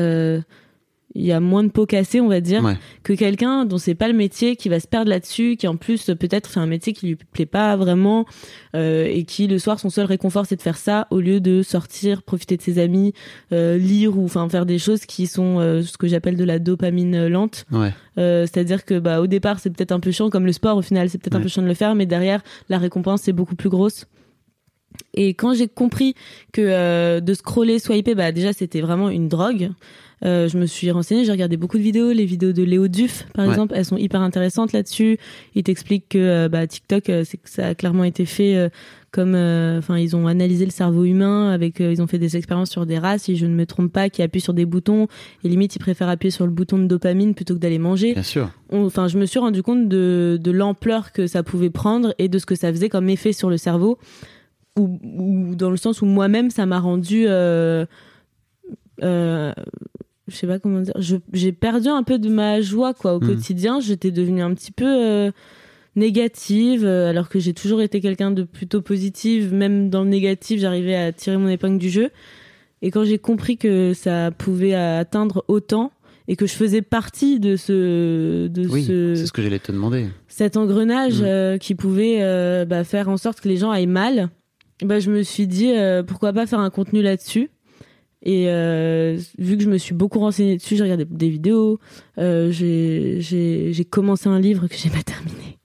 Il 1.14 1.24
y 1.24 1.32
a 1.32 1.40
moins 1.40 1.64
de 1.64 1.70
pots 1.70 1.86
cassés, 1.86 2.20
on 2.20 2.28
va 2.28 2.40
dire, 2.40 2.62
Ouais. 2.62 2.76
que 3.02 3.12
quelqu'un 3.14 3.64
dont 3.64 3.78
c'est 3.78 3.94
pas 3.94 4.08
le 4.08 4.14
métier, 4.14 4.56
qui 4.56 4.68
va 4.68 4.78
se 4.78 4.86
perdre 4.86 5.08
là-dessus, 5.10 5.56
qui 5.56 5.66
en 5.66 5.76
plus 5.76 6.04
peut-être 6.18 6.48
fait 6.50 6.60
un 6.60 6.66
métier 6.66 6.92
qui 6.92 7.06
lui 7.08 7.16
plaît 7.16 7.46
pas 7.46 7.76
vraiment, 7.76 8.26
euh, 8.76 9.06
et 9.06 9.24
qui 9.24 9.46
le 9.46 9.58
soir 9.58 9.80
son 9.80 9.88
seul 9.90 10.04
réconfort 10.04 10.44
c'est 10.46 10.56
de 10.56 10.62
faire 10.62 10.76
ça 10.76 11.06
au 11.10 11.20
lieu 11.20 11.40
de 11.40 11.62
sortir, 11.62 12.22
profiter 12.22 12.56
de 12.56 12.62
ses 12.62 12.78
amis, 12.78 13.14
euh, 13.52 13.78
lire 13.78 14.18
ou 14.18 14.24
enfin 14.26 14.46
faire 14.48 14.66
des 14.66 14.78
choses 14.78 15.06
qui 15.06 15.26
sont 15.26 15.58
euh, 15.60 15.82
ce 15.82 15.96
que 15.96 16.06
j'appelle 16.08 16.36
de 16.36 16.44
la 16.44 16.58
dopamine 16.58 17.26
lente. 17.28 17.64
Ouais. 17.72 17.92
C'est-à-dire 18.16 18.84
que 18.84 18.98
bah 18.98 19.20
au 19.20 19.26
départ 19.28 19.60
c'est 19.60 19.70
peut-être 19.70 19.92
un 19.92 20.00
peu 20.00 20.10
chiant 20.10 20.28
comme 20.28 20.44
le 20.44 20.52
sport 20.52 20.76
au 20.76 20.82
final 20.82 21.08
c'est 21.08 21.18
peut-être 21.18 21.36
un 21.36 21.40
peu 21.40 21.48
chiant 21.48 21.62
de 21.62 21.68
le 21.68 21.74
faire, 21.74 21.94
mais 21.94 22.04
derrière 22.04 22.42
la 22.68 22.78
récompense 22.78 23.22
c'est 23.22 23.32
beaucoup 23.32 23.54
plus 23.54 23.68
grosse. 23.68 24.06
Et 25.14 25.34
quand 25.34 25.54
j'ai 25.54 25.68
compris 25.68 26.14
que 26.52 26.60
euh, 26.62 27.20
de 27.20 27.34
scroller, 27.34 27.78
swiper, 27.78 28.14
bah 28.14 28.30
déjà 28.32 28.52
c'était 28.52 28.80
vraiment 28.80 29.08
une 29.10 29.28
drogue. 29.28 29.70
Euh, 30.24 30.48
je 30.48 30.58
me 30.58 30.66
suis 30.66 30.90
renseignée, 30.90 31.24
j'ai 31.24 31.30
regardé 31.30 31.56
beaucoup 31.56 31.78
de 31.78 31.82
vidéos, 31.82 32.10
les 32.10 32.24
vidéos 32.24 32.50
de 32.52 32.64
Léo 32.64 32.88
Duff 32.88 33.24
par 33.34 33.44
Ouais. 33.46 33.52
exemple, 33.52 33.74
elles 33.76 33.84
sont 33.84 33.96
hyper 33.96 34.20
intéressantes 34.20 34.72
là-dessus. 34.72 35.16
Il 35.54 35.62
t'explique 35.62 36.08
que 36.08 36.18
euh, 36.18 36.48
bah, 36.48 36.66
TikTok, 36.66 37.04
c'est 37.06 37.36
que 37.36 37.48
ça 37.48 37.68
a 37.68 37.74
clairement 37.76 38.02
été 38.02 38.24
fait 38.26 38.68
comme, 39.12 39.34
enfin 39.78 39.96
ils 39.96 40.16
ont 40.16 40.26
analysé 40.26 40.64
le 40.64 40.72
cerveau 40.72 41.04
humain 41.04 41.50
avec, 41.52 41.78
ils 41.80 42.02
ont 42.02 42.08
fait 42.08 42.18
des 42.18 42.36
expériences 42.36 42.70
sur 42.70 42.84
des 42.84 42.98
rats, 42.98 43.18
si 43.18 43.36
je 43.36 43.46
ne 43.46 43.54
me 43.54 43.64
trompe 43.64 43.92
pas, 43.92 44.10
qui 44.10 44.20
appuient 44.22 44.40
sur 44.40 44.54
des 44.54 44.66
boutons 44.66 45.06
et 45.44 45.48
limite 45.48 45.76
ils 45.76 45.78
préfèrent 45.78 46.08
appuyer 46.08 46.32
sur 46.32 46.44
le 46.46 46.52
bouton 46.52 46.78
de 46.78 46.86
dopamine 46.86 47.34
plutôt 47.34 47.54
que 47.54 47.60
d'aller 47.60 47.78
manger 47.78 48.12
Bien 48.14 48.22
sûr. 48.24 48.50
enfin, 48.72 49.06
je 49.08 49.18
me 49.18 49.24
suis 49.24 49.38
rendu 49.38 49.62
compte 49.62 49.88
de, 49.88 50.36
de 50.42 50.50
l'ampleur 50.50 51.12
que 51.12 51.26
ça 51.28 51.42
pouvait 51.44 51.70
prendre 51.70 52.12
et 52.18 52.28
de 52.28 52.38
ce 52.40 52.44
que 52.44 52.56
ça 52.56 52.70
faisait 52.72 52.88
comme 52.88 53.08
effet 53.08 53.32
sur 53.32 53.48
le 53.50 53.56
cerveau, 53.56 53.98
ou, 54.78 54.98
ou 55.02 55.54
dans 55.54 55.70
le 55.70 55.76
sens 55.76 56.00
où 56.02 56.06
moi-même, 56.06 56.50
ça 56.50 56.64
m'a 56.66 56.78
rendu, 56.80 57.24
euh, 57.26 57.84
euh, 59.02 59.52
je 60.28 60.34
sais 60.36 60.46
pas 60.46 60.58
comment 60.58 60.80
dire, 60.80 60.94
j'ai 61.32 61.52
perdu 61.52 61.88
un 61.88 62.02
peu 62.02 62.18
de 62.18 62.28
ma 62.28 62.60
joie 62.60 62.94
quoi 62.94 63.14
au 63.14 63.20
Mhm. 63.20 63.26
quotidien. 63.28 63.80
J'étais 63.80 64.10
devenue 64.10 64.42
un 64.42 64.54
petit 64.54 64.72
peu 64.72 64.86
euh, 64.86 65.30
négative, 65.96 66.84
euh, 66.84 67.10
alors 67.10 67.28
que 67.28 67.38
j'ai 67.38 67.54
toujours 67.54 67.80
été 67.80 68.00
quelqu'un 68.00 68.30
de 68.30 68.42
plutôt 68.42 68.80
positive. 68.82 69.52
Même 69.54 69.90
dans 69.90 70.02
le 70.04 70.08
négatif, 70.10 70.60
j'arrivais 70.60 70.94
à 70.96 71.12
tirer 71.12 71.36
mon 71.38 71.48
épingle 71.48 71.78
du 71.78 71.90
jeu. 71.90 72.10
Et 72.82 72.90
quand 72.90 73.04
j'ai 73.04 73.18
compris 73.18 73.56
que 73.56 73.92
ça 73.94 74.30
pouvait 74.30 74.74
atteindre 74.74 75.44
autant 75.48 75.90
et 76.28 76.36
que 76.36 76.46
je 76.46 76.52
faisais 76.52 76.82
partie 76.82 77.40
de 77.40 77.56
ce 77.56 78.46
de 78.48 78.68
Oui, 78.68 78.84
ce 78.84 79.14
c'est 79.16 79.26
ce 79.26 79.32
que 79.32 79.42
j'allais 79.42 79.58
te 79.58 79.72
demander. 79.72 80.06
cet 80.28 80.56
engrenage 80.56 81.20
Mm. 81.22 81.24
euh, 81.24 81.58
qui 81.58 81.74
pouvait 81.74 82.18
euh, 82.20 82.64
bah, 82.66 82.84
faire 82.84 83.08
en 83.08 83.16
sorte 83.16 83.40
que 83.40 83.48
les 83.48 83.56
gens 83.56 83.70
aillent 83.70 83.86
mal, 83.86 84.28
bah, 84.84 85.00
je 85.00 85.10
me 85.10 85.22
suis 85.22 85.46
dit 85.46 85.72
euh, 85.72 86.02
pourquoi 86.02 86.32
pas 86.32 86.46
faire 86.46 86.60
un 86.60 86.70
contenu 86.70 87.02
là-dessus. 87.02 87.50
Et 88.22 88.46
euh, 88.48 89.16
vu 89.38 89.56
que 89.56 89.62
je 89.62 89.70
me 89.70 89.78
suis 89.78 89.94
beaucoup 89.94 90.18
renseignée 90.18 90.56
dessus, 90.56 90.76
j'ai 90.76 90.82
regardé 90.82 91.04
des 91.04 91.28
vidéos, 91.28 91.78
euh, 92.18 92.50
j'ai 92.50 93.84
commencé 93.88 94.28
un 94.28 94.40
livre 94.40 94.66
que 94.66 94.74
j'ai 94.76 94.90
pas 94.98 95.02
terminé. 95.02 95.58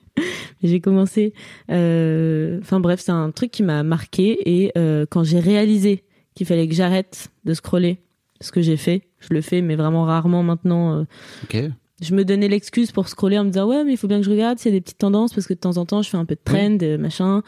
J'ai 0.61 0.79
commencé. 0.79 1.33
euh, 1.71 2.59
Enfin 2.61 2.79
bref, 2.79 2.99
c'est 3.01 3.11
un 3.11 3.31
truc 3.31 3.51
qui 3.51 3.63
m'a 3.63 3.83
marqué. 3.83 4.37
Et 4.45 4.71
quand 5.09 5.23
j'ai 5.23 5.39
réalisé 5.39 6.03
qu'il 6.35 6.45
fallait 6.47 6.67
que 6.67 6.73
j'arrête 6.75 7.29
de 7.43 7.53
scroller, 7.53 7.99
ce 8.39 8.51
que 8.51 8.61
j'ai 8.61 8.77
fait, 8.77 9.01
je 9.19 9.33
le 9.33 9.41
fais, 9.41 9.61
mais 9.61 9.75
vraiment 9.75 10.03
rarement 10.03 10.43
maintenant. 10.43 10.99
euh, 10.99 11.03
Ok. 11.43 11.57
Je 12.01 12.15
me 12.15 12.25
donnais 12.25 12.47
l'excuse 12.47 12.91
pour 12.91 13.07
scroller 13.07 13.37
en 13.37 13.43
me 13.43 13.49
disant 13.49 13.67
ouais 13.67 13.83
mais 13.83 13.93
il 13.93 13.97
faut 13.97 14.07
bien 14.07 14.19
que 14.19 14.25
je 14.25 14.31
regarde 14.31 14.57
s'il 14.59 14.71
y 14.71 14.75
a 14.75 14.77
des 14.77 14.81
petites 14.81 14.97
tendances 14.97 15.33
parce 15.33 15.47
que 15.47 15.53
de 15.53 15.59
temps 15.59 15.77
en 15.77 15.85
temps 15.85 16.01
je 16.01 16.09
fais 16.09 16.17
un 16.17 16.25
peu 16.25 16.35
de 16.35 16.41
trend 16.43 16.77
euh, 16.81 16.97
machin. 16.97 17.43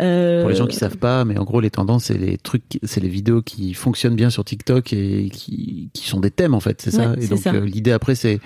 Euh, 0.00 0.40
Pour 0.42 0.50
les 0.50 0.56
gens 0.56 0.66
qui 0.66 0.76
savent 0.76 0.96
pas, 0.96 1.24
mais 1.24 1.38
en 1.38 1.44
gros, 1.44 1.60
les 1.60 1.70
tendances, 1.70 2.04
c'est 2.04 2.16
les 2.16 2.38
trucs, 2.38 2.62
c'est 2.82 3.00
les 3.00 3.08
vidéos 3.08 3.42
qui 3.42 3.74
fonctionnent 3.74 4.16
bien 4.16 4.30
sur 4.30 4.44
TikTok 4.44 4.92
et 4.92 5.28
qui, 5.30 5.90
qui 5.92 6.08
sont 6.08 6.20
des 6.20 6.30
thèmes, 6.30 6.54
en 6.54 6.60
fait, 6.60 6.80
c'est 6.80 6.90
ça. 6.90 7.10
Ouais, 7.10 7.24
Et 7.24 7.26
donc, 7.26 7.46
euh, 7.46 7.64
l'idée 7.64 7.92
après, 7.92 8.14
c'est, 8.14 8.40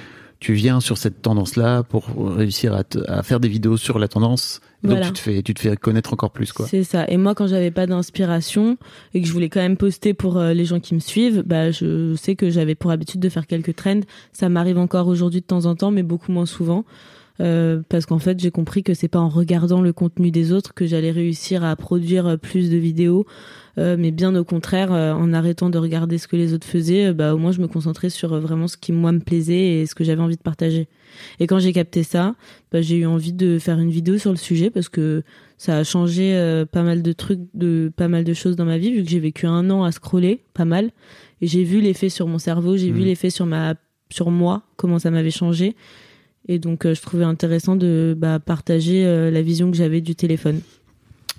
tu 0.45 0.53
viens 0.53 0.81
sur 0.81 0.99
cette 0.99 1.23
tendance-là 1.23 1.83
pour 1.85 2.05
réussir 2.37 2.75
à, 2.75 2.85
te- 2.85 2.99
à 3.11 3.23
faire 3.23 3.41
des 3.41 3.49
vidéos 3.49 3.79
sur 3.79 3.99
la 3.99 4.09
tendance. 4.09 4.61
Et 4.83 4.89
Voilà. 4.89 5.07
Donc, 5.07 5.15
tu 5.15 5.23
te 5.23 5.31
fais, 5.31 5.43
tu 5.43 5.55
te 5.55 5.61
fais 5.61 5.75
connaître 5.77 6.13
encore 6.13 6.31
plus, 6.33 6.53
quoi. 6.53 6.67
c'est 6.67 6.85
ça 6.85 7.07
et 7.09 7.17
moi 7.17 7.35
quand 7.35 7.47
j'avais 7.47 7.71
pas 7.71 7.87
d'inspiration 7.87 8.77
et 9.15 9.23
que 9.23 9.27
je 9.27 9.33
voulais 9.33 9.49
quand 9.49 9.61
même 9.61 9.79
poster 9.79 10.13
pour 10.13 10.37
euh, 10.37 10.53
les 10.53 10.67
gens 10.67 10.81
qui 10.81 10.95
me 10.95 11.01
suivent 11.01 11.43
bah 11.47 11.71
je 11.71 12.15
sais 12.17 12.37
que 12.37 12.51
j'avais 12.51 12.75
pour 12.75 12.91
habitude 12.91 13.21
de 13.21 13.29
faire 13.31 13.47
quelques 13.47 13.75
trends 13.75 14.01
ça 14.33 14.51
m'arrive 14.51 14.77
encore 14.79 15.07
aujourd'hui 15.09 15.41
de 15.41 15.47
temps 15.47 15.65
en 15.65 15.75
temps 15.75 15.91
mais 15.91 16.03
beaucoup 16.03 16.31
moins 16.33 16.45
souvent 16.47 16.85
Euh, 17.41 17.83
parce 17.89 18.07
qu'en 18.07 18.21
fait 18.21 18.39
j'ai 18.39 18.53
compris 18.53 18.85
que 18.85 18.95
c'est 18.95 19.09
pas 19.09 19.19
en 19.19 19.29
regardant 19.29 19.81
le 19.81 19.93
contenu 19.93 20.31
des 20.31 20.53
autres 20.53 20.73
que 20.73 20.87
j'allais 20.87 21.11
réussir 21.11 21.65
à 21.65 21.75
produire 21.75 22.27
euh, 22.29 22.37
plus 22.37 22.71
de 22.71 22.77
vidéos. 22.77 23.27
Euh, 23.77 23.97
mais 23.99 24.13
bien 24.13 24.37
au 24.37 24.45
contraire 24.45 24.93
en 24.93 25.33
arrêtant 25.33 25.69
de 25.69 25.79
regarder 25.79 26.19
ce 26.19 26.29
que 26.29 26.37
les 26.37 26.55
autres 26.55 26.65
faisaient 26.67 27.13
bah 27.13 27.35
au 27.35 27.39
moins 27.39 27.51
je 27.51 27.61
me 27.61 27.67
concentrais 27.67 28.09
sur 28.09 28.39
vraiment 28.39 28.69
ce 28.69 28.77
qui 28.77 28.93
moi 28.93 29.11
me 29.11 29.19
plaisait 29.19 29.81
et 29.81 29.87
ce 29.87 29.97
que 29.97 30.05
j'avais 30.05 30.23
envie 30.23 30.37
de 30.37 30.43
partager. 30.43 30.87
Et 31.41 31.49
quand 31.49 31.59
j'ai 31.59 31.73
capté 31.73 32.05
ça 32.05 32.37
bah, 32.71 32.83
j'ai 32.83 32.99
eu 32.99 33.07
envie 33.07 33.33
de 33.33 33.59
faire 33.59 33.81
une 33.81 33.91
vidéo 33.91 34.17
sur 34.17 34.31
le 34.31 34.37
sujet 34.37 34.71
parce 34.71 34.89
que 34.89 35.25
ça 35.59 35.77
a 35.79 35.83
changé 35.83 36.37
euh, 36.37 36.65
pas 36.65 36.85
mal 36.85 37.03
de 37.03 37.13
trucs 37.13 37.41
de 37.55 37.91
pas 37.97 38.07
mal 38.07 38.23
de 38.23 38.33
choses 38.33 38.55
dans 38.55 38.65
ma 38.65 38.79
vie 38.79 38.93
vu 38.93 39.03
que 39.03 39.11
j'ai 39.11 39.19
vécu 39.19 39.47
un 39.47 39.69
an 39.71 39.83
à 39.83 39.91
scroller 39.91 40.45
pas 40.55 40.65
mal. 40.65 40.93
Et 41.41 41.49
j'ai 41.49 41.65
vu 41.65 41.81
l'effet 41.81 42.11
sur 42.11 42.29
mon 42.29 42.39
cerveau 42.39 42.77
j'ai 42.77 42.93
vu 42.93 43.01
Mhm. 43.01 43.07
l'effet 43.07 43.31
sur 43.31 43.45
ma 43.47 43.75
sur 44.09 44.31
moi 44.31 44.63
comment 44.77 45.01
ça 45.01 45.11
m'avait 45.11 45.33
changé 45.33 45.75
et 46.49 46.59
donc 46.59 46.85
euh, 46.87 46.95
je 46.95 47.01
trouvais 47.03 47.25
intéressant 47.25 47.77
de 47.77 48.15
bah, 48.17 48.39
partager 48.39 49.05
euh, 49.07 49.31
la 49.31 49.43
vision 49.43 49.71
que 49.71 49.77
j'avais 49.77 50.01
du 50.01 50.15
téléphone 50.15 50.61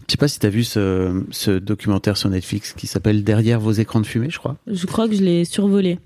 Je 0.07 0.11
sais 0.11 0.17
pas 0.17 0.27
si 0.27 0.39
t'as 0.39 0.49
vu 0.49 0.63
ce, 0.63 1.23
ce 1.31 1.51
documentaire 1.51 2.17
sur 2.17 2.29
Netflix 2.29 2.73
qui 2.73 2.87
s'appelle 2.87 3.23
Derrière 3.23 3.59
vos 3.59 3.71
écrans 3.71 3.99
de 4.01 4.05
fumée, 4.07 4.29
je 4.29 4.39
crois. 4.39 4.57
je 4.67 4.85
crois 4.85 5.07
que 5.07 5.15
je 5.15 5.21
l'ai 5.23 5.45
survolé 5.45 5.99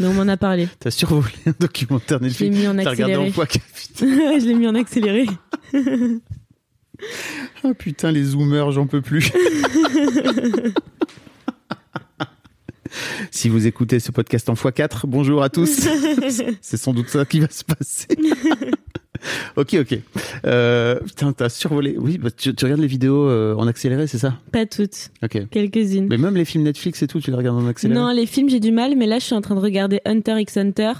mais 0.00 0.06
on 0.08 0.12
m'en 0.14 0.26
a 0.28 0.36
parlé 0.36 0.68
T'as 0.80 0.90
survolé 0.90 1.28
un 1.46 1.54
documentaire 1.60 2.18
je 2.18 2.24
l'ai 2.24 2.28
Netflix. 2.30 2.56
mis 2.58 2.66
en 2.68 2.76
T'as 2.76 2.90
regardé 2.90 3.16
en 3.16 3.22
accéléré 3.26 3.30
fois 3.32 3.46
je 4.40 4.46
l'ai 4.46 4.54
mis 4.54 4.66
en 4.68 4.74
accéléré 4.74 5.26
Oh 7.62 7.74
putain, 7.78 8.10
les 8.10 8.24
zoomers, 8.24 8.72
j'en 8.72 8.88
peux 8.88 9.00
plus. 9.02 9.30
si 13.30 13.48
vous 13.48 13.66
écoutez 13.66 14.00
ce 14.00 14.12
podcast 14.12 14.48
en 14.48 14.54
x4, 14.54 15.06
bonjour 15.06 15.42
à 15.42 15.48
tous. 15.48 15.68
C'est 16.60 16.76
sans 16.76 16.92
doute 16.92 17.08
ça 17.08 17.24
qui 17.24 17.40
va 17.40 17.48
se 17.48 17.64
passer. 17.64 18.06
ok, 19.56 19.76
ok. 19.80 19.98
Euh, 20.46 21.00
putain, 21.00 21.32
t'as 21.32 21.48
survolé. 21.48 21.96
Oui, 21.98 22.18
bah, 22.18 22.30
tu, 22.30 22.54
tu 22.54 22.64
regardes 22.64 22.80
les 22.80 22.86
vidéos 22.86 23.28
euh, 23.28 23.54
en 23.54 23.66
accéléré, 23.66 24.06
c'est 24.06 24.18
ça? 24.18 24.38
Pas 24.52 24.66
toutes 24.66 25.10
Ok. 25.22 25.48
quelques-unes 25.50 26.06
Mais 26.08 26.18
même 26.18 26.36
les 26.36 26.44
films 26.44 26.64
Netflix 26.64 27.02
et 27.02 27.06
tout, 27.06 27.20
tu 27.20 27.30
les 27.30 27.36
regardes 27.36 27.58
en 27.58 27.66
accéléré? 27.66 27.98
Non 27.98 28.10
les 28.10 28.26
films 28.26 28.48
j'ai 28.48 28.60
du 28.60 28.72
mal 28.72 28.96
mais 28.96 29.06
là 29.06 29.18
je 29.18 29.24
suis 29.24 29.34
en 29.34 29.40
train 29.40 29.54
de 29.54 29.60
regarder 29.60 30.00
Hunter 30.04 30.40
x 30.40 30.56
Hunter 30.56 30.92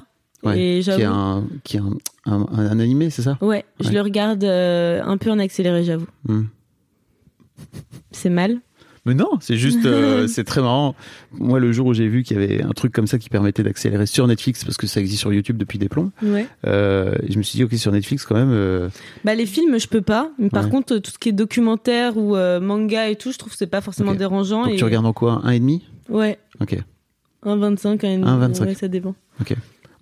Ouais, 0.44 0.78
et 0.78 0.80
qui 0.82 0.90
est 0.90 1.04
un, 1.04 1.48
qui 1.64 1.78
est 1.78 1.80
un, 1.80 1.96
un, 2.26 2.46
un 2.52 2.78
animé, 2.78 3.10
c'est 3.10 3.22
ça? 3.22 3.38
Ouais, 3.40 3.64
je 3.80 3.90
le 3.90 4.00
regarde 4.00 4.44
euh, 4.44 5.02
un 5.02 5.16
peu 5.16 5.32
en 5.32 5.38
accéléré, 5.40 5.82
j'avoue. 5.82 6.06
Hmm. 6.28 6.44
C'est 8.12 8.30
mal. 8.30 8.60
Mais 9.08 9.14
non, 9.14 9.30
c'est 9.40 9.56
juste, 9.56 9.84
euh, 9.86 10.26
c'est 10.28 10.44
très 10.44 10.60
marrant. 10.60 10.94
Moi, 11.32 11.58
le 11.58 11.72
jour 11.72 11.86
où 11.86 11.94
j'ai 11.94 12.06
vu 12.08 12.22
qu'il 12.22 12.38
y 12.40 12.42
avait 12.44 12.62
un 12.62 12.70
truc 12.70 12.92
comme 12.92 13.06
ça 13.06 13.18
qui 13.18 13.28
permettait 13.28 13.62
d'accélérer 13.62 14.06
sur 14.06 14.26
Netflix, 14.26 14.64
parce 14.64 14.76
que 14.76 14.86
ça 14.86 15.00
existe 15.00 15.20
sur 15.20 15.32
YouTube 15.32 15.56
depuis 15.56 15.78
des 15.78 15.88
plombs, 15.88 16.12
Ouais. 16.22 16.46
euh, 16.66 17.14
je 17.28 17.38
me 17.38 17.42
suis 17.42 17.56
dit, 17.56 17.64
ok, 17.64 17.72
sur 17.74 17.90
Netflix, 17.90 18.24
quand 18.24 18.34
même, 18.36 18.50
euh, 18.52 18.88
Bah 19.24 19.34
les 19.34 19.46
films, 19.46 19.78
je 19.80 19.88
peux 19.88 20.02
pas. 20.02 20.30
Mais 20.38 20.50
par 20.50 20.64
Ouais. 20.64 20.70
contre, 20.70 20.98
tout 20.98 21.10
ce 21.10 21.18
qui 21.18 21.30
est 21.30 21.32
documentaire 21.32 22.16
ou 22.16 22.36
manga 22.60 23.08
et 23.08 23.16
tout, 23.16 23.32
je 23.32 23.38
trouve 23.38 23.52
que 23.52 23.58
c'est 23.58 23.66
pas 23.66 23.80
forcément 23.80 24.12
Ok. 24.12 24.18
dérangeant. 24.18 24.64
donc 24.64 24.74
et... 24.74 24.76
tu 24.76 24.84
regardes 24.84 25.06
en 25.06 25.12
quoi? 25.12 25.40
Un 25.44 25.50
et 25.50 25.60
demi? 25.60 25.84
Ouais, 26.08 26.38
Ok. 26.60 26.76
1,25, 27.44 28.00
1,5. 28.02 28.24
1,25. 28.24 28.60
Ouais, 28.66 28.74
ça 28.74 28.88
dépend. 28.88 29.14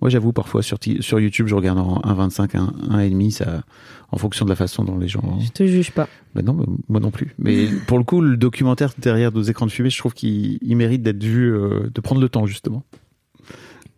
Moi, 0.03 0.11
j'avoue, 0.11 0.33
parfois, 0.33 0.63
sur, 0.63 0.79
sur 1.01 1.21
YouTube, 1.21 1.47
je 1.49 1.55
regarde 1.55 1.79
en 1.79 2.01
1,25, 2.05 2.57
1, 2.57 2.73
1 2.91 2.99
et 3.01 3.11
demi, 3.11 3.33
ça, 3.33 3.63
en 4.11 4.19
fonction 4.19 4.45
de 4.45 4.51
la 4.51 4.57
façon 4.57 4.85
dont 4.85 4.99
les 4.99 5.09
gens. 5.09 5.39
Je 5.41 5.51
te 5.51 5.67
juge 5.67 5.91
pas. 5.93 6.09
Bah 6.35 6.43
non, 6.43 6.65
moi 6.89 7.01
non 7.01 7.11
plus. 7.11 7.35
Mais 7.39 7.67
pour 7.87 7.99
le 7.99 8.05
coup, 8.05 8.21
le 8.21 8.37
documentaire 8.37 8.93
derrière 8.99 9.33
nos 9.33 9.43
écrans 9.43 9.67
de 9.67 9.71
fumée, 9.73 9.91
je 9.91 9.99
trouve 9.99 10.15
qu'il 10.15 10.59
il 10.63 10.77
mérite 10.77 11.03
d'être 11.03 11.23
vu, 11.23 11.53
euh, 11.53 11.91
de 11.93 12.01
prendre 12.01 12.21
le 12.21 12.29
temps, 12.29 12.47
justement. 12.47 12.83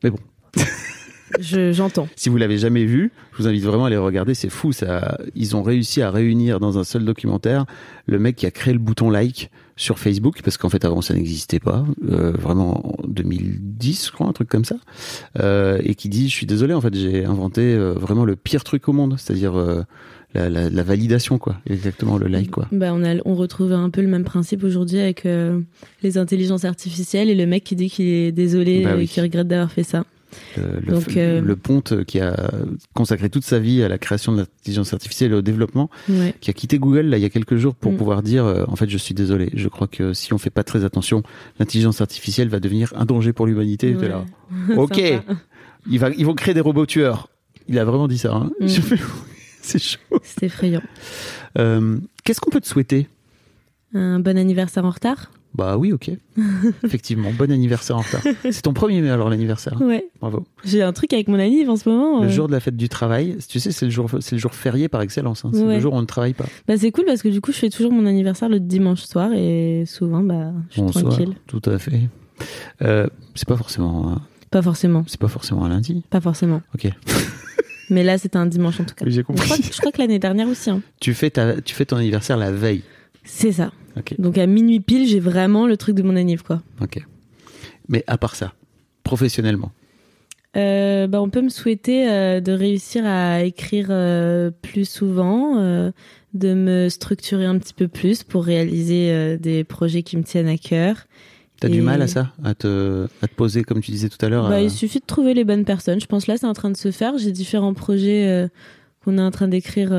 Mais 0.03 0.11
bon. 0.11 0.19
Je- 1.41 1.73
J'entends. 1.73 2.09
Si 2.17 2.31
vous 2.31 2.39
l'avez 2.39 2.57
jamais 2.57 2.85
vu, 2.87 3.13
je 3.33 3.43
vous 3.43 3.49
invite 3.49 3.63
vraiment 3.63 3.85
à 3.85 3.91
les 3.91 3.99
regarder. 3.99 4.33
C'est 4.35 4.49
fou, 4.49 4.73
ça. 4.73 5.19
Ils 5.35 5.57
ont 5.57 5.63
réussi 5.63 6.01
à 6.01 6.11
réunir 6.11 6.59
dans 6.59 6.79
un 6.79 6.85
seul 6.85 7.05
documentaire 7.05 7.67
le 8.07 8.19
mec 8.19 8.35
qui 8.37 8.47
a 8.47 8.51
créé 8.51 8.73
le 8.73 8.79
bouton 8.81 9.11
like 9.11 9.51
sur 9.79 9.99
Facebook, 9.99 10.41
parce 10.45 10.59
qu'en 10.59 10.69
fait 10.69 10.85
avant 10.85 11.01
ça 11.01 11.15
n'existait 11.15 11.61
pas, 11.61 11.87
euh, 12.11 12.33
vraiment 12.33 12.99
en 13.01 13.07
2010, 13.09 14.07
je 14.09 14.13
crois, 14.13 14.27
un 14.27 14.33
truc 14.33 14.49
comme 14.49 14.65
ça, 14.67 14.77
euh, 15.39 15.79
et 15.85 15.95
qui 15.95 16.09
dit, 16.11 16.29
je 16.29 16.35
suis 16.35 16.47
désolé, 16.47 16.75
en 16.75 16.81
fait 16.81 16.95
j'ai 16.95 17.25
inventé 17.25 17.63
euh, 17.63 17.93
vraiment 17.95 18.25
le 18.27 18.35
pire 18.37 18.65
truc 18.65 18.89
au 18.89 18.93
monde, 18.93 19.15
c'est-à-dire 19.19 19.55
la, 20.35 20.51
la, 20.51 20.69
la 20.69 20.83
validation, 20.83 21.39
quoi, 21.39 21.57
exactement 21.65 22.19
le 22.19 22.27
like, 22.27 22.51
quoi. 22.51 22.67
Bah 22.73 22.91
on, 22.93 23.03
a, 23.05 23.15
on 23.25 23.35
retrouve 23.37 23.73
un 23.73 23.89
peu 23.89 24.03
le 24.03 24.09
même 24.09 24.25
principe 24.25 24.65
aujourd'hui 24.65 24.99
avec 24.99 25.27
les 26.03 26.19
intelligences 26.19 26.65
artificielles 26.65 27.31
et 27.31 27.35
le 27.35 27.47
mec 27.47 27.65
qui 27.65 27.77
dit 27.77 27.89
qu'il 27.89 28.07
est 28.07 28.33
désolé 28.33 28.83
Bah 28.83 28.95
et 28.95 28.99
oui. 28.99 29.09
qui 29.09 29.21
regrette 29.21 29.49
d'avoir 29.49 29.71
fait 29.71 29.85
ça. 29.85 30.05
Le, 30.57 30.81
le, 30.81 30.93
Donc, 30.93 31.17
euh, 31.17 31.41
le 31.41 31.57
ponte 31.57 32.05
qui 32.05 32.21
a 32.21 32.51
consacré 32.95 33.31
toute 33.31 33.45
sa 33.45 33.59
vie 33.59 33.83
à 33.83 33.89
la 33.89 33.97
création 33.99 34.33
de 34.33 34.39
l'intelligence 34.39 34.93
artificielle 34.93 35.33
et 35.33 35.35
au 35.35 35.41
développement, 35.43 35.89
Ouais. 36.09 36.35
qui 36.41 36.51
a 36.51 36.53
quitté 36.53 36.79
Google 36.79 37.07
là 37.07 37.17
il 37.17 37.23
y 37.23 37.25
a 37.27 37.31
quelques 37.31 37.57
jours 37.57 37.75
pour 37.75 37.93
Mm. 37.93 37.97
pouvoir 37.97 38.23
dire 38.23 38.45
euh, 38.45 38.65
en 38.69 38.77
fait 38.77 38.89
je 38.91 38.99
suis 38.99 39.15
désolé 39.15 39.51
je 39.55 39.69
crois 39.69 39.87
que 39.87 40.13
si 40.13 40.33
on 40.35 40.39
fait 40.39 40.51
pas 40.51 40.65
très 40.65 40.85
attention 40.85 41.23
l'intelligence 41.59 42.01
artificielle 42.01 42.49
va 42.49 42.61
devenir 42.61 42.93
un 42.97 43.05
danger 43.07 43.33
pour 43.33 43.47
l'humanité 43.47 43.95
Ouais. 43.97 44.09
là 44.09 44.25
ok 44.77 45.01
il 45.91 45.99
va 45.99 46.11
ils 46.11 46.27
vont 46.27 46.35
créer 46.35 46.53
des 46.55 46.61
robots 46.61 46.85
tueurs 46.87 47.29
il 47.69 47.79
a 47.79 47.85
vraiment 47.85 48.09
dit 48.09 48.19
ça 48.19 48.35
hein 48.35 48.51
Mm. 48.61 48.67
C'est 49.63 49.79
chaud 49.83 49.99
C'est 50.23 50.45
effrayant. 50.47 50.83
Euh, 51.59 51.99
qu'est-ce 52.25 52.41
qu'on 52.41 52.51
peut 52.51 52.61
te 52.61 52.67
souhaiter? 52.69 53.07
Un 53.95 54.19
bon 54.21 54.39
anniversaire 54.39 54.85
en 54.85 54.91
retard? 54.91 55.31
Bah 55.59 55.77
oui, 55.77 55.93
ok. 55.93 56.11
Effectivement, 56.85 57.31
bon 57.37 57.51
anniversaire 57.51 57.97
en 57.97 58.03
retard. 58.03 58.23
C'est 58.51 58.63
ton 58.63 58.73
premier 58.73 59.01
mai 59.01 59.11
alors 59.11 59.29
l'anniversaire. 59.29 59.77
Ouais. 59.83 60.07
Bravo. 60.21 60.47
J'ai 60.65 60.83
un 60.83 60.93
truc 60.93 61.13
avec 61.13 61.27
mon 61.27 61.39
anniv 61.41 61.69
en 61.69 61.75
ce 61.77 61.89
moment. 61.89 62.21
Le 62.23 62.29
euh. 62.29 62.31
jour 62.31 62.47
de 62.47 62.53
la 62.53 62.61
fête 62.61 62.77
du 62.77 62.89
travail, 62.89 63.37
tu 63.49 63.59
sais, 63.59 63.73
c'est 63.73 63.85
le 63.87 63.91
jour, 63.91 64.09
c'est 64.21 64.37
le 64.37 64.41
jour 64.41 64.55
férié 64.55 64.89
par 64.89 65.03
excellence. 65.03 65.45
hein. 65.45 65.51
C'est 65.53 65.65
Ouais. 65.65 65.75
le 65.75 65.81
jour 65.81 65.95
où 65.95 65.97
on 65.97 66.01
ne 66.01 66.07
travaille 66.07 66.35
pas. 66.35 66.47
Bah, 66.69 66.75
c'est 66.79 66.93
cool 66.93 67.07
parce 67.07 67.23
que 67.23 67.29
du 67.29 67.41
coup, 67.41 67.51
je 67.53 67.59
fais 67.59 67.71
toujours 67.71 67.91
mon 67.93 68.07
anniversaire 68.07 68.49
le 68.49 68.61
dimanche 68.61 69.01
soir 69.03 69.33
et 69.35 69.83
souvent, 69.87 70.23
bah, 70.23 70.53
je 70.71 70.81
suis 70.81 71.03
tranquille. 71.03 71.35
Tout 71.49 71.63
à 71.65 71.77
fait. 71.79 72.03
Euh, 72.83 73.09
c'est 73.35 73.49
pas 73.49 73.57
forcément, 73.57 74.13
un- 74.13 74.23
Pas 74.53 74.63
forcément. 74.63 75.03
c'est 75.09 75.19
pas 75.19 75.27
forcément 75.27 75.65
un 75.65 75.71
lundi. 75.71 76.05
Pas 76.09 76.21
forcément. 76.21 76.63
Ok. 76.73 76.89
Mais 77.91 78.05
là, 78.05 78.17
c'était 78.19 78.37
un 78.37 78.47
dimanche 78.47 78.79
en 78.81 78.85
tout 78.85 78.95
cas. 78.95 79.05
J'ai 79.09 79.13
Je 79.17 79.21
crois, 79.23 79.35
que- 79.57 79.63
je 79.73 79.79
crois 79.81 79.91
que 79.91 79.99
l'année 80.01 80.21
dernière 80.21 80.47
aussi. 80.47 80.71
hein. 80.71 80.83
Tu 81.01 81.15
fais 81.15 81.31
ta, 81.31 81.61
tu 81.61 81.75
fais 81.75 81.85
ton 81.87 81.97
anniversaire 81.97 82.37
la 82.37 82.53
veille. 82.53 82.83
C'est 83.25 83.51
ça. 83.53 83.73
Donc 84.19 84.39
à 84.39 84.47
minuit 84.47 84.81
pile, 84.81 85.07
j'ai 85.07 85.21
vraiment 85.21 85.67
le 85.67 85.77
truc 85.77 85.95
de 85.97 86.03
mon 86.03 86.17
anniv, 86.17 86.43
quoi. 86.43 86.63
Ok. 86.81 86.99
Mais 87.89 88.05
à 88.07 88.19
part 88.19 88.35
ça, 88.37 88.53
professionnellement. 89.05 89.73
Euh, 90.57 91.07
bah, 91.07 91.21
on 91.23 91.29
peut 91.31 91.43
me 91.43 91.49
souhaiter 91.51 92.09
euh, 92.11 92.41
de 92.41 92.53
réussir 92.53 93.05
à 93.07 93.43
écrire 93.45 93.89
euh, 93.91 94.51
plus 94.63 94.89
souvent, 94.89 95.57
de 96.35 96.55
me 96.55 96.89
structurer 96.89 97.45
un 97.45 97.59
petit 97.59 97.75
peu 97.75 97.89
plus 97.89 98.23
pour 98.23 98.45
réaliser 98.45 99.37
des 99.39 99.65
projets 99.65 100.03
qui 100.03 100.17
me 100.17 100.23
tiennent 100.23 100.49
à 100.49 100.57
cœur. 100.59 101.07
T'as 101.61 101.69
du 101.69 101.79
Et- 101.79 101.83
mal 101.83 102.01
à 102.03 102.07
ça, 102.07 102.33
à 102.45 102.55
te, 102.55 103.07
à 103.21 103.27
te 103.27 103.35
poser 103.35 103.65
comme 103.65 103.81
tu 103.81 103.91
disais 103.91 104.09
tout 104.09 104.25
à 104.25 104.29
l'heure. 104.29 104.49
Bah, 104.49 104.57
à- 104.57 104.61
il 104.61 104.71
suffit 104.71 105.01
de 105.01 105.07
trouver 105.07 105.35
les 105.35 105.45
bonnes 105.45 105.65
personnes. 105.65 106.01
Je 106.01 106.07
pense 106.07 106.27
là, 106.27 106.37
c'est 106.37 106.47
en 106.47 106.53
train 106.55 106.71
de 106.71 106.77
se 106.77 106.91
faire. 106.93 107.19
J'ai 107.19 107.33
différents 107.33 107.75
projets 107.75 108.49
qu'on 109.05 109.19
est 109.19 109.23
en 109.23 109.31
train 109.31 109.49
d'écrire 109.49 109.91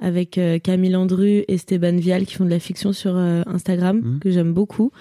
avec 0.00 0.38
euh, 0.38 0.58
Camille 0.58 0.90
Landru 0.90 1.44
et 1.48 1.58
Stéban 1.58 1.96
Vial 1.96 2.24
qui 2.26 2.34
font 2.34 2.44
de 2.44 2.50
la 2.50 2.58
fiction 2.58 2.92
sur 2.92 3.16
euh, 3.16 3.42
Instagram, 3.46 4.00
Mhm. 4.02 4.18
que 4.20 4.30
j'aime 4.30 4.52
beaucoup. 4.52 4.92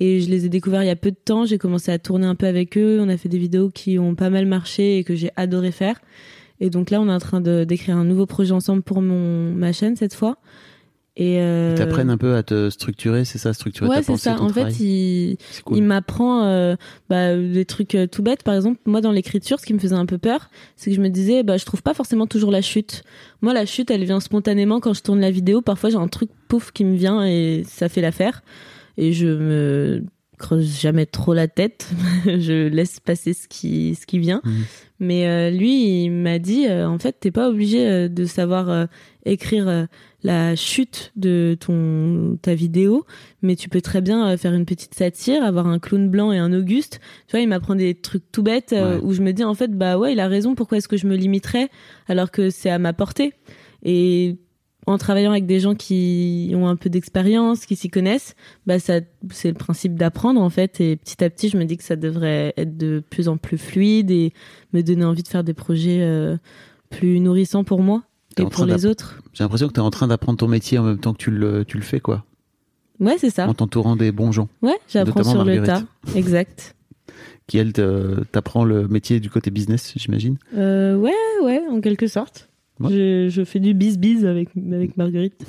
Et 0.00 0.20
je 0.20 0.28
les 0.28 0.46
ai 0.46 0.48
découverts 0.48 0.82
il 0.82 0.86
y 0.86 0.90
a 0.90 0.96
peu 0.96 1.10
de 1.10 1.16
temps. 1.16 1.44
J'ai 1.44 1.58
commencé 1.58 1.92
à 1.92 1.98
tourner 1.98 2.26
un 2.26 2.34
peu 2.34 2.46
avec 2.46 2.76
eux. 2.76 2.98
On 3.00 3.08
a 3.08 3.16
fait 3.16 3.28
des 3.28 3.38
vidéos 3.38 3.70
qui 3.70 3.98
ont 3.98 4.14
pas 4.16 4.28
mal 4.30 4.46
marché 4.46 4.98
et 4.98 5.04
que 5.04 5.14
j'ai 5.14 5.30
adoré 5.36 5.70
faire. 5.70 6.00
Et 6.60 6.68
donc 6.70 6.90
là, 6.90 7.00
on 7.00 7.08
est 7.08 7.12
en 7.12 7.18
train 7.18 7.40
d'écrire 7.40 7.96
un 7.96 8.04
nouveau 8.04 8.26
projet 8.26 8.52
ensemble 8.52 8.82
pour 8.82 9.02
mon 9.02 9.52
ma 9.52 9.72
chaîne 9.72 9.96
cette 9.96 10.14
fois. 10.14 10.38
Et 11.16 11.38
euh, 11.40 11.70
Ils 11.74 11.78
t'apprennent 11.78 12.10
un 12.10 12.16
peu 12.18 12.34
à 12.34 12.42
te 12.42 12.70
structurer, 12.70 13.24
c'est 13.24 13.38
ça, 13.38 13.52
structurer 13.52 13.88
ouais, 13.88 13.96
ta 13.96 14.02
c'est 14.02 14.06
pensée, 14.12 14.22
ça. 14.30 14.34
ton 14.34 14.46
En 14.46 14.48
fait, 14.48 14.62
travail. 14.62 14.74
il, 14.80 15.36
C'est 15.52 15.62
cool. 15.62 15.76
il 15.78 15.84
m'apprend 15.84 16.42
euh, 16.44 16.74
bah, 17.08 17.36
des 17.36 17.64
trucs 17.64 17.94
euh, 17.94 18.08
tout 18.08 18.22
bêtes. 18.24 18.42
Par 18.42 18.54
exemple, 18.54 18.80
moi, 18.84 19.00
dans 19.00 19.12
l'écriture, 19.12 19.60
ce 19.60 19.64
qui 19.66 19.74
me 19.74 19.78
faisait 19.78 19.94
un 19.94 20.06
peu 20.06 20.18
peur, 20.18 20.50
c'est 20.74 20.90
que 20.90 20.96
je 20.96 21.00
me 21.00 21.10
disais, 21.10 21.44
bah, 21.44 21.56
je 21.56 21.64
trouve 21.64 21.82
pas 21.84 21.94
forcément 21.94 22.26
toujours 22.26 22.50
la 22.50 22.62
chute. 22.62 23.04
Moi, 23.42 23.54
la 23.54 23.64
chute, 23.64 23.92
elle 23.92 24.02
vient 24.04 24.18
spontanément 24.18 24.80
quand 24.80 24.92
je 24.92 25.02
tourne 25.02 25.20
la 25.20 25.30
vidéo. 25.30 25.60
Parfois, 25.60 25.90
j'ai 25.90 25.96
un 25.98 26.08
truc 26.08 26.30
pouf 26.48 26.72
qui 26.72 26.84
me 26.84 26.96
vient 26.96 27.24
et 27.24 27.62
ça 27.64 27.88
fait 27.88 28.00
l'affaire. 28.00 28.42
Et 28.96 29.12
je 29.12 29.26
me 29.26 30.02
creuse 30.38 30.80
jamais 30.80 31.06
trop 31.06 31.32
la 31.32 31.46
tête. 31.46 31.90
je 32.26 32.66
laisse 32.66 32.98
passer 32.98 33.34
ce 33.34 33.46
qui, 33.46 33.94
ce 33.94 34.04
qui 34.04 34.18
vient. 34.18 34.40
Mhm. 34.44 34.64
Mais 35.00 35.26
euh, 35.28 35.50
lui, 35.50 36.04
il 36.04 36.10
m'a 36.10 36.38
dit, 36.38 36.66
euh, 36.66 36.88
en 36.88 36.98
fait, 36.98 37.16
t'es 37.20 37.30
pas 37.30 37.48
obligé 37.50 37.86
euh, 37.86 38.08
de 38.08 38.24
savoir 38.24 38.68
euh, 38.70 38.86
écrire 39.26 39.68
euh, 39.68 39.84
la 40.24 40.56
chute 40.56 41.12
de 41.16 41.54
ton 41.60 42.38
ta 42.40 42.54
vidéo, 42.54 43.04
mais 43.42 43.56
tu 43.56 43.68
peux 43.68 43.82
très 43.82 44.00
bien 44.00 44.26
euh, 44.30 44.36
faire 44.38 44.54
une 44.54 44.64
petite 44.64 44.94
satire, 44.94 45.44
avoir 45.44 45.66
un 45.66 45.78
clown 45.78 46.08
blanc 46.08 46.32
et 46.32 46.38
un 46.38 46.52
Auguste. 46.52 46.98
Tu 47.28 47.32
vois, 47.32 47.40
il 47.40 47.48
m'apprend 47.48 47.74
des 47.74 47.94
trucs 47.94 48.24
tout 48.32 48.42
bêtes 48.42 48.72
euh, 48.72 48.96
Ouais. 48.98 49.04
où 49.04 49.12
je 49.12 49.20
me 49.22 49.32
dis 49.32 49.44
en 49.44 49.54
fait, 49.54 49.70
bah 49.76 49.98
ouais, 49.98 50.14
il 50.14 50.20
a 50.20 50.26
raison. 50.26 50.54
Pourquoi 50.54 50.78
est-ce 50.78 50.88
que 50.88 50.96
je 50.96 51.06
me 51.06 51.14
limiterais 51.14 51.68
alors 52.08 52.30
que 52.30 52.48
c'est 52.50 52.70
à 52.70 52.78
ma 52.78 52.94
portée? 52.94 53.34
Et 53.82 54.38
en 54.86 54.96
travaillant 54.98 55.30
avec 55.30 55.44
des 55.46 55.60
gens 55.60 55.74
qui 55.74 56.52
ont 56.54 56.68
un 56.68 56.76
peu 56.76 56.88
d'expérience, 56.90 57.66
qui 57.66 57.76
s'y 57.76 57.90
connaissent, 57.90 58.34
bah 58.66 58.78
ça, 58.78 59.00
c'est 59.30 59.48
le 59.48 59.54
principe 59.54 59.94
d'apprendre 59.94 60.40
en 60.40 60.50
fait. 60.50 60.80
Et 60.80 60.96
petit 60.96 61.22
à 61.22 61.28
petit, 61.28 61.50
je 61.50 61.58
me 61.58 61.64
dis 61.64 61.76
que 61.76 61.84
ça 61.84 61.96
devrait 61.96 62.54
être 62.56 62.76
de 62.78 63.02
plus 63.10 63.28
en 63.28 63.36
plus 63.36 63.58
fluide 63.58 64.10
et 64.10 64.32
me 64.72 64.82
donner 64.82 65.04
envie 65.04 65.22
de 65.22 65.28
faire 65.28 65.44
des 65.44 65.54
projets 65.54 66.00
euh, 66.00 66.36
plus 66.88 67.20
nourrissants 67.20 67.64
pour 67.64 67.82
moi 67.82 68.04
T'es 68.34 68.42
et 68.42 68.46
pour 68.46 68.66
les 68.66 68.86
autres. 68.86 69.20
J'ai 69.32 69.44
l'impression 69.44 69.68
que 69.68 69.72
tu 69.72 69.80
es 69.80 69.82
en 69.82 69.90
train 69.90 70.08
d'apprendre 70.08 70.38
ton 70.38 70.48
métier 70.48 70.78
en 70.78 70.84
même 70.84 70.98
temps 70.98 71.12
que 71.12 71.18
tu 71.18 71.30
le, 71.30 71.64
tu 71.64 71.76
le 71.76 71.82
fais, 71.82 72.00
quoi. 72.00 72.24
Ouais, 73.00 73.16
c'est 73.18 73.30
ça. 73.30 73.48
En 73.48 73.54
t'entourant 73.54 73.96
des 73.96 74.12
bons 74.12 74.32
gens. 74.32 74.48
Ouais, 74.62 74.76
j'apprends 74.88 75.24
sur 75.24 75.44
le 75.44 75.56
Marguerite. 75.56 75.86
tas. 76.06 76.16
Exact. 76.16 76.74
Qui, 77.46 77.58
elle, 77.58 77.72
t'apprend 77.72 78.64
le 78.64 78.88
métier 78.88 79.20
du 79.20 79.28
côté 79.28 79.50
business, 79.50 79.92
j'imagine. 79.96 80.38
Euh, 80.56 80.96
ouais, 80.96 81.12
ouais, 81.42 81.60
en 81.70 81.80
quelque 81.80 82.06
sorte. 82.06 82.48
Ouais. 82.80 82.90
Je, 82.90 83.28
je 83.28 83.44
fais 83.44 83.60
du 83.60 83.74
bis-bis 83.74 84.24
avec, 84.24 84.48
avec 84.72 84.96
Marguerite. 84.96 85.44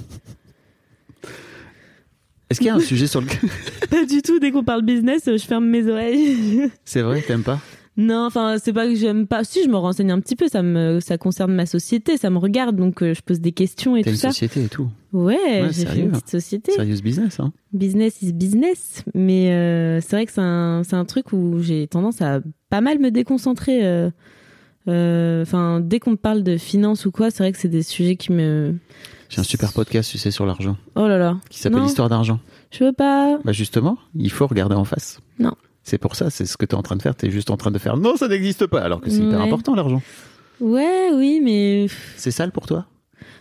Est-ce 2.49 2.59
qu'il 2.59 2.67
y 2.67 2.69
a 2.69 2.75
un 2.75 2.79
sujet 2.81 3.07
sur 3.07 3.21
lequel. 3.21 3.49
Pas 3.89 4.05
du 4.05 4.21
tout, 4.21 4.39
dès 4.39 4.51
qu'on 4.51 4.63
parle 4.63 4.83
business, 4.83 5.23
je 5.25 5.37
ferme 5.37 5.65
mes 5.67 5.87
oreilles. 5.87 6.69
C'est 6.83 7.01
vrai, 7.01 7.21
t'aimes 7.21 7.43
pas? 7.43 7.59
Non, 7.97 8.25
enfin, 8.25 8.57
c'est 8.61 8.73
pas 8.73 8.87
que 8.87 8.95
j'aime 8.95 9.25
pas. 9.27 9.43
Si, 9.43 9.63
je 9.63 9.69
me 9.69 9.77
renseigne 9.77 10.11
un 10.11 10.19
petit 10.19 10.35
peu, 10.35 10.47
ça 10.47 10.61
me, 10.61 10.99
ça 10.99 11.17
concerne 11.17 11.53
ma 11.53 11.65
société, 11.65 12.17
ça 12.17 12.29
me 12.29 12.37
regarde, 12.37 12.75
donc 12.75 13.01
euh, 13.01 13.13
je 13.13 13.21
pose 13.21 13.39
des 13.39 13.51
questions 13.53 13.95
et 13.95 14.03
tout 14.03 14.09
une 14.09 14.15
ça. 14.15 14.29
société 14.29 14.63
et 14.63 14.67
tout. 14.67 14.89
Ouais, 15.13 15.67
j'ai 15.71 15.85
fait 15.85 15.99
une 16.01 16.11
petite 16.11 16.29
société. 16.29 16.73
Serious 16.73 17.01
business, 17.01 17.39
hein. 17.39 17.53
Business 17.71 18.21
is 18.21 18.33
business. 18.33 19.03
Mais 19.13 19.51
euh, 19.53 20.01
c'est 20.01 20.15
vrai 20.15 20.25
que 20.25 20.31
c'est 20.33 20.41
un, 20.41 20.81
c'est 20.83 20.95
un 20.97 21.05
truc 21.05 21.31
où 21.31 21.59
j'ai 21.61 21.87
tendance 21.87 22.21
à 22.21 22.41
pas 22.69 22.81
mal 22.81 22.99
me 22.99 23.11
déconcentrer. 23.11 23.85
euh, 23.85 24.09
euh, 24.87 25.41
Enfin, 25.41 25.79
dès 25.79 25.99
qu'on 25.99 26.11
me 26.11 26.15
parle 26.17 26.43
de 26.43 26.57
finance 26.57 27.05
ou 27.05 27.11
quoi, 27.11 27.31
c'est 27.31 27.43
vrai 27.43 27.51
que 27.51 27.57
c'est 27.57 27.69
des 27.69 27.81
sujets 27.83 28.17
qui 28.17 28.31
me. 28.33 28.75
J'ai 29.29 29.39
un 29.39 29.43
super 29.43 29.73
podcast, 29.73 30.11
tu 30.11 30.17
sais, 30.17 30.31
sur 30.31 30.45
l'argent, 30.45 30.77
Oh 30.95 31.07
là 31.07 31.17
là. 31.17 31.37
qui 31.49 31.59
s'appelle. 31.59 31.83
Histoire 31.85 32.09
d'argent. 32.09 32.39
Je 32.71 32.83
veux 32.83 32.93
pas. 32.93 33.39
Bah 33.43 33.53
justement, 33.53 33.97
il 34.15 34.29
faut 34.31 34.45
regarder 34.47 34.75
en 34.75 34.83
face. 34.83 35.19
Non. 35.39 35.53
C'est 35.85 35.99
pour 35.99 36.15
ça, 36.15 36.31
c'est 36.31 36.47
ce 36.47 36.57
que 36.57 36.65
tu 36.65 36.71
es 36.71 36.77
en 36.77 36.81
train 36.81 36.95
de 36.95 37.01
faire. 37.03 37.15
Tu 37.15 37.27
es 37.27 37.31
juste 37.31 37.51
en 37.51 37.57
train 37.57 37.69
de 37.69 37.77
faire 37.77 37.95
non, 37.95 38.17
ça 38.17 38.27
n'existe 38.27 38.65
pas, 38.65 38.81
alors 38.81 38.99
que 39.01 39.09
c'est 39.11 39.21
hyper 39.21 39.39
important 39.39 39.75
l'argent. 39.75 40.01
Ouais, 40.59 41.11
oui, 41.13 41.39
mais 41.43 41.85
C'est 42.17 42.31
sale 42.31 42.51
pour 42.51 42.65
toi? 42.65 42.87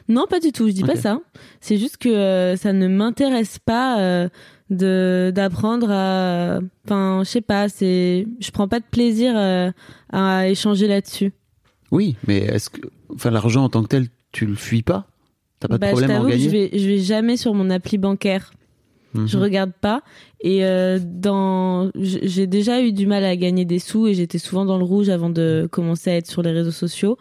Non, 0.08 0.26
pas 0.28 0.40
du 0.40 0.52
tout. 0.52 0.66
Je 0.68 0.72
dis 0.72 0.82
pas 0.82 0.96
ça. 0.96 1.20
C'est 1.62 1.78
juste 1.78 1.96
que 1.96 2.10
euh, 2.10 2.56
ça 2.56 2.74
ne 2.74 2.86
m'intéresse 2.86 3.58
pas 3.58 3.98
euh, 3.98 4.28
de 4.68 5.32
d'apprendre 5.34 5.90
à. 5.90 6.58
Enfin, 6.84 7.22
je 7.24 7.30
sais 7.30 7.40
pas. 7.40 7.70
C'est. 7.70 8.26
Je 8.40 8.50
prends 8.50 8.68
pas 8.68 8.80
de 8.80 8.84
plaisir 8.90 9.32
euh, 9.34 9.70
à 10.12 10.46
échanger 10.48 10.86
là-dessus. 10.86 11.32
Oui, 11.90 12.16
mais 12.26 12.38
est-ce 12.38 12.68
que, 12.68 12.80
enfin, 13.14 13.30
l'argent 13.30 13.64
en 13.64 13.68
tant 13.70 13.82
que 13.82 13.88
tel, 13.88 14.08
tu 14.32 14.44
le 14.44 14.54
fuis 14.54 14.82
pas? 14.82 15.06
T'as 15.60 15.68
pas 15.68 15.76
de 15.76 15.80
Bah, 15.80 15.86
je 15.86 15.92
problème 15.92 16.10
à 16.10 16.20
en 16.20 16.28
gagner 16.28 16.44
je 16.44 16.50
vais, 16.50 16.70
je 16.74 16.86
vais 16.86 16.98
jamais 16.98 17.38
sur 17.38 17.54
mon 17.54 17.70
appli 17.70 17.96
bancaire. 17.96 18.52
Mhm. 19.14 19.26
Je 19.26 19.38
regarde 19.38 19.72
pas. 19.80 20.02
Et 20.40 20.64
euh, 20.64 20.98
dans, 21.02 21.90
j'ai 21.94 22.46
déjà 22.46 22.82
eu 22.82 22.92
du 22.92 23.06
mal 23.06 23.24
à 23.24 23.36
gagner 23.36 23.64
des 23.64 23.78
sous 23.78 24.06
et 24.06 24.14
j'étais 24.14 24.38
souvent 24.38 24.64
dans 24.64 24.78
le 24.78 24.84
rouge 24.84 25.08
avant 25.08 25.30
de 25.30 25.68
commencer 25.70 26.10
à 26.10 26.16
être 26.16 26.26
sur 26.26 26.42
les 26.42 26.50
réseaux 26.50 26.70
sociaux. 26.70 27.16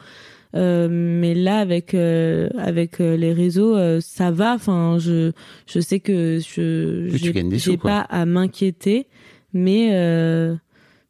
Euh, 0.56 0.88
mais 0.92 1.34
là, 1.34 1.58
avec 1.58 1.94
euh, 1.94 2.48
avec 2.58 3.00
les 3.00 3.34
réseaux, 3.34 3.76
ça 4.02 4.32
va. 4.32 4.54
Enfin, 4.54 4.98
je 5.00 5.32
je 5.66 5.80
sais 5.80 6.00
que 6.00 6.40
je 6.40 7.10
j'ai 7.54 7.78
pas 7.78 8.02
à 8.02 8.26
m'inquiéter, 8.26 9.08
mais 9.54 9.90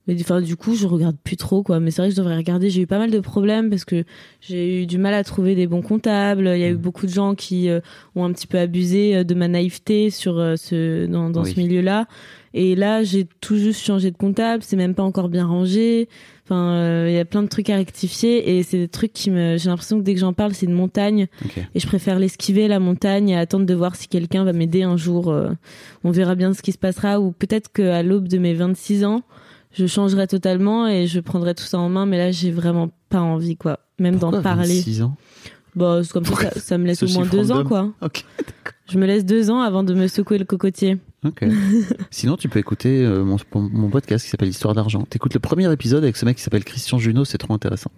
mais 0.08 0.16
enfin, 0.20 0.42
du 0.42 0.56
coup, 0.58 0.76
je 0.76 0.86
regarde 0.88 1.16
plus 1.24 1.38
trop 1.38 1.64
quoi. 1.64 1.80
Mais 1.80 1.90
c'est 1.92 2.02
vrai 2.02 2.10
que 2.10 2.16
je 2.16 2.20
devrais 2.20 2.36
regarder. 2.36 2.70
J'ai 2.70 2.82
eu 2.82 2.88
pas 2.88 3.00
mal 3.00 3.10
de 3.12 3.20
problèmes 3.20 3.70
parce 3.70 3.86
que 3.86 4.04
j'ai 4.42 4.82
eu 4.84 4.86
du 4.86 4.98
mal 4.98 5.14
à 5.14 5.24
trouver 5.24 5.56
des 5.56 5.66
bons 5.68 5.82
comptables. 5.82 6.52
Il 6.54 6.60
y 6.60 6.64
a 6.66 6.70
eu 6.70 6.74
Mhm. 6.74 6.78
beaucoup 6.82 7.06
de 7.06 7.12
gens 7.12 7.36
qui 7.36 7.70
euh, 7.70 7.80
ont 8.16 8.26
un 8.26 8.34
petit 8.34 8.48
peu 8.48 8.58
abusé 8.60 9.16
euh, 9.16 9.24
de 9.24 9.34
ma 9.34 9.48
naïveté 9.48 10.10
sur 10.10 10.38
euh, 10.40 10.56
ce 10.58 11.06
dans, 11.06 11.30
dans 11.30 11.44
Oui. 11.44 11.54
ce 11.54 11.60
milieu-là. 11.60 12.08
Et 12.56 12.76
là, 12.76 13.04
j'ai 13.04 13.26
tout 13.42 13.56
juste 13.58 13.82
changé 13.84 14.12
de 14.12 14.18
comptable. 14.18 14.62
C'est 14.62 14.76
même 14.76 14.94
pas 14.94 15.02
encore 15.04 15.28
bien 15.30 15.48
rangé. 15.48 16.08
Enfin, 16.46 16.74
euh, 16.76 17.06
il 17.10 17.16
y 17.16 17.18
a 17.18 17.26
plein 17.26 17.42
de 17.42 17.48
trucs 17.48 17.70
à 17.70 17.78
rectifier 17.78 18.58
et 18.58 18.64
c'est 18.64 18.78
des 18.78 18.88
trucs 18.90 19.14
qui 19.14 19.32
me. 19.32 19.58
J'ai 19.58 19.70
l'impression 19.70 19.98
que 20.00 20.04
dès 20.04 20.14
que 20.14 20.20
j'en 20.20 20.34
parle, 20.34 20.54
c'est 20.54 20.66
une 20.66 20.74
montagne 20.74 21.28
et 21.74 21.80
je 21.80 21.88
préfère 21.88 22.20
l'esquiver 22.20 22.68
la 22.68 22.80
montagne 22.80 23.30
et 23.30 23.38
attendre 23.38 23.66
de 23.66 23.74
voir 23.74 23.96
si 23.96 24.08
quelqu'un 24.10 24.44
va 24.44 24.52
m'aider 24.54 24.84
un 24.84 24.98
jour. 24.98 25.34
on 26.04 26.12
verra 26.12 26.36
bien 26.36 26.54
ce 26.54 26.62
qui 26.62 26.74
se 26.74 26.78
passera 26.78 27.20
ou 27.22 27.32
peut-être 27.32 27.72
qu'à 27.72 28.04
l'aube 28.04 28.28
de 28.28 28.38
mes 28.38 28.54
26 28.54 29.06
ans, 29.06 29.24
je 29.74 29.86
changerai 29.88 30.28
totalement 30.28 30.88
et 30.88 31.08
je 31.08 31.20
prendrai 31.20 31.56
tout 31.56 31.64
ça 31.64 31.80
en 31.80 31.90
main. 31.90 32.06
Mais 32.06 32.18
là, 32.18 32.32
j'ai 32.32 32.52
vraiment 32.52 32.92
pas 33.10 33.22
envie, 33.22 33.58
quoi. 33.58 33.80
Même 34.00 34.18
d'en 34.18 34.42
parler. 34.42 34.78
26 34.78 35.02
ans? 35.04 35.16
Bah, 35.76 36.02
comme 36.12 36.24
ça, 36.56 36.78
me 36.78 36.86
laisse 36.86 37.02
au 37.04 37.08
moins 37.08 37.26
deux 37.26 37.52
ans, 37.52 37.64
quoi. 37.64 37.92
Ok. 38.02 38.26
Je 38.90 39.00
me 39.00 39.06
laisse 39.06 39.26
deux 39.26 39.50
ans 39.50 39.62
avant 39.62 39.84
de 39.84 39.94
me 39.94 40.08
secouer 40.08 40.38
le 40.38 40.46
cocotier. 40.46 40.98
Ok. 41.26 41.46
Sinon, 42.12 42.36
tu 42.36 42.50
peux 42.50 42.60
écouter 42.60 43.04
euh, 43.04 43.24
mon, 43.24 43.38
mon 43.56 43.90
podcast 43.90 44.26
qui 44.26 44.30
s'appelle 44.30 44.50
Histoire 44.50 44.74
d'argent. 44.74 45.04
T'écoutes 45.10 45.34
le 45.34 45.40
premier 45.40 45.72
épisode 45.72 46.04
avec 46.04 46.18
ce 46.18 46.26
mec 46.26 46.38
qui 46.38 46.44
s'appelle 46.44 46.66
Christian 46.66 47.00
Junot, 47.00 47.26
c'est 47.26 47.38
trop 47.38 47.54
intéressant. 47.54 47.92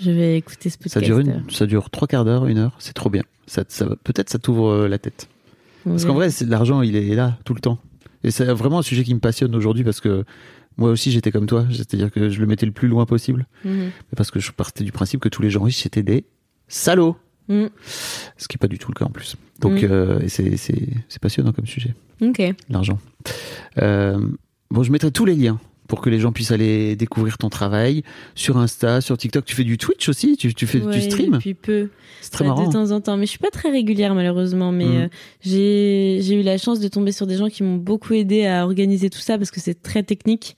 Je 0.00 0.10
vais 0.10 0.36
écouter 0.36 0.70
ce 0.70 0.76
podcast. 0.76 0.94
Ça 0.94 1.00
dure 1.00 1.18
une, 1.18 1.42
ça 1.50 1.66
dure 1.66 1.90
trois 1.90 2.06
quarts 2.06 2.24
d'heure, 2.24 2.46
une 2.46 2.58
heure, 2.58 2.76
c'est 2.78 2.92
trop 2.92 3.10
bien. 3.10 3.22
Ça, 3.46 3.64
ça, 3.68 3.86
peut-être 4.04 4.30
ça 4.30 4.38
t'ouvre 4.38 4.68
euh, 4.68 4.88
la 4.88 4.98
tête. 4.98 5.28
Parce 5.84 6.04
qu'en 6.04 6.14
vrai, 6.14 6.28
l'argent, 6.46 6.82
il 6.82 6.94
est 6.96 7.14
là 7.14 7.38
tout 7.44 7.54
le 7.54 7.60
temps. 7.60 7.78
Et 8.22 8.30
c'est 8.30 8.44
vraiment 8.52 8.80
un 8.80 8.82
sujet 8.82 9.04
qui 9.04 9.14
me 9.14 9.20
passionne 9.20 9.54
aujourd'hui 9.54 9.84
parce 9.84 10.00
que 10.00 10.24
moi 10.78 10.90
aussi 10.90 11.10
j'étais 11.10 11.30
comme 11.30 11.46
toi, 11.46 11.66
c'est-à-dire 11.70 12.10
que 12.10 12.30
je 12.30 12.40
le 12.40 12.46
mettais 12.46 12.64
le 12.66 12.72
plus 12.72 12.88
loin 12.88 13.04
possible, 13.04 13.46
Mhm. 13.64 13.90
parce 14.16 14.30
que 14.30 14.40
je 14.40 14.50
partais 14.52 14.84
du 14.84 14.92
principe 14.92 15.20
que 15.20 15.28
tous 15.28 15.42
les 15.42 15.50
gens 15.50 15.62
riches 15.62 15.82
c'était 15.82 16.02
des 16.02 16.24
salauds, 16.68 17.16
Mhm. 17.48 17.68
ce 18.36 18.48
qui 18.48 18.56
est 18.56 18.58
pas 18.58 18.68
du 18.68 18.78
tout 18.78 18.90
le 18.90 18.94
cas 18.98 19.04
en 19.04 19.10
plus. 19.10 19.36
Donc 19.60 19.82
Mhm. 19.82 19.88
euh, 19.90 20.20
c'est 20.28 21.18
passionnant 21.20 21.52
comme 21.52 21.66
sujet. 21.66 21.94
Ok. 22.20 22.42
l'argent. 22.68 22.98
Euh, 23.80 24.18
bon, 24.70 24.82
je 24.82 24.90
mettrai 24.92 25.10
tous 25.12 25.24
les 25.24 25.34
liens 25.36 25.60
pour 25.88 26.00
que 26.00 26.08
les 26.10 26.20
gens 26.20 26.30
puissent 26.30 26.52
aller 26.52 26.94
découvrir 26.94 27.36
ton 27.38 27.48
travail 27.48 28.04
sur 28.36 28.56
Insta, 28.58 29.00
sur 29.00 29.18
TikTok. 29.18 29.44
Tu 29.44 29.56
fais 29.56 29.64
du 29.64 29.76
Twitch 29.78 30.08
aussi 30.08 30.36
Tu, 30.36 30.54
tu 30.54 30.66
fais, 30.68 30.78
tu 30.80 30.86
Ouais, 30.86 31.00
streams 31.00 31.32
Depuis 31.32 31.54
peu. 31.54 31.88
C'est 32.20 32.30
très 32.30 32.44
Ouais, 32.44 32.48
marrant. 32.50 32.68
De 32.68 32.72
temps 32.72 32.90
en 32.92 33.00
temps, 33.00 33.16
mais 33.16 33.26
je 33.26 33.30
suis 33.30 33.38
pas 33.40 33.50
très 33.50 33.70
régulière 33.70 34.14
malheureusement. 34.14 34.70
Mais 34.70 34.84
Mhm. 34.84 34.96
euh, 34.96 35.08
j'ai 35.40 36.18
j'ai 36.22 36.34
eu 36.40 36.42
la 36.42 36.58
chance 36.58 36.78
de 36.78 36.88
tomber 36.88 37.10
sur 37.10 37.26
des 37.26 37.36
gens 37.36 37.48
qui 37.48 37.62
m'ont 37.62 37.76
beaucoup 37.76 38.12
aidé 38.14 38.46
à 38.46 38.64
organiser 38.64 39.10
tout 39.10 39.18
ça 39.18 39.38
parce 39.38 39.50
que 39.50 39.60
c'est 39.60 39.82
très 39.82 40.02
technique. 40.02 40.56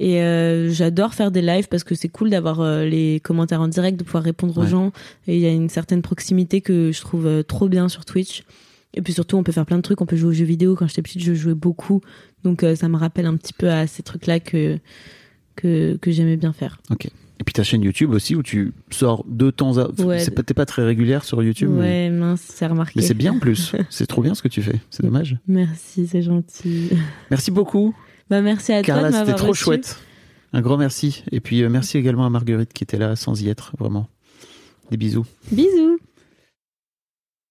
Et 0.00 0.22
euh, 0.22 0.70
j'adore 0.70 1.12
faire 1.14 1.30
des 1.30 1.42
lives 1.42 1.68
parce 1.68 1.84
que 1.84 1.94
c'est 1.94 2.08
cool 2.08 2.30
d'avoir 2.30 2.60
euh, 2.60 2.84
les 2.86 3.20
commentaires 3.20 3.60
en 3.60 3.68
direct, 3.68 3.98
de 3.98 4.04
pouvoir 4.04 4.24
répondre 4.24 4.56
aux 4.58 4.66
gens. 4.66 4.90
Et 5.28 5.36
il 5.36 5.40
y 5.42 5.46
a 5.46 5.50
une 5.52 5.68
certaine 5.68 6.00
proximité 6.02 6.60
que 6.62 6.90
je 6.92 7.00
trouve 7.02 7.26
euh, 7.26 7.42
trop 7.42 7.68
bien 7.68 7.88
sur 7.90 8.04
Twitch. 8.06 8.42
Et 8.94 9.02
puis 9.02 9.12
surtout, 9.12 9.36
on 9.36 9.42
peut 9.42 9.52
faire 9.52 9.64
plein 9.66 9.76
de 9.78 9.82
trucs. 9.82 10.00
On 10.00 10.06
peut 10.06 10.16
jouer 10.16 10.30
aux 10.30 10.34
jeux 10.34 10.44
vidéo. 10.44 10.74
Quand 10.76 10.86
j'étais 10.86 11.02
petite, 11.02 11.22
je 11.22 11.32
jouais 11.34 11.54
beaucoup. 11.54 12.00
Donc 12.44 12.62
euh, 12.62 12.74
ça 12.76 12.88
me 12.88 12.96
rappelle 12.96 13.26
un 13.26 13.36
petit 13.36 13.52
peu 13.54 13.70
à 13.70 13.86
ces 13.86 14.02
trucs-là 14.02 14.40
que 14.40 14.78
que, 15.56 15.96
que 15.96 16.10
j'aimais 16.10 16.36
bien 16.36 16.52
faire. 16.52 16.78
Et 17.40 17.44
puis 17.44 17.52
ta 17.54 17.62
chaîne 17.64 17.82
YouTube 17.82 18.10
aussi 18.12 18.34
où 18.36 18.42
tu 18.42 18.72
sors 18.90 19.24
de 19.28 19.50
temps 19.50 19.78
à... 19.78 19.90
Ouais. 20.00 20.20
C'est 20.20 20.30
pas- 20.30 20.42
T'es 20.42 20.54
pas 20.54 20.64
très 20.66 20.84
régulière 20.84 21.24
sur 21.24 21.42
YouTube, 21.42 21.70
mais, 21.72 22.08
Ouais, 22.08 22.10
mince, 22.10 22.40
c'est 22.46 22.66
remarqué. 22.66 22.92
mais 22.96 23.02
c'est 23.02 23.14
bien 23.14 23.32
en 23.34 23.38
plus. 23.38 23.72
c'est 23.90 24.06
trop 24.06 24.22
bien 24.22 24.34
ce 24.34 24.42
que 24.42 24.48
tu 24.48 24.62
fais. 24.62 24.80
C'est 24.90 25.02
dommage. 25.02 25.36
Merci, 25.48 26.06
c'est 26.06 26.22
gentil. 26.22 26.90
Merci 27.30 27.50
beaucoup. 27.50 27.94
Bah 28.30 28.40
merci 28.42 28.72
à 28.72 28.82
Carla, 28.82 29.10
toi 29.10 29.20
de 29.22 29.26
c'était 29.26 29.36
trop 29.38 29.48
reçu. 29.48 29.64
chouette. 29.64 29.98
Un 30.52 30.60
grand 30.62 30.76
merci. 30.76 31.24
Et 31.32 31.40
puis 31.40 31.62
euh, 31.62 31.68
merci 31.68 31.98
également 31.98 32.24
à 32.24 32.30
Marguerite 32.30 32.72
qui 32.72 32.84
était 32.84 32.98
là 32.98 33.16
sans 33.16 33.42
y 33.42 33.48
être, 33.48 33.72
vraiment. 33.78 34.08
Des 34.90 34.96
bisous. 34.96 35.26
Bisous. 35.50 35.98